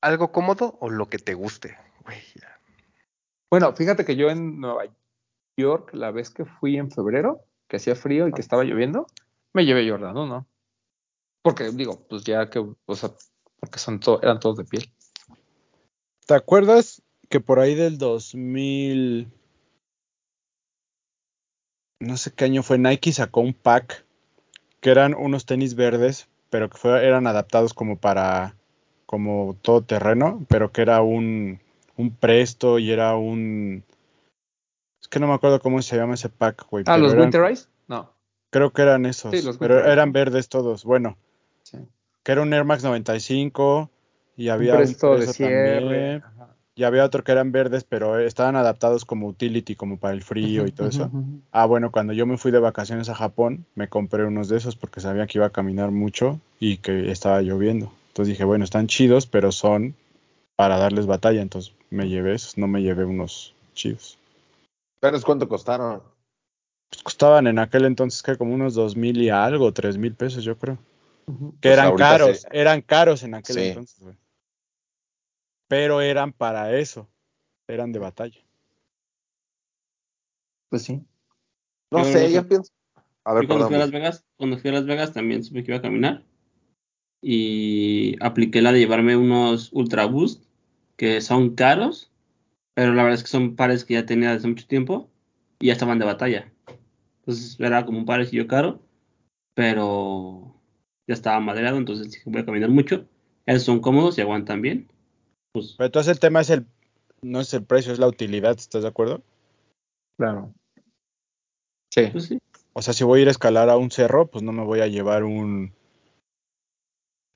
¿Algo 0.00 0.32
cómodo 0.32 0.76
o 0.80 0.90
lo 0.90 1.08
que 1.08 1.18
te 1.18 1.34
guste? 1.34 1.76
Güey, 2.04 2.18
ya. 2.40 2.60
Bueno, 3.50 3.72
fíjate 3.74 4.04
que 4.04 4.16
yo 4.16 4.30
en 4.30 4.60
Nueva 4.60 4.84
York, 5.56 5.90
la 5.94 6.10
vez 6.10 6.30
que 6.30 6.44
fui 6.44 6.76
en 6.76 6.90
febrero, 6.90 7.44
que 7.68 7.76
hacía 7.76 7.94
frío 7.96 8.28
y 8.28 8.32
que 8.32 8.40
estaba 8.40 8.64
lloviendo, 8.64 9.06
me 9.52 9.64
llevé 9.64 9.88
Jordan 9.88 10.16
1. 10.16 10.46
Porque, 11.42 11.70
digo, 11.70 12.06
pues 12.08 12.24
ya 12.24 12.48
que, 12.50 12.58
o 12.58 12.94
sea, 12.94 13.10
porque 13.60 13.78
son 13.78 14.00
to- 14.00 14.20
eran 14.22 14.40
todos 14.40 14.56
de 14.58 14.64
piel. 14.64 14.92
¿Te 16.26 16.34
acuerdas 16.34 17.02
que 17.28 17.40
por 17.40 17.58
ahí 17.60 17.74
del 17.74 17.98
2000, 17.98 19.30
no 22.00 22.16
sé 22.16 22.32
qué 22.32 22.44
año 22.46 22.62
fue, 22.62 22.78
Nike 22.78 23.12
sacó 23.12 23.40
un 23.40 23.54
pack 23.54 24.03
que 24.84 24.90
eran 24.90 25.14
unos 25.14 25.46
tenis 25.46 25.76
verdes, 25.76 26.28
pero 26.50 26.68
que 26.68 26.76
fue- 26.76 27.06
eran 27.06 27.26
adaptados 27.26 27.72
como 27.72 27.96
para, 27.96 28.54
como 29.06 29.56
todo 29.62 29.80
terreno, 29.80 30.44
pero 30.46 30.72
que 30.72 30.82
era 30.82 31.00
un, 31.00 31.58
un 31.96 32.10
presto 32.14 32.78
y 32.78 32.90
era 32.92 33.16
un, 33.16 33.82
es 35.00 35.08
que 35.08 35.20
no 35.20 35.26
me 35.26 35.32
acuerdo 35.32 35.58
cómo 35.60 35.80
se 35.80 35.96
llama 35.96 36.12
ese 36.14 36.28
pack, 36.28 36.66
güey. 36.68 36.84
Ah, 36.86 36.98
los 36.98 37.12
eran- 37.14 37.22
Winterize? 37.32 37.66
No. 37.88 38.12
Creo 38.50 38.74
que 38.74 38.82
eran 38.82 39.06
esos, 39.06 39.30
Sí, 39.30 39.40
los 39.40 39.56
pero 39.56 39.78
eran 39.90 40.12
verdes 40.12 40.50
todos. 40.50 40.84
Bueno, 40.84 41.16
Sí. 41.62 41.78
que 42.22 42.32
era 42.32 42.42
un 42.42 42.52
Air 42.52 42.64
Max 42.64 42.84
95 42.84 43.88
y 44.36 44.48
Un 44.48 44.52
había 44.52 44.72
un 44.72 44.76
presto 44.80 45.12
de 45.12 45.16
Presto 45.16 45.32
cierre. 45.32 45.80
también. 45.80 46.22
Ajá. 46.24 46.53
Y 46.76 46.82
había 46.82 47.04
otro 47.04 47.22
que 47.22 47.32
eran 47.32 47.52
verdes, 47.52 47.84
pero 47.84 48.18
estaban 48.18 48.56
adaptados 48.56 49.04
como 49.04 49.28
utility, 49.28 49.76
como 49.76 49.96
para 49.96 50.14
el 50.14 50.22
frío 50.22 50.66
y 50.66 50.72
todo 50.72 50.88
eso. 50.88 51.10
Ah, 51.52 51.66
bueno, 51.66 51.92
cuando 51.92 52.12
yo 52.12 52.26
me 52.26 52.36
fui 52.36 52.50
de 52.50 52.58
vacaciones 52.58 53.08
a 53.08 53.14
Japón, 53.14 53.64
me 53.76 53.88
compré 53.88 54.24
unos 54.24 54.48
de 54.48 54.56
esos 54.56 54.74
porque 54.74 55.00
sabía 55.00 55.26
que 55.26 55.38
iba 55.38 55.46
a 55.46 55.50
caminar 55.50 55.92
mucho 55.92 56.40
y 56.58 56.78
que 56.78 57.12
estaba 57.12 57.42
lloviendo. 57.42 57.92
Entonces 58.08 58.32
dije, 58.32 58.44
bueno, 58.44 58.64
están 58.64 58.88
chidos, 58.88 59.26
pero 59.26 59.52
son 59.52 59.94
para 60.56 60.78
darles 60.78 61.06
batalla. 61.06 61.42
Entonces 61.42 61.72
me 61.90 62.08
llevé 62.08 62.34
esos, 62.34 62.58
no 62.58 62.66
me 62.66 62.82
llevé 62.82 63.04
unos 63.04 63.54
chidos. 63.74 64.18
¿Sabes 65.00 65.24
cuánto 65.24 65.48
costaron? 65.48 66.02
pues, 66.94 67.02
costaban 67.02 67.46
en 67.46 67.58
aquel 67.58 67.84
entonces 67.84 68.22
que 68.22 68.36
como 68.36 68.54
unos 68.54 68.74
dos 68.74 68.96
mil 68.96 69.20
y 69.20 69.30
algo, 69.30 69.72
tres 69.72 69.98
mil 69.98 70.14
pesos, 70.14 70.44
yo 70.44 70.56
creo. 70.56 70.78
Que 71.26 71.70
Pues 71.70 71.78
eran 71.78 71.96
caros, 71.96 72.38
sí. 72.38 72.46
eran 72.52 72.82
caros 72.82 73.22
en 73.22 73.34
aquel 73.34 73.56
Sí. 73.56 73.62
entonces, 73.62 74.00
güey. 74.00 74.16
Pero 75.74 76.00
eran 76.00 76.32
para 76.32 76.78
eso, 76.78 77.10
eran 77.66 77.90
de 77.90 77.98
batalla. 77.98 78.38
Pues 80.68 80.84
sí. 80.84 81.02
No 81.90 81.98
Yo 81.98 82.04
sé, 82.04 82.32
yo 82.32 82.42
sé. 82.42 82.46
pienso. 82.46 82.72
A 83.24 83.34
ver, 83.34 83.42
Yo 83.42 83.48
cuando 83.48 83.66
fui 83.66 83.74
a 83.74 83.78
Las 83.80 83.90
Vegas, 83.90 84.24
cuando 84.36 84.56
fui 84.56 84.70
a 84.70 84.74
Las 84.74 84.86
Vegas 84.86 85.12
también 85.12 85.42
supe 85.42 85.64
que 85.64 85.72
iba 85.72 85.78
a 85.78 85.82
caminar. 85.82 86.22
Y 87.20 88.14
apliqué 88.24 88.62
la 88.62 88.70
de 88.70 88.78
llevarme 88.78 89.16
unos 89.16 89.72
Ultra 89.72 90.06
Boost, 90.06 90.44
que 90.94 91.20
son 91.20 91.56
caros, 91.56 92.12
pero 92.74 92.94
la 92.94 93.02
verdad 93.02 93.18
es 93.18 93.24
que 93.24 93.30
son 93.30 93.56
pares 93.56 93.84
que 93.84 93.94
ya 93.94 94.06
tenía 94.06 94.32
desde 94.32 94.46
mucho 94.46 94.68
tiempo 94.68 95.10
y 95.58 95.66
ya 95.66 95.72
estaban 95.72 95.98
de 95.98 96.04
batalla. 96.04 96.52
Entonces 97.22 97.58
era 97.58 97.84
como 97.84 97.98
un 97.98 98.06
parecillo 98.06 98.46
caro, 98.46 98.80
pero 99.54 100.54
ya 101.08 101.14
estaba 101.14 101.40
madreado, 101.40 101.78
entonces 101.78 102.12
dije, 102.12 102.30
voy 102.30 102.42
a 102.42 102.46
caminar 102.46 102.70
mucho. 102.70 103.08
Esos 103.44 103.64
son 103.64 103.80
cómodos 103.80 104.16
y 104.18 104.20
aguantan 104.20 104.62
bien. 104.62 104.93
Pues 105.54 105.74
Pero 105.78 105.86
entonces 105.86 106.10
el 106.10 106.18
tema 106.18 106.40
es 106.40 106.50
el, 106.50 106.66
no 107.22 107.40
es 107.40 107.54
el 107.54 107.62
precio, 107.62 107.92
es 107.92 108.00
la 108.00 108.08
utilidad, 108.08 108.56
¿estás 108.58 108.82
de 108.82 108.88
acuerdo? 108.88 109.22
Claro. 110.18 110.52
Sí. 111.92 112.08
pues 112.10 112.24
sí. 112.24 112.40
O 112.72 112.82
sea, 112.82 112.92
si 112.92 113.04
voy 113.04 113.20
a 113.20 113.22
ir 113.22 113.28
a 113.28 113.30
escalar 113.30 113.70
a 113.70 113.76
un 113.76 113.92
cerro, 113.92 114.26
pues 114.26 114.42
no 114.42 114.50
me 114.50 114.64
voy 114.64 114.80
a 114.80 114.88
llevar 114.88 115.22
un 115.22 115.72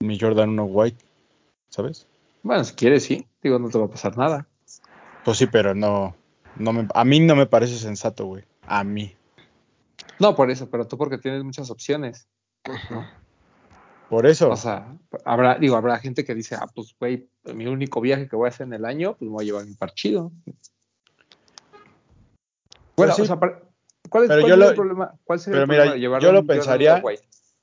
mi 0.03 0.19
Jordan 0.19 0.51
1 0.51 0.65
White, 0.65 1.05
¿sabes? 1.69 2.09
Bueno, 2.43 2.65
si 2.65 2.75
quieres, 2.75 3.05
sí. 3.05 3.25
Digo, 3.41 3.61
no 3.61 3.69
te 3.69 3.79
va 3.79 3.85
a 3.85 3.91
pasar 3.91 4.17
nada. 4.17 4.49
Pues 5.25 5.39
sí, 5.39 5.47
pero 5.47 5.77
no, 5.77 6.17
no 6.57 6.73
me, 6.73 6.89
a 6.93 7.05
mí 7.05 7.21
no 7.21 7.37
me 7.37 7.47
parece 7.47 7.79
sensato, 7.79 8.27
güey. 8.27 8.43
A 8.67 8.83
mí. 8.83 9.15
No, 10.19 10.35
por 10.35 10.51
eso, 10.51 10.69
pero 10.69 10.89
tú 10.89 10.99
porque 10.99 11.19
tienes 11.19 11.45
muchas 11.45 11.71
opciones. 11.71 12.27
Por 14.09 14.27
eso. 14.27 14.51
O 14.51 14.57
sea, 14.57 14.97
habrá, 15.25 15.57
digo, 15.59 15.77
habrá 15.77 15.99
gente 15.99 16.25
que 16.25 16.35
dice, 16.35 16.55
ah, 16.55 16.67
pues, 16.75 16.95
güey, 16.99 17.29
mi 17.55 17.67
único 17.67 18.01
viaje 18.01 18.29
que 18.29 18.37
voy 18.37 18.47
a 18.47 18.49
hacer 18.49 18.67
en 18.67 18.73
el 18.75 18.85
año, 18.85 19.15
pues 19.19 19.29
me 19.29 19.35
voy 19.35 19.45
a 19.45 19.47
llevar 19.47 19.67
mi 19.67 19.75
par 19.75 19.93
chido. 19.93 20.33
Bueno, 22.97 23.13
Pues 23.13 23.17
sí. 23.17 23.23
o 23.23 23.25
sea, 23.27 23.39
para- 23.39 23.61
¿cuál 24.09 24.25
es, 24.25 24.29
Pero 24.29 24.41
cuál 24.41 24.51
yo 24.51 24.55
sería 24.55 24.57
lo- 24.57 24.69
el 24.71 24.77
problema? 24.77 25.15
¿Cuál 25.25 25.39
sería 25.41 25.53
pero 25.55 25.63
el 25.65 25.69
mira, 25.69 25.79
problema 25.83 25.95
de 25.95 26.01
llevar 26.01 26.23
yo 26.23 26.33
lo 26.33 26.45
pensaría- 26.47 27.03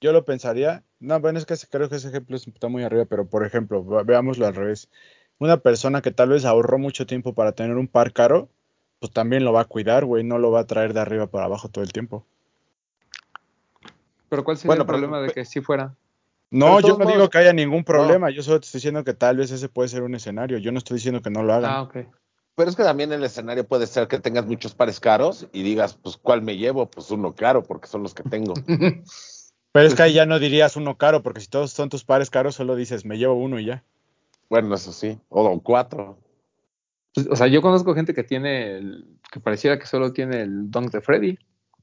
yo 0.02 0.14
lo 0.14 0.26
pensaría. 0.26 0.84
No, 1.00 1.20
bueno, 1.20 1.40
es 1.40 1.46
que 1.46 1.56
creo 1.70 1.90
que 1.90 1.96
ese 1.98 2.10
ejemplo 2.10 2.36
está 2.38 2.68
muy 2.68 2.84
arriba, 2.84 3.06
pero 3.06 3.28
por 3.28 3.46
ejemplo, 3.46 3.84
ve- 3.84 4.04
veámoslo 4.04 4.46
al 4.46 4.56
revés. 4.56 4.90
Una 5.40 5.58
persona 5.58 6.02
que 6.02 6.12
tal 6.12 6.30
vez 6.30 6.46
ahorró 6.46 6.78
mucho 6.78 7.06
tiempo 7.06 7.34
para 7.34 7.52
tener 7.52 7.76
un 7.76 7.88
par 7.88 8.14
caro, 8.14 8.50
pues 9.00 9.12
también 9.12 9.44
lo 9.44 9.52
va 9.52 9.62
a 9.62 9.66
cuidar, 9.66 10.06
güey, 10.06 10.24
no 10.24 10.38
lo 10.38 10.52
va 10.52 10.62
a 10.62 10.68
traer 10.68 10.94
de 10.94 11.02
arriba 11.02 11.28
para 11.28 11.46
abajo 11.46 11.68
todo 11.70 11.84
el 11.84 11.92
tiempo. 11.92 12.26
Pero 14.30 14.44
¿cuál 14.46 14.58
sería 14.58 14.70
Bueno, 14.70 14.84
el 14.84 14.88
pero- 14.88 14.98
problema 15.00 15.22
de 15.22 15.34
que 15.34 15.44
si 15.44 15.60
fuera? 15.62 15.96
No, 16.52 16.80
yo 16.80 16.98
no 16.98 17.06
digo 17.06 17.30
que 17.30 17.38
haya 17.38 17.54
ningún 17.54 17.84
problema, 17.84 18.30
yo 18.30 18.44
solo 18.44 18.60
te 18.60 18.66
estoy 18.66 18.80
diciendo 18.80 19.04
que 19.04 19.14
tal 19.14 19.38
vez 19.38 19.52
ese 19.52 19.68
puede 19.68 19.90
ser 19.90 20.04
un 20.04 20.16
escenario, 20.16 20.58
yo 20.58 20.72
no 20.72 20.78
estoy 20.78 20.96
diciendo 20.96 21.22
que 21.22 21.30
no 21.30 21.44
lo 21.44 21.54
hagan. 21.54 21.72
Ah, 21.72 21.82
ok. 21.82 21.98
Pero 22.56 22.70
es 22.70 22.76
que 22.78 22.84
también 22.84 23.12
el 23.12 23.24
escenario 23.24 23.68
puede 23.68 23.86
ser 23.86 24.08
que 24.08 24.20
tengas 24.20 24.46
muchos 24.46 24.74
pares 24.74 25.02
caros 25.02 25.48
y 25.52 25.64
digas, 25.64 25.96
pues, 26.02 26.16
¿cuál 26.16 26.42
me 26.42 26.56
llevo? 26.56 26.90
Pues 26.90 27.12
uno 27.12 27.36
caro, 27.36 27.64
porque 27.64 27.88
son 27.88 28.02
los 28.02 28.14
que 28.14 28.24
tengo. 28.24 28.54
Pero 29.74 29.88
es 29.88 29.94
que 29.94 30.04
ahí 30.04 30.14
ya 30.14 30.26
no 30.26 30.40
dirías 30.40 30.78
uno 30.78 30.98
caro, 30.98 31.22
porque 31.22 31.42
si 31.42 31.48
todos 31.48 31.72
son 31.72 31.90
tus 31.90 32.06
pares 32.06 32.30
caros, 32.30 32.56
solo 32.56 32.78
dices, 32.78 33.04
me 33.04 33.18
llevo 33.18 33.34
uno 33.34 33.60
y 33.60 33.66
ya. 33.66 33.84
bueno, 34.50 34.74
eso 34.74 34.94
sí. 34.94 35.20
O 35.28 35.60
cuatro. 35.60 36.18
Pues, 37.14 37.28
o 37.28 37.36
sea, 37.36 37.48
yo 37.48 37.62
conozco 37.62 37.94
gente 37.94 38.14
que 38.14 38.24
tiene, 38.24 38.78
el, 38.78 39.20
que 39.30 39.42
pareciera 39.42 39.78
que 39.78 39.86
solo 39.86 40.14
tiene 40.14 40.44
el 40.44 40.72
Dunk 40.72 40.92
de 40.92 41.02
Freddy. 41.02 41.38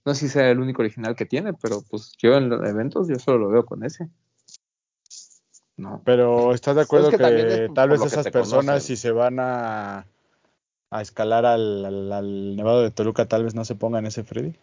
No 0.07 0.15
sé 0.15 0.21
si 0.21 0.29
sea 0.31 0.51
el 0.51 0.61
único 0.61 0.81
original 0.81 1.15
que 1.15 1.27
tiene, 1.27 1.53
pero 1.53 1.83
pues 1.91 2.15
yo 2.17 2.35
en 2.35 2.49
los 2.49 2.67
eventos 2.67 3.09
yo 3.09 3.19
solo 3.19 3.37
lo 3.37 3.49
veo 3.51 3.67
con 3.67 3.85
ese. 3.85 4.09
No. 5.83 6.01
Pero 6.05 6.55
¿estás 6.55 6.77
de 6.77 6.83
acuerdo 6.83 7.11
que 7.11 7.17
que, 7.17 7.23
también 7.25 7.51
es 7.51 7.75
tal 7.75 7.89
vez 7.89 8.05
esas 8.05 8.29
personas, 8.29 8.65
conocen. 8.65 8.81
si 8.81 8.97
se 8.97 9.11
van 9.11 9.41
a, 9.41 10.07
a 10.91 11.03
escalar 11.03 11.45
al, 11.45 11.85
al- 11.85 12.13
al 12.13 12.57
Nevado 12.57 12.83
de 12.83 12.93
Toluca, 12.93 13.27
tal 13.27 13.43
vez 13.43 13.57
no 13.57 13.65
se 13.65 13.75
pongan 13.75 14.07
ese 14.07 14.23
Freddy? 14.23 14.55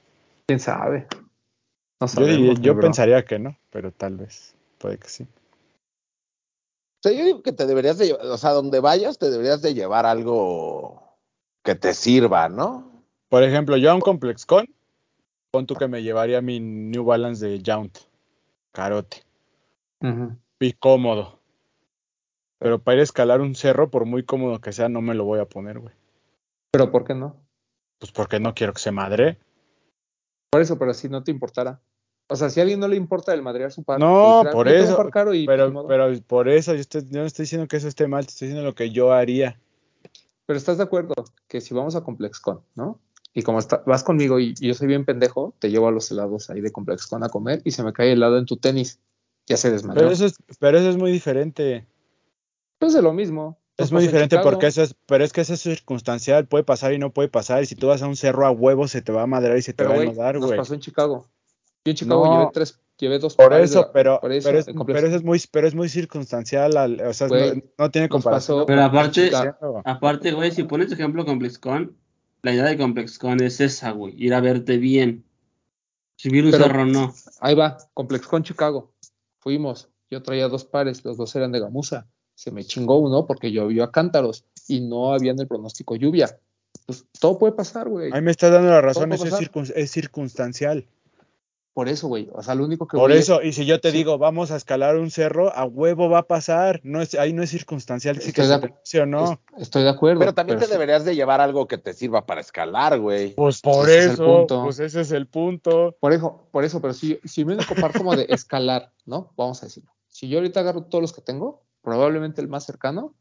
¿Quién 0.48 0.62
sabe? 0.62 1.08
No 2.00 2.08
Yo, 2.08 2.08
sabemos, 2.08 2.62
yo 2.62 2.74
bro. 2.74 2.82
pensaría 2.84 3.26
que 3.26 3.38
no, 3.38 3.58
pero 3.70 3.92
tal 3.92 4.16
vez, 4.16 4.56
puede 4.78 4.98
que 4.98 5.10
sí. 5.10 5.24
O 5.24 7.02
sea, 7.04 7.12
yo 7.12 7.26
digo 7.26 7.44
que 7.44 7.52
te 7.52 7.66
deberías 7.66 7.98
de 7.98 8.08
llevar, 8.08 8.26
o 8.26 8.38
sea, 8.38 8.52
donde 8.52 8.80
vayas, 8.80 9.18
te 9.18 9.30
deberías 9.30 9.62
de 9.62 9.74
llevar 9.74 10.06
algo 10.06 11.04
que 11.66 11.76
te 11.76 11.94
sirva, 11.94 12.48
¿no? 12.48 13.04
Por 13.28 13.44
ejemplo, 13.44 13.76
yo 13.76 13.92
a 13.92 13.96
un 13.96 14.02
ComplexCon, 14.02 14.74
pon 15.52 15.66
tú 15.66 15.76
que 15.76 15.90
me 15.90 16.02
llevaría 16.02 16.42
mi 16.42 16.62
New 16.62 17.04
Balance 17.04 17.46
de 17.46 17.62
Jount, 17.66 17.98
carote. 18.72 19.24
Y 20.60 20.74
cómodo. 20.74 21.40
Pero 22.60 22.80
para 22.84 22.96
ir 22.96 23.00
a 23.02 23.04
escalar 23.04 23.42
un 23.42 23.56
cerro, 23.56 23.90
por 23.90 24.06
muy 24.06 24.24
cómodo 24.24 24.60
que 24.60 24.74
sea, 24.74 24.90
no 24.90 25.02
me 25.02 25.16
lo 25.16 25.24
voy 25.24 25.40
a 25.40 25.46
poner, 25.46 25.80
güey. 25.80 25.94
Pero 26.72 26.92
¿por 26.92 27.06
qué 27.06 27.16
no? 27.16 27.38
Pues 28.00 28.12
porque 28.12 28.40
no 28.40 28.54
quiero 28.54 28.74
que 28.74 28.82
se 28.82 28.92
madre. 28.92 29.40
Por 30.52 30.62
eso, 30.62 30.78
pero 30.78 30.94
si 30.94 31.10
no 31.10 31.24
te 31.24 31.32
importara. 31.32 31.82
O 32.28 32.36
sea, 32.36 32.50
si 32.50 32.60
a 32.60 32.64
alguien 32.64 32.80
no 32.80 32.88
le 32.88 32.96
importa 32.96 33.34
el 33.34 33.42
madrear 33.42 33.72
su 33.72 33.84
par, 33.84 34.00
No, 34.00 34.42
por 34.52 34.68
eso, 34.68 34.96
par 34.96 35.10
caro 35.10 35.34
y 35.34 35.40
ni 35.42 35.48
Pero, 35.48 35.88
pero 35.88 36.22
por 36.28 36.48
eso, 36.48 36.74
yo, 36.76 36.82
estoy- 36.82 37.06
yo 37.10 37.22
no 37.22 37.26
estoy 37.26 37.44
diciendo 37.44 37.68
que 37.68 37.78
eso 37.78 37.88
esté 37.88 38.08
mal, 38.08 38.26
te 38.26 38.32
estoy 38.32 38.50
diciendo 38.50 38.68
lo 38.70 38.76
que 38.76 38.92
yo 38.92 39.12
haría. 39.14 39.60
Pero 40.46 40.58
estás 40.58 40.78
de 40.78 40.84
acuerdo 40.84 41.14
que 41.48 41.62
si 41.62 41.74
vamos 41.74 41.96
a 41.96 42.04
ComplexCon, 42.04 42.62
¿no? 42.76 43.00
Y 43.34 43.42
como 43.44 43.60
está- 43.60 43.84
vas 43.86 44.04
conmigo 44.04 44.40
y, 44.40 44.54
y 44.60 44.68
yo 44.68 44.74
soy 44.74 44.88
bien 44.88 45.06
pendejo, 45.06 45.56
te 45.60 45.70
llevo 45.70 45.88
a 45.88 45.92
los 45.92 46.12
helados 46.12 46.50
ahí 46.50 46.62
de 46.62 46.72
ComplexCon 46.72 47.24
a 47.24 47.30
comer 47.30 47.62
y 47.64 47.72
se 47.72 47.84
me 47.84 47.94
cae 47.94 48.12
helado 48.12 48.38
en 48.38 48.46
tu 48.46 48.58
tenis. 48.58 49.00
Ya 49.50 49.58
se 49.58 49.72
desmayó. 49.72 49.98
Pero 50.00 50.12
eso 50.12 50.26
es, 50.28 50.36
pero 50.60 50.78
eso 50.78 50.90
es 50.90 50.96
muy 50.98 51.12
diferente. 51.12 51.86
Pues 52.78 52.96
es 52.96 53.04
lo 53.04 53.12
mismo. 53.14 53.58
Es 53.78 53.92
muy 53.92 54.02
diferente 54.04 54.38
porque 54.40 54.68
eso 54.68 54.84
es, 54.84 54.94
pero 55.06 55.24
es 55.24 55.32
que 55.34 55.42
eso 55.42 55.54
es 55.54 55.62
circunstancial, 55.62 56.46
puede 56.48 56.64
pasar 56.66 56.94
y 56.94 57.00
no 57.00 57.12
puede 57.14 57.30
pasar. 57.30 57.64
Y 57.64 57.66
si 57.66 57.76
tú 57.76 57.88
vas 57.88 58.02
a 58.02 58.08
un 58.08 58.16
cerro 58.18 58.46
a 58.46 58.52
huevo, 58.52 58.88
se 58.88 59.02
te 59.02 59.12
va 59.12 59.24
a 59.24 59.28
madrear 59.28 59.58
y 59.58 59.62
se 59.62 59.72
te 59.74 59.78
Pero, 59.78 59.90
va 59.90 59.96
a 59.96 59.98
güey, 60.00 60.10
enodar, 60.10 60.36
nos 60.36 60.46
güey. 60.48 60.58
pasó 60.58 60.74
en 60.74 60.82
Chicago. 60.82 61.28
Yo 61.86 61.92
en 61.92 61.96
Chicago 61.96 62.26
No. 62.26 62.40
llevé 62.40 62.52
tres, 62.54 62.80
llevé 62.98 63.20
dos 63.20 63.36
Por 63.36 63.54
eso, 63.54 63.90
pero, 63.94 64.20
por 64.20 64.34
eso, 64.34 64.50
pero, 64.50 64.60
es, 64.60 64.66
pero 64.86 65.08
eso 65.08 65.16
es 65.16 65.24
muy, 65.24 65.42
pero 65.50 65.68
es 65.68 65.76
muy 65.76 65.88
circunstancial, 65.88 66.76
al- 66.76 67.00
o 67.00 67.14
sea, 67.14 67.28
no, 67.28 67.36
Güey, 67.38 67.64
no 67.78 67.90
tiene 67.90 68.10
comparación. 68.10 68.58
pasó- 68.60 68.66
Pero 68.66 68.84
aparte, 68.84 69.32
aparte, 69.86 70.32
güey, 70.34 70.52
si 70.52 70.64
pones 70.64 70.92
ejemplo 70.92 71.26
ComplexCon, 71.26 71.96
la 72.42 72.54
idea 72.54 72.66
de 72.66 72.78
ComplexCon 72.78 73.42
es 73.42 73.62
esa, 73.62 73.92
güey, 73.92 74.14
ir 74.22 74.34
a 74.34 74.42
verte 74.42 74.76
bien. 74.78 75.24
Subir 76.18 76.44
un 76.44 76.52
Pero- 76.52 76.66
cerro 76.66 76.86
no. 76.86 77.14
Ahí 77.40 77.56
va, 77.56 77.78
ComplexCon 77.94 78.44
Chicago. 78.44 78.92
Fuimos. 79.40 79.90
Yo 80.10 80.22
traía 80.24 80.48
dos 80.48 80.66
pares, 80.66 81.04
los 81.06 81.18
dos 81.18 81.36
eran 81.36 81.52
de 81.52 81.60
gamuza. 81.60 82.08
Se 82.36 82.52
me 82.52 82.64
chingó 82.64 82.98
uno 83.00 83.26
porque 83.26 83.52
llovió 83.52 83.84
a 83.84 83.92
cántaros 83.92 84.46
y 84.68 84.82
no 84.82 85.14
había 85.14 85.32
en 85.32 85.40
el 85.40 85.48
pronóstico 85.48 85.96
lluvia. 85.96 86.40
Pues 86.86 87.06
todo 87.20 87.38
puede 87.38 87.54
pasar, 87.54 87.90
güey. 87.90 88.12
Ahí 88.14 88.22
me 88.22 88.32
estás 88.32 88.52
dando 88.52 88.70
la 88.70 88.82
razón, 88.82 89.12
eso 89.12 89.26
es, 89.26 89.34
circun- 89.34 89.72
es 89.76 89.92
circunstancial. 89.92 90.86
Por 91.80 91.88
eso, 91.88 92.10
güey. 92.10 92.30
O 92.34 92.44
sea, 92.44 92.56
lo 92.56 92.66
único 92.66 92.86
que 92.90 92.98
Por 92.98 93.10
es- 93.14 93.20
eso, 93.20 93.42
y 93.42 93.54
si 93.54 93.66
yo 93.66 93.80
te 93.80 93.92
sí. 93.92 93.98
digo, 94.00 94.18
vamos 94.18 94.52
a 94.52 94.58
escalar 94.58 94.98
un 94.98 95.12
cerro, 95.12 95.56
a 95.56 95.64
huevo 95.64 96.10
va 96.10 96.20
a 96.20 96.28
pasar. 96.28 96.82
No 96.84 97.02
es, 97.02 97.16
ahí 97.16 97.32
no 97.32 97.42
es 97.42 97.52
circunstancial 97.52 98.18
si 98.18 98.34
que 98.34 98.42
Estoy 98.42 98.60
se 98.60 98.68
pase 98.68 99.00
o 99.00 99.06
no. 99.06 99.32
es- 99.32 99.62
estoy 99.62 99.84
de 99.84 99.90
acuerdo. 99.90 100.20
Pero 100.20 100.34
también 100.34 100.60
te 100.60 100.66
sí. 100.66 100.72
deberías 100.74 101.06
de 101.06 101.16
llevar 101.16 101.40
algo 101.40 101.70
que 101.70 101.78
te 101.78 101.94
sirva 101.94 102.26
para 102.26 102.42
escalar, 102.42 103.00
güey. 103.00 103.34
Pues 103.36 103.62
por 103.62 103.88
Ese 103.88 103.98
es 104.00 104.06
el 104.08 104.12
eso, 104.12 104.26
punto. 104.26 104.64
pues 104.66 104.80
ese 104.82 105.00
es 105.00 105.12
el 105.14 105.28
punto. 105.28 105.96
Por 106.02 106.12
eso, 106.12 106.50
por 106.52 106.66
eso, 106.66 106.82
pero 106.82 106.94
si, 106.94 107.18
si 107.24 107.44
único 107.44 107.74
par 107.76 107.94
como 107.98 108.14
de 108.14 108.26
escalar, 108.30 108.92
¿no? 109.06 109.32
Vamos 109.38 109.64
a 109.64 109.68
decirlo. 109.68 109.90
Si 110.10 110.28
yo 110.28 110.40
ahorita 110.40 110.60
agarro 110.60 110.84
todos 110.84 111.02
los 111.02 111.14
que 111.14 111.22
tengo, 111.22 111.64
probablemente 111.82 112.42
el 112.42 112.50
más 112.50 112.66
cercano 112.66 113.16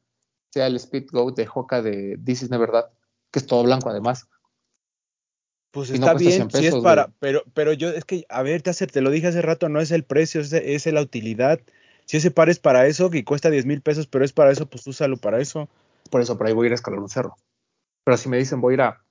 sea 0.51 0.67
el 0.67 0.75
Speed 0.75 1.11
Go 1.13 1.31
de 1.31 1.47
Hoka 1.55 1.81
de 1.81 2.19
This 2.25 2.43
is 2.43 2.51
Never 2.51 2.73
That, 2.73 2.87
que 3.31 3.39
es 3.39 3.47
todo 3.47 3.63
blanco 3.63 3.89
además. 3.89 4.27
Pues 5.71 5.91
no 5.91 5.97
está 5.97 6.14
bien, 6.14 6.49
100 6.49 6.51
si 6.51 6.66
es 6.66 6.75
para, 6.77 7.05
güey. 7.05 7.14
pero, 7.21 7.43
pero 7.55 7.73
yo, 7.73 7.91
es 7.91 8.05
que, 8.05 8.25
a 8.29 8.43
ver, 8.43 8.62
te, 8.62 8.71
hace- 8.71 8.87
te 8.87 9.01
lo 9.01 9.11
dije 9.11 9.27
hace 9.27 9.43
rato, 9.43 9.69
no 9.69 9.81
es 9.81 9.91
el 9.91 10.03
precio, 10.05 10.41
es, 10.41 10.53
es 10.53 10.87
la 10.87 11.03
utilidad. 11.03 11.61
Si 12.07 12.16
ese 12.16 12.31
par 12.31 12.49
es 12.49 12.59
para 12.59 12.87
eso, 12.87 13.11
que 13.11 13.25
cuesta 13.25 13.51
10 13.51 13.66
mil 13.66 13.83
pesos, 13.83 14.07
pero 14.07 14.25
es 14.25 14.33
para 14.33 14.51
eso, 14.51 14.66
pues 14.66 14.87
úsalo 14.87 15.19
para 15.19 15.41
eso. 15.41 15.69
Por 16.11 16.23
eso, 16.23 16.39
por 16.39 16.47
ahí 16.47 16.55
voy 16.55 16.64
a 16.64 16.69
ir 16.69 16.73
a 16.73 16.77
escalar 16.77 17.01
un 17.01 17.11
cerro. 17.11 17.37
Pero 18.05 18.16
si 18.16 18.31
me 18.31 18.39
dicen 18.39 18.62
voy 18.62 18.73
a 18.73 18.75
ir 18.75 18.81
a 18.81 19.05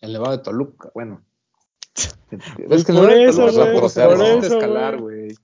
el 0.00 0.12
Nevado 0.14 0.36
de 0.36 0.42
Toluca, 0.42 0.90
bueno. 0.94 1.22
Es 2.70 2.84
que 2.84 2.92
por 2.92 3.02
no 3.04 3.08
eso, 4.24 4.46
escalar, 4.46 4.98
güey. 4.98 5.34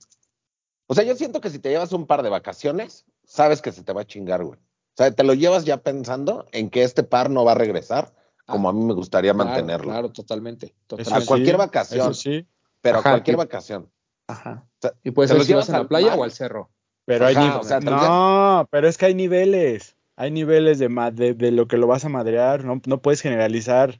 O 0.87 0.95
sea, 0.95 1.03
yo 1.03 1.15
siento 1.15 1.41
que 1.41 1.49
si 1.49 1.59
te 1.59 1.69
llevas 1.69 1.93
un 1.93 2.07
par 2.07 2.23
de 2.23 2.29
vacaciones, 2.29 3.05
sabes 3.25 3.61
que 3.61 3.71
se 3.71 3.83
te 3.83 3.93
va 3.93 4.01
a 4.01 4.07
chingar, 4.07 4.43
güey. 4.43 4.59
O 4.59 4.97
sea, 4.97 5.11
te 5.11 5.23
lo 5.23 5.33
llevas 5.33 5.65
ya 5.65 5.77
pensando 5.77 6.45
en 6.51 6.69
que 6.69 6.83
este 6.83 7.03
par 7.03 7.29
no 7.29 7.45
va 7.45 7.53
a 7.53 7.55
regresar 7.55 8.13
como 8.45 8.69
a 8.69 8.73
mí 8.73 8.83
me 8.83 8.93
gustaría 8.93 9.33
Claro, 9.33 9.49
mantenerlo. 9.49 9.87
Claro, 9.91 10.11
totalmente. 10.11 10.73
A 11.11 11.25
cualquier 11.25 11.55
sí, 11.55 11.59
vacación. 11.59 12.11
Eso 12.11 12.13
sí, 12.13 12.45
Pero 12.81 12.99
Ajá, 12.99 13.09
a 13.09 13.11
cualquier 13.13 13.37
vacación. 13.37 13.89
Ajá. 14.27 14.65
O 14.65 14.77
sea, 14.81 14.93
Y 15.03 15.11
puede 15.11 15.27
¿te 15.27 15.33
ser 15.33 15.37
los 15.37 15.47
si 15.47 15.53
vas 15.53 15.65
llevas 15.67 15.69
a 15.79 15.83
la 15.83 15.87
playa 15.87 16.09
mar? 16.09 16.19
o 16.19 16.23
al 16.23 16.31
cerro. 16.31 16.69
pero 17.05 17.25
hay 17.25 17.35
Ajá, 17.35 17.45
niveles. 17.45 17.65
o 17.65 17.67
sea, 17.69 17.79
te 17.79 17.85
lo 17.85 17.91
no, 17.97 18.67
pero 18.71 18.87
es 18.87 18.97
que 18.97 19.05
hay 19.07 19.15
niveles. 19.15 19.95
Hay 20.15 20.31
niveles 20.31 20.79
de, 20.79 20.87
de, 21.13 21.33
de 21.33 21.51
lo 21.51 21.67
que 21.67 21.77
lo 21.77 21.87
vas 21.87 22.05
a 22.05 22.09
madrear. 22.09 22.63
No, 22.63 22.81
no 22.85 23.01
puedes 23.01 23.21
generalizar. 23.21 23.99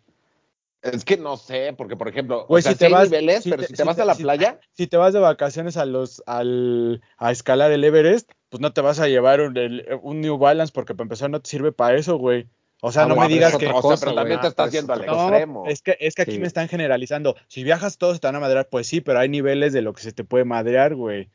Es 0.82 1.06
que 1.06 1.16
no 1.18 1.38
sé, 1.38 1.74
porque 1.78 1.96
por 1.96 2.10
ejemplo, 2.10 2.46
Güey, 2.48 2.60
o 2.60 2.62
sea, 2.64 2.74
si 2.74 2.76
sí 2.76 2.80
te 2.80 2.86
hay 2.88 2.92
vas- 2.92 3.10
niveles, 3.10 3.44
si 3.44 3.50
pero 3.50 3.62
te- 3.62 3.68
si 3.68 3.74
te 3.74 3.84
si 3.84 3.88
vas 3.88 3.96
te- 3.96 4.02
a 4.02 4.06
la 4.06 4.16
si- 4.16 4.24
playa, 4.24 4.60
Si 4.74 4.88
te 4.88 4.98
vas 4.98 5.14
de 5.14 5.20
vacaciones 5.20 5.78
a 5.78 5.86
los 5.86 6.22
al, 6.26 7.02
a 7.18 7.32
escalar 7.32 7.72
el 7.72 7.84
Everest, 7.86 8.30
pues 8.50 8.60
no 8.60 8.74
te 8.74 8.82
vas 8.82 9.00
a 9.00 9.08
llevar 9.08 9.40
un, 9.42 9.56
el- 9.58 9.88
un 10.02 10.20
New 10.20 10.38
Balance 10.38 10.74
porque 10.74 10.94
para 10.94 11.06
empezar 11.06 11.30
no 11.30 11.42
te 11.42 11.50
sirve 11.50 11.72
para 11.72 11.96
eso, 11.98 12.18
güey. 12.18 12.50
O 12.86 12.92
sea, 12.92 13.04
Ah, 13.04 13.08
no 13.08 13.16
bueno, 13.16 13.30
me 13.30 13.34
digas 13.36 13.54
es 13.54 13.60
que 13.60 13.66
otra 13.68 13.78
o 13.78 13.82
sea, 13.82 13.90
cosa, 13.92 14.06
pero 14.08 14.16
también 14.16 14.42
te 14.42 14.48
estás 14.48 14.64
Ah, 14.68 14.70
pues, 14.70 14.74
yendo 14.74 14.94
al 14.94 15.06
No, 15.06 15.30
extremo. 15.30 15.64
es 15.68 15.82
que, 15.82 15.96
es 16.02 16.16
que 16.16 16.22
aquí 16.24 16.32
Sí. 16.34 16.40
me 16.40 16.48
están 16.48 16.68
generalizando. 16.68 17.36
Si 17.48 17.64
viajas 17.64 17.98
todos 17.98 18.20
te 18.20 18.28
van 18.28 18.36
a 18.36 18.40
madrear, 18.42 18.68
pues 18.70 18.88
sí, 18.88 19.00
pero 19.00 19.20
hay 19.20 19.30
niveles 19.30 19.72
de 19.72 19.82
lo 19.82 19.94
que 19.94 20.02
se 20.02 20.12
te 20.12 20.26
puede 20.26 20.44
madrear, 20.44 20.94
güey. 20.94 21.30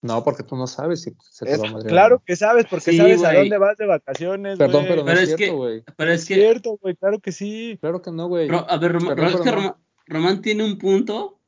No, 0.00 0.24
porque 0.24 0.42
tú 0.42 0.56
no 0.56 0.66
sabes 0.66 1.02
si 1.02 1.10
se 1.30 1.44
te 1.44 1.52
Es- 1.52 1.60
va 1.62 1.68
a 1.68 1.72
madrear. 1.72 1.90
Claro 1.90 2.22
que 2.24 2.34
sabes, 2.36 2.64
porque 2.70 2.92
Sí, 2.92 2.96
sabes 2.96 3.22
a 3.24 3.34
dónde 3.34 3.58
vas 3.58 3.76
de 3.76 3.86
vacaciones, 3.86 4.56
Perdón, 4.58 4.84
pero 4.88 5.02
no 5.02 5.04
Pero 5.06 5.20
es 5.20 5.28
es 5.28 5.34
que- 5.36 5.44
cierto, 5.44 5.56
güey. 5.58 5.82
Pero 5.96 6.12
es 6.12 6.22
es 6.22 6.28
que, 6.28 6.34
cierto, 6.34 6.78
güey, 6.80 6.96
claro 6.96 7.18
que 7.20 7.32
sí. 7.32 7.76
Claro 7.80 8.00
que 8.00 8.10
no, 8.12 8.28
güey. 8.28 8.48
A 8.50 8.76
ver, 8.78 8.92
Perdón, 8.92 9.18
es 9.26 9.40
que 9.42 9.72
Román 10.06 10.40
tiene 10.40 10.64
un 10.64 10.78
punto 10.78 11.38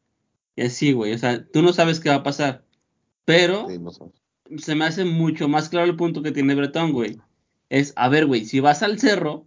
que 0.57 0.69
sí, 0.69 0.93
güey. 0.93 1.15
O 1.15 1.19
sea, 1.19 1.43
tú 1.51 1.63
no 1.63 1.73
sabes 1.73 2.01
qué 2.01 2.11
va 2.11 2.17
a 2.17 2.23
pasar. 2.23 2.65
Pero 3.25 3.67
Sí, 3.69 3.79
no 3.79 3.93
sé. 3.93 4.05
se 4.59 4.75
me 4.75 4.85
hace 4.87 5.05
mucho 5.07 5.49
más 5.49 5.69
claro 5.71 5.87
el 5.87 5.97
punto 5.97 6.23
que 6.23 6.33
tiene 6.33 6.55
Bretón, 6.55 6.93
güey. 6.93 7.19
Es, 7.71 7.93
a 7.97 8.09
ver, 8.09 8.27
güey, 8.27 8.45
si 8.45 8.61
vas 8.61 8.83
al 8.83 8.99
cerro, 8.99 9.47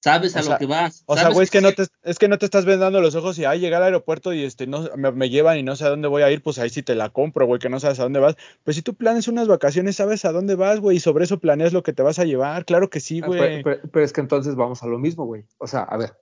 sabes 0.00 0.34
O 0.34 0.38
a 0.38 0.42
sea- 0.42 0.52
lo 0.54 0.58
que 0.58 0.66
vas. 0.66 1.04
O 1.06 1.14
sea, 1.14 1.22
sabes 1.24 1.34
güey, 1.36 1.44
es 1.44 1.50
que 1.50 1.60
no 1.60 1.72
te, 1.72 1.86
es 2.02 2.18
que 2.18 2.26
no 2.28 2.38
te 2.38 2.44
estás 2.44 2.64
vendando 2.64 3.00
los 3.00 3.14
ojos 3.14 3.38
y 3.38 3.44
ay, 3.44 3.60
llegué 3.60 3.76
al 3.76 3.84
aeropuerto 3.84 4.32
y 4.32 4.42
este 4.44 4.66
no 4.66 4.88
me, 4.96 5.12
me 5.12 5.30
llevan 5.30 5.58
y 5.58 5.62
no 5.62 5.76
sé 5.76 5.84
a 5.84 5.90
dónde 5.90 6.08
voy 6.08 6.22
a 6.22 6.30
ir, 6.32 6.42
pues 6.42 6.58
ahí 6.58 6.70
sí 6.70 6.82
te 6.82 6.94
la 6.96 7.10
compro, 7.10 7.46
güey, 7.46 7.60
que 7.60 7.68
no 7.68 7.78
sabes 7.78 8.00
a 8.00 8.02
dónde 8.02 8.18
vas. 8.18 8.36
Pues 8.64 8.74
si 8.76 8.82
tú 8.82 8.94
planes 8.94 9.28
unas 9.28 9.46
vacaciones, 9.46 9.96
sabes 9.96 10.24
a 10.24 10.32
dónde 10.32 10.56
vas, 10.56 10.80
güey, 10.80 10.96
y 10.96 11.00
sobre 11.00 11.24
eso 11.24 11.38
planeas 11.38 11.72
lo 11.72 11.82
que 11.84 11.92
te 11.92 12.02
vas 12.02 12.18
a 12.18 12.24
llevar. 12.24 12.64
Claro 12.64 12.90
que 12.90 12.98
sí, 13.00 13.20
Ah, 13.22 13.26
güey. 13.26 13.40
pero, 13.40 13.62
pero- 13.62 13.90
pero 13.92 14.04
es 14.04 14.12
que 14.12 14.20
entonces 14.20 14.56
vamos 14.56 14.82
a 14.82 14.86
lo 14.86 14.98
mismo, 14.98 15.24
güey. 15.24 15.44
O 15.58 15.66
sea, 15.68 15.82
a 15.82 15.96
ver. 15.96 16.18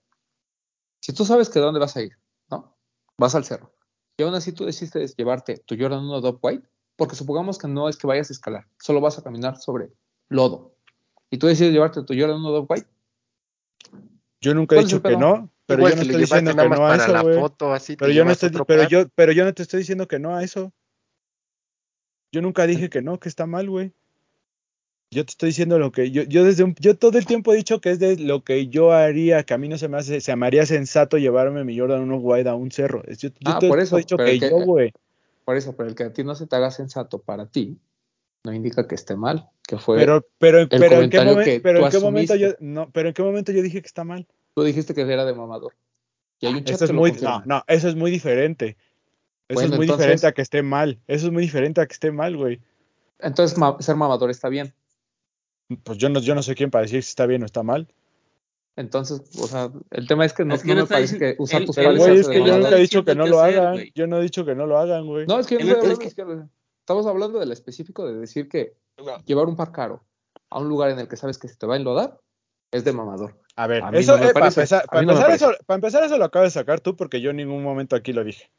Si 1.01 1.15
tú 1.15 1.25
sabes 1.25 1.49
que 1.49 1.59
dónde 1.61 1.81
vas 1.81 1.97
a 1.97 2.03
ir, 2.03 2.13
¿no? 2.51 2.77
Vas 3.17 3.35
al 3.35 3.45
cerro. 3.45 3.73
Y 4.19 4.23
aún 4.23 4.35
así 4.35 4.53
tú 4.53 4.67
decidiste 4.67 5.07
llevarte 5.17 5.57
tu 5.65 5.75
Jordan 5.79 6.05
1 6.05 6.21
Dove 6.21 6.39
White, 6.43 6.69
porque 6.97 7.17
supongamos 7.17 7.57
que 7.57 7.69
no 7.69 7.89
es 7.89 7.97
que 7.97 8.07
vayas 8.07 8.29
a 8.29 8.35
escalar, 8.35 8.67
solo 8.79 9.01
vas 9.01 9.19
a 9.19 9.23
caminar 9.23 9.57
sobre 9.57 9.89
lodo. 10.29 10.75
Y 11.31 11.39
tú 11.39 11.47
decides 11.47 11.73
llevarte 11.73 12.03
tu 12.03 12.15
Jordan 12.15 12.37
1 12.41 12.51
Dove 12.51 12.67
White. 12.69 12.87
Yo 14.41 14.55
nunca 14.55 14.75
he 14.75 14.79
¿Cuál 14.79 14.87
es 14.87 14.93
el 14.93 14.99
dicho 14.99 15.03
que 15.03 15.17
no, 15.17 15.51
pero 15.67 15.81
Igual 15.81 15.93
yo 15.93 15.97
no 15.97 16.03
estoy 16.03 16.21
diciendo 16.21 16.57
que 16.57 16.69
no 16.69 16.87
a 16.87 16.97
eso, 16.97 17.13
la 17.13 17.23
güey. 17.23 17.35
foto, 17.37 17.73
así 17.73 17.93
te 17.95 17.99
Pero 17.99 18.13
yo 18.13 18.25
no 18.25 18.31
llevas 18.31 18.33
estoy, 18.43 18.49
otro 18.49 18.65
pero 18.65 18.81
par. 18.83 18.91
yo, 18.91 19.09
pero 19.15 19.33
yo 19.33 19.45
no 19.45 19.55
te 19.55 19.63
estoy 19.63 19.79
diciendo 19.81 20.09
que 20.09 20.19
no 20.19 20.35
a 20.35 20.43
eso. 20.43 20.73
Yo 22.33 22.43
nunca 22.43 22.67
dije 22.67 22.89
que 22.89 23.03
no, 23.03 23.19
que 23.21 23.29
está 23.29 23.47
mal, 23.47 23.69
güey. 23.69 23.93
Yo 25.13 25.25
te 25.25 25.31
estoy 25.31 25.49
diciendo 25.49 25.79
lo 25.81 25.91
que 25.91 26.13
yo, 26.13 26.23
yo 26.23 26.45
desde 26.45 26.63
un, 26.63 26.75
yo 26.79 26.97
todo 26.97 27.19
el 27.19 27.27
tiempo 27.27 27.53
he 27.53 27.57
dicho 27.57 27.81
que 27.81 27.91
es 27.91 27.99
de 27.99 28.17
lo 28.17 28.45
que 28.45 28.69
yo 28.69 28.93
haría, 28.93 29.43
que 29.43 29.55
a 29.55 29.59
mí 29.59 29.69
no 29.69 29.77
se 29.77 29.89
me 29.89 29.99
hace, 29.99 30.21
se 30.21 30.37
me 30.37 30.47
haría 30.47 30.65
sensato 30.67 31.19
llevarme 31.19 31.65
mi 31.65 31.77
Jordan 31.77 32.03
1 32.03 32.17
White 32.19 32.49
a 32.49 32.55
un 32.55 32.71
cerro. 32.71 33.03
Yo, 33.09 33.29
yo 33.29 33.35
Ah, 33.45 33.59
todo 33.59 33.71
por 33.71 33.81
eso, 33.81 33.97
he 33.97 34.01
dicho 34.01 34.17
que 34.17 34.39
que- 34.39 34.49
yo, 34.51 34.59
güey. 34.59 34.93
Por 35.45 35.57
eso, 35.57 35.75
pero 35.77 35.89
el 35.89 35.97
que 35.97 36.05
a 36.05 36.13
ti 36.13 36.23
no 36.23 36.37
se 36.37 36.47
te 36.47 36.55
haga 36.55 36.71
sensato 36.71 37.21
para 37.21 37.47
ti, 37.47 37.77
no 38.45 38.53
indica 38.55 38.87
que 38.89 38.95
esté 38.95 39.17
mal, 39.17 39.49
que 39.67 39.79
fue... 39.79 39.99
Pero, 39.99 40.27
pero, 40.39 40.67
pero 40.69 41.03
en 41.03 41.11
qué 41.11 41.19
comentario 41.19 41.33
momento, 41.33 41.51
que 41.51 41.61
pero 41.61 41.79
tú 41.81 41.85
en 41.87 41.91
qué 41.93 41.99
momento 41.99 42.35
yo, 42.37 42.49
no, 42.61 42.91
pero 42.91 43.09
en 43.09 43.15
qué 43.15 43.23
momento 43.23 43.53
yo 43.53 43.63
dije 43.63 43.81
que 43.83 43.87
está 43.87 44.05
mal. 44.05 44.27
Tú 44.55 44.63
dijiste 44.63 44.95
que 44.95 45.03
era 45.03 45.25
de 45.25 45.35
mamador. 45.35 45.75
Y 46.41 46.47
hay 46.47 46.55
un 46.55 46.65
chat 46.65 46.77
Eso 46.77 46.85
es 46.85 46.91
que 46.91 46.95
lo 46.95 47.01
muy, 47.01 47.11
confirma. 47.11 47.43
no, 47.47 47.57
no, 47.59 47.65
eso 47.67 47.89
es 47.89 47.95
muy 47.97 48.11
diferente. 48.11 48.77
Eso 49.49 49.55
Bueno, 49.57 49.73
es 49.75 49.77
muy 49.77 49.85
entonces- 49.87 49.99
diferente 50.07 50.27
a 50.27 50.33
que 50.33 50.43
esté 50.43 50.63
mal. 50.63 50.99
Eso 51.07 51.27
es 51.27 51.33
muy 51.33 51.43
diferente 51.43 51.81
a 51.81 51.87
que 51.87 51.93
esté 51.93 52.11
mal, 52.13 52.37
güey. 52.37 52.61
Entonces, 53.19 53.59
ma- 53.59 53.77
ser 53.81 53.97
mamador 53.97 54.31
está 54.31 54.49
bien. 54.49 54.73
Pues 55.85 55.99
yo 55.99 56.09
no, 56.09 56.21
yo 56.21 56.35
no 56.35 56.43
sé 56.43 56.55
quién 56.55 56.71
para 56.71 56.83
decir 56.83 57.03
si 57.03 57.11
está 57.11 57.27
bien 57.27 57.43
o 57.43 57.47
está 57.47 57.63
mal. 57.63 57.87
Entonces, 58.77 59.21
o 59.39 59.47
sea, 59.47 59.71
el 59.91 60.07
tema 60.09 60.25
es 60.25 60.33
que 60.33 60.45
no, 60.45 60.55
Es 60.55 60.63
que 60.63 60.69
no 60.69 60.75
no 60.77 60.81
me 60.83 60.87
parece 60.87 61.15
diciendo- 61.15 61.37
que 61.37 61.43
usar 61.43 61.61
él- 61.61 61.67
tus 61.67 61.77
no 61.77 61.97
güey, 61.97 62.19
es 62.19 62.29
que 62.29 62.39
yo 62.39 62.47
no 62.47 62.59
nunca 62.59 62.77
he 62.77 62.81
dicho 62.81 63.05
que 63.05 63.15
no 63.15 63.27
lo 63.27 63.41
hagan. 63.41 63.73
güey. 63.75 63.93
Yo 63.95 64.07
no 64.07 64.19
he 64.19 64.23
dicho 64.23 64.45
que 64.47 64.55
no 64.55 64.67
lo 64.67 64.79
hagan, 64.79 65.07
güey. 65.07 65.27
No, 65.27 65.39
es 65.39 65.47
que 65.47 65.59
yo 65.59 65.77
no 65.77 66.49
Estamos 66.91 67.07
hablando 67.07 67.39
del 67.39 67.53
específico 67.53 68.05
de 68.05 68.17
decir 68.17 68.49
que 68.49 68.75
llevar 69.25 69.47
un 69.47 69.55
par 69.55 69.71
caro 69.71 70.03
a 70.51 70.59
un 70.59 70.69
lugar 70.69 70.91
en 70.91 70.99
el 70.99 71.07
que 71.07 71.17
sabes 71.17 71.39
que 71.39 71.47
se 71.47 71.55
te 71.55 71.65
va 71.65 71.75
a 71.75 71.77
enlodar 71.77 72.19
es 72.73 72.83
de 72.83 72.93
mamador. 72.93 73.39
A 73.55 73.69
ver, 73.69 73.85
A 73.85 73.93
mí 73.93 73.99
eso, 73.99 74.17
no 74.17 74.25
me 74.25 74.31
eh, 74.31 74.33
para, 74.33 74.49
empezar, 74.49 74.85
para, 74.87 75.03
no 75.03 75.13
eso, 75.29 75.53
para 75.67 75.77
empezar 75.77 76.03
eso 76.03 76.19
lo 76.19 76.25
acabas 76.25 76.53
de 76.53 76.59
sacar 76.59 76.81
tú 76.81 76.97
porque 76.97 77.21
yo 77.21 77.31
en 77.31 77.37
ningún 77.37 77.63
momento 77.63 77.95
aquí 77.95 78.13
lo 78.13 78.25
dije. 78.25 78.51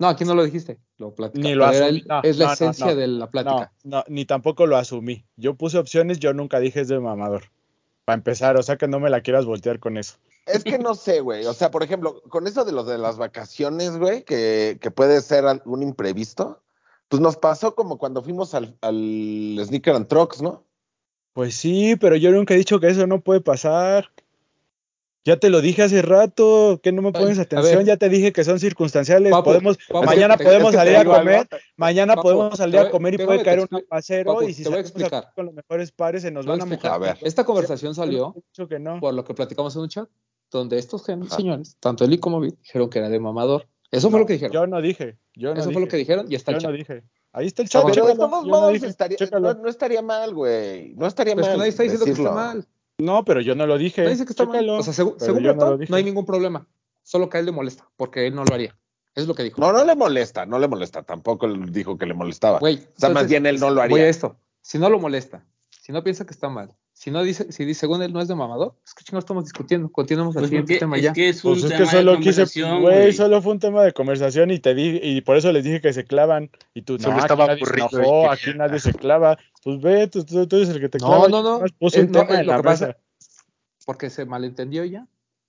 No, 0.00 0.08
aquí 0.08 0.24
no 0.24 0.34
lo 0.34 0.42
dijiste, 0.42 0.80
lo 0.98 1.14
platicamos. 1.14 1.48
Ni 1.48 1.54
lo 1.54 1.64
asumí. 1.64 2.02
No, 2.08 2.22
es 2.24 2.38
la 2.38 2.54
esencia 2.54 2.86
no. 2.86 2.96
de 2.96 3.06
la 3.06 3.30
plática. 3.30 3.72
no, 3.84 4.02
ni 4.08 4.24
tampoco 4.24 4.66
lo 4.66 4.76
asumí. 4.76 5.24
Yo 5.36 5.54
puse 5.54 5.78
opciones, 5.78 6.18
yo 6.18 6.34
nunca 6.34 6.58
dije 6.58 6.80
es 6.80 6.88
de 6.88 6.98
mamador. 6.98 7.44
Para 8.04 8.16
empezar, 8.16 8.56
o 8.56 8.64
sea 8.64 8.76
que 8.78 8.88
no 8.88 8.98
me 8.98 9.10
la 9.10 9.20
quieras 9.20 9.44
voltear 9.44 9.78
con 9.78 9.96
eso. 9.96 10.16
Es 10.46 10.64
que 10.64 10.80
no 10.80 10.96
sé, 10.96 11.20
güey. 11.20 11.46
O 11.46 11.54
sea, 11.54 11.70
por 11.70 11.84
ejemplo, 11.84 12.20
con 12.30 12.48
eso 12.48 12.64
de 12.64 12.72
los 12.72 12.88
de 12.88 12.98
las 12.98 13.16
vacaciones, 13.16 13.96
güey, 13.96 14.24
que, 14.24 14.78
que 14.80 14.90
puede 14.90 15.20
ser 15.20 15.46
algún 15.46 15.84
imprevisto, 15.84 16.64
pues 17.08 17.20
nos 17.22 17.36
pasó 17.36 17.74
como 17.74 17.98
cuando 17.98 18.22
fuimos 18.22 18.54
al, 18.54 18.76
al 18.80 19.58
Sneaker 19.64 19.94
and 19.94 20.08
Trucks, 20.08 20.42
¿no? 20.42 20.64
Pues 21.32 21.54
sí, 21.54 21.96
pero 22.00 22.16
yo 22.16 22.30
nunca 22.30 22.54
he 22.54 22.56
dicho 22.56 22.80
que 22.80 22.88
eso 22.88 23.06
no 23.06 23.20
puede 23.20 23.40
pasar. 23.40 24.10
Ya 25.24 25.36
te 25.38 25.50
lo 25.50 25.60
dije 25.60 25.82
hace 25.82 26.02
rato, 26.02 26.78
que 26.80 26.92
no 26.92 27.02
me 27.02 27.10
pones 27.10 27.40
atención, 27.40 27.78
ver. 27.78 27.84
ya 27.86 27.96
te 27.96 28.08
dije 28.08 28.32
que 28.32 28.44
son 28.44 28.60
circunstanciales, 28.60 29.32
Papu, 29.32 29.44
podemos, 29.46 29.76
Papu, 29.88 30.06
mañana 30.06 30.34
es 30.34 30.38
que- 30.38 30.44
podemos 30.44 30.68
es 30.68 30.70
que 30.70 30.76
salir 30.76 30.96
a 30.96 31.00
algo, 31.00 31.14
comer, 31.14 31.48
mañana 31.76 32.14
Papu, 32.14 32.28
podemos 32.28 32.56
salir 32.56 32.78
a 32.78 32.90
comer 32.90 33.14
y 33.14 33.18
puede 33.18 33.42
caer 33.42 33.58
un 33.60 33.66
Papu, 33.66 34.42
y 34.42 34.54
si 34.54 34.62
te 34.62 34.68
voy 34.68 34.78
a 34.78 34.82
salimos 34.84 34.90
explicar. 34.90 35.32
con 35.34 35.46
los 35.46 35.54
mejores 35.54 35.90
pares 35.90 36.22
se 36.22 36.30
nos 36.30 36.46
van 36.46 36.60
a 36.60 36.62
a 36.62 36.66
explicar. 36.68 36.92
mojar. 37.00 37.10
A 37.10 37.14
ver. 37.14 37.26
Esta 37.26 37.44
conversación 37.44 37.92
salió 37.96 38.36
no. 38.78 39.00
por 39.00 39.14
lo 39.14 39.24
que 39.24 39.34
platicamos 39.34 39.74
en 39.74 39.82
un 39.82 39.88
chat, 39.88 40.08
donde 40.48 40.78
estos 40.78 41.08
Ajá. 41.08 41.26
señores, 41.36 41.76
tanto 41.80 42.04
Eli 42.04 42.18
como 42.18 42.38
Vic, 42.40 42.56
dijeron 42.60 42.88
que 42.88 43.00
era 43.00 43.08
de 43.08 43.18
mamador. 43.18 43.66
Eso 43.90 44.10
fue 44.10 44.20
lo 44.20 44.26
que 44.26 44.34
dijeron. 44.34 44.52
Yo 44.52 44.66
no 44.66 44.80
dije, 44.80 45.16
yo 45.34 45.54
no 45.54 45.60
Eso 45.60 45.68
dije. 45.68 45.72
fue 45.74 45.82
lo 45.82 45.88
que 45.88 45.96
dijeron 45.96 46.26
y 46.28 46.34
está 46.34 46.50
el 46.52 46.56
Yo 46.56 46.60
chat. 46.62 46.70
no 46.70 46.76
dije. 46.76 47.04
Ahí 47.32 47.46
está 47.46 47.62
el 47.62 47.68
chat, 47.68 47.84
Pero 47.86 48.06
de 48.06 48.14
todos 48.14 48.18
no 48.18 48.28
modos 48.28 48.50
no, 49.40 49.54
no 49.54 49.68
estaría 49.68 50.02
mal, 50.02 50.34
güey. 50.34 50.94
No 50.94 51.06
estaría 51.06 51.34
Pero 51.34 51.42
es 51.42 51.48
mal. 51.48 51.54
que 51.54 51.58
nadie 51.58 51.70
está 51.70 51.82
diciendo 51.82 52.04
que 52.04 52.10
decirlo. 52.12 52.30
está 52.30 52.40
mal. 52.42 52.66
No, 52.98 53.24
pero 53.24 53.40
yo 53.42 53.54
no 53.54 53.66
lo 53.66 53.76
dije. 53.76 54.00
Nadie 54.02 54.14
dice 54.14 54.24
que 54.24 54.32
está 54.32 54.44
Chécalo. 54.46 54.72
mal. 54.72 54.80
O 54.80 54.82
sea, 54.82 54.94
Pero 55.04 55.16
según 55.18 55.42
yo 55.42 55.54
no 55.54 55.70
no, 55.70 55.76
dije. 55.78 55.94
hay 55.94 56.04
ningún 56.04 56.24
problema. 56.24 56.66
Solo 57.02 57.28
que 57.28 57.36
a 57.36 57.40
él 57.40 57.46
le 57.46 57.52
molesta, 57.52 57.88
porque 57.96 58.26
él 58.26 58.34
no 58.34 58.44
lo 58.44 58.54
haría. 58.54 58.70
Eso 59.14 59.22
es 59.22 59.26
lo 59.28 59.34
que 59.34 59.42
dijo. 59.44 59.60
No, 59.60 59.72
no 59.72 59.84
le 59.84 59.94
molesta, 59.94 60.44
no 60.46 60.58
le 60.58 60.66
molesta. 60.66 61.02
Tampoco 61.02 61.46
él 61.46 61.70
dijo 61.72 61.96
que 61.98 62.06
le 62.06 62.14
molestaba. 62.14 62.58
Güey, 62.58 62.76
o 62.76 62.78
sea, 62.78 63.08
más 63.10 63.22
entonces, 63.24 63.28
bien 63.30 63.46
él 63.46 63.60
no 63.60 63.70
lo 63.70 63.82
haría. 63.82 64.08
esto. 64.08 64.36
Si 64.62 64.78
no 64.78 64.88
lo 64.90 64.98
molesta, 64.98 65.44
si 65.70 65.92
no 65.92 66.02
piensa 66.02 66.24
que 66.26 66.32
está 66.32 66.48
mal, 66.48 66.74
si 66.98 67.10
no 67.10 67.22
dice, 67.22 67.52
si 67.52 67.66
dice, 67.66 67.80
según 67.80 68.00
él 68.02 68.10
no 68.14 68.22
es 68.22 68.26
de 68.28 68.34
mamador, 68.34 68.74
es 68.82 68.94
que 68.94 69.04
chingados 69.04 69.24
estamos 69.24 69.44
discutiendo. 69.44 69.92
Continuemos 69.92 70.34
al 70.34 70.40
Pues 70.40 70.48
siguiente 70.48 70.72
porque 70.74 70.80
tema 70.80 70.96
es 70.96 71.02
ya. 71.02 71.12
que 71.12 71.28
es 71.28 71.44
un 71.44 71.52
Pues 71.52 71.64
es 71.64 71.68
tema 71.68 71.78
que 71.78 71.84
de 71.84 71.90
solo 71.90 72.16
quise, 72.16 72.24
conversación, 72.30 72.80
güey, 72.80 73.12
solo 73.12 73.42
fue 73.42 73.52
un 73.52 73.58
tema 73.58 73.84
de 73.84 73.92
conversación 73.92 74.50
y 74.50 74.58
te 74.60 74.74
di, 74.74 74.98
y 75.02 75.20
por 75.20 75.36
eso 75.36 75.52
les 75.52 75.62
dije 75.62 75.82
que 75.82 75.92
se 75.92 76.04
clavan. 76.04 76.50
Y 76.72 76.82
tú, 76.82 76.98
Solo 76.98 77.16
no, 77.16 77.20
estaba 77.20 77.44
aquí 77.52 77.62
nadie 77.64 77.76
y 77.76 77.96
enojó, 77.96 78.30
aquí 78.30 78.50
nadie 78.56 78.80
se 78.80 78.94
clava. 78.94 79.36
Pues 79.62 79.78
ve, 79.82 80.08
tú, 80.08 80.24
tú- 80.24 80.46
tú 80.48 80.56
eres 80.56 80.70
el 80.70 80.80
que 80.80 80.88
te 80.88 80.96
No, 80.98 81.06
clava. 81.08 81.28
no, 81.28 81.42
no. 81.42 81.50
nomás 81.58 81.72
Puse 81.72 82.00
Eh, 82.00 82.04
un 82.04 82.12
no, 82.12 82.20
tema 82.20 82.34
eh, 82.38 82.40
en 82.40 82.46
la 82.46 82.62
pasa- 82.62 82.86
mesa. 82.86 82.98
porque 83.84 84.08
se 84.08 84.24
malentendió 84.24 84.82
ya. 84.86 85.06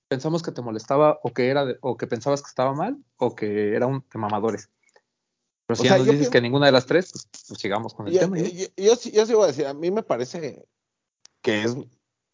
Pensamos 0.09 0.43
que 0.43 0.51
te 0.51 0.61
molestaba 0.61 1.17
o 1.23 1.33
que 1.33 1.47
era 1.47 1.65
de- 1.65 1.77
o 1.81 1.95
que 1.95 2.07
pensabas 2.07 2.41
que 2.41 2.49
estaba 2.49 2.73
mal 2.73 2.97
o 3.15 3.35
que 3.35 3.73
era 3.73 3.87
un 3.87 4.03
de 4.13 4.19
mamadores. 4.19 4.69
Pero 5.65 5.75
si 5.77 5.81
O 5.81 5.83
ya 5.85 5.89
sea, 5.91 5.97
nos 5.99 6.05
dices 6.07 6.17
pienso- 6.19 6.31
que 6.31 6.41
ninguna 6.41 6.65
de 6.65 6.71
las 6.73 6.85
tres, 6.85 7.09
pues, 7.11 7.27
pues 7.47 7.59
sigamos 7.59 7.93
con 7.93 8.07
el 8.07 8.13
Yo, 8.13 8.19
tema. 8.19 8.35
¿no? 8.37 8.43
yo, 8.43 8.65
yo 8.75 8.95
sí- 8.97 9.11
yo 9.11 9.25
sí 9.25 9.33
voy 9.33 9.45
a 9.45 9.47
decir, 9.47 9.65
a 9.65 9.73
mí 9.73 9.91
me 9.91 10.03
parece 10.03 10.65
que 11.47 11.63
es 11.63 11.77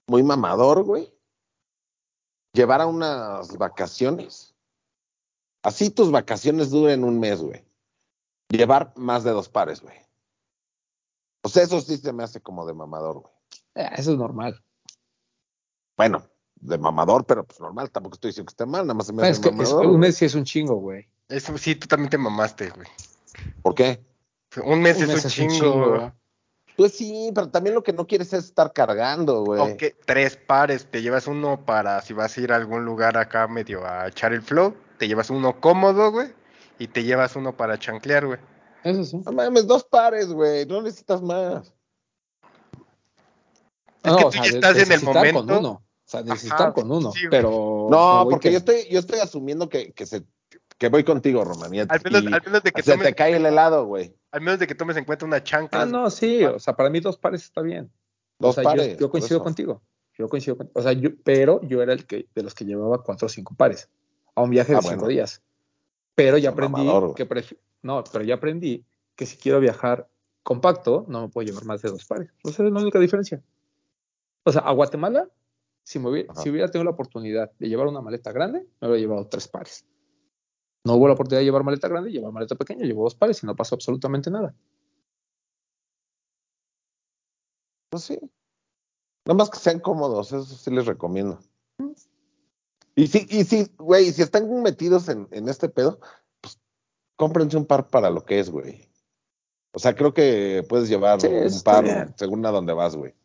muy 0.07 0.23
mamador, 0.23 0.81
güey. 0.83 1.13
Llevar 2.51 2.81
a 2.81 2.87
unas 2.87 3.55
vacaciones. 3.59 4.55
Así 5.63 5.91
tus 5.91 6.09
vacaciones 6.09 6.71
duren 6.71 7.03
un 7.03 7.19
mes, 7.19 7.39
güey. 7.39 7.63
Llevar 8.49 8.91
más 8.95 9.23
de 9.23 9.29
dos 9.29 9.49
pares, 9.49 9.81
güey. 9.81 9.95
O 11.45 11.49
sea, 11.49 11.61
eso 11.61 11.79
sí 11.79 11.97
se 11.97 12.11
me 12.11 12.23
hace 12.23 12.41
como 12.41 12.65
de 12.65 12.73
mamador, 12.73 13.19
güey. 13.19 13.33
Eh, 13.75 13.89
eso 13.97 14.13
es 14.13 14.17
normal. 14.17 14.63
Bueno, 15.95 16.23
de 16.55 16.79
mamador, 16.79 17.23
pero 17.27 17.45
pues 17.45 17.59
normal. 17.59 17.91
Tampoco 17.91 18.15
estoy 18.15 18.29
diciendo 18.29 18.47
que 18.49 18.53
esté 18.53 18.65
mal, 18.65 18.87
nada 18.87 18.95
más 18.95 19.05
se 19.05 19.13
me 19.13 19.17
Pero 19.21 19.31
hace 19.31 19.41
es 19.41 19.43
que 19.43 19.49
es- 19.49 19.69
mamador. 19.69 19.85
un 19.91 19.99
mes 19.99 20.15
sí 20.17 20.25
es 20.25 20.33
un 20.33 20.43
chingo, 20.43 20.75
güey. 20.77 21.07
Eso 21.29 21.55
sí, 21.59 21.75
tú 21.75 21.85
también 21.87 22.09
te 22.09 22.17
mamaste, 22.17 22.71
güey. 22.71 22.87
¿Por 23.61 23.75
qué? 23.75 24.03
Un 24.65 24.81
mes, 24.81 24.97
Un 24.97 25.03
es, 25.03 25.07
mes 25.09 25.09
un 25.09 25.17
es 25.17 25.25
un 25.25 25.47
chingo. 25.49 25.71
chingo. 25.71 26.13
Pues 26.75 26.93
sí, 26.93 27.31
pero 27.35 27.49
también 27.49 27.75
lo 27.75 27.83
que 27.83 27.93
no 27.93 28.07
quieres 28.07 28.33
es 28.33 28.45
estar 28.45 28.73
cargando, 28.73 29.43
güey. 29.43 29.61
O 29.61 29.77
que 29.77 29.95
tres 30.05 30.37
pares, 30.37 30.87
te 30.89 31.01
llevas 31.01 31.27
uno 31.27 31.63
para 31.65 32.01
si 32.01 32.13
vas 32.13 32.35
a 32.35 32.41
ir 32.41 32.51
a 32.51 32.55
algún 32.55 32.83
lugar 32.83 33.15
acá 33.17 33.47
medio 33.47 33.85
a 33.85 34.07
echar 34.07 34.33
el 34.33 34.41
flow, 34.41 34.75
te 34.97 35.07
llevas 35.07 35.29
uno 35.29 35.59
cómodo, 35.59 36.11
güey, 36.11 36.33
y 36.79 36.87
te 36.87 37.03
llevas 37.03 37.35
uno 37.35 37.55
para 37.55 37.77
chanclear, 37.77 38.25
güey. 38.25 38.39
Eso 38.83 39.03
sí. 39.03 39.17
No 39.23 39.31
mames, 39.31 39.67
dos 39.67 39.83
pares, 39.83 40.27
güey. 40.33 40.65
No 40.65 40.81
necesitas 40.81 41.21
más. 41.21 41.71
Es 44.03 44.11
No, 44.11 44.17
que 44.17 44.23
o 44.25 44.29
tú 44.29 44.31
sea, 44.33 44.43
ya 44.43 44.49
estás 44.49 44.77
en 44.77 44.91
el 44.91 45.01
momento. 45.03 45.45
Con 45.45 45.55
uno. 45.57 45.69
O 45.69 45.83
sea, 46.05 46.21
necesitar 46.21 46.61
Ajá, 46.61 46.73
con 46.73 46.91
uno. 46.91 47.11
sí, 47.11 47.21
pero. 47.29 47.87
No, 47.89 48.27
porque 48.29 48.49
que- 48.49 48.53
yo 48.53 48.57
estoy, 48.57 48.87
yo 48.89 48.99
estoy 48.99 49.19
asumiendo 49.19 49.69
que, 49.69 49.93
que 49.93 50.05
se 50.05 50.23
que 50.77 50.89
voy 50.89 51.03
contigo, 51.03 51.43
Román. 51.43 51.73
y- 51.73 51.79
Al 51.79 51.87
menos, 52.03 52.23
y 52.23 52.33
al 52.33 52.41
menos 52.45 52.63
de 52.63 52.71
que 52.71 52.81
se 52.83 52.91
tomes, 52.91 53.07
te 53.07 53.13
cae 53.15 53.35
el 53.35 53.45
helado, 53.45 53.85
güey. 53.85 54.15
al 54.31 54.41
menos 54.41 54.59
de 54.59 54.67
que 54.67 54.75
tomes 54.75 54.97
en 54.97 55.05
cuenta 55.05 55.25
una 55.25 55.43
chancla. 55.43 55.81
Ah, 55.81 55.85
no, 55.85 56.09
sí. 56.09 56.43
O 56.43 56.59
sea, 56.59 56.75
para 56.75 56.89
mí 56.89 56.99
dos 56.99 57.17
pares 57.17 57.43
está 57.43 57.61
bien. 57.61 57.91
Dos 58.39 58.51
o 58.51 58.53
sea, 58.53 58.63
yo- 58.63 58.69
pares. 58.69 58.87
Yo, 58.93 58.97
por 58.99 59.11
coincido 59.11 59.43
contigo. 59.43 59.81
Yo 60.17 60.27
coincido 60.29 60.57
contigo. 60.57 60.79
O 60.79 60.83
sea, 60.83 60.93
yo, 60.93 61.09
pero 61.23 61.61
yo 61.61 61.81
era 61.81 61.93
el 61.93 62.05
que 62.05 62.27
de 62.33 62.43
los 62.43 62.53
que 62.55 62.65
llevaba 62.65 63.03
cuatro 63.03 63.25
o 63.27 63.29
cinco 63.29 63.53
pares. 63.55 63.89
a 64.35 64.41
un 64.41 64.49
viaje 64.49 64.71
de 64.71 64.79
Ah, 64.79 64.81
cinco 64.81 64.95
bueno. 64.95 65.07
días. 65.09 65.43
Pero 66.15 66.37
ya 66.39 66.49
aprendí 66.49 66.81
mamador, 66.83 67.13
que 67.13 67.27
no, 67.83 68.03
pero 68.11 68.23
ya 68.23 68.33
aprendí 68.35 68.83
que 69.15 69.27
si 69.27 69.37
quiero 69.37 69.59
viajar 69.59 70.09
compacto, 70.41 71.05
no 71.07 71.21
me 71.21 71.29
puedo 71.29 71.45
llevar 71.47 71.65
más 71.65 71.83
de 71.83 71.89
dos 71.91 72.03
pares. 72.05 72.31
O 72.43 72.49
sea, 72.51 72.65
es 72.65 72.71
la 72.71 72.79
única 72.81 72.97
diferencia. 72.99 73.43
O 74.43 74.51
sea, 74.51 74.61
a 74.63 74.71
Guatemala, 74.73 75.29
si, 75.83 75.99
me 75.99 76.09
hubiera, 76.09 76.33
si 76.35 76.49
hubiera 76.49 76.67
tenido 76.69 76.85
la 76.85 76.91
oportunidad 76.91 77.51
de 77.59 77.69
llevar 77.69 77.85
una 77.87 78.01
maleta 78.01 78.31
grande, 78.31 78.65
me 78.81 78.87
hubiera 78.87 79.01
llevado 79.01 79.27
tres 79.27 79.47
pares. 79.47 79.85
No 80.85 80.95
hubo 80.95 81.07
la 81.07 81.13
oportunidad 81.13 81.39
de 81.39 81.45
llevar 81.45 81.63
maleta 81.63 81.87
grande, 81.87 82.11
llevar 82.11 82.31
maleta 82.33 82.55
pequeña, 82.55 82.85
llevo 82.85 83.03
dos 83.03 83.15
pares 83.15 83.41
y 83.41 83.45
no 83.45 83.55
pasó 83.55 83.75
absolutamente 83.75 84.29
nada. 84.29 84.53
Pues 87.89 88.03
sí. 88.03 88.19
Nada 89.25 89.37
más 89.37 89.49
que 89.49 89.57
sean 89.59 89.79
cómodos, 89.79 90.33
eso 90.33 90.43
sí 90.43 90.71
les 90.71 90.85
recomiendo. 90.85 91.39
Y 92.95 93.07
sí, 93.07 93.25
y 93.29 93.43
sí, 93.45 93.71
güey, 93.77 94.11
si 94.11 94.21
están 94.21 94.61
metidos 94.61 95.07
en, 95.09 95.27
en 95.31 95.47
este 95.47 95.69
pedo, 95.69 95.99
pues 96.41 96.59
cómprense 97.15 97.55
un 97.57 97.65
par 97.65 97.87
para 97.87 98.09
lo 98.09 98.25
que 98.25 98.39
es, 98.39 98.49
güey. 98.49 98.89
O 99.73 99.79
sea, 99.79 99.95
creo 99.95 100.13
que 100.13 100.63
puedes 100.67 100.89
llevar 100.89 101.21
Sí, 101.21 101.27
un 101.27 101.61
par 101.63 101.83
bien. 101.83 102.13
según 102.17 102.45
a 102.45 102.51
dónde 102.51 102.73
vas, 102.73 102.95
güey. 102.95 103.15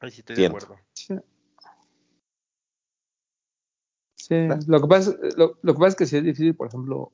Ahí 0.00 0.10
sí 0.10 0.20
estoy 0.20 0.36
Siento. 0.36 0.58
de 0.58 0.64
acuerdo. 0.64 0.84
Sí. 0.92 1.14
Sí, 4.30 4.46
lo 4.68 4.80
que, 4.80 4.86
pasa, 4.86 5.10
es- 5.24 5.36
lo, 5.36 5.58
lo 5.60 5.74
que 5.74 5.78
pasa 5.78 5.88
es 5.88 5.96
que 5.96 6.06
si 6.06 6.16
es 6.16 6.22
difícil, 6.22 6.54
por 6.54 6.68
ejemplo, 6.68 7.10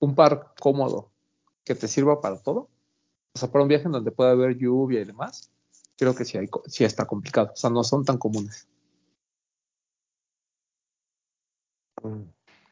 un 0.00 0.16
par 0.16 0.52
cómodo 0.60 1.08
que 1.64 1.76
te 1.76 1.86
sirva 1.86 2.20
para 2.20 2.36
todo, 2.42 2.68
o 3.32 3.38
sea, 3.38 3.50
para 3.50 3.62
un 3.62 3.68
viaje 3.68 3.84
en 3.86 3.92
donde 3.92 4.10
pueda 4.10 4.32
haber 4.32 4.56
lluvia 4.58 5.00
y 5.00 5.04
demás, 5.04 5.50
creo 5.96 6.14
que 6.16 6.24
sí, 6.24 6.36
hay, 6.36 6.48
sí 6.66 6.82
está 6.84 7.06
complicado, 7.06 7.50
o 7.52 7.56
sea, 7.56 7.70
no 7.70 7.84
son 7.84 8.04
tan 8.04 8.18
comunes. 8.18 8.66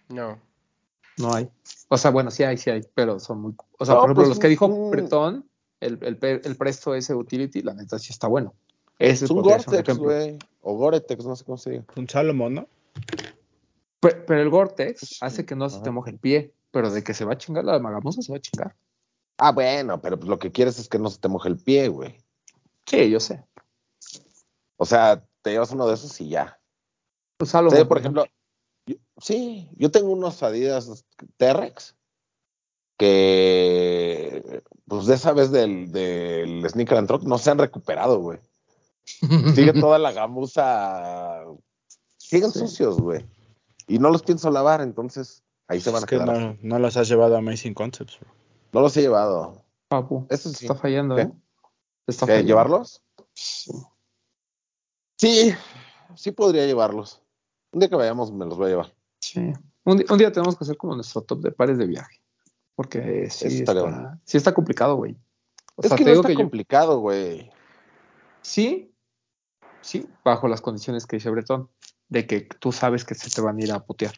No. 0.09 0.38
No 1.16 1.32
hay. 1.34 1.48
O 1.88 1.96
sea, 1.96 2.11
bueno, 2.11 2.30
sí 2.30 2.42
hay, 2.42 2.57
sí 2.57 2.70
hay, 2.70 2.80
pero 2.94 3.20
son 3.20 3.40
muy. 3.40 3.55
O 3.78 3.84
sea, 3.84 3.94
No, 3.94 4.00
por 4.00 4.09
ejemplo, 4.11 4.22
pues, 4.24 4.28
los 4.30 4.38
que 4.40 4.48
dijo 4.48 4.66
un- 4.66 4.90
Bretón, 4.90 5.48
el, 5.80 5.98
el, 6.02 6.18
el 6.44 6.57
Presto 6.57 6.94
ese 6.94 7.14
utility, 7.14 7.62
la 7.62 7.74
neta 7.74 7.98
sí 7.98 8.12
está 8.12 8.26
bueno. 8.26 8.52
Ese 8.98 9.26
Es 9.26 9.30
un 9.30 9.42
Gore-Tex, 9.42 9.96
güey. 9.98 10.38
O 10.62 10.76
Gore-Tex, 10.76 11.24
no 11.24 11.36
sé 11.36 11.44
cómo 11.44 11.57
se 11.59 11.70
diga. 11.70 11.84
Un 11.96 12.09
Salomon, 12.09 12.55
¿no? 12.55 12.68
Pe- 14.09 14.14
Pero, 14.26 14.40
el 14.42 14.50
Gore-Tex 14.50 15.00
Sí. 15.00 15.16
hace 15.20 15.44
que 15.46 15.57
no 15.57 15.68
se 15.70 15.80
te 15.80 15.90
moje 15.90 16.11
el 16.11 16.18
pie, 16.18 16.52
pero 16.70 16.90
de 16.90 17.02
que 17.02 17.14
se 17.14 17.24
va 17.24 17.32
a 17.34 17.38
chingar 17.38 17.64
la 17.64 17.78
magamusa, 17.78 18.22
se 18.22 18.32
va 18.32 18.38
a 18.38 18.40
chingar. 18.40 18.76
Ah, 19.38 19.50
bueno, 19.52 20.00
pero 20.00 20.16
pues 20.18 20.28
lo 20.28 20.38
que 20.38 20.52
quieres 20.52 20.78
es 20.78 20.88
que 20.88 20.98
no 20.98 21.11
se 21.11 21.18
te 21.18 21.28
moje 21.28 21.48
el 21.48 21.57
pie, 21.57 21.88
güey. 21.88 22.18
Sí, 22.86 23.11
yo 23.11 23.18
sé. 23.20 23.42
O 24.76 24.84
sea, 24.84 25.24
te 25.42 25.50
llevas 25.52 25.70
uno 25.72 25.86
de 25.88 25.94
esos 25.94 26.20
y 26.20 26.28
ya. 26.28 26.59
Pues 27.36 27.50
Salomon, 27.50 27.78
Sí, 27.78 27.84
por 27.84 27.98
ejemplo, 27.98 28.24
yo- 28.86 28.96
sí, 29.18 29.68
yo 29.76 29.90
tengo 29.90 30.11
unos 30.12 30.42
Adidas 30.42 31.05
T-Rex 31.36 31.96
que, 32.98 34.62
pues 34.86 35.07
de 35.07 35.14
esa 35.14 35.32
vez 35.32 35.50
del, 35.50 35.90
del 35.92 36.68
Sneaker 36.68 36.98
and 36.98 37.09
Truck 37.09 37.22
no 37.24 37.38
se 37.38 37.50
han 37.50 37.59
recuperado, 37.59 38.18
güey. 38.20 38.38
Sigue 39.55 39.72
toda 39.72 39.98
la 39.98 40.12
gamuza, 40.12 41.42
siguen 42.16 42.50
Sí. 42.52 42.61
sucios, 42.61 43.00
güey. 43.00 43.24
Y 43.87 43.99
no 43.99 44.11
los 44.11 44.22
pienso 44.22 44.51
lavar, 44.51 44.80
entonces 44.80 45.43
ahí 45.68 45.80
se 45.80 45.91
van 45.91 45.99
Es 45.99 46.05
a 46.05 46.07
que 46.07 46.16
quedar. 46.18 46.39
no, 46.41 46.59
no 46.62 46.78
las 46.78 46.97
has 46.97 47.09
llevado 47.09 47.35
a 47.35 47.39
Amazing 47.39 47.74
Concepts. 47.74 48.18
bro. 48.20 48.30
No 48.72 48.80
los 48.80 48.97
he 48.97 49.03
llevado. 49.03 49.64
Papu, 49.89 50.26
Eso 50.30 50.49
sí. 50.51 50.64
está 50.66 50.74
fallando, 50.74 51.16
¿Qué? 51.16 51.22
¿eh? 51.22 51.32
Está 52.07 52.26
¿Qué, 52.26 52.32
fallando. 52.32 52.49
¿Llevarlos? 52.49 53.03
Sí. 53.35 53.70
Sí, 55.18 55.55
sí 56.16 56.32
podría 56.32 56.66
llevarlos. 56.66 57.22
Un 57.72 57.80
día 57.80 57.89
que 57.89 57.97
vayamos 57.97 58.32
me 58.32 58.45
los 58.47 58.57
voy 58.57 58.66
a 58.66 58.70
llevar. 58.70 58.95
Sí. 59.20 59.53
Un, 59.85 59.99
día 60.18 60.32
tenemos 60.32 60.57
que 60.57 60.64
hacer 60.64 60.76
como 60.76 60.95
nuestro 60.95 61.22
top 61.22 61.41
de 61.41 61.53
pares 61.53 61.78
de 61.78 61.87
viaje. 61.87 62.20
Porque 62.74 63.28
sí, 63.30 63.61
está, 63.61 64.18
sí 64.24 64.37
está 64.37 64.53
complicado, 64.55 64.97
güey. 64.97 65.16
O 65.76 65.82
es 65.82 65.89
sea, 65.89 65.97
que 65.97 66.05
te 66.05 66.11
no 66.11 66.14
digo 66.16 66.22
está 66.22 66.28
que 66.28 66.43
complicado, 66.43 66.99
güey. 67.01 67.51
Sí, 68.43 68.93
sí, 69.80 70.09
bajo 70.24 70.49
las 70.49 70.61
condiciones 70.61 71.07
que 71.07 71.16
dice 71.16 71.30
Bretón, 71.30 71.68
de 72.15 72.27
que 72.27 72.49
tú 72.61 72.73
sabes 72.73 73.05
que 73.05 73.15
se 73.15 73.29
te 73.29 73.41
van 73.43 73.59
a 73.59 73.62
ir 73.62 73.73
a 73.73 73.85
putear. 73.85 74.15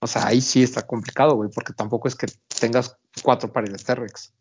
O 0.00 0.06
sea, 0.06 0.26
ahí 0.26 0.40
sí 0.40 0.62
está 0.62 0.86
complicado, 0.86 1.34
güey, 1.34 1.50
porque 1.54 1.72
tampoco 1.72 2.08
es 2.08 2.14
que 2.14 2.26
tengas 2.60 2.98
cuatro 3.22 3.52
pares 3.52 3.72
de 3.72 3.78
T-Rex. 3.78 4.34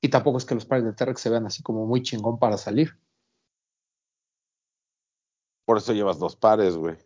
Y 0.00 0.08
tampoco 0.08 0.38
es 0.38 0.44
que 0.44 0.54
los 0.54 0.64
pares 0.64 0.84
de 0.84 0.92
T-Rex 0.92 1.20
se 1.20 1.30
vean 1.30 1.46
así 1.46 1.62
como 1.62 1.86
muy 1.86 2.02
chingón 2.02 2.38
para 2.38 2.56
salir. 2.56 2.96
Por 5.64 5.78
eso 5.78 5.92
llevas 5.92 6.18
dos 6.18 6.36
pares, 6.36 6.76
güey. 6.76 6.96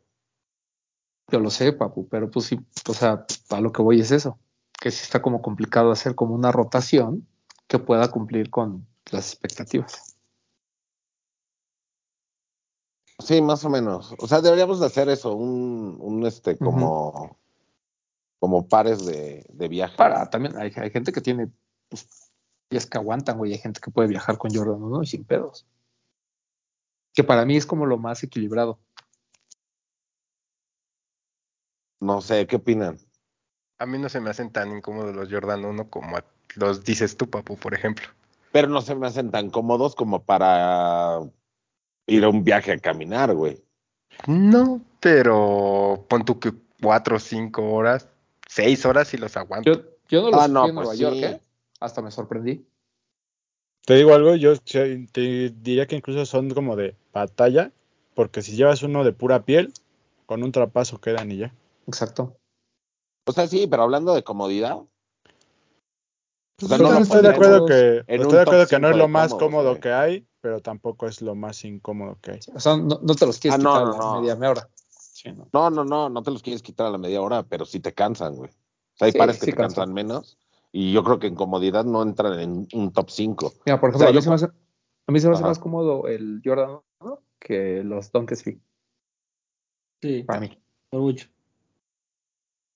Yo 1.31 1.41
lo 1.41 1.51
sé, 1.51 1.73
papu, 1.73 2.09
pero 2.09 2.31
pues 2.31 2.47
sí, 2.47 2.59
o 2.89 2.95
sea, 2.95 3.27
a 3.51 3.61
lo 3.61 3.73
que 3.73 3.83
voy 3.83 4.01
es 4.01 4.13
eso, 4.13 4.39
que 4.81 4.93
sí 4.93 5.03
está 5.03 5.21
como 5.21 5.43
complicado 5.43 5.91
hacer 5.91 6.15
como 6.15 6.35
una 6.35 6.53
rotación 6.53 7.27
que 7.67 7.81
pueda 7.81 8.11
cumplir 8.13 8.49
con 8.49 8.87
las 9.11 9.33
expectativas. 9.33 10.06
Sí, 13.19 13.41
más 13.41 13.65
o 13.65 13.71
menos. 13.71 14.15
O 14.19 14.27
sea, 14.27 14.41
deberíamos 14.41 14.81
de 14.81 14.87
hacer 14.87 15.09
eso, 15.09 15.35
un, 15.35 15.97
un 16.01 16.27
este, 16.27 16.57
como, 16.59 17.39
como 18.39 18.69
pares 18.69 19.07
de, 19.07 19.45
de 19.49 19.69
viaje. 19.69 19.97
Para, 19.97 20.29
también 20.29 20.57
hay, 20.59 20.71
hay 20.77 20.91
gente 20.91 21.13
que 21.13 21.23
tiene, 21.23 21.51
pues, 21.89 22.31
pies 22.69 22.87
que 22.87 22.99
aguantan, 22.99 23.39
güey, 23.39 23.53
hay 23.53 23.59
gente 23.59 23.81
que 23.81 23.91
puede 23.91 24.09
viajar 24.09 24.37
con 24.37 24.55
Jordan 24.55 24.83
1 24.83 25.03
y 25.03 25.07
sin 25.07 25.25
pedos. 25.25 25.67
Que 27.15 27.25
para 27.25 27.47
mí 27.47 27.57
es 27.57 27.65
como 27.65 27.87
lo 27.87 27.97
más 27.97 28.23
equilibrado. 28.23 28.79
No 32.01 32.21
sé, 32.21 32.47
¿qué 32.47 32.57
opinan? 32.57 32.99
A 33.79 33.87
mí 33.87 33.99
no 33.99 34.11
se 34.11 34.21
me 34.21 34.29
hacen 34.29 34.53
tan 34.53 34.77
incómodos 34.77 35.15
los 35.15 35.31
Jordan 35.31 35.65
1 35.65 35.89
como 35.89 36.19
los 36.57 36.85
dices 36.85 37.17
tú, 37.17 37.31
papu, 37.31 37.57
por 37.57 37.73
ejemplo. 37.73 38.07
Pero 38.53 38.69
no 38.69 38.83
se 38.83 38.95
me 38.95 39.07
hacen 39.07 39.31
tan 39.31 39.51
cómodos 39.51 39.95
como 39.95 40.23
para 40.25 41.21
ir 42.07 42.25
a 42.25 42.29
un 42.29 42.45
viaje 42.45 42.73
a 42.73 42.79
caminar, 42.79 43.35
güey. 43.35 43.63
No, 44.27 44.81
pero 45.01 46.05
pon 46.09 46.25
tú 46.25 46.39
que 46.39 46.53
cuatro, 46.81 47.19
cinco 47.19 47.71
horas, 47.73 48.09
seis 48.49 48.85
horas 48.87 49.13
y 49.15 49.19
los 49.19 49.37
aguanto. 49.37 49.73
Yo, 49.73 49.83
yo 50.09 50.23
no 50.23 50.31
lo 50.31 50.41
Ah, 50.41 50.49
no, 50.49 50.69
en 50.69 50.75
Nueva 50.75 50.91
pues 50.91 50.99
York, 50.99 51.17
sí. 51.17 51.25
¿eh? 51.25 51.41
Hasta 51.81 52.03
me 52.03 52.11
sorprendí. 52.11 52.65
Te 53.85 53.95
digo 53.95 54.15
algo, 54.15 54.35
yo 54.35 54.57
te 54.59 55.07
diría 55.51 55.87
que 55.87 55.97
incluso 55.97 56.27
son 56.27 56.51
como 56.51 56.75
de 56.75 56.97
batalla, 57.13 57.71
porque 58.15 58.43
si 58.43 58.57
llevas 58.57 58.83
uno 58.83 59.05
de 59.05 59.13
pura 59.13 59.45
piel, 59.45 59.73
con 60.27 60.43
un 60.43 60.51
trapazo 60.51 61.01
quedan 61.01 61.31
y 61.31 61.37
ya. 61.39 61.55
Exacto. 61.87 62.37
O 63.29 63.33
sea, 63.33 63.47
sí, 63.47 63.67
pero 63.69 63.85
hablando 63.85 64.15
de 64.15 64.25
comodidad. 64.25 64.77
O 64.77 64.89
sea, 66.67 66.79
Yo 66.79 66.91
no 66.91 66.99
estoy 66.99 67.23
de 67.23 67.29
acuerdo 67.29 67.67
que, 67.67 68.05
en 68.07 68.21
estoy 68.23 68.25
un 68.25 68.31
de 68.31 68.41
acuerdo 68.41 68.63
top 68.63 68.71
que 68.71 68.81
no 68.81 68.91
es 68.91 68.97
lo 68.97 69.09
más 69.09 69.31
cómodos, 69.31 69.49
cómodo 69.49 69.69
güey. 69.71 69.81
que 69.81 69.93
hay, 69.93 70.27
pero 70.47 70.61
tampoco 70.61 71.09
es 71.09 71.23
lo 71.23 71.35
más 71.35 71.65
incómodo 71.65 72.19
que 72.23 72.31
hay. 72.31 72.39
O 72.55 72.61
sea, 72.61 72.77
no, 72.77 73.01
no 73.03 73.15
te 73.17 73.27
los 73.27 73.41
quieres 73.41 73.57
Ah, 73.57 73.59
quitar 73.59 73.83
no, 73.85 73.93
a 73.95 73.99
la 73.99 73.99
no. 73.99 74.21
media 74.21 74.49
hora. 74.49 74.69
Sí, 74.89 75.33
no. 75.33 75.49
No, 75.53 75.71
no, 75.71 75.85
no, 75.85 76.09
no 76.09 76.23
te 76.23 76.31
los 76.31 76.41
quieres 76.41 76.63
quitar 76.63 76.87
a 76.87 76.91
la 76.91 76.99
media 76.99 77.21
hora, 77.21 77.43
pero 77.43 77.65
sí 77.65 77.81
te 77.81 77.93
cansan, 77.93 78.37
güey. 78.37 78.49
O 78.51 78.97
sea, 78.97 79.07
hay 79.07 79.13
Sí, 79.13 79.19
pares 79.19 79.41
que 79.41 79.47
sí 79.47 79.51
te 79.51 79.57
cansan. 79.57 79.87
cansan 79.87 79.93
menos. 79.95 80.39
Y 80.71 80.93
yo 80.93 81.03
creo 81.03 81.19
que 81.19 81.27
en 81.27 81.35
comodidad 81.35 81.85
no 81.85 82.01
entran 82.01 82.39
en 82.39 82.69
un 82.75 82.93
top 82.93 83.11
5. 83.11 83.55
Mira, 83.65 83.81
por 83.81 83.91
O 83.91 83.99
sea, 83.99 84.07
ejemplo, 84.07 84.07
a, 84.07 84.13
mí 84.13 84.15
yo 84.15 84.23
se 84.23 84.29
me 84.29 84.35
hace, 84.37 84.47
a 85.09 85.13
mí 85.13 85.19
se 85.19 85.27
me 85.27 85.33
hace 85.33 85.43
Ajá. 85.43 85.49
más 85.51 85.59
cómodo 85.59 86.07
el 86.07 86.41
Jordan 86.45 86.79
1 87.01 87.21
que 87.41 87.83
los 87.83 88.13
Donkey 88.13 88.37
Free, 88.37 88.61
Sí, 90.01 90.23
para 90.23 90.39
mí. 90.39 90.57
por 90.91 91.01
mucho. 91.01 91.27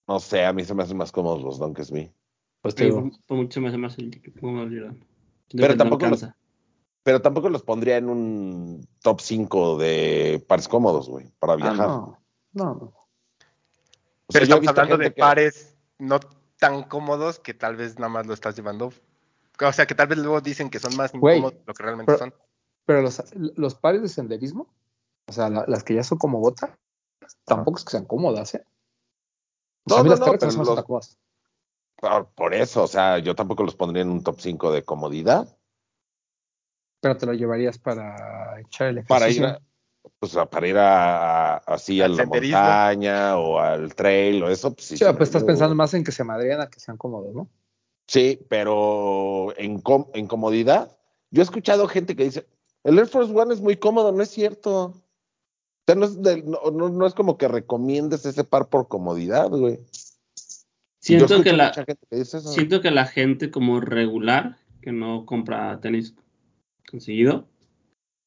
No 0.09 0.19
sé, 0.19 0.45
a 0.45 0.53
mí 0.53 0.65
se 0.65 0.75
me 0.75 0.83
hacen 0.83 0.97
más 0.97 1.13
cómodos 1.13 1.41
los 1.41 1.61
Donkeys. 1.61 1.93
Pues 2.63 2.75
te 2.75 2.83
Sí, 2.83 2.91
digo, 2.91 3.03
por, 3.03 3.25
por 3.27 3.37
mucho 3.37 3.61
me 3.61 3.69
hace 3.69 3.79
más 3.79 3.97
el 3.97 4.21
como 4.41 4.61
el 4.63 4.77
Jordan. 4.77 5.05
Pero 5.53 5.77
tampoco 5.77 6.07
tampoco 6.07 6.07
los- 6.27 6.40
Pero 7.03 7.23
tampoco 7.23 7.49
los 7.49 7.63
pondría 7.63 7.97
en 7.97 8.09
un 8.11 8.87
top 9.03 9.21
5 9.21 9.79
de 9.79 10.45
pares 10.47 10.69
cómodos, 10.69 11.09
güey, 11.09 11.33
para 11.39 11.55
ah, 11.55 11.57
viajar. 11.57 11.87
no, 11.89 12.19
no, 12.53 12.65
no. 12.75 12.85
O 14.27 14.33
Pero 14.33 14.45
sea, 14.47 14.57
yo 14.57 14.57
he 14.57 14.59
estamos 14.61 14.79
hablando 14.79 14.97
de 14.99 15.15
que- 15.15 15.21
pares 15.21 15.75
no 15.99 16.21
tan 16.59 16.83
cómodos 16.85 17.39
que 17.41 17.55
tal 17.55 17.77
vez 17.77 17.99
nada 17.99 18.11
más 18.11 18.27
lo 18.27 18.35
estás 18.35 18.55
llevando. 18.55 18.93
O 19.63 19.73
sea, 19.73 19.87
que 19.87 19.95
tal 19.95 20.09
vez 20.09 20.19
luego 20.19 20.41
dicen 20.41 20.69
que 20.71 20.79
son 20.79 20.95
más 20.97 21.13
incómodos 21.15 21.55
de 21.55 21.63
lo 21.67 21.75
que 21.75 21.83
realmente 21.83 22.13
pero- 22.13 22.19
son. 22.19 22.35
Pero 22.87 23.03
los, 23.03 23.23
los 23.35 23.75
pares 23.75 24.03
de 24.03 24.09
senderismo, 24.09 24.67
o 25.27 25.33
sea, 25.33 25.49
la- 25.49 25.65
las 25.69 25.85
que 25.85 25.95
ya 25.95 26.03
son 26.03 26.19
como 26.19 26.39
bota, 26.41 26.77
tampoco 27.45 27.79
es 27.79 27.85
que 27.85 27.91
sean 27.93 28.05
cómodas, 28.05 28.55
¿eh? 28.55 28.65
O 29.87 29.95
sea, 29.95 29.99
No, 29.99 30.05
no, 30.05 30.11
las 30.11 30.21
no, 30.21 30.27
pero 30.39 30.53
los-. 30.53 31.19
Por, 31.97 32.27
por 32.35 32.55
eso, 32.55 32.83
o 32.83 32.87
sea, 32.87 33.19
yo 33.19 33.35
tampoco 33.35 33.63
los 33.63 33.75
pondría 33.77 34.03
en 34.03 34.11
un 34.11 34.23
top 34.23 34.41
5 34.41 34.73
de 34.73 34.83
comodidad. 34.85 35.57
Pero 37.01 37.17
te 37.17 37.27
lo 37.27 37.33
llevarías 37.33 37.79
para 37.79 38.61
echar 38.61 38.89
el 38.89 39.05
Para 39.05 39.27
ejercicio. 39.29 39.49
ir 39.49 39.55
a, 39.55 39.61
pues, 40.19 40.37
a- 40.37 40.47
para 40.49 40.69
ir 40.69 40.77
a, 40.77 41.57
así 41.57 42.01
a 42.03 42.09
la 42.09 42.17
senderismo. 42.17 42.59
montaña 42.59 43.37
o 43.39 43.59
al 43.59 43.95
trail 43.95 44.43
o 44.43 44.49
eso, 44.51 44.75
pues 44.75 44.87
sí. 44.87 44.97
Sí, 44.99 45.05
son 45.05 45.17
pues 45.17 45.29
estás 45.29 45.45
pensando 45.45 45.75
más 45.75 45.95
en 45.95 46.05
que 46.05 46.13
se 46.13 46.25
madrean 46.25 46.61
a 46.61 46.69
que 46.69 46.79
sean 46.81 46.97
cómodos, 46.97 47.35
¿no? 47.35 47.49
Sí, 48.07 48.41
pero 48.49 49.55
en, 49.57 49.81
com- 49.81 50.09
en 50.15 50.27
comodidad, 50.27 50.91
yo 51.31 51.41
he 51.43 51.45
escuchado 51.45 51.87
gente 51.89 52.17
que 52.17 52.25
dice, 52.25 52.47
el 52.85 52.99
Air 52.99 53.07
Force 53.07 53.33
One 53.35 53.55
es 53.55 53.61
muy 53.61 53.77
cómodo, 53.77 54.13
no 54.13 54.23
es 54.23 54.31
cierto. 54.31 54.95
sea, 55.87 55.95
no 55.95 56.05
es, 56.07 56.21
del- 56.23 56.45
no, 56.51 56.71
no- 56.73 56.89
no 56.89 57.07
es 57.07 57.15
como 57.15 57.39
que 57.39 57.49
recomiendes 57.49 58.27
ese 58.27 58.45
par 58.45 58.69
por 58.69 58.89
comodidad, 58.89 59.49
güey. 59.49 59.81
Siento 60.99 61.43
que 61.43 61.53
la, 61.55 61.69
mucha 61.69 61.85
gente 61.87 62.07
que 62.11 62.17
dice 62.17 62.39
eso. 62.39 62.49
siento 62.51 62.81
que 62.83 62.91
la 62.91 63.07
gente 63.07 63.51
como 63.51 63.81
regular, 63.81 64.59
que 64.83 64.93
no 64.93 65.25
compra 65.25 65.81
tenis 65.81 66.15
conseguido, 66.91 67.49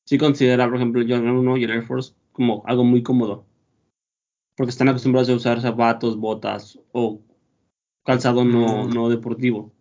sí 0.06 0.18
considera, 0.18 0.66
por 0.68 0.78
ejemplo, 0.78 1.02
el 1.02 1.10
Jordan 1.10 1.36
1 1.38 1.58
y 1.58 1.64
el 1.66 1.72
Air 1.72 1.84
Force 1.86 2.14
como 2.32 2.64
algo 2.66 2.84
muy 2.84 3.04
cómodo. 3.04 3.46
Porque 4.56 4.70
están 4.72 4.90
acostumbrados 4.90 5.30
a 5.30 5.36
usar 5.36 5.62
zapatos, 5.62 6.18
botas 6.18 6.80
o 6.92 7.20
calzado 8.06 8.46
no, 8.46 8.88
no 8.88 9.10
deportivo. 9.10 9.72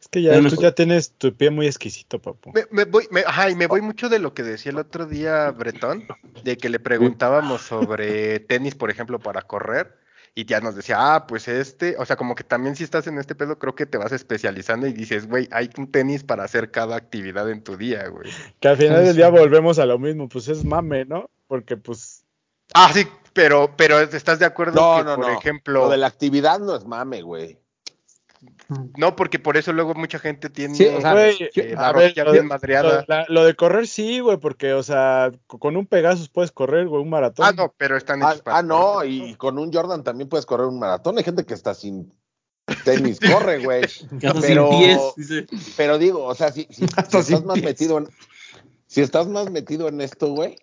Es 0.00 0.08
que 0.08 0.22
ya 0.22 0.30
Pero 0.30 0.42
no 0.42 0.48
tú 0.48 0.54
es- 0.56 0.60
ya 0.60 0.72
tienes 0.72 1.12
tu 1.12 1.34
pie 1.34 1.50
muy 1.50 1.66
exquisito, 1.66 2.20
papu. 2.20 2.52
Me, 2.52 2.64
me 2.70 2.84
voy, 2.84 3.08
me, 3.10 3.20
ajá, 3.20 3.50
y 3.50 3.56
me 3.56 3.66
voy 3.66 3.80
mucho 3.80 4.08
de 4.08 4.18
lo 4.18 4.34
que 4.34 4.42
decía 4.42 4.70
el 4.70 4.78
otro 4.78 5.06
día 5.06 5.50
Bretón, 5.50 6.06
de 6.44 6.56
que 6.56 6.68
le 6.68 6.78
preguntábamos 6.78 7.62
sobre 7.62 8.38
tenis, 8.40 8.74
por 8.74 8.90
ejemplo, 8.90 9.18
para 9.18 9.42
correr, 9.42 9.98
y 10.36 10.46
ya 10.46 10.60
nos 10.60 10.74
decía, 10.74 10.96
ah, 11.14 11.26
pues 11.26 11.46
este, 11.48 11.96
o 11.98 12.04
sea, 12.04 12.16
como 12.16 12.34
que 12.34 12.42
también 12.44 12.74
si 12.74 12.82
estás 12.84 13.06
en 13.06 13.18
este 13.18 13.34
pedo, 13.34 13.58
creo 13.58 13.74
que 13.74 13.86
te 13.86 13.98
vas 13.98 14.10
especializando 14.12 14.86
y 14.86 14.92
dices, 14.92 15.28
güey, 15.28 15.48
hay 15.52 15.70
un 15.78 15.90
tenis 15.92 16.24
para 16.24 16.42
hacer 16.44 16.70
cada 16.72 16.96
actividad 16.96 17.48
en 17.50 17.62
tu 17.62 17.76
día, 17.76 18.08
güey. 18.08 18.30
Que 18.60 18.68
al 18.68 18.76
final 18.76 19.00
Sí, 19.00 19.06
del 19.06 19.16
día 19.16 19.28
volvemos 19.30 19.78
a 19.78 19.86
lo 19.86 19.98
mismo, 19.98 20.28
pues 20.28 20.48
es 20.48 20.64
mame, 20.64 21.04
¿no? 21.04 21.30
Porque 21.46 21.76
pues 21.76 22.24
Ah, 22.74 22.90
sí, 22.92 23.06
pero, 23.32 23.74
pero 23.76 24.00
¿estás 24.00 24.38
de 24.40 24.46
acuerdo 24.46 24.80
No, 24.80 24.98
que, 24.98 25.04
no, 25.04 25.16
por 25.16 25.26
no. 25.26 25.38
ejemplo, 25.38 25.80
Lo 25.84 25.88
de 25.90 25.98
la 25.98 26.08
actividad 26.08 26.58
no 26.58 26.74
es 26.74 26.84
mame, 26.84 27.22
güey. 27.22 27.58
No, 28.96 29.14
porque 29.16 29.38
por 29.38 29.56
eso 29.56 29.72
luego 29.72 29.94
mucha 29.94 30.18
gente 30.18 30.48
tiene 30.50 30.74
Sí, 30.74 30.86
o 30.86 31.00
sea, 31.00 31.28
eh, 31.28 31.74
a 31.76 31.80
la 31.82 31.92
ver, 31.92 32.02
rodilla 32.02 32.24
lo 32.24 32.32
bien 32.32 32.44
de- 32.44 32.48
madreada. 32.48 33.00
Lo, 33.00 33.14
la- 33.14 33.26
lo 33.28 33.44
de 33.44 33.54
correr 33.54 33.86
sí, 33.86 34.20
güey, 34.20 34.38
porque, 34.38 34.72
o 34.72 34.82
sea, 34.82 35.32
co- 35.46 35.58
con 35.58 35.76
un 35.76 35.86
Pegasus 35.86 36.28
puedes 36.28 36.50
correr, 36.52 36.86
güey, 36.88 37.02
un 37.02 37.10
maratón. 37.10 37.46
Ah, 37.46 37.52
no, 37.52 37.74
pero 37.76 37.96
están 37.96 38.22
Ah, 38.22 38.30
hechos 38.30 38.42
para 38.42 38.58
ah, 38.58 38.62
no, 38.62 38.94
correr. 38.94 39.10
y 39.10 39.34
con 39.34 39.58
un 39.58 39.72
Jordan 39.72 40.02
también 40.04 40.28
puedes 40.28 40.46
correr 40.46 40.66
un 40.66 40.78
maratón. 40.78 41.18
Hay 41.18 41.24
gente 41.24 41.44
que 41.44 41.54
está 41.54 41.74
sin 41.74 42.12
tenis, 42.84 43.20
corre, 43.20 43.62
güey. 43.64 43.82
Pero- 44.20 44.40
sin 44.40 44.78
pies. 44.78 45.00
Dice, 45.16 45.46
Pero 45.76 45.98
digo, 45.98 46.24
o 46.24 46.34
sea, 46.34 46.50
si, 46.52 46.66
si- 46.70 46.84
estás 46.84 47.44
más 47.44 47.60
metido 47.62 47.98
en, 47.98 48.08
si 48.86 49.00
estás 49.02 49.26
más 49.28 49.50
metido 49.50 49.88
en 49.88 50.00
esto, 50.00 50.28
güey, 50.28 50.56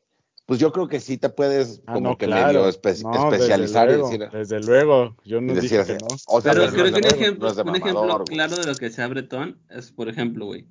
pues 0.51 0.59
yo 0.59 0.73
creo 0.73 0.89
que 0.89 0.99
sí 0.99 1.17
te 1.17 1.29
puedes 1.29 1.81
Ah, 1.87 1.93
como 1.93 2.09
no, 2.09 2.17
que 2.17 2.25
claro. 2.25 2.47
medio 2.59 2.69
espe- 2.69 3.01
No, 3.03 3.31
desde 3.31 3.35
especializar 3.45 3.87
y 3.89 3.93
luego, 3.93 4.09
decir, 4.09 4.29
Desde 4.33 4.59
luego, 4.59 5.15
yo 5.23 5.37
y 5.37 5.41
no 5.43 5.53
decir 5.53 5.79
dije 5.79 5.93
que 5.93 6.03
no. 6.03 6.07
o 6.27 6.41
sea, 6.41 6.51
Pero 6.51 6.69
creo 6.73 6.83
que 6.83 6.91
un 6.91 7.05
ejemplo, 7.05 7.47
no 7.47 7.55
de 7.55 7.61
un 7.61 7.69
ejemplo 7.77 8.01
mamador, 8.01 8.25
claro 8.25 8.57
de 8.57 8.65
lo 8.67 8.75
que 8.75 8.89
sea 8.89 9.07
Bretón 9.07 9.59
es, 9.69 9.93
por 9.93 10.09
ejemplo, 10.09 10.47
güey. 10.47 10.67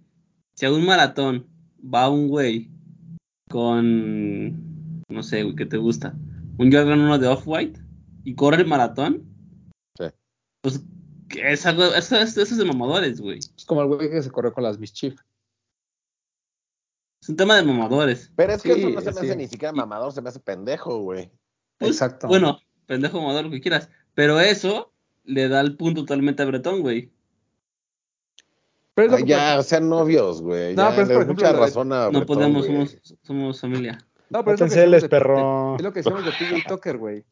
Si 0.53 0.67
a 0.67 0.71
un 0.71 0.85
maratón 0.85 1.47
va 1.83 2.11
un 2.11 2.29
güey 2.29 2.69
con, 3.49 5.03
no 5.09 5.23
sé, 5.23 5.45
güey, 5.45 5.57
¿qué 5.57 5.65
te 5.65 5.79
gusta? 5.79 6.15
Un 6.59 6.71
Jordan 6.71 7.01
1 7.01 7.19
de 7.19 7.29
Off-White 7.29 7.81
y 8.25 8.35
corre 8.35 8.59
el 8.63 8.67
maratón. 8.69 9.25
Sí. 9.99 10.05
Pues 10.61 10.83
es 11.43 11.65
algo, 11.65 11.85
eso, 11.87 12.17
es- 12.19 12.37
eso 12.37 12.43
es 12.55 12.57
de 12.59 12.65
mamadores, 12.67 13.19
güey. 13.21 13.39
Es 13.39 13.65
como 13.65 13.81
el 13.81 13.89
güey 13.89 14.11
que 14.11 14.23
se 14.23 14.31
corrió 14.31 14.53
con 14.53 14.65
las 14.65 14.79
Mischief. 14.79 15.19
Es 17.23 17.29
un 17.29 17.37
tema 17.37 17.57
de 17.57 17.63
mamadores. 17.63 18.33
Pero 18.37 18.53
es 18.55 18.63
que 18.63 18.75
Sí, 18.75 18.81
eso 18.81 18.91
no 18.91 19.01
se 19.01 19.07
me 19.13 19.13
sí. 19.21 19.27
hace 19.27 19.37
ni 19.37 19.47
siquiera 19.49 19.73
mamador, 19.73 20.13
se 20.13 20.23
me 20.23 20.29
hace 20.31 20.41
pendejo, 20.41 20.99
güey. 20.99 21.31
Pues, 21.79 21.91
Exacto. 21.93 22.29
Bueno, 22.29 22.61
pendejo 22.87 23.21
mamador, 23.21 23.45
lo 23.45 23.51
que 23.51 23.61
quieras. 23.61 23.91
Pero 24.15 24.41
eso 24.41 24.93
le 25.25 25.49
da 25.49 25.61
el 25.61 25.77
punto 25.77 26.03
totalmente 26.03 26.43
a 26.43 26.47
Bretón, 26.47 26.81
güey. 26.81 27.13
Pero 28.95 29.17
que 29.17 29.25
ya, 29.25 29.63
sean 29.63 29.89
novios, 29.89 30.43
güey. 30.43 30.75
No, 30.75 30.83
ya, 30.83 30.91
pero 30.91 31.03
es, 31.03 31.09
por 31.09 31.23
ejemplo, 31.23 31.47
mucha 31.47 31.53
razón 31.59 31.93
a 31.93 32.05
No 32.07 32.19
Bretón, 32.21 32.27
podemos, 32.27 32.67
güey. 32.67 32.87
somos, 32.87 33.15
somos 33.23 33.61
familia. 33.61 33.99
No, 34.31 34.45
pero 34.45 34.55
es 34.55 34.61
lo 34.61 34.67
que 34.67 34.75
decíamos 34.75 35.03
de- 35.03 35.09
perro. 35.09 35.77
Es 35.77 35.83
lo 35.83 35.93
que 35.93 35.99
decíamos 36.01 36.25
de 36.25 36.33
PJ 36.33 36.69
Tucker, 36.69 36.99
güey. 36.99 37.25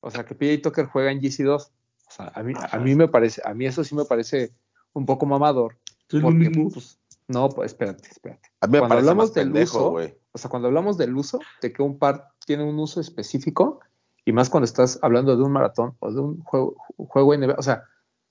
O 0.00 0.10
sea, 0.10 0.24
que 0.24 0.34
PJ 0.34 0.62
Tucker 0.62 0.86
juega 0.86 1.10
en 1.10 1.20
GC2. 1.20 1.60
O 1.60 2.10
sea, 2.10 2.32
a 2.34 2.42
mí, 2.42 2.54
a 2.56 2.78
mí 2.78 2.94
me 2.94 3.08
parece, 3.08 3.42
a 3.44 3.52
mí 3.54 3.66
eso 3.66 3.84
sí 3.84 3.94
me 3.94 4.04
parece 4.04 4.52
un 4.92 5.04
poco 5.06 5.26
mamador. 5.26 5.76
Es 6.08 6.14
lo 6.14 6.22
porque, 6.22 6.38
mismo. 6.50 6.70
pues, 6.70 6.98
no, 7.28 7.48
pues 7.50 7.72
espérate, 7.72 8.08
espérate. 8.10 8.47
A 8.60 8.66
mí 8.66 8.72
me 8.72 8.78
Cuando 8.80 8.96
hablamos 8.96 9.26
más 9.26 9.34
del 9.34 9.46
pendejo, 9.46 9.78
uso, 9.78 9.90
güey. 9.90 10.18
O 10.32 10.38
sea, 10.38 10.50
cuando 10.50 10.68
hablamos 10.68 10.98
del 10.98 11.16
uso, 11.16 11.38
de 11.62 11.72
que 11.72 11.82
un 11.82 11.98
par 11.98 12.32
tiene 12.44 12.64
un 12.64 12.78
uso 12.78 13.00
específico, 13.00 13.80
y 14.24 14.32
más 14.32 14.50
cuando 14.50 14.64
estás 14.64 14.98
hablando 15.02 15.36
de 15.36 15.42
un 15.42 15.52
maratón 15.52 15.96
o 16.00 16.12
de 16.12 16.20
un 16.20 16.42
juego, 16.42 16.76
juego 16.96 17.36
NBA, 17.36 17.54
o 17.56 17.62
sea, 17.62 17.84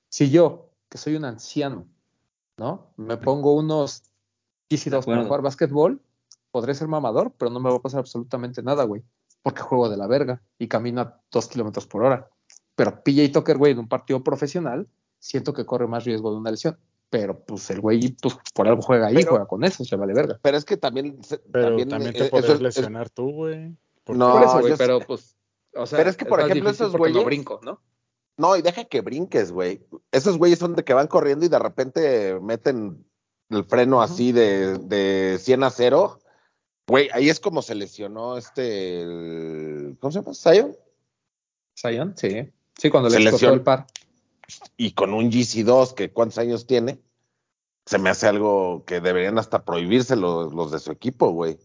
si 0.10 0.30
yo, 0.30 0.70
que 0.90 0.98
soy 0.98 1.16
un 1.16 1.26
anciano, 1.26 1.86
¿no? 2.58 2.92
Me 2.98 3.18
pongo 3.18 3.56
unos 3.56 4.04
GC2 4.70 5.06
para 5.06 5.24
jugar 5.24 5.42
básquetbol, 5.42 6.02
podré 6.52 6.74
ser 6.76 6.88
mamador, 6.88 7.34
pero 7.38 7.52
no 7.52 7.60
me 7.60 7.70
va 7.70 7.78
a 7.78 7.82
pasar 7.82 8.00
absolutamente 8.00 8.62
nada, 8.62 8.84
güey, 8.84 9.04
porque 9.42 9.62
juego 9.62 9.90
de 9.90 9.98
la 9.98 10.08
verga 10.08 10.42
y 10.60 10.68
camino 10.68 11.02
a 11.02 11.22
dos 11.32 11.48
kilómetros 11.48 11.88
por 11.88 12.04
hora. 12.04 12.30
Pero 12.76 13.04
PJ 13.04 13.30
Tucker, 13.32 13.58
güey, 13.58 13.72
en 13.72 13.80
un 13.80 13.88
partido 13.88 14.24
profesional, 14.24 14.88
siento 15.20 15.54
que 15.54 15.66
corre 15.66 15.88
más 15.88 16.06
riesgo 16.06 16.32
de 16.32 16.38
una 16.38 16.52
lesión. 16.52 16.78
Pero 17.10 17.40
pues 17.40 17.70
el 17.70 17.80
güey, 17.80 18.16
pues 18.22 18.36
por 18.54 18.68
algo 18.68 18.82
juega 18.82 19.08
ahí, 19.08 19.16
Pero- 19.16 19.30
juega 19.32 19.46
con 19.46 19.64
eso, 19.64 19.86
se 19.86 19.96
vale 19.96 20.14
verga. 20.14 20.40
Pero 20.42 20.58
es 20.58 20.66
que 20.66 20.76
también. 20.78 21.24
se- 21.24 21.38
Pero 21.40 21.68
también, 21.70 21.90
también, 21.90 22.12
eh, 22.12 22.18
te 22.18 22.22
eso 22.24 22.32
puedes 22.32 22.50
es- 22.50 22.56
es- 22.56 22.62
lesionar 22.62 23.10
tú, 23.10 23.32
güey. 23.32 23.74
Porque- 24.04 24.20
No, 24.20 24.34
Por 24.34 24.44
eso, 24.44 24.60
güey, 24.60 24.74
pero 24.78 25.00
pues. 25.00 25.36
O 25.74 25.86
sea, 25.86 25.98
Pero 25.98 26.10
es 26.10 26.18
que, 26.18 26.26
por 26.26 26.40
ejemplo, 26.42 26.70
esos 26.70 26.92
no 26.94 27.00
güeyes- 27.00 27.24
brinco, 27.26 27.60
¿no? 27.64 27.82
No, 28.38 28.56
y 28.56 28.62
deja 28.62 28.84
que 28.86 29.02
brinques, 29.02 29.52
güey. 29.52 29.86
Esos 30.12 30.38
güeyes 30.38 30.60
son 30.60 30.76
de 30.76 30.84
que 30.84 30.94
van 30.94 31.08
corriendo 31.08 31.46
y 31.46 31.50
de 31.50 31.60
repente 31.60 32.40
meten 32.42 33.06
el 33.50 33.64
freno 33.66 34.02
así 34.02 34.32
de, 34.32 34.78
de 34.78 35.38
100 35.40 35.64
a 35.64 35.70
0. 35.70 36.20
Güey, 36.88 37.10
ahí 37.14 37.30
es 37.30 37.40
como 37.40 37.62
se 37.62 37.76
lesionó 37.76 38.38
este. 38.38 39.02
el- 39.02 39.98
¿Cómo 40.00 40.12
se 40.12 40.20
llama? 40.20 40.34
¿Zion? 40.34 40.76
Zion, 41.80 42.14
sí. 42.18 42.50
Sí, 42.78 42.90
cuando 42.90 43.10
Se 43.10 43.20
le 43.20 43.32
lesionó. 43.32 43.54
el 43.56 43.62
par. 43.62 43.88
Y 44.78 44.92
con 44.94 45.14
un 45.14 45.30
GC2, 45.32 45.94
que 45.94 46.12
cuántos 46.12 46.38
años 46.38 46.66
tiene, 46.68 47.00
se 47.86 47.98
me 48.00 48.10
hace 48.10 48.28
algo 48.28 48.84
que 48.86 49.02
deberían 49.02 49.38
hasta 49.40 49.64
prohibirse 49.66 50.16
los, 50.16 50.54
los 50.54 50.72
de 50.72 50.80
su 50.80 50.92
equipo, 50.92 51.32
güey. 51.32 51.58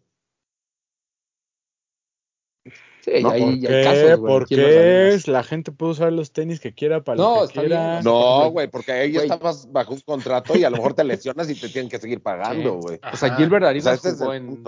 Sí, 3.04 3.20
¿No? 3.20 3.30
hay, 3.30 3.40
¿Por 3.40 3.48
hay 3.50 3.60
qué? 3.60 3.82
casos, 3.82 4.20
güey. 4.20 4.32
¿Por 4.32 4.42
aquí 4.44 4.54
en 4.54 4.60
las 4.60 4.70
qué 4.70 4.78
arenas. 4.78 5.28
la 5.28 5.42
gente 5.42 5.72
puede 5.72 5.92
usar 5.92 6.12
los 6.12 6.32
tenis 6.32 6.60
que 6.60 6.72
quiera 6.72 7.02
para 7.02 7.16
No, 7.20 7.34
lo 7.34 7.40
que 7.40 7.46
está 7.46 7.60
quiera? 7.62 7.90
bien, 7.94 8.04
No, 8.04 8.50
güey, 8.50 8.68
porque 8.70 8.92
ahí 8.92 9.12
Güey. 9.12 9.24
estabas 9.24 9.70
bajo 9.72 9.94
un 9.94 10.00
contrato 10.00 10.56
y 10.56 10.62
a 10.62 10.70
lo 10.70 10.76
mejor 10.76 10.94
te 10.94 11.02
lesionas 11.02 11.50
y 11.50 11.56
te 11.56 11.68
tienen 11.68 11.90
que 11.90 11.98
seguir 11.98 12.22
pagando, 12.22 12.74
güey. 12.76 13.00
O 13.12 13.16
sea. 13.16 13.34
Gilbert 13.36 13.64
O 13.64 13.68
Arenas 13.68 13.84
sea, 13.84 13.94
ese 13.94 14.08
es 14.10 14.18
jugó 14.18 14.34
en, 14.34 14.62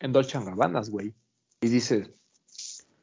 en 0.00 0.12
Dolce 0.12 0.38
güey. 0.88 1.12
Y 1.60 1.68
dice, 1.68 2.10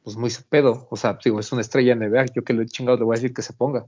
pues 0.02 0.16
muy 0.16 0.30
su 0.30 0.42
pedo. 0.42 0.88
O 0.90 0.96
sea, 0.96 1.16
digo, 1.24 1.38
es 1.38 1.52
una 1.52 1.60
estrella 1.60 1.94
NBA. 1.94 2.26
Yo 2.34 2.42
que 2.42 2.52
lo 2.52 2.62
he 2.62 2.66
chingado 2.66 2.98
le 2.98 3.04
voy 3.04 3.14
a 3.14 3.20
decir 3.20 3.32
que 3.32 3.42
se 3.42 3.52
ponga. 3.52 3.86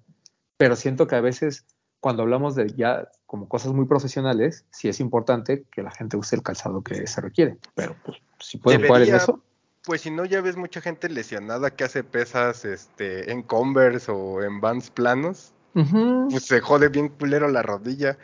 Pero 0.57 0.77
siento 0.77 1.07
que 1.07 1.17
a 1.17 1.21
veces, 1.21 1.67
cuando 2.01 2.23
hablamos 2.23 2.55
de 2.55 2.69
ya 2.77 3.09
como 3.27 3.49
cosas 3.49 3.73
muy 3.73 3.87
profesionales, 3.87 4.65
sí 4.71 4.89
es 4.89 5.01
importante 5.01 5.65
que 5.73 5.83
la 5.83 5.91
gente 5.91 6.17
use 6.17 6.37
el 6.37 6.43
calzado 6.43 6.83
que 6.83 7.07
se 7.07 7.21
requiere. 7.21 7.59
Pero 7.75 7.97
pues, 8.05 8.19
si 8.41 8.59
pueden 8.59 8.87
jugar 8.87 9.03
en 9.03 9.15
eso, 9.15 9.43
Pues 9.87 10.01
si 10.01 10.11
no, 10.11 10.25
ya 10.25 10.41
ves 10.41 10.57
mucha 10.57 10.81
gente 10.81 11.11
lesionada 11.11 11.71
que 11.71 11.85
hace 11.85 12.03
pesas 12.05 12.65
este, 12.65 13.31
en 13.31 13.43
Converse 13.43 14.11
o 14.11 14.43
en 14.43 14.61
Vans 14.61 14.91
planos. 14.91 15.53
Pues 15.75 16.45
se 16.47 16.61
jode 16.61 16.89
bien 16.89 17.09
culero 17.11 17.49
la 17.49 17.61
rodilla. 17.63 18.17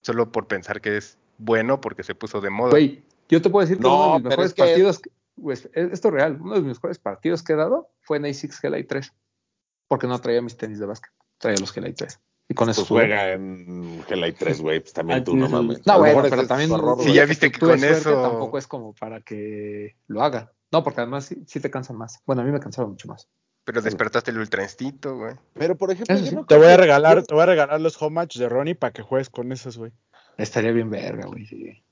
Solo 0.00 0.32
por 0.32 0.48
pensar 0.48 0.80
que 0.80 0.96
es 0.96 1.18
bueno 1.38 1.80
porque 1.80 2.02
se 2.02 2.16
puso 2.16 2.40
de 2.40 2.50
moda. 2.50 2.70
Güey, 2.70 3.04
yo 3.28 3.40
te 3.40 3.48
puedo 3.50 3.64
decir 3.64 3.76
que 3.76 3.84
No, 3.84 3.94
uno 3.94 4.12
de 4.14 4.18
mis 4.20 4.24
mejores 4.30 4.46
es 4.50 4.54
que- 4.54 4.62
partidos, 4.62 5.02
pues, 5.40 5.68
es- 5.72 5.92
esto 5.92 6.08
es 6.08 6.14
real, 6.14 6.38
uno 6.40 6.54
de 6.54 6.60
mis 6.62 6.74
mejores 6.76 6.98
partidos 6.98 7.42
que 7.44 7.52
he 7.52 7.56
dado 7.56 7.90
fue 8.00 8.16
en 8.16 8.24
A6 8.24 8.58
Gelai 8.58 8.82
3, 8.84 9.12
porque 9.86 10.08
no 10.08 10.18
traía 10.20 10.42
mis 10.42 10.56
tenis 10.56 10.80
de 10.80 10.86
básquet, 10.86 11.12
traía 11.42 11.58
los 11.58 11.72
Gelai 11.72 11.92
3. 11.92 12.18
Y 12.48 12.54
con 12.54 12.68
eso 12.70 12.82
Pues 12.82 12.88
jugué. 12.88 13.00
juega 13.06 13.32
en 13.32 14.02
Gelay 14.04 14.32
3, 14.32 14.60
güey. 14.62 14.80
Pues 14.80 14.92
también 14.92 15.20
Ah, 15.20 15.24
tú 15.24 15.36
no 15.36 15.48
mames. 15.48 15.84
No, 15.86 16.00
mejor 16.00 16.28
pero 16.30 16.46
también 16.46 16.70
güey. 16.70 17.12
ya 17.12 17.24
viste 17.26 17.50
que 17.50 17.58
con 17.60 17.82
eso- 17.82 18.22
tampoco 18.22 18.58
es 18.58 18.66
como 18.66 18.94
para 18.94 19.20
que 19.20 19.96
lo 20.06 20.22
haga. 20.22 20.52
No, 20.70 20.82
porque 20.82 21.00
además 21.02 21.26
sí, 21.26 21.42
sí 21.46 21.60
te 21.60 21.70
cansan 21.70 21.96
más. 21.96 22.20
Bueno, 22.26 22.42
a 22.42 22.44
mí 22.44 22.50
me 22.52 22.60
cansaba 22.60 22.88
mucho 22.88 23.08
más. 23.08 23.28
Pero 23.64 23.80
despertaste 23.80 24.30
el 24.32 24.38
ultra 24.38 24.62
instinto, 24.62 25.16
güey. 25.16 25.34
Pero 25.54 25.76
por 25.76 25.90
ejemplo, 25.92 26.14
Eso 26.14 26.24
yo 26.24 26.32
no 26.32 26.40
Te 26.42 26.54
creo 26.54 26.60
voy 26.60 26.68
a 26.68 26.76
que- 26.76 26.82
regalar, 26.82 27.16
yo- 27.18 27.24
te 27.24 27.34
voy 27.34 27.42
a 27.42 27.46
regalar 27.46 27.80
los 27.80 28.00
home 28.00 28.14
match 28.14 28.36
de 28.38 28.48
Ronnie 28.48 28.74
para 28.74 28.92
que 28.92 29.02
juegues 29.02 29.30
con 29.30 29.52
esos, 29.52 29.78
güey. 29.78 29.92
Estaría 30.36 30.72
bien 30.72 30.90
verga, 30.90 31.26
güey. 31.26 31.46
sí. 31.46 31.82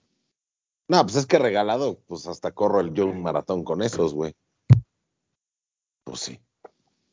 No, 0.88 1.03
pues 1.05 1.14
es 1.16 1.26
que 1.26 1.38
regalado, 1.38 2.01
pues 2.09 2.26
hasta 2.26 2.51
corro 2.51 2.80
el 2.80 2.92
yo 2.92 3.07
un 3.07 3.22
maratón 3.22 3.62
con 3.62 3.80
esos, 3.82 4.12
güey. 4.12 4.34
Pues 6.05 6.20
sí. 6.20 6.40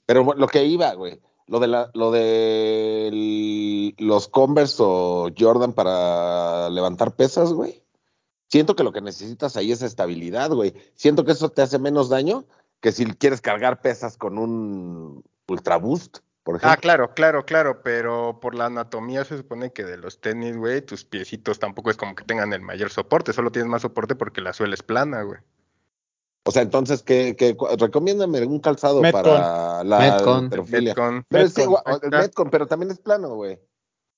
Pero 0.05 0.23
bueno, 0.23 0.39
lo 0.41 0.47
que 0.47 0.63
iba, 0.65 0.93
güey. 0.95 1.19
Lo 1.47 1.59
de 1.59 1.67
la, 1.67 1.89
lo 1.93 2.11
de 2.11 3.07
el- 3.07 3.95
los 3.97 4.27
Converse 4.27 4.77
o 4.79 5.29
Jordan 5.37 5.73
para 5.73 6.69
levantar 6.69 7.15
pesas, 7.15 7.53
güey. 7.53 7.83
Siento 8.49 8.75
que 8.75 8.83
lo 8.83 8.91
que 8.93 9.01
necesitas 9.01 9.57
ahí 9.57 9.71
es 9.71 9.81
estabilidad, 9.81 10.51
güey. 10.51 10.73
Siento 10.95 11.25
que 11.25 11.31
eso 11.33 11.49
te 11.49 11.61
hace 11.61 11.79
menos 11.79 12.09
daño 12.09 12.45
que 12.79 12.91
si 12.91 13.05
quieres 13.05 13.41
cargar 13.41 13.81
pesas 13.81 14.17
con 14.17 14.37
un 14.37 15.23
Ultra 15.47 15.77
Boost, 15.77 16.19
por 16.43 16.55
ejemplo. 16.55 16.71
Ah, 16.71 16.77
claro, 16.77 17.13
claro, 17.13 17.45
claro, 17.45 17.81
pero 17.81 18.39
por 18.41 18.53
la 18.55 18.65
anatomía 18.67 19.25
se 19.25 19.37
supone 19.37 19.71
que 19.73 19.83
de 19.83 19.97
los 19.97 20.21
tenis, 20.21 20.55
güey, 20.57 20.81
tus 20.81 21.03
piecitos 21.05 21.59
tampoco 21.59 21.89
es 21.91 21.97
como 21.97 22.15
que 22.15 22.23
tengan 22.23 22.53
el 22.53 22.61
mayor 22.61 22.89
soporte, 22.89 23.33
solo 23.33 23.51
tienes 23.51 23.69
más 23.69 23.81
soporte 23.81 24.15
porque 24.15 24.41
la 24.41 24.53
suela 24.53 24.73
es 24.75 24.83
plana, 24.83 25.23
güey. 25.23 25.39
O 26.47 26.51
sea, 26.51 26.61
entonces, 26.61 27.03
¿qué, 27.03 27.35
qué, 27.37 27.55
recomiéndame 27.77 28.45
un 28.45 28.59
calzado 28.59 29.01
Metcon. 29.01 29.21
para 29.23 29.83
la 29.83 29.99
Metcon. 29.99 30.49
Metcon. 30.49 31.25
Pero 31.27 31.43
es 31.43 31.57
Metcon. 31.57 31.63
igual. 31.63 31.99
Metcon, 32.09 32.49
pero 32.49 32.65
también 32.67 32.91
es 32.91 32.99
plano, 32.99 33.35
güey. 33.35 33.59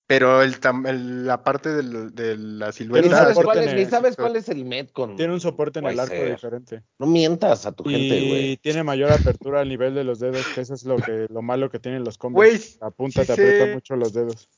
Pero 0.08 0.42
el, 0.42 0.60
tam- 0.60 0.88
el- 0.90 1.28
la 1.28 1.44
parte 1.44 1.70
del- 1.70 2.16
de 2.16 2.36
la 2.36 2.72
silueta. 2.72 3.10
sabes, 3.10 3.38
cuál 3.44 3.60
es, 3.60 3.76
ni 3.76 3.86
sabes 3.86 4.16
cuál 4.16 4.36
es 4.36 4.50
el 4.50 4.66
Metcon. 4.66 5.16
Tiene 5.16 5.34
un 5.34 5.40
soporte 5.40 5.78
en 5.80 5.86
el 5.86 6.00
arco 6.00 6.16
ser. 6.16 6.32
diferente. 6.32 6.84
No 6.98 7.06
mientas 7.06 7.68
a 7.68 7.72
tu 7.74 7.84
gente, 7.84 8.18
Y 8.18 8.28
güey. 8.30 8.58
tiene 8.58 8.84
mayor 8.84 9.12
apertura 9.12 9.62
al 9.62 9.70
nivel 9.70 9.94
de 9.94 10.04
los 10.04 10.20
dedos, 10.20 10.44
que 10.56 10.62
eso 10.62 10.74
es 10.74 10.84
lo 10.84 10.96
que 10.98 11.28
lo 11.30 11.44
malo 11.44 11.70
que 11.70 11.78
tienen 11.80 12.04
los 12.04 12.18
combos. 12.18 12.38
Güey, 12.44 12.60
La 12.82 12.90
punta 12.90 13.22
sí 13.22 13.28
te 13.28 13.34
aprieta 13.34 13.66
sé. 13.66 13.74
mucho 13.76 13.96
los 13.96 14.12
dedos. 14.14 14.50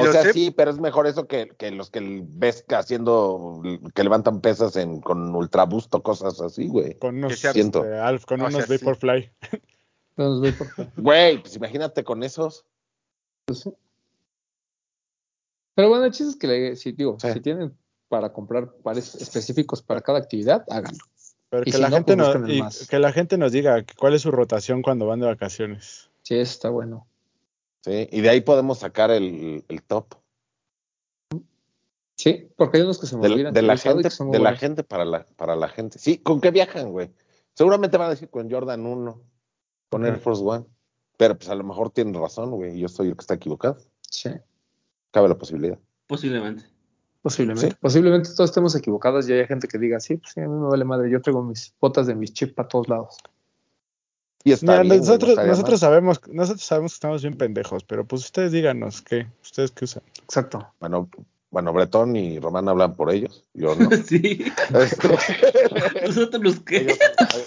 O 0.00 0.12
sea, 0.12 0.22
sé- 0.22 0.32
sí, 0.32 0.50
pero 0.50 0.70
es 0.70 0.78
mejor 0.80 1.06
eso 1.06 1.26
que, 1.26 1.48
que 1.56 1.70
los 1.70 1.90
que 1.90 2.22
ves 2.28 2.64
que 2.66 2.74
haciendo, 2.74 3.62
que 3.94 4.02
levantan 4.04 4.40
pesas 4.40 4.76
en, 4.76 5.00
con 5.00 5.34
ultrabusto, 5.34 6.02
cosas 6.02 6.40
así, 6.40 6.68
güey. 6.68 6.98
Con 6.98 7.16
unos, 7.18 7.38
Siento. 7.38 7.84
este, 7.84 7.98
Alf, 7.98 8.24
con 8.24 8.40
O 8.40 8.46
unos 8.46 8.64
sea. 8.64 8.76
Vaporfly. 8.78 9.30
Güey, 10.96 11.40
pues 11.42 11.56
imagínate 11.56 12.04
con 12.04 12.22
esos. 12.22 12.64
pues 13.46 13.60
sí. 13.60 13.72
Pero 15.74 15.88
bueno, 15.88 16.04
el 16.04 16.12
chiste 16.12 16.30
es 16.30 16.36
que 16.36 16.46
le- 16.46 16.76
si 16.76 16.92
digo, 16.92 17.16
Sí. 17.20 17.32
si 17.32 17.40
tienen 17.40 17.76
para 18.08 18.32
comprar 18.32 18.72
pares 18.82 19.14
específicos 19.16 19.82
para 19.82 20.00
cada 20.00 20.18
actividad, 20.18 20.64
háganlo. 20.70 21.04
Pero 21.50 21.62
Y 21.62 21.66
que 21.66 21.72
si 21.72 21.80
la, 21.82 21.88
no, 21.88 21.96
gente 21.96 22.16
pues 22.16 22.34
el 22.36 22.50
y 22.84 22.86
que 22.88 22.98
la 23.00 23.12
gente 23.12 23.38
nos 23.38 23.50
diga 23.52 23.84
cuál 23.98 24.14
es 24.14 24.22
su 24.22 24.30
rotación 24.30 24.82
cuando 24.82 25.06
van 25.06 25.18
de 25.20 25.26
vacaciones. 25.26 26.10
Sí, 26.22 26.36
eso 26.36 26.52
está 26.52 26.70
bueno. 26.70 27.06
Sí, 27.84 28.08
y 28.10 28.22
de 28.22 28.30
ahí 28.30 28.40
podemos 28.40 28.78
sacar 28.78 29.10
el, 29.10 29.62
el 29.68 29.82
top. 29.82 30.14
Sí, 32.16 32.48
porque 32.56 32.78
hay 32.78 32.82
unos 32.84 32.98
que 32.98 33.06
se 33.06 33.14
me 33.16 33.26
De, 33.28 33.34
olvidan. 33.34 33.52
de 33.52 33.60
que 33.60 33.66
la 33.66 33.76
gente, 33.76 34.08
de 34.30 34.38
la 34.38 34.56
gente 34.56 34.84
para 34.84 35.04
la, 35.04 35.26
para 35.36 35.54
la 35.54 35.68
gente. 35.68 35.98
Sí, 35.98 36.16
¿con 36.16 36.40
qué 36.40 36.50
viajan, 36.50 36.92
güey? 36.92 37.10
Seguramente 37.52 37.98
van 37.98 38.06
a 38.06 38.10
decir 38.10 38.30
con 38.30 38.50
Jordan 38.50 38.86
1, 38.86 39.20
con 39.90 40.06
Air 40.06 40.16
Force 40.18 40.42
One. 40.42 40.64
Pero 41.18 41.36
pues 41.36 41.50
a 41.50 41.54
lo 41.54 41.62
mejor 41.62 41.90
tienen 41.90 42.14
razón, 42.14 42.52
güey. 42.52 42.74
y 42.74 42.80
Yo 42.80 42.88
soy 42.88 43.08
el 43.08 43.16
que 43.16 43.20
está 43.20 43.34
equivocado. 43.34 43.76
Sí, 44.00 44.30
Cabe 45.10 45.28
la 45.28 45.36
posibilidad. 45.36 45.78
Posiblemente. 46.06 46.64
posiblemente. 47.20 47.70
Sí. 47.72 47.76
Posiblemente 47.80 48.30
todos 48.34 48.48
estemos 48.48 48.74
equivocados 48.74 49.28
y 49.28 49.32
hay 49.34 49.46
gente 49.46 49.68
que 49.68 49.76
diga, 49.78 50.00
sí, 50.00 50.16
pues 50.16 50.32
sí, 50.32 50.40
a 50.40 50.48
mí 50.48 50.54
me 50.58 50.68
vale 50.68 50.84
madre, 50.86 51.10
yo 51.10 51.20
traigo 51.20 51.42
mis 51.42 51.74
botas 51.78 52.06
de 52.06 52.14
mis 52.14 52.32
chips 52.32 52.54
para 52.54 52.66
todos 52.68 52.88
lados. 52.88 53.18
Y 54.44 54.52
está 54.52 54.66
Mira, 54.66 54.82
bien, 54.82 54.88
güey, 54.88 54.98
no 55.00 55.04
nosotros, 55.06 55.46
nosotros 55.46 55.80
sabemos, 55.80 56.20
nosotros 56.28 56.64
sabemos 56.64 56.92
que 56.92 56.96
estamos 56.96 57.22
bien 57.22 57.36
pendejos, 57.36 57.82
pero 57.84 58.06
pues 58.06 58.22
ustedes 58.24 58.52
díganos 58.52 59.00
qué, 59.00 59.26
ustedes 59.42 59.70
qué 59.70 59.86
usan. 59.86 60.02
Exacto. 60.22 60.68
Bueno, 60.80 61.08
bueno, 61.50 61.72
Bretón 61.72 62.14
y 62.14 62.38
Román 62.40 62.68
hablan 62.68 62.94
por 62.94 63.10
ellos. 63.10 63.44
Yo 63.54 63.74
no. 63.74 63.88
sí. 64.06 64.44
Este, 64.74 65.08
¿Nosotros 66.06 66.60
qué? 66.66 66.78
ellos, 66.78 66.98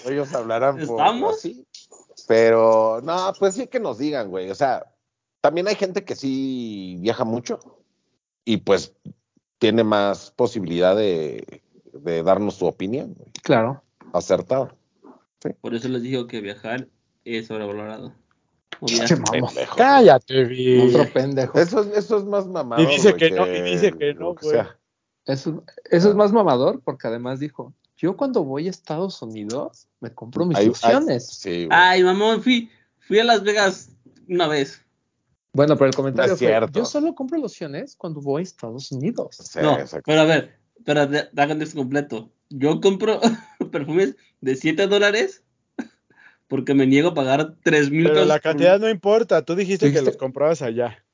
ellos 0.06 0.34
hablarán 0.34 0.74
por 0.76 0.98
¿Estamos? 0.98 1.36
así. 1.36 1.64
Pero, 2.26 3.00
no, 3.02 3.32
pues 3.38 3.54
sí 3.54 3.68
que 3.68 3.78
nos 3.78 3.98
digan, 3.98 4.28
güey. 4.28 4.50
O 4.50 4.54
sea, 4.54 4.86
también 5.40 5.68
hay 5.68 5.76
gente 5.76 6.04
que 6.04 6.16
sí 6.16 6.96
viaja 7.00 7.24
mucho 7.24 7.60
y 8.44 8.56
pues 8.56 8.92
tiene 9.58 9.84
más 9.84 10.32
posibilidad 10.32 10.96
de, 10.96 11.62
de 11.92 12.22
darnos 12.22 12.54
su 12.54 12.66
opinión 12.66 13.14
güey, 13.14 13.30
Claro. 13.42 13.82
Por 15.60 15.74
eso 15.74 15.88
les 15.88 16.02
digo 16.02 16.26
que 16.26 16.40
viajar 16.40 16.88
es 17.24 17.46
sobrevalorado. 17.46 18.12
Cállate, 19.76 20.44
vi. 20.44 20.78
Otro 20.80 21.12
pendejo. 21.12 21.58
Eso, 21.58 21.80
es- 21.82 21.96
eso 21.98 22.18
es 22.18 22.24
más 22.24 22.46
mamado. 22.46 22.82
Y 22.82 22.86
dice 22.86 23.14
que 23.14 23.30
no, 23.30 23.46
y 23.46 23.60
dice 23.62 23.92
que 23.92 24.14
no, 24.14 24.34
que 24.34 24.46
güey. 24.46 24.60
Eso, 25.26 25.62
es 25.90 26.14
más 26.14 26.32
mamador 26.32 26.80
porque 26.82 27.06
además 27.06 27.38
dijo, 27.38 27.74
yo 27.96 28.16
cuando 28.16 28.44
voy 28.44 28.66
a 28.66 28.70
Estados 28.70 29.20
Unidos 29.20 29.88
me 30.00 30.10
compro 30.14 30.46
mis 30.46 30.56
sí, 31.20 31.66
güey. 31.66 31.68
Ay, 31.70 32.02
mamón, 32.02 32.42
fui, 32.42 32.70
fui 33.00 33.18
a 33.18 33.24
Las 33.24 33.42
Vegas 33.42 33.90
una 34.28 34.46
vez. 34.48 34.80
Bueno, 35.52 35.76
pero 35.76 35.88
el 35.90 35.94
comentario 35.96 36.28
No 36.30 36.34
es 36.34 36.38
fue, 36.38 36.48
cierto. 36.48 36.78
yo 36.78 36.84
solo 36.84 37.14
compro 37.14 37.38
lociones 37.38 37.96
cuando 37.96 38.20
voy 38.20 38.40
a 38.40 38.42
Estados 38.44 38.92
Unidos. 38.92 39.36
Sí, 39.36 39.58
no, 39.60 39.76
pero 40.04 40.20
a 40.20 40.24
ver, 40.24 40.56
pero 40.84 41.06
de- 41.06 41.28
da 41.32 41.46
contexto 41.48 41.76
completo. 41.78 42.30
Yo 42.50 42.80
compro 42.80 43.20
perfumes 43.72 44.16
de 44.40 44.56
7 44.56 44.86
dólares 44.86 45.42
porque 46.46 46.74
me 46.74 46.86
niego 46.86 47.10
a 47.10 47.14
pagar 47.14 47.56
3 47.62 47.90
mil 47.90 48.04
Pero 48.08 48.24
la 48.24 48.34
por- 48.36 48.42
cantidad 48.42 48.78
no 48.80 48.88
importa, 48.88 49.42
tú 49.42 49.54
dijiste 49.54 49.92
que 49.92 50.02
los 50.02 50.16
comprabas 50.16 50.62
allá. 50.62 51.04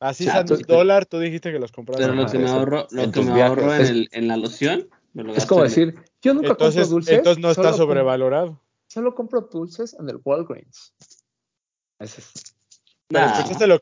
Así 0.00 0.24
sean 0.24 0.46
tú- 0.46 0.56
dólar, 0.66 1.04
tú 1.04 1.18
dijiste 1.18 1.52
que 1.52 1.58
los 1.58 1.72
comprabas 1.72 2.00
Pero 2.00 2.14
lo 2.14 2.22
allá. 2.22 2.32
que 2.32 2.38
me 2.38 2.48
ahorro, 2.48 2.86
lo 2.90 3.02
En 3.02 3.12
que 3.12 3.20
me 3.20 3.34
viajes. 3.34 3.48
ahorro 3.50 3.74
en, 3.74 3.80
Es- 3.82 3.90
el, 3.90 4.08
en 4.12 4.28
la 4.28 4.36
loción, 4.38 4.88
me 5.12 5.24
lo 5.24 5.34
Es 5.34 5.44
como 5.44 5.62
decir, 5.62 5.94
yo 6.22 6.32
nunca 6.32 6.48
Entonces, 6.52 6.82
compro 6.82 6.94
dulces. 6.94 7.18
entonces 7.18 7.42
no 7.42 7.50
está 7.50 7.74
sobrevalorado. 7.74 8.62
Solo 8.88 9.14
compro 9.14 9.42
dulces 9.42 9.94
en 10.00 10.08
el 10.08 10.18
Walgreens. 10.24 10.94
Ese 11.98 12.22
es- 12.22 12.32
Pero 13.08 13.26
Nah, 13.26 13.40
ese 13.40 13.66
lo 13.66 13.80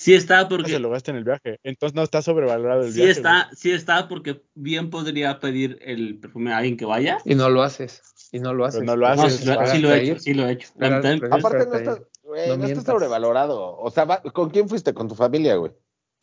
sí 0.00 0.14
está 0.14 0.42
que 0.44 0.54
porque 0.54 0.70
se 0.70 0.78
lo 0.78 0.90
gasta 0.90 1.10
en 1.10 1.16
el 1.16 1.24
viaje. 1.24 1.58
Entonces 1.64 1.94
no 1.96 2.02
está 2.04 2.22
sobrevalorado 2.22 2.82
el 2.82 2.92
sí 2.92 2.98
viaje. 2.98 3.10
está, 3.10 3.50
sí 3.54 3.72
está 3.72 4.06
porque 4.08 4.42
bien 4.54 4.90
podría 4.90 5.40
pedir 5.40 5.76
el 5.82 6.18
perfume 6.20 6.52
a 6.52 6.58
alguien 6.58 6.76
que 6.76 6.84
vaya. 6.84 7.18
Y 7.24 7.34
no 7.34 7.48
lo 7.50 7.62
haces. 7.64 8.02
Y 8.30 8.38
no 8.38 8.54
lo 8.54 8.64
haces. 8.64 8.82
no 8.82 8.94
lo 8.94 9.06
No, 9.14 9.22
haces, 9.22 9.40
sí, 9.40 9.46
lo, 9.46 9.54
para 9.56 9.66
sí 9.72 9.78
lo 9.78 9.92
he 9.92 10.02
hecho, 10.02 10.20
sí 10.20 10.34
lo 10.34 10.46
he 10.46 10.52
hecho. 10.52 10.68
Pero- 10.78 11.00
Lamentablemente- 11.00 11.26
pero- 11.28 11.34
Aparte 11.48 11.66
no 11.66 11.74
está, 11.92 12.04
güey, 12.22 12.48
no 12.48 12.56
no 12.58 12.66
está 12.66 12.82
sobrevalorado. 12.92 13.76
O 13.76 13.90
sea, 13.90 14.04
va- 14.04 14.22
¿con 14.22 14.50
quién 14.50 14.68
fuiste? 14.68 14.94
Con 14.94 15.08
tu 15.08 15.14
familia, 15.16 15.56
güey. 15.56 15.72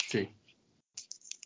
sí. 0.10 0.30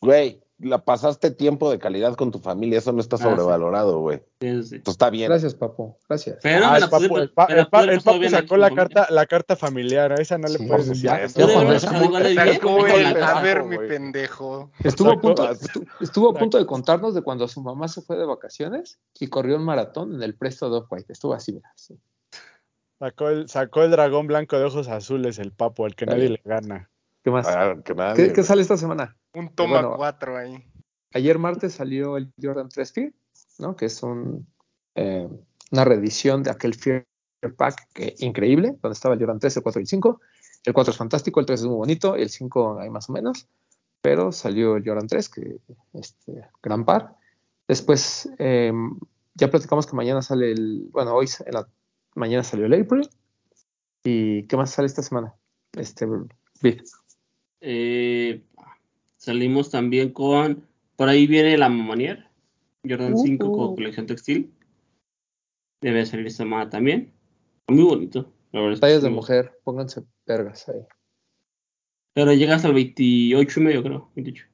Güey, 0.02 0.40
la 0.62 0.84
pasaste 0.84 1.30
tiempo 1.30 1.70
de 1.70 1.78
calidad 1.78 2.14
con 2.16 2.30
tu 2.30 2.38
familia, 2.38 2.78
eso 2.78 2.92
no 2.92 3.00
está 3.00 3.16
Ah, 3.16 3.20
sobrevalorado, 3.20 3.98
güey. 4.00 4.18
sí, 4.40 4.62
sí. 4.62 4.74
Entonces 4.76 4.88
está 4.88 5.08
bien. 5.10 5.28
Gracias, 5.30 5.54
papu. 5.54 5.96
Gracias. 6.08 6.38
Pero 6.42 6.66
Ah, 6.66 6.74
el 6.76 6.80
la 6.82 6.88
pude- 6.90 7.08
papu, 7.08 7.16
el 7.18 7.30
pa- 7.30 7.46
me 7.48 7.54
la 7.54 7.60
el 7.62 7.66
pa- 7.68 7.78
pude 7.80 7.90
el 7.92 7.96
pasar 7.98 8.04
papu 8.12 8.18
bien 8.20 8.30
sacó 8.32 8.56
la 8.56 8.70
carta, 8.70 9.06
la 9.10 9.26
carta 9.26 9.56
familiar, 9.56 10.12
a 10.12 10.16
esa 10.16 10.36
no 10.38 10.48
le 10.48 10.58
Sí, 10.58 10.66
puedes 10.66 10.88
decir. 10.88 11.10
supuesto. 11.10 11.40
que 11.40 11.40
no. 11.40 11.46
Pude 11.46 11.54
Ya, 11.54 11.60
haber 11.60 11.76
es 11.76 11.82
pasado 11.84 11.92
como- 11.98 12.04
igual 12.10 12.22
de 12.22 12.34
¿Sabes 12.34 12.50
bien 12.50 12.60
cómo 12.62 12.76
con 12.78 12.90
voy 12.90 13.02
a 13.22 13.40
ver 13.40 13.64
mi 13.64 13.78
pendejo? 13.78 14.70
Estuvo 14.84 15.10
a, 15.12 15.20
punto, 15.20 15.48
estu- 15.50 15.86
estuvo 16.00 16.30
a 16.30 16.34
punto 16.34 16.58
de 16.58 16.66
contarnos 16.66 17.14
de 17.14 17.22
cuando 17.22 17.48
su 17.48 17.62
mamá 17.62 17.88
se 17.88 18.02
fue 18.02 18.16
de 18.16 18.26
vacaciones 18.26 18.98
y 19.18 19.28
corrió 19.28 19.56
un 19.56 19.64
maratón 19.64 20.14
en 20.14 20.22
el 20.22 20.34
Presto 20.34 20.68
de 20.68 20.76
Off-White. 20.78 21.12
Estuvo 21.12 21.32
así, 21.34 21.52
mira. 21.52 21.72
Sacó 22.98 23.28
el, 23.30 23.48
sacó 23.48 23.82
el 23.82 23.90
dragón 23.92 24.26
blanco 24.26 24.58
de 24.58 24.64
ojos 24.64 24.88
azules, 24.88 25.38
el 25.38 25.52
papo, 25.52 25.86
al 25.86 25.94
que 25.94 26.04
nadie 26.04 26.28
le 26.28 26.42
gana. 26.44 26.89
¿Qué 27.22 27.30
más? 27.30 27.46
Ah, 27.46 27.76
que 27.84 27.94
nadie, 27.94 28.32
¿Qué, 28.32 28.42
sale 28.42 28.62
esta 28.62 28.76
semana? 28.76 29.16
Un 29.34 29.54
toma 29.54 29.82
Bueno. 29.82 29.96
4 29.96 30.36
ahí. 30.36 30.64
Ayer 31.12 31.38
martes 31.38 31.74
salió 31.74 32.16
el 32.16 32.32
Jordan 32.40 32.68
3 32.68 32.92
Fear, 32.92 33.12
¿no? 33.58 33.76
Que 33.76 33.86
es 33.86 34.02
un, 34.02 34.46
eh, 34.94 35.28
una 35.70 35.84
reedición 35.84 36.42
de 36.42 36.50
aquel 36.50 36.74
Fear 36.74 37.06
Pack 37.56 37.88
que, 37.92 38.14
increíble, 38.18 38.76
donde 38.80 38.94
estaba 38.94 39.14
el 39.14 39.20
Jordan 39.20 39.38
3, 39.38 39.56
el 39.56 39.62
4 39.62 39.80
y 39.80 39.82
el 39.82 39.88
5. 39.88 40.20
El 40.64 40.72
4 40.72 40.90
es 40.92 40.96
fantástico, 40.96 41.40
el 41.40 41.46
3 41.46 41.60
es 41.60 41.66
muy 41.66 41.76
bonito, 41.76 42.16
el 42.16 42.30
5 42.30 42.80
hay 42.80 42.90
más 42.90 43.08
o 43.08 43.12
menos, 43.12 43.48
pero 44.02 44.30
salió 44.32 44.76
el 44.76 44.84
Jordan 44.84 45.06
3, 45.06 45.28
que 45.28 45.60
este, 45.94 46.48
gran 46.62 46.84
par. 46.84 47.16
Después, 47.66 48.28
eh, 48.38 48.72
ya 49.34 49.50
platicamos 49.50 49.86
que 49.86 49.96
mañana 49.96 50.22
sale 50.22 50.52
el, 50.52 50.88
bueno, 50.90 51.14
hoy 51.14 51.28
en 51.46 51.54
la 51.54 51.68
mañana 52.14 52.42
salió 52.42 52.66
el 52.66 52.74
April. 52.74 53.08
¿Y 54.02 54.44
qué 54.44 54.56
más 54.56 54.70
sale 54.70 54.86
esta 54.86 55.02
semana? 55.02 55.34
Este. 55.72 56.06
Eh, 57.60 58.42
salimos 59.16 59.70
también 59.70 60.12
con. 60.12 60.66
Por 60.96 61.08
ahí 61.08 61.26
viene 61.26 61.56
la 61.58 61.68
Mamonier. 61.68 62.28
Jordan 62.88 63.14
Uh, 63.14 63.22
5 63.22 63.52
con 63.52 63.64
uh. 63.70 63.74
colección 63.74 64.06
textil. 64.06 64.52
Debe 65.80 66.04
salir 66.06 66.26
esta 66.26 66.44
semana 66.44 66.68
también. 66.70 67.12
Muy 67.68 67.84
bonito. 67.84 68.32
Es 68.52 68.74
que 68.74 68.80
Tallas 68.80 69.02
de 69.02 69.10
mujer, 69.10 69.58
pónganse 69.64 70.02
vergas 70.26 70.68
ahí. 70.68 70.84
Pero 72.14 72.32
llega 72.32 72.56
hasta 72.56 72.68
el 72.68 72.74
28 72.74 73.60
y 73.60 73.62
medio, 73.62 73.82
creo. 73.82 74.10
28. 74.16 74.46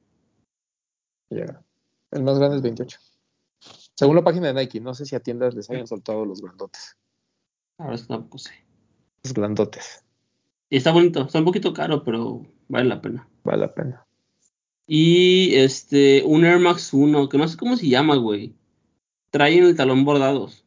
Llega. 1.29 1.63
El 2.11 2.23
más 2.23 2.37
grande 2.37 2.57
es 2.57 2.61
28. 2.61 2.99
Según 3.95 4.15
la 4.15 4.23
página 4.23 4.47
de 4.47 4.53
Nike, 4.53 4.79
no 4.79 4.93
sé 4.93 5.05
si 5.05 5.15
a 5.15 5.19
tiendas 5.19 5.55
les 5.55 5.69
hayan 5.69 5.87
soltado 5.87 6.23
los 6.23 6.41
grandotes. 6.41 6.97
Ahora 7.79 7.95
es 7.95 8.03
que 8.03 8.07
tampoco 8.07 8.37
sé. 8.37 8.51
Los 9.23 9.33
grandotes. 9.33 10.05
Y 10.69 10.77
está 10.77 10.91
bonito. 10.91 11.23
Está 11.23 11.39
un 11.39 11.45
poquito 11.45 11.73
caro, 11.73 12.03
pero 12.03 12.45
vale 12.67 12.85
la 12.89 13.01
pena. 13.01 13.27
Vale 13.43 13.59
la 13.59 13.73
pena. 13.73 14.05
Y 14.87 15.55
este, 15.55 16.23
un 16.25 16.45
Air 16.45 16.59
Max 16.59 16.93
1, 16.93 17.27
que 17.29 17.37
no 17.37 17.47
sé 17.47 17.57
cómo 17.57 17.75
se 17.75 17.87
llama, 17.87 18.15
güey. 18.15 18.53
Traen 19.31 19.63
el 19.63 19.75
talón 19.75 20.05
bordados. 20.05 20.63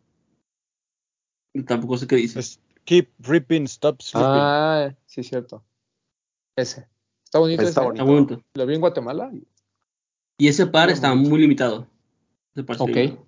Y 1.54 1.62
tampoco 1.64 1.96
sé 1.96 2.06
qué 2.06 2.16
dice. 2.16 2.40
Es 2.40 2.60
keep 2.84 3.08
ripping, 3.20 3.64
stop 3.64 4.00
slipping. 4.02 4.28
Ah, 4.30 4.94
sí, 5.06 5.22
cierto. 5.22 5.64
Ese. 6.56 6.86
Está 7.24 7.38
bonito. 7.38 7.62
Está 7.62 7.80
ese. 7.80 7.86
bonito. 7.88 8.02
Está 8.02 8.12
bonito. 8.12 8.42
Lo 8.54 8.66
vi 8.66 8.74
en 8.74 8.80
Guatemala. 8.80 9.30
y- 9.32 10.48
ese 10.48 10.66
par 10.66 10.90
está 10.90 11.14
muy 11.14 11.38
limitado. 11.40 11.86
Ese 12.54 12.64
par 12.64 12.76
Ok. 12.80 12.88
limitado. 12.88 13.26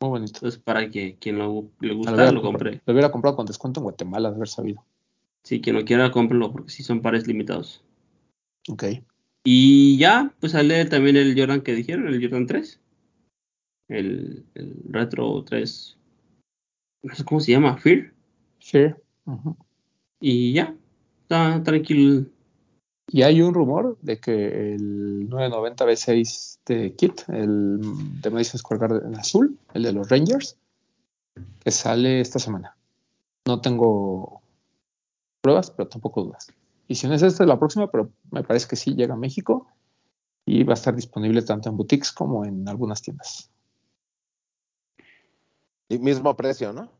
Muy 0.00 0.10
bonito. 0.10 0.32
Entonces, 0.38 0.60
para 0.60 0.90
que 0.90 1.16
quien 1.18 1.38
lo, 1.38 1.70
le 1.80 1.88
Lo 1.88 1.96
gusta, 1.96 2.12
lo 2.12 2.18
compra- 2.18 2.42
compre. 2.42 2.82
lo 2.84 2.92
hubiera 2.92 3.10
comprado 3.12 3.36
con 3.36 3.46
descuento 3.46 3.80
en 3.80 3.84
Guatemala, 3.84 4.30
de 4.30 4.36
haber 4.36 4.48
sabido. 4.48 4.84
Sí, 5.42 5.60
quien 5.60 5.76
lo 5.76 5.84
quiera, 5.84 6.10
cómprelo, 6.10 6.52
porque 6.52 6.70
sí 6.70 6.82
son 6.82 7.00
pares 7.00 7.26
limitados. 7.26 7.82
Ok. 8.68 8.84
Y 9.44 9.98
ya, 9.98 10.34
pues 10.40 10.52
sale 10.52 10.84
también 10.86 11.16
el 11.16 11.38
Jordan 11.38 11.60
que 11.60 11.74
dijeron, 11.74 12.08
el 12.08 12.22
Jordan 12.22 12.46
3. 12.46 12.80
el, 13.88 14.46
el 14.54 14.76
Retro 14.88 15.44
3, 15.44 15.98
no 17.02 17.14
sé 17.14 17.24
cómo 17.24 17.40
se 17.40 17.52
llama, 17.52 17.76
Fear. 17.76 18.12
Sí. 18.58 18.86
Ujú. 19.26 19.56
Y 20.20 20.54
ya, 20.54 20.74
está 21.22 21.62
tranquilo. 21.62 22.24
Y 23.08 23.22
hay 23.22 23.42
un 23.42 23.52
rumor 23.52 23.98
de 24.00 24.18
que 24.18 24.74
el 24.74 25.28
990 25.28 25.84
B6 25.84 26.58
de 26.64 26.94
Kit, 26.94 27.28
el 27.28 27.78
de 28.22 28.30
Madison 28.30 28.58
Square 28.58 28.80
Garden 28.80 29.14
azul, 29.16 29.58
el 29.74 29.82
de 29.82 29.92
los 29.92 30.08
Rangers, 30.08 30.56
que 31.62 31.70
sale 31.70 32.20
esta 32.20 32.38
semana. 32.38 32.74
No 33.46 33.60
tengo 33.60 34.40
pruebas, 35.42 35.70
pero 35.70 35.86
tampoco 35.90 36.22
dudas. 36.22 36.50
Y 36.86 36.94
si 36.96 37.06
no 37.06 37.14
es 37.14 37.22
esta, 37.22 37.44
es 37.44 37.48
la 37.48 37.58
próxima, 37.58 37.90
pero 37.90 38.10
me 38.30 38.42
parece 38.42 38.68
que 38.68 38.76
sí 38.76 38.94
llega 38.94 39.14
a 39.14 39.18
México 39.18 39.66
y 40.44 40.64
va 40.64 40.74
a 40.74 40.74
estar 40.74 40.94
disponible 40.94 41.42
tanto 41.42 41.68
en 41.68 41.76
boutiques 41.76 42.12
como 42.12 42.44
en 42.44 42.68
algunas 42.68 43.00
tiendas. 43.00 43.50
Y 45.88 45.98
mismo 45.98 46.36
precio, 46.36 46.72
¿no? 46.72 46.90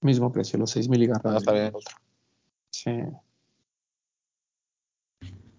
Mismo 0.00 0.32
precio, 0.32 0.58
los 0.58 0.70
6 0.70 0.88
miligramos. 0.88 1.24
Ah, 1.24 1.38
está 1.38 1.52
bien. 1.52 1.72
Sí. 2.70 2.90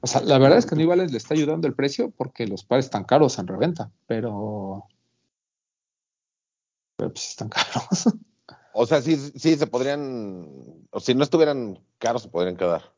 O 0.01 0.07
sea, 0.07 0.21
la 0.21 0.39
verdad 0.39 0.57
es 0.57 0.65
que 0.65 0.79
igual 0.81 0.99
le 0.99 1.17
está 1.17 1.35
ayudando 1.35 1.67
el 1.67 1.75
precio 1.75 2.09
porque 2.11 2.47
los 2.47 2.63
pares 2.63 2.85
están 2.85 3.03
caros 3.03 3.37
en 3.37 3.47
reventa, 3.47 3.91
pero. 4.07 4.85
Pero 6.95 7.13
pues 7.13 7.29
están 7.29 7.49
caros. 7.49 8.07
O 8.73 8.85
sea, 8.85 9.01
sí, 9.01 9.15
sí 9.17 9.55
se 9.57 9.67
podrían, 9.67 10.47
o 10.89 10.99
si 10.99 11.13
no 11.13 11.23
estuvieran 11.23 11.79
caros, 11.99 12.23
se 12.23 12.29
podrían 12.29 12.57
quedar. 12.57 12.93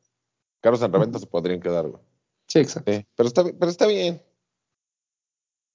Caros 0.63 0.81
en 0.81 0.93
reventa 0.93 1.19
se 1.19 1.27
podrían 1.27 1.59
quedar, 1.59 1.89
güey. 1.89 2.01
Sí, 2.47 2.59
exacto. 2.59 2.89
Sí, 2.89 3.05
pero 3.17 3.27
está, 3.27 3.43
pero 3.43 3.69
está 3.69 3.85
bien. 3.85 4.21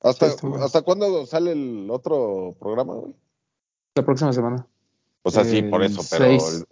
¿Hasta, 0.00 0.26
Sí, 0.26 0.34
está 0.34 0.48
bueno. 0.48 0.64
¿Hasta 0.64 0.80
cuándo 0.80 1.26
sale 1.26 1.52
el 1.52 1.88
otro 1.90 2.56
programa, 2.58 2.94
güey? 2.94 3.14
La 3.94 4.02
próxima 4.02 4.32
semana. 4.32 4.66
O 5.22 5.30
sea, 5.30 5.44
sí, 5.44 5.60
por 5.60 5.82
eso, 5.82 6.00
pero 6.10 6.24
seis. 6.24 6.64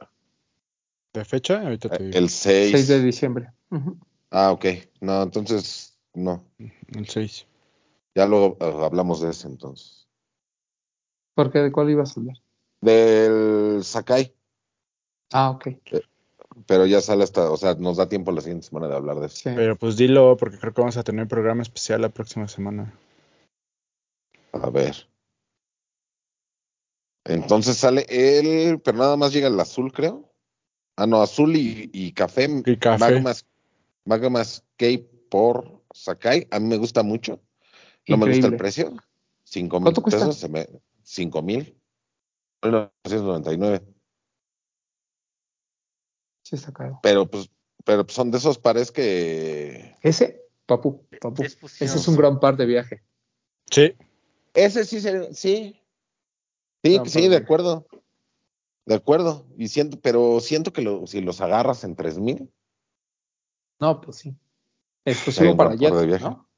¿De 1.12 1.24
fecha? 1.26 1.60
Ahorita 1.60 1.90
te 1.90 1.96
el, 1.96 2.04
digo. 2.06 2.18
el 2.18 2.30
6. 2.30 2.70
6 2.70 2.88
de 2.88 3.02
diciembre. 3.02 3.52
Ah, 4.30 4.50
ok. 4.50 4.64
No, 5.02 5.22
entonces, 5.22 5.98
no. 6.14 6.42
El 6.58 7.06
6. 7.06 7.46
Ya 8.14 8.26
luego 8.26 8.56
eh, 8.60 8.78
hablamos 8.82 9.20
de 9.20 9.28
ese 9.28 9.46
entonces. 9.46 10.08
¿Por 11.34 11.52
qué? 11.52 11.58
¿De 11.58 11.70
cuál 11.70 11.90
ibas 11.90 12.16
a 12.16 12.20
hablar? 12.20 12.36
Del 12.80 13.84
Sakai, 13.84 14.34
Ah, 15.32 15.50
ok. 15.50 15.68
Pero 16.66 16.86
ya 16.86 17.00
sale 17.00 17.24
hasta, 17.24 17.50
o 17.50 17.56
sea, 17.56 17.74
nos 17.74 17.98
da 17.98 18.08
tiempo 18.08 18.32
la 18.32 18.40
siguiente 18.40 18.66
semana 18.66 18.88
de 18.88 18.96
hablar 18.96 19.20
de 19.20 19.26
eso. 19.26 19.36
Sí. 19.36 19.50
Pero 19.54 19.76
pues 19.76 19.96
dilo, 19.96 20.36
porque 20.36 20.58
creo 20.58 20.72
que 20.72 20.80
vamos 20.80 20.96
a 20.96 21.04
tener 21.04 21.28
programa 21.28 21.62
especial 21.62 22.00
la 22.00 22.08
próxima 22.08 22.48
semana. 22.48 22.94
A 24.52 24.70
ver. 24.70 25.08
Entonces 27.24 27.76
sale 27.76 28.06
el, 28.08 28.80
pero 28.80 28.98
nada 28.98 29.16
más 29.16 29.32
llega 29.32 29.48
el 29.48 29.60
azul, 29.60 29.92
creo. 29.92 30.32
Ah, 30.96 31.06
no, 31.06 31.20
azul 31.20 31.56
y, 31.56 31.90
y 31.92 32.12
café. 32.12 32.48
Y 32.64 32.76
café. 32.78 32.98
Magmas, 32.98 33.44
Magmas 34.04 34.64
Cape 34.76 35.10
por 35.28 35.82
Sakai. 35.92 36.46
A 36.50 36.58
mí 36.58 36.68
me 36.68 36.78
gusta 36.78 37.02
mucho. 37.02 37.40
No 38.08 38.16
me 38.16 38.30
gusta 38.30 38.46
el 38.46 38.56
precio. 38.56 38.94
Cinco 39.44 39.78
mil 39.78 39.84
¿Cuánto 39.84 40.02
cuesta? 40.02 40.20
pesos. 40.20 40.36
Se 40.36 40.48
me, 40.48 40.66
cinco 41.02 41.42
mil. 41.42 41.76
1999. 42.62 43.95
Sí, 46.46 46.54
está 46.54 46.72
caro. 46.72 47.00
Pero 47.02 47.26
pues, 47.26 47.50
pero 47.84 48.04
pues 48.06 48.14
son 48.14 48.30
de 48.30 48.38
esos 48.38 48.56
pares 48.56 48.92
que. 48.92 49.96
Ese, 50.00 50.44
papu, 50.64 51.04
papu. 51.20 51.42
Es. 51.42 51.58
Ese 51.80 51.84
es 51.98 52.06
un 52.06 52.14
gran 52.16 52.38
par 52.38 52.56
de 52.56 52.66
viaje. 52.66 53.02
Sí, 53.68 53.94
Ese 54.54 54.84
sí, 54.84 55.00
se- 55.00 55.34
sí. 55.34 55.82
Sí, 56.84 57.00
sí, 57.06 57.26
de 57.28 57.38
acuerdo. 57.38 57.84
De 58.84 58.94
acuerdo. 58.94 59.44
Y 59.58 59.66
siento, 59.66 59.98
pero 60.00 60.38
siento 60.38 60.72
que 60.72 60.82
lo- 60.82 61.08
si 61.08 61.20
los 61.20 61.40
agarras 61.40 61.82
en 61.82 61.96
tres 61.96 62.16
mil, 62.16 62.48
No, 63.80 64.00
pues 64.00 64.18
sí. 64.18 64.36
Exclusivo 65.04 65.56
para 65.56 65.74
Jet. 65.74 66.20
¿no? 66.20 66.48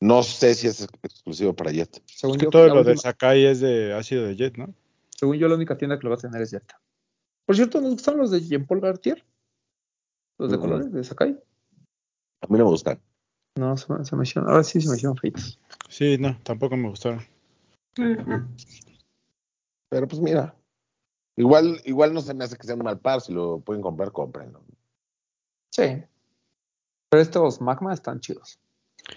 no 0.00 0.22
sé 0.24 0.56
si 0.56 0.66
es 0.66 0.80
ex- 0.82 0.92
exclusivo 1.04 1.54
para 1.54 1.70
Jet. 1.70 2.02
Según 2.06 2.34
es 2.34 2.40
que 2.40 2.46
yo, 2.46 2.50
todo 2.50 2.66
la 2.66 2.74
lo 2.74 2.82
de 2.82 2.96
Sakai 2.96 3.46
es 3.46 3.60
de 3.60 3.94
ácido 3.94 4.24
de 4.26 4.34
jet, 4.34 4.56
¿no? 4.56 4.74
según 5.16 5.36
yo, 5.38 5.46
la 5.46 5.54
única 5.54 5.78
tienda 5.78 5.96
que 6.00 6.02
lo 6.02 6.10
va 6.10 6.16
a 6.16 6.18
tener 6.18 6.42
es 6.42 6.50
Jet. 6.50 6.64
Por 7.52 7.56
cierto, 7.58 7.82
¿nos 7.82 7.92
gustan 7.92 8.16
los 8.16 8.30
de 8.30 8.40
Jean 8.40 8.64
Paul 8.64 8.80
Gartier? 8.80 9.22
Los 10.38 10.50
de 10.50 10.58
colores 10.58 10.90
de 10.90 11.04
Sakai. 11.04 11.38
A 12.40 12.46
mí 12.46 12.56
no 12.56 12.64
me 12.64 12.70
gustan. 12.70 12.98
No, 13.58 13.76
se 13.76 13.92
me, 13.92 14.02
se 14.06 14.16
me 14.16 14.22
hicieron. 14.22 14.48
Ahora 14.48 14.64
sí 14.64 14.80
se 14.80 14.88
me 14.88 14.96
hicieron 14.96 15.18
feitos. 15.18 15.60
Sí, 15.90 16.16
no, 16.16 16.38
tampoco 16.44 16.78
me 16.78 16.88
gustaron. 16.88 17.20
Pero 17.94 18.48
pues 20.08 20.22
mira. 20.22 20.56
Igual, 21.36 21.78
igual 21.84 22.14
no 22.14 22.22
se 22.22 22.32
me 22.32 22.44
hace 22.44 22.56
que 22.56 22.66
sea 22.66 22.74
un 22.74 22.84
mal 22.84 22.98
par. 22.98 23.20
Si 23.20 23.34
lo 23.34 23.60
pueden 23.60 23.82
comprar, 23.82 24.12
compren. 24.12 24.56
Sí. 25.70 26.02
Pero 27.10 27.22
estos 27.22 27.60
Magma 27.60 27.92
están 27.92 28.20
chidos. 28.20 28.58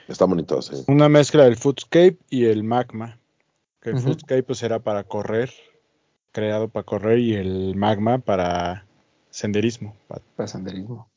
Está 0.09 0.25
bonito, 0.25 0.61
sí. 0.61 0.83
Una 0.89 1.07
mezcla 1.07 1.45
del 1.45 1.55
Foodscape 1.55 2.17
y 2.29 2.47
el 2.47 2.65
Magma. 2.65 3.17
Que 3.79 3.91
el 3.91 3.95
Ujú. 3.95 4.07
Foodscape 4.07 4.43
pues 4.43 4.61
era 4.61 4.79
para 4.79 5.05
correr, 5.05 5.53
creado 6.35 6.67
para 6.67 6.83
correr, 6.83 7.19
y 7.19 7.33
el 7.33 7.75
Magma 7.75 8.17
para 8.19 8.85
senderismo. 9.29 9.95
Pa- 10.07 10.21
Para 10.35 10.47
senderismo. 10.47 11.09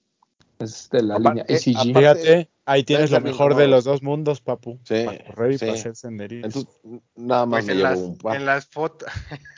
Es 0.60 0.88
de 0.90 1.02
la 1.02 1.16
Aparte- 1.16 1.44
línea 1.48 1.56
ACG. 1.58 1.90
aparte- 1.90 2.20
Fíjate, 2.20 2.50
ahí 2.64 2.84
tienes 2.84 3.10
lo 3.10 3.20
mejor 3.20 3.54
de 3.56 3.66
los 3.68 3.84
dos 3.84 4.02
mundos, 4.02 4.40
papu. 4.40 4.78
Sí, 4.84 5.04
para 5.04 5.24
correr 5.24 5.52
y 5.52 5.58
sí. 5.58 5.66
para 5.66 5.78
hacer 5.78 5.96
senderismo. 5.96 6.46
Entonces, 6.46 6.72
nada 7.16 7.46
más 7.46 7.64
Pues 7.64 7.66
me 7.66 7.72
en 7.72 7.78
llevo 7.78 7.90
las, 7.90 7.98
un 7.98 8.34
en 8.34 8.46
las 8.46 8.66
fotos. 8.66 9.08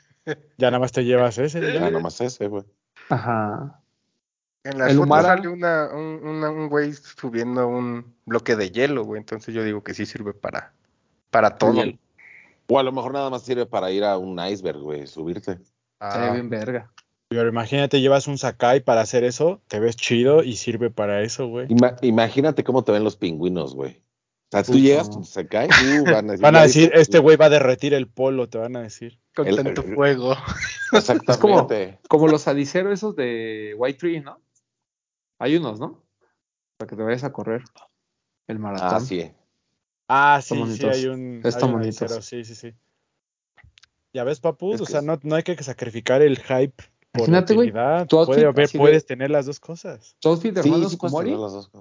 Ya 0.58 0.70
nada 0.70 0.78
más 0.78 0.92
te 0.92 1.04
llevas 1.04 1.38
ese. 1.38 1.60
Ya 1.60 1.72
ya. 1.74 1.80
nada 1.80 1.98
más 1.98 2.20
ese, 2.20 2.46
güey. 2.46 2.62
Ajá. 3.08 3.80
En 4.62 4.78
las 4.78 4.90
El 4.90 4.96
fotos 4.98 5.06
Humara- 5.06 5.28
sale 5.36 5.48
una, 5.48 5.88
un, 5.92 6.26
una- 6.26 6.50
un 6.50 6.68
güey 6.68 6.92
subiendo 6.92 7.66
un 7.66 8.14
bloque 8.26 8.54
de 8.54 8.70
hielo, 8.70 9.04
güey. 9.04 9.18
Entonces 9.18 9.54
yo 9.54 9.64
digo 9.64 9.82
que 9.82 9.94
sí 9.94 10.04
sirve 10.06 10.34
para, 10.34 10.72
para 11.30 11.56
todo. 11.56 11.72
Hielo. 11.74 11.98
O 12.70 12.78
a 12.78 12.82
lo 12.82 12.92
mejor 12.92 13.12
nada 13.12 13.28
más 13.30 13.42
sirve 13.42 13.66
para 13.66 13.90
ir 13.90 14.04
a 14.04 14.16
un 14.16 14.38
iceberg, 14.38 14.78
güey, 14.80 15.06
subirte. 15.06 15.56
Se 15.56 15.62
Ah, 15.98 16.18
ve 16.28 16.32
bien 16.34 16.48
verga. 16.48 16.92
Pero 17.28 17.48
imagínate, 17.48 18.00
llevas 18.00 18.26
un 18.28 18.38
Sakai 18.38 18.80
para 18.80 19.00
hacer 19.02 19.24
eso, 19.24 19.60
te 19.68 19.78
ves 19.80 19.96
chido 19.96 20.42
y 20.42 20.56
sirve 20.56 20.90
para 20.90 21.22
eso, 21.22 21.46
güey. 21.48 21.68
Ima- 21.68 21.96
imagínate 22.02 22.64
cómo 22.64 22.82
te 22.84 22.92
ven 22.92 23.04
los 23.04 23.16
pingüinos, 23.16 23.74
güey. 23.74 24.02
O 24.52 24.56
sea, 24.56 24.62
tú 24.64 24.74
llegas, 24.74 25.16
no. 25.16 25.22
se 25.22 25.46
cae, 25.46 25.68
uh, 25.68 26.04
van 26.10 26.28
a 26.28 26.32
decir, 26.32 26.42
Van 26.42 26.56
a 26.56 26.58
"Ya 26.60 26.64
decir, 26.64 26.82
viste". 26.84 27.00
este 27.00 27.18
güey 27.20 27.36
va 27.36 27.46
a 27.46 27.50
derretir 27.50 27.94
el 27.94 28.08
polo, 28.08 28.48
te 28.48 28.58
van 28.58 28.76
a 28.76 28.82
decir. 28.82 29.20
con 29.34 29.46
el- 29.46 29.56
tanto 29.56 29.82
el- 29.82 29.94
fuego. 29.94 30.34
Exactamente. 30.92 31.32
Es 31.32 31.38
como, 31.38 31.68
como 32.08 32.28
los 32.28 32.48
adiceros 32.48 32.92
esos 32.92 33.14
de 33.14 33.74
White 33.78 33.98
Tree, 33.98 34.20
¿no? 34.20 34.40
Hay 35.38 35.56
unos, 35.56 35.78
¿no? 35.78 36.02
Para 36.78 36.88
que 36.88 36.96
te 36.96 37.02
vayas 37.02 37.22
a 37.24 37.32
correr 37.32 37.62
el 38.48 38.58
maratón. 38.58 38.88
Ah, 38.92 39.00
sí. 39.00 39.30
Ah, 40.12 40.40
sí, 40.42 40.60
sí, 40.76 40.84
hay 40.88 41.06
un. 41.06 41.40
Están 41.44 41.70
hay 41.70 41.88
un 41.88 42.22
Sí, 42.22 42.44
sí, 42.44 42.56
sí. 42.56 42.74
Ya 44.12 44.24
ves, 44.24 44.40
papu, 44.40 44.74
Es 44.74 44.80
o 44.80 44.86
sea, 44.86 45.02
no, 45.02 45.20
no 45.22 45.36
hay 45.36 45.44
que 45.44 45.56
sacrificar 45.62 46.20
el 46.20 46.36
hype 46.38 46.82
por 47.12 47.28
Imagínate, 47.28 47.54
güey, 47.54 47.70
Puede 47.70 48.44
haber- 48.44 48.68
de- 48.68 48.76
puedes 48.78 49.06
tener 49.06 49.30
las 49.30 49.46
dos 49.46 49.60
cosas. 49.60 50.16
Tu 50.18 50.28
outfit 50.28 50.52
de 50.52 50.62
Sí, 50.64 50.68
hermanos 50.68 50.90
sí 50.90 50.96
puedes 50.96 51.12
Kumori, 51.12 51.30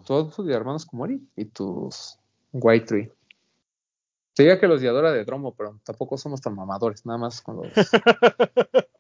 tu 0.06 0.14
outfit 0.14 0.46
de 0.46 0.54
hermanos 0.54 0.86
Kumori 0.86 1.28
y 1.36 1.46
tus 1.46 2.20
White 2.52 2.86
Tree. 2.86 3.12
Te 4.36 4.44
diría 4.44 4.60
que 4.60 4.68
los 4.68 4.80
de 4.80 4.90
Adora 4.90 5.12
de 5.12 5.26
Dromo, 5.26 5.56
pero 5.56 5.80
tampoco 5.84 6.16
somos 6.16 6.40
tan 6.40 6.54
mamadores, 6.54 7.08
nada 7.08 7.18
más 7.18 7.42
con 7.42 7.58
los... 7.58 7.72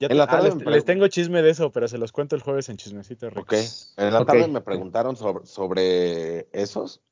Ya 0.00 0.06
En 0.08 0.16
la 0.16 0.24
ah, 0.24 0.28
tarde 0.28 0.50
les, 0.64 0.84
tengo 0.86 1.06
chisme 1.08 1.42
de 1.42 1.50
eso, 1.50 1.70
pero 1.72 1.86
se 1.86 1.98
los 1.98 2.10
cuento 2.10 2.34
el 2.34 2.40
jueves 2.40 2.70
en 2.70 2.78
Chismecito 2.78 3.28
Rico. 3.28 3.42
Ok. 3.42 3.52
En 3.98 4.12
la 4.14 4.24
tarde 4.24 4.48
me 4.48 4.62
preguntaron 4.62 5.14
sobre, 5.14 5.44
sobre 5.44 6.48
esos 6.52 7.02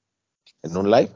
en 0.62 0.74
un 0.74 0.90
live. 0.90 1.10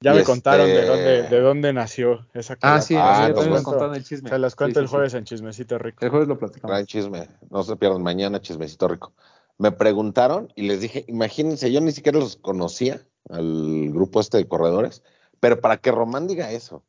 Ya 0.00 0.14
Y 0.14 0.16
me 0.18 0.24
contaron 0.24 0.66
de 0.66 0.74
este- 0.80 0.86
dónde, 0.86 1.22
de 1.28 1.40
dónde 1.40 1.72
nació 1.74 2.26
esa 2.32 2.54
Ah, 2.54 2.58
colapa. 2.58 2.80
sí, 2.80 2.94
Ah, 2.98 3.32
también 3.34 3.52
me 3.54 3.62
contaron 3.62 3.94
el 3.94 4.02
chisme. 4.04 4.30
Se 4.30 4.38
los 4.38 4.56
cuento 4.56 4.80
Sí, 4.80 4.82
el 4.84 4.88
sí, 4.88 4.92
jueves 4.94 5.12
sí. 5.12 5.18
en 5.18 5.24
Chismecito 5.24 5.78
Rico. 5.78 6.04
El 6.04 6.10
jueves 6.10 6.26
lo 6.28 6.36
Gran 6.36 6.48
platicamos. 6.50 6.86
chisme. 6.86 7.28
No 7.50 7.62
se 7.62 7.76
pierdan 7.76 8.02
mañana, 8.02 8.40
chismecito 8.40 8.88
rico. 8.88 9.12
Me 9.58 9.72
preguntaron 9.72 10.50
y 10.56 10.62
les 10.62 10.80
dije, 10.80 11.04
imagínense, 11.08 11.70
yo 11.70 11.80
ni 11.82 11.92
siquiera 11.92 12.18
los 12.18 12.36
conocía 12.36 13.06
al 13.28 13.90
grupo 13.92 14.20
este 14.20 14.38
de 14.38 14.48
corredores, 14.48 15.02
pero 15.38 15.60
para 15.60 15.76
que 15.76 15.92
Román 15.92 16.26
diga 16.26 16.50
eso, 16.50 16.82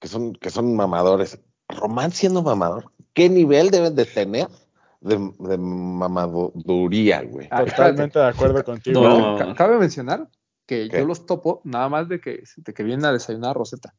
que 0.00 0.08
son, 0.08 0.34
que 0.34 0.50
son 0.50 0.76
mamadores. 0.76 1.40
Román 1.68 2.12
siendo 2.12 2.42
mamador, 2.42 2.92
¿qué 3.16 3.28
nivel 3.30 3.70
deben 3.70 3.94
de 3.96 4.04
tener 4.04 4.46
de, 5.00 5.16
de 5.38 5.56
mamaduría, 5.58 7.22
güey? 7.22 7.48
Ah, 7.50 7.64
Totalmente 7.64 8.18
de 8.18 8.26
acuerdo 8.26 8.62
contigo. 8.62 9.00
No. 9.02 9.38
Ca- 9.38 9.54
Cabe 9.54 9.78
mencionar 9.78 10.28
que 10.66 10.88
¿Qué? 10.90 10.98
yo 11.00 11.06
los 11.06 11.24
topo 11.24 11.62
nada 11.64 11.88
más 11.88 12.08
de 12.08 12.20
que, 12.20 12.42
de 12.56 12.74
que 12.74 12.82
vienen 12.82 13.06
a 13.06 13.12
desayunar 13.12 13.50
a 13.52 13.54
Rosetta. 13.54 13.94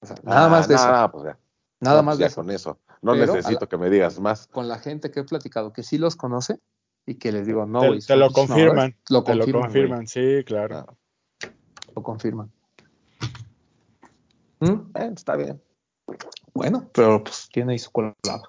O 0.00 0.06
sea, 0.06 0.16
nada 0.22 0.46
Ah, 0.46 0.48
más 0.48 0.68
de 0.68 0.76
eso. 0.76 1.10
pues 1.12 1.24
ya. 1.24 1.38
Nada 1.80 1.96
No, 1.96 2.02
más 2.04 2.12
pues 2.14 2.18
de 2.20 2.26
eso. 2.26 2.34
con 2.36 2.50
eso. 2.50 2.78
No 3.02 3.12
Pero, 3.12 3.34
necesito 3.34 3.60
la- 3.62 3.66
que 3.68 3.76
me 3.76 3.90
digas 3.90 4.20
más. 4.20 4.46
Con 4.46 4.68
la 4.68 4.78
gente 4.78 5.10
que 5.10 5.20
he 5.20 5.24
platicado 5.24 5.72
que 5.72 5.82
sí 5.82 5.98
los 5.98 6.14
conoce 6.14 6.60
y 7.06 7.14
que 7.16 7.32
les 7.32 7.46
digo, 7.46 7.66
no, 7.66 7.80
te, 7.80 7.88
güey. 7.88 8.00
te 8.00 8.14
lo 8.16 8.30
confirman. 8.30 8.94
Lo 9.08 9.24
te 9.24 9.34
lo 9.34 9.46
confirman. 9.50 10.06
sí, 10.06 10.44
claro. 10.46 10.96
Lo 11.96 12.02
confirman. 12.02 12.52
¿Mm? 14.60 14.72
Eh, 14.94 15.10
está 15.16 15.36
bien. 15.36 15.60
Bueno, 16.54 16.88
pero 16.92 17.22
pues 17.22 17.48
tiene 17.52 17.72
ahí 17.72 17.78
su 17.78 17.90
colada. 17.90 18.42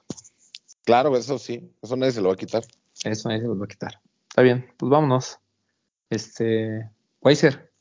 Claro, 0.84 1.16
eso 1.16 1.38
sí. 1.38 1.72
Eso 1.82 1.96
nadie 1.96 2.14
se 2.14 2.22
lo 2.22 2.30
va 2.30 2.34
a 2.34 2.38
quitar. 2.38 2.64
Eso 3.04 3.30
nadie 3.30 3.42
se 3.42 3.48
los 3.48 3.60
va 3.60 3.66
a 3.66 3.68
quitar. 3.68 4.00
Está 4.30 4.42
bien, 4.42 4.74
pues 4.78 4.90
vámonos. 4.90 5.40
Este, 6.10 6.90
Weiser. 7.22 7.72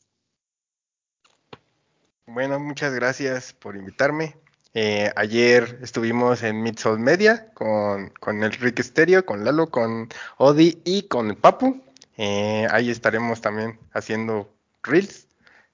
Bueno, 2.25 2.59
muchas 2.59 2.93
gracias 2.93 3.53
por 3.53 3.75
invitarme. 3.75 4.37
Eh, 4.73 5.11
ayer 5.17 5.79
estuvimos 5.81 6.43
en 6.43 6.61
Midsol 6.63 6.99
Media 6.99 7.51
con, 7.53 8.09
con 8.21 8.41
el 8.43 8.53
Rick 8.53 8.81
Stereo, 8.81 9.25
con 9.25 9.43
Lalo, 9.43 9.69
con 9.69 10.07
Odi 10.37 10.81
y 10.85 11.03
con 11.03 11.29
el 11.29 11.35
Papu. 11.35 11.81
Eh, 12.17 12.67
ahí 12.71 12.89
estaremos 12.89 13.41
también 13.41 13.79
haciendo 13.93 14.49
reels. 14.83 15.27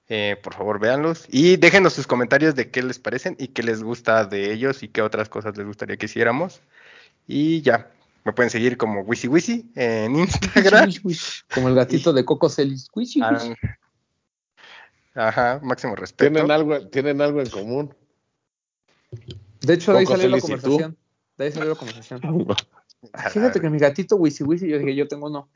Eh, 0.08 0.36
por 0.42 0.54
favor, 0.54 0.80
véanlos. 0.80 1.26
Y 1.28 1.56
déjenos 1.56 1.92
sus 1.92 2.06
comentarios 2.06 2.54
de 2.54 2.70
qué 2.70 2.82
les 2.82 2.98
parecen 2.98 3.36
y 3.38 3.48
qué 3.48 3.62
les 3.62 3.82
gusta 3.82 4.24
de 4.24 4.52
ellos 4.52 4.82
y 4.82 4.88
qué 4.88 5.02
otras 5.02 5.28
cosas 5.28 5.56
les 5.56 5.66
gustaría 5.66 5.96
que 5.96 6.06
hiciéramos. 6.06 6.60
Y 7.26 7.60
ya, 7.60 7.90
me 8.24 8.32
pueden 8.32 8.50
seguir 8.50 8.78
como 8.78 9.02
Wisi 9.02 9.28
Wisi 9.28 9.70
en 9.74 10.16
Instagram. 10.18 10.90
Como 11.54 11.68
el 11.68 11.74
gatito 11.74 12.12
de 12.12 12.24
Coco 12.24 12.48
Celis. 12.48 12.88
Wishi, 12.94 13.20
Ah. 13.22 13.54
Ajá, 15.14 15.60
máximo 15.62 15.96
respeto. 15.96 16.30
Tienen 16.30 16.50
algo, 16.50 16.86
tienen 16.88 17.20
algo 17.20 17.40
en 17.40 17.50
común. 17.50 17.94
De 19.60 19.74
hecho, 19.74 19.92
de 19.92 19.98
ahí 19.98 20.06
salió 20.06 20.28
la 20.28 20.40
conversación. 20.40 20.96
De 21.36 21.44
ahí 21.44 21.52
salió 21.52 21.70
la 21.70 21.74
conversación. 21.74 22.20
Fíjate 23.32 23.60
que 23.60 23.68
mi 23.68 23.78
gatito 23.78 24.16
Wisi 24.16 24.44
Wisi, 24.44 24.68
yo 24.68 24.78
dije, 24.78 24.94
yo 24.94 25.08
tengo 25.08 25.26
uno. 25.26 25.48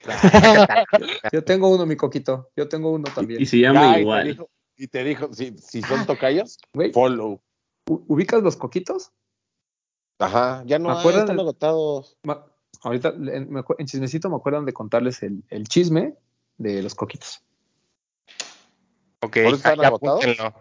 Yo 1.32 1.44
tengo 1.44 1.68
uno, 1.68 1.86
mi 1.86 1.96
coquito. 1.96 2.50
Yo 2.56 2.68
tengo 2.68 2.90
uno 2.90 3.04
también. 3.14 3.40
Y 3.42 3.46
se 3.46 3.58
llama 3.58 3.80
Ya, 3.80 3.90
y 3.90 3.94
te 3.94 4.00
igual. 4.00 4.26
dijo, 4.28 4.50
y 4.76 4.88
te 4.88 5.04
dijo, 5.04 5.32
si, 5.32 5.56
si 5.58 5.82
son 5.82 6.04
tocayos, 6.06 6.58
Güey, 6.72 6.92
follow. 6.92 7.40
¿u- 7.88 8.04
¿ubicas 8.08 8.42
los 8.42 8.56
coquitos? 8.56 9.12
Ajá, 10.18 10.62
ya 10.66 10.78
no 10.78 10.90
¿Me 10.90 10.96
hay, 11.10 11.18
están 11.18 11.36
de- 11.36 11.42
agotados. 11.42 12.16
Ma- 12.22 12.46
Ahorita 12.82 13.08
en, 13.08 13.50
me 13.50 13.60
acu- 13.60 13.76
en 13.78 13.86
chismecito 13.86 14.28
me 14.28 14.36
acuerdan 14.36 14.66
de 14.66 14.72
contarles 14.74 15.22
el, 15.22 15.42
el 15.48 15.66
chisme 15.68 16.14
de 16.58 16.82
los 16.82 16.94
coquitos. 16.94 17.42
Ok, 19.22 19.32
¿Por 19.32 19.46
eso 19.46 19.56
están 19.56 19.84
agotados? 19.84 20.22
apúntenlo. 20.22 20.54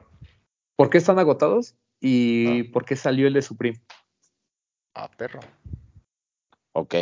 ¿Por 0.77 0.89
qué 0.89 0.97
están 0.99 1.19
agotados? 1.19 1.76
Y 1.99 2.64
por 2.64 2.85
qué 2.85 2.95
salió 2.95 3.27
el 3.27 3.34
de 3.34 3.41
Supreme. 3.41 3.81
Ah, 4.93 5.10
perro. 5.18 5.39
Ok. 6.73 6.95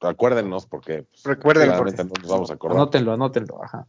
Bueno, 0.00 0.12
acuérdenos 0.12 0.66
porque 0.66 1.02
pues, 1.02 1.24
Recuerden, 1.24 1.68
no 1.68 1.84
nos 1.84 2.28
vamos 2.28 2.50
a 2.50 2.54
acordar. 2.54 2.78
Anótenlo, 2.78 3.12
anótenlo. 3.12 3.62
Ajá. 3.62 3.86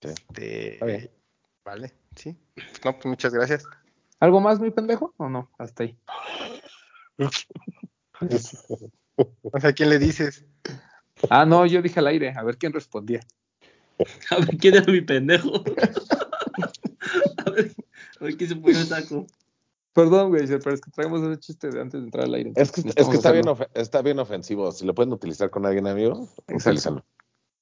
Este, 0.00 0.74
Está 0.74 0.86
bien. 0.86 1.10
Vale, 1.64 1.92
sí. 2.14 2.36
No, 2.84 2.92
pues 2.92 3.06
muchas 3.06 3.34
gracias. 3.34 3.64
¿Algo 4.20 4.40
más, 4.40 4.60
mi 4.60 4.70
pendejo? 4.70 5.12
¿O 5.16 5.28
no? 5.28 5.50
Hasta 5.58 5.82
ahí. 5.82 5.98
O 9.50 9.60
sea, 9.60 9.72
¿quién 9.72 9.90
le 9.90 9.98
dices? 9.98 10.44
Ah, 11.28 11.44
no, 11.44 11.66
yo 11.66 11.82
dije 11.82 11.98
al 11.98 12.06
aire. 12.06 12.32
A 12.36 12.44
ver 12.44 12.56
quién 12.56 12.72
respondía. 12.72 13.20
A 14.30 14.36
ver, 14.36 14.58
¿quién 14.58 14.76
era 14.76 14.92
mi 14.92 15.00
pendejo? 15.00 15.50
a, 17.46 17.50
ver, 17.50 17.74
a 18.20 18.24
ver 18.24 18.36
quién 18.36 18.50
se 18.50 18.56
puso 18.56 18.78
el 18.78 18.86
saco. 18.86 19.26
Perdón, 19.96 20.28
güey, 20.28 20.46
pero 20.46 20.74
es 20.74 20.80
que 20.82 20.90
traemos 20.90 21.22
ese 21.22 21.40
chiste 21.40 21.70
de 21.70 21.80
antes 21.80 21.98
de 21.98 22.04
entrar 22.04 22.26
al 22.26 22.34
aire. 22.34 22.52
Es 22.54 22.70
que, 22.70 22.82
es 22.82 23.08
que 23.08 23.16
está, 23.16 23.32
bien 23.32 23.46
está 23.72 24.02
bien 24.02 24.18
ofensivo. 24.18 24.70
Si 24.70 24.84
lo 24.84 24.94
pueden 24.94 25.10
utilizar 25.10 25.48
con 25.48 25.64
alguien 25.64 25.86
amigo, 25.86 26.28
utilízalo. 26.52 27.02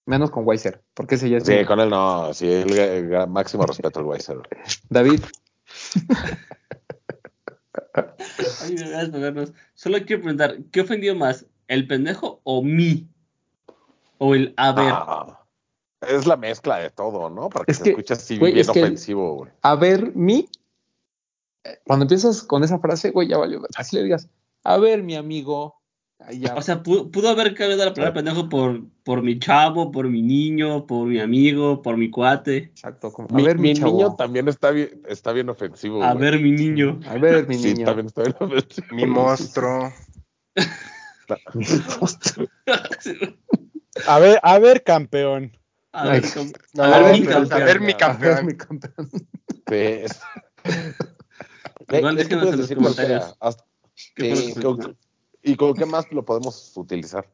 Menos 0.05 0.33
con 0.33 0.45
Weiser, 0.45 0.83
porque 0.95 1.15
ese 1.15 1.31
ya 1.31 1.37
es. 1.39 1.45
Sí, 1.45 1.65
con 1.65 1.79
él 1.79 1.91
no. 1.91 2.35
Sí, 2.35 2.51
el, 2.51 2.77
el 2.77 3.29
máximo 3.29 3.65
respeto 3.65 4.01
al 4.01 4.07
Weiser. 4.07 4.39
David, 4.91 5.21
Ay, 7.95 8.75
gracias 8.77 9.09
por 9.11 9.21
vernos. 9.21 9.53
Solo 9.75 9.99
quiero 10.05 10.23
preguntar, 10.23 10.57
¿qué 10.73 10.81
ofendió 10.81 11.15
más? 11.15 11.47
¿El 11.69 11.87
pendejo 11.87 12.41
o 12.43 12.63
mí? 12.63 13.09
O 14.19 14.35
el 14.35 14.53
a 14.57 14.73
ver. 14.73 14.93
Ah, 14.93 15.41
es 16.09 16.27
la 16.27 16.37
mezcla 16.37 16.79
de 16.79 16.91
todo, 16.91 17.31
¿no? 17.31 17.49
Para 17.49 17.65
que 17.65 17.73
Es 17.73 17.79
se 17.79 17.85
que, 17.85 17.91
escuche 17.91 18.15
así 18.15 18.39
güey, 18.39 18.53
bien 18.53 18.63
es 18.63 18.69
ofensivo, 18.69 19.35
güey. 19.37 19.53
a 19.63 19.75
ver, 19.77 20.15
mi. 20.17 20.41
eh, 20.41 20.49
Cuando 21.87 22.05
empiezas 22.05 22.43
con 22.43 22.63
esa 22.65 22.79
frase, 22.79 23.11
güey, 23.11 23.29
ya 23.29 23.39
valió. 23.39 23.63
Así 23.77 23.97
le 23.97 24.03
digas, 24.05 24.29
a 24.65 24.79
ver, 24.79 25.03
mi 25.03 25.15
amigo. 25.17 25.77
Ya. 26.33 26.55
O 26.55 26.63
sea, 26.63 26.83
pudo, 26.83 27.11
pudo 27.11 27.29
haber 27.29 27.55
cambiado 27.55 27.85
la 27.85 27.93
palabra 27.93 28.15
pendejo 28.15 28.49
por, 28.49 28.81
por 29.03 29.23
mi 29.23 29.39
chavo, 29.39 29.91
por 29.91 30.09
mi 30.09 30.23
niño, 30.23 30.87
por 30.87 31.07
mi 31.07 31.19
amigo, 31.21 31.83
por 31.83 31.97
mi 31.99 32.09
cuate. 32.11 32.57
exacto. 32.59 33.13
Como, 33.13 33.29
a 33.31 33.35
Mi, 33.35 33.43
ver, 33.43 33.59
mi, 33.59 33.75
mi 33.75 33.81
niño 33.81 34.15
también 34.15 34.49
está 34.49 34.71
bien, 34.71 35.03
está 35.09 35.33
bien 35.33 35.49
ofensivo. 35.51 36.03
A 36.03 36.13
güey. 36.15 36.25
ver, 36.31 36.41
mi 36.41 36.53
niño. 36.53 37.01
A 37.07 37.15
ver, 37.19 37.47
mi 37.49 37.57
Sí, 37.57 37.75
niño. 37.75 37.85
también 37.85 38.07
está 38.07 38.23
bien 38.23 38.37
ofensivo. 38.41 38.87
Mi 38.93 39.07
monstruo. 39.07 39.93
A 44.09 44.19
ver, 44.19 44.41
a 44.43 44.59
ver, 44.59 44.83
campeón. 44.83 45.57
A 45.93 46.09
ver, 46.09 46.25
a 46.79 47.13
mi 47.13 47.23
campeón. 47.25 47.53
a 47.53 47.65
ver, 47.65 48.45
mi 48.45 48.55
campeón. 48.57 49.11
Sí, 49.69 50.03
Igual 51.89 52.19
es 52.19 52.29
que 52.29 52.37
déjenos 52.37 52.99
en. 52.99 54.97
¿Y 55.43 55.57
con 55.57 55.75
qué 55.75 55.85
más 55.87 56.11
lo 56.11 56.25
podemos 56.25 56.73
utilizar? 56.77 57.31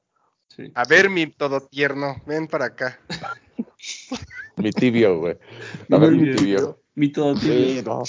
Sí. 0.48 0.70
A 0.74 0.84
ver, 0.84 1.08
mi 1.10 1.26
todo 1.28 1.60
tierno. 1.60 2.16
Ven 2.26 2.48
para 2.48 2.66
acá. 2.66 2.98
Mi 4.56 4.70
tibio, 4.72 5.18
güey. 5.20 5.38
A 5.90 5.96
ver, 5.96 6.12
mi 6.12 6.34
tibio. 6.34 6.82
Mi 6.94 7.08
todo 7.10 7.34
tibio. 7.34 7.54
Sí, 7.54 7.82
no. 7.84 8.02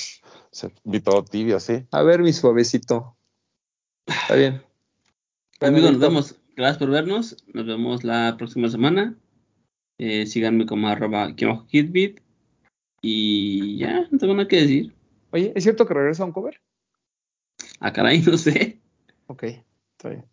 Se- 0.52 0.74
Mi 0.84 1.00
todo 1.00 1.24
tibio, 1.24 1.60
sí. 1.60 1.86
A 1.92 2.02
ver, 2.02 2.22
mi 2.22 2.34
suavecito. 2.34 3.16
Está 4.08 4.36
bien. 4.36 4.64
Amigos, 5.60 5.92
nos 5.92 6.00
vemos. 6.00 6.36
Gracias 6.56 6.80
por 6.80 6.90
vernos. 6.90 7.38
Nos 7.54 7.66
vemos 7.68 8.04
la 8.04 8.36
próxima 8.38 8.70
semana. 8.70 9.16
Eh, 10.00 10.26
síganme 10.26 10.66
como 10.66 10.88
arroba 10.88 11.26
aquí 11.26 11.46
abajo 11.46 11.68
Hitbit. 11.72 12.22
Y 13.04 13.78
ya, 13.78 14.08
no 14.10 14.18
tengo 14.18 14.34
nada 14.34 14.48
que 14.48 14.62
decir. 14.62 14.94
Oye, 15.32 15.54
¿es 15.56 15.64
cierto 15.64 15.86
que 15.86 15.94
regresa 15.94 16.24
a 16.24 16.26
un 16.26 16.32
cover? 16.32 16.62
Ah, 17.80 17.92
caray, 17.92 18.22
no 18.22 18.38
sé. 18.38 18.80
Ok, 19.28 19.44
está 19.44 20.10
bien. 20.10 20.26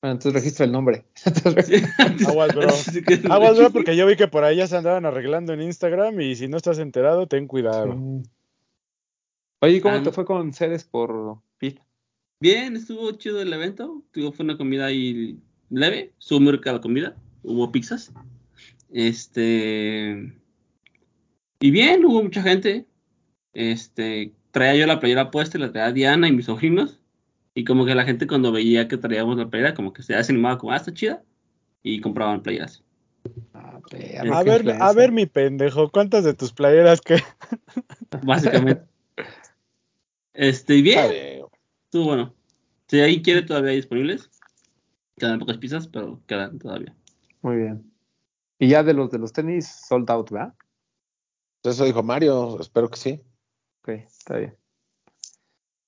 Bueno, 0.00 0.14
entonces 0.14 0.32
registra 0.32 0.64
el 0.64 0.72
nombre. 0.72 1.04
Aguas, 2.26 2.54
bro. 2.54 2.68
Aguas, 3.30 3.58
bro, 3.58 3.70
porque 3.70 3.96
yo 3.96 4.06
vi 4.06 4.16
que 4.16 4.28
por 4.28 4.44
ahí 4.44 4.56
ya 4.56 4.66
se 4.66 4.76
andaban 4.76 5.04
arreglando 5.04 5.52
en 5.52 5.62
Instagram 5.62 6.20
y 6.20 6.36
si 6.36 6.48
no 6.48 6.56
estás 6.56 6.78
enterado, 6.78 7.26
ten 7.26 7.46
cuidado. 7.46 7.96
Oye, 9.60 9.74
¿y 9.76 9.80
¿cómo 9.80 9.96
Ah, 9.96 10.02
te 10.02 10.12
fue 10.12 10.24
con 10.24 10.54
sedes 10.54 10.84
por 10.84 11.38
Pit? 11.58 11.80
Bien, 12.40 12.76
estuvo 12.76 13.12
chido 13.12 13.42
el 13.42 13.52
evento. 13.52 14.02
Tuvo, 14.12 14.32
fue 14.32 14.44
una 14.44 14.56
comida 14.56 14.86
ahí 14.86 15.38
leve. 15.68 16.12
Estuvo 16.18 16.40
muy 16.40 16.52
rica 16.52 16.72
la 16.72 16.80
comida. 16.80 17.14
Hubo 17.42 17.70
pizzas. 17.70 18.10
Este. 18.90 20.32
Y 21.60 21.70
bien, 21.70 22.06
hubo 22.06 22.22
mucha 22.22 22.42
gente. 22.42 22.86
Este. 23.52 24.32
Traía 24.50 24.74
yo 24.74 24.86
la 24.86 24.98
playera 24.98 25.30
puesta 25.30 25.56
y 25.56 25.60
la 25.60 25.70
traía 25.72 25.92
Diana 25.92 26.28
y 26.28 26.32
mis 26.32 26.46
sobrinos. 26.46 27.00
Y 27.54 27.64
como 27.64 27.84
que 27.84 27.94
la 27.94 28.04
gente 28.04 28.26
cuando 28.26 28.52
veía 28.52 28.88
que 28.88 28.96
traíamos 28.96 29.36
la 29.36 29.48
playera, 29.48 29.74
como 29.74 29.92
que 29.92 30.02
se 30.02 30.14
animaba 30.14 30.58
como, 30.58 30.72
ah, 30.72 30.76
está 30.76 30.92
chida. 30.92 31.22
Y 31.82 32.00
compraban 32.00 32.42
playeras. 32.42 32.82
Ah, 33.54 33.80
A 34.32 34.42
ver, 34.42 34.70
a 34.80 34.92
ver, 34.92 35.12
mi 35.12 35.26
pendejo, 35.26 35.90
¿cuántas 35.90 36.24
de 36.24 36.34
tus 36.34 36.52
playeras 36.52 37.00
que 37.00 37.16
Básicamente. 38.22 38.84
este, 40.32 40.76
y 40.76 40.82
bien. 40.82 41.44
Estuvo 41.84 42.06
bueno. 42.06 42.34
Si 42.88 43.00
ahí 43.00 43.22
quiere 43.22 43.42
todavía 43.42 43.70
hay 43.70 43.76
disponibles. 43.76 44.30
Quedan 45.16 45.38
pocas 45.38 45.58
piezas, 45.58 45.86
pero 45.86 46.20
quedan 46.26 46.58
todavía. 46.58 46.94
Muy 47.42 47.56
bien. 47.56 47.92
Y 48.58 48.68
ya 48.68 48.82
de 48.82 48.94
los 48.94 49.10
de 49.10 49.18
los 49.18 49.32
tenis, 49.32 49.66
sold 49.88 50.10
out, 50.10 50.30
¿verdad? 50.30 50.54
Eso 51.62 51.84
dijo 51.84 52.02
Mario, 52.02 52.58
espero 52.60 52.88
que 52.88 52.96
sí. 52.96 53.20
Ok, 53.82 53.88
está 53.88 54.36
bien. 54.36 54.56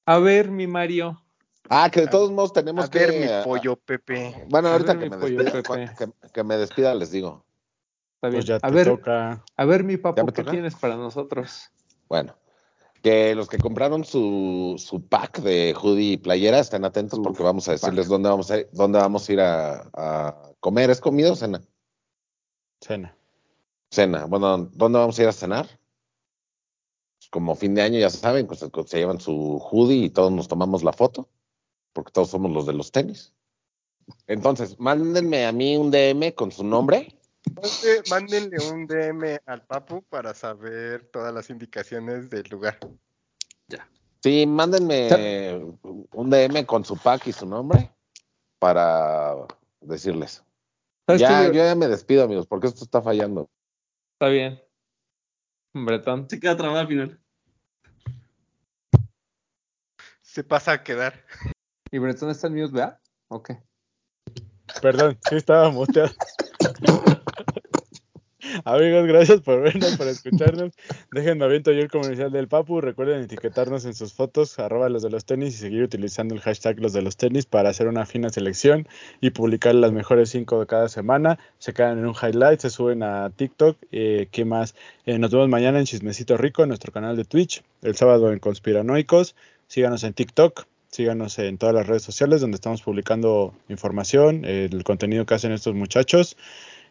A 0.06 0.18
ver, 0.18 0.50
mi 0.50 0.66
Mario. 0.66 1.22
Ah, 1.68 1.90
que 1.90 2.00
de 2.02 2.06
todos 2.08 2.30
modos 2.30 2.52
tenemos 2.52 2.86
A 2.86 2.88
ver, 2.88 3.10
que. 3.12 3.20
mi 3.20 3.26
ah, 3.26 3.42
pollo 3.44 3.76
Pepe. 3.76 4.46
Bueno, 4.48 4.68
A 4.68 4.72
ahorita 4.72 4.94
ver, 4.94 4.98
que 4.98 5.04
mi 5.04 5.10
me, 5.10 5.16
pollo 5.22 5.38
despida, 5.44 5.62
Pepe. 5.62 5.94
que, 5.96 6.30
que 6.32 6.44
me 6.44 6.56
despida, 6.56 6.94
les 6.94 7.10
digo. 7.10 7.44
Está 8.16 8.28
bien. 8.28 8.38
pues 8.38 8.44
ya 8.46 8.56
a 8.56 8.60
te 8.60 8.70
ver, 8.70 8.86
toca? 8.88 9.44
a 9.56 9.64
ver, 9.64 9.84
mi 9.84 9.96
¿Ya 9.96 10.02
papo, 10.02 10.26
¿qué 10.26 10.42
toca? 10.42 10.50
tienes 10.50 10.74
para 10.74 10.96
nosotros? 10.96 11.70
Bueno, 12.08 12.36
que 13.02 13.34
los 13.34 13.48
que 13.48 13.58
compraron 13.58 14.04
su, 14.04 14.74
su 14.78 15.06
pack 15.06 15.40
de 15.40 15.74
hoodie 15.80 16.12
y 16.12 16.16
playera 16.16 16.58
estén 16.60 16.84
atentos 16.84 17.20
porque 17.22 17.42
vamos 17.42 17.68
a 17.68 17.72
decirles 17.72 18.08
dónde 18.08 18.28
vamos 18.28 18.50
a 18.50 18.58
ir, 18.58 18.68
dónde 18.72 18.98
vamos 18.98 19.28
a 19.28 19.32
ir 19.32 19.40
a, 19.40 19.90
a 19.94 20.52
comer. 20.60 20.90
¿Es 20.90 21.00
comida 21.00 21.32
o 21.32 21.36
cena? 21.36 21.62
Cena. 22.80 23.16
Cena. 23.90 24.24
Bueno, 24.26 24.58
¿dónde 24.72 24.98
vamos 24.98 25.18
a 25.18 25.22
ir 25.22 25.28
a 25.28 25.32
cenar? 25.32 25.66
Como 27.32 27.56
fin 27.56 27.74
de 27.74 27.82
año, 27.82 27.98
ya 27.98 28.10
saben, 28.10 28.46
pues, 28.46 28.60
se 28.60 28.98
llevan 28.98 29.18
su 29.18 29.58
hoodie 29.58 30.04
y 30.04 30.10
todos 30.10 30.30
nos 30.30 30.46
tomamos 30.46 30.84
la 30.84 30.92
foto, 30.92 31.28
porque 31.92 32.12
todos 32.12 32.30
somos 32.30 32.52
los 32.52 32.66
de 32.66 32.74
los 32.74 32.92
tenis. 32.92 33.34
Entonces, 34.28 34.78
mándenme 34.78 35.46
a 35.46 35.52
mí 35.52 35.76
un 35.76 35.90
DM 35.90 36.32
con 36.34 36.52
su 36.52 36.62
nombre 36.62 37.16
Mándenle 38.10 38.56
un 38.72 38.86
DM 38.86 39.40
al 39.46 39.62
Papu 39.66 40.02
para 40.02 40.34
saber 40.34 41.04
todas 41.10 41.34
las 41.34 41.50
indicaciones 41.50 42.30
del 42.30 42.48
lugar. 42.48 42.78
Sí, 44.22 44.46
mándenme 44.46 45.56
un 46.12 46.30
DM 46.30 46.64
con 46.64 46.84
su 46.84 46.96
pack 46.96 47.26
y 47.26 47.32
su 47.32 47.44
nombre 47.44 47.90
para 48.60 49.34
decirles. 49.80 50.44
¿Sabes 51.06 51.20
Ya, 51.20 51.46
yo 51.46 51.54
ya 51.54 51.74
me 51.74 51.88
despido, 51.88 52.22
amigos, 52.22 52.46
porque 52.46 52.68
esto 52.68 52.84
está 52.84 53.02
fallando. 53.02 53.50
Está 54.12 54.28
bien. 54.28 54.62
Bretón. 55.74 56.30
Se 56.30 56.38
queda 56.38 56.56
trabado 56.56 56.78
al 56.78 56.86
final. 56.86 57.20
Se 60.32 60.42
pasa 60.42 60.72
a 60.72 60.82
quedar. 60.82 61.26
¿Y 61.90 61.98
Bretón 61.98 62.30
está 62.30 62.46
en 62.46 62.54
mute, 62.54 62.72
vea? 62.72 62.98
Ok. 63.28 63.50
Perdón, 64.80 65.18
sí 65.28 65.36
estaba 65.36 65.70
muteado. 65.70 66.10
Amigos, 68.64 69.06
gracias 69.06 69.42
por 69.42 69.60
vernos, 69.60 69.96
por 69.98 70.08
escucharnos. 70.08 70.72
Déjenme 71.12 71.44
aviento 71.44 71.70
yo 71.72 71.82
el 71.82 71.90
comercial 71.90 72.32
del 72.32 72.48
Papu. 72.48 72.80
Recuerden 72.80 73.22
etiquetarnos 73.22 73.84
en 73.84 73.92
sus 73.92 74.14
fotos, 74.14 74.58
arroba 74.58 74.88
los 74.88 75.02
de 75.02 75.10
los 75.10 75.26
tenis 75.26 75.54
y 75.54 75.58
seguir 75.58 75.82
utilizando 75.82 76.34
el 76.34 76.40
hashtag 76.40 76.80
los 76.80 76.94
de 76.94 77.02
los 77.02 77.18
tenis 77.18 77.44
para 77.44 77.68
hacer 77.68 77.86
una 77.86 78.06
fina 78.06 78.30
selección 78.30 78.88
y 79.20 79.30
publicar 79.30 79.74
las 79.74 79.92
mejores 79.92 80.30
cinco 80.30 80.60
de 80.60 80.66
cada 80.66 80.88
semana. 80.88 81.38
Se 81.58 81.74
quedan 81.74 81.98
en 81.98 82.06
un 82.06 82.14
highlight, 82.14 82.60
se 82.60 82.70
suben 82.70 83.02
a 83.02 83.28
TikTok. 83.28 83.76
Eh, 83.92 84.28
¿Qué 84.30 84.46
más? 84.46 84.74
Eh, 85.04 85.18
nos 85.18 85.30
vemos 85.30 85.50
mañana 85.50 85.78
en 85.78 85.84
Chismecito 85.84 86.38
Rico, 86.38 86.62
en 86.62 86.68
nuestro 86.68 86.90
canal 86.90 87.16
de 87.16 87.26
Twitch. 87.26 87.62
El 87.82 87.96
sábado 87.96 88.32
en 88.32 88.38
Conspiranoicos. 88.38 89.34
Síganos 89.72 90.04
en 90.04 90.12
TikTok. 90.12 90.66
Síganos 90.90 91.38
en 91.38 91.56
todas 91.56 91.74
las 91.74 91.86
redes 91.86 92.02
sociales 92.02 92.42
donde 92.42 92.56
estamos 92.56 92.82
publicando 92.82 93.54
información, 93.70 94.44
el 94.44 94.84
contenido 94.84 95.24
que 95.24 95.32
hacen 95.32 95.50
estos 95.50 95.74
muchachos. 95.74 96.36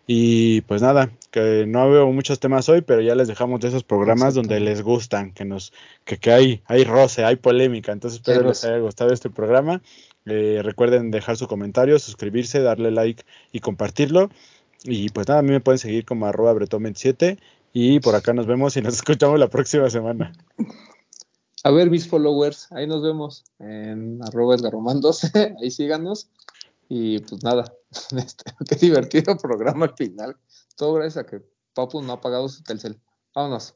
Y 0.08 0.62
pues 0.62 0.82
nada, 0.82 1.12
que 1.30 1.66
no 1.68 1.88
veo 1.92 2.12
muchos 2.12 2.40
temas 2.40 2.70
hoy, 2.70 2.82
pero 2.82 3.02
ya 3.02 3.14
les 3.14 3.28
dejamos 3.28 3.60
de 3.60 3.68
esos 3.68 3.84
programas 3.84 4.34
donde 4.34 4.60
les 4.60 4.82
gustan, 4.82 5.32
que 5.32 5.46
nos, 5.46 5.74
que, 6.06 6.18
que 6.18 6.32
hay, 6.32 6.64
hay 6.66 6.84
roce, 6.84 7.24
hay 7.24 7.36
polémica. 7.36 7.92
Entonces 7.92 8.20
espero 8.20 8.42
Sí, 8.42 8.48
les 8.48 8.66
haya 8.66 8.80
gustado 8.80 9.14
este 9.14 9.30
programa. 9.30 9.84
Eh, 10.26 10.62
recuerden 10.64 11.12
dejar 11.12 11.38
su 11.38 11.48
comentario, 11.48 12.00
suscribirse, 12.00 12.62
darle 12.62 12.90
like 12.90 13.24
y 13.52 13.60
compartirlo. 13.60 14.32
Y 14.86 15.10
pues 15.10 15.28
nada, 15.28 15.42
a 15.42 15.44
mí 15.44 15.52
me 15.52 15.60
pueden 15.60 15.78
seguir 15.78 16.04
como 16.04 16.26
arroba 16.26 16.56
bretón27 16.56 17.38
y 17.74 18.00
por 18.00 18.16
acá 18.16 18.34
nos 18.34 18.48
vemos 18.48 18.76
y 18.76 18.82
nos 18.82 18.96
escuchamos 18.96 19.38
la 19.38 19.50
próxima 19.50 19.88
semana. 19.92 20.34
A 21.64 21.70
ver, 21.70 21.92
mis 21.92 22.08
followers, 22.08 22.72
ahí 22.72 22.88
nos 22.88 23.04
vemos 23.04 23.44
en 23.60 24.20
arroba 24.24 24.56
esgarroman12, 24.56 25.58
ahí 25.62 25.72
síganos. 25.72 26.30
Y 26.90 27.20
pues 27.20 27.44
nada, 27.44 27.72
este, 28.18 28.54
qué 28.68 28.76
divertido 28.76 29.38
programa 29.38 29.86
al 29.86 29.96
final. 29.96 30.36
Todo 30.76 30.96
gracias 30.96 31.24
a 31.24 31.28
que 31.28 31.42
Papu 31.74 32.02
no 32.02 32.14
ha 32.14 32.22
pagado 32.22 32.50
su 32.50 32.64
Telcel. 32.64 33.00
Vámonos. 33.36 33.76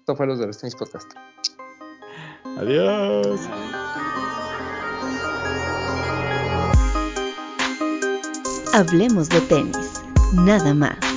Esto 0.00 0.16
fue 0.16 0.26
los 0.26 0.38
de 0.38 0.48
los 0.48 0.58
tenis 0.58 0.74
podcast. 0.74 1.10
Adiós. 2.58 3.40
Hablemos 8.74 9.28
de 9.28 9.40
tenis, 9.42 10.02
nada 10.32 10.74
más. 10.74 11.11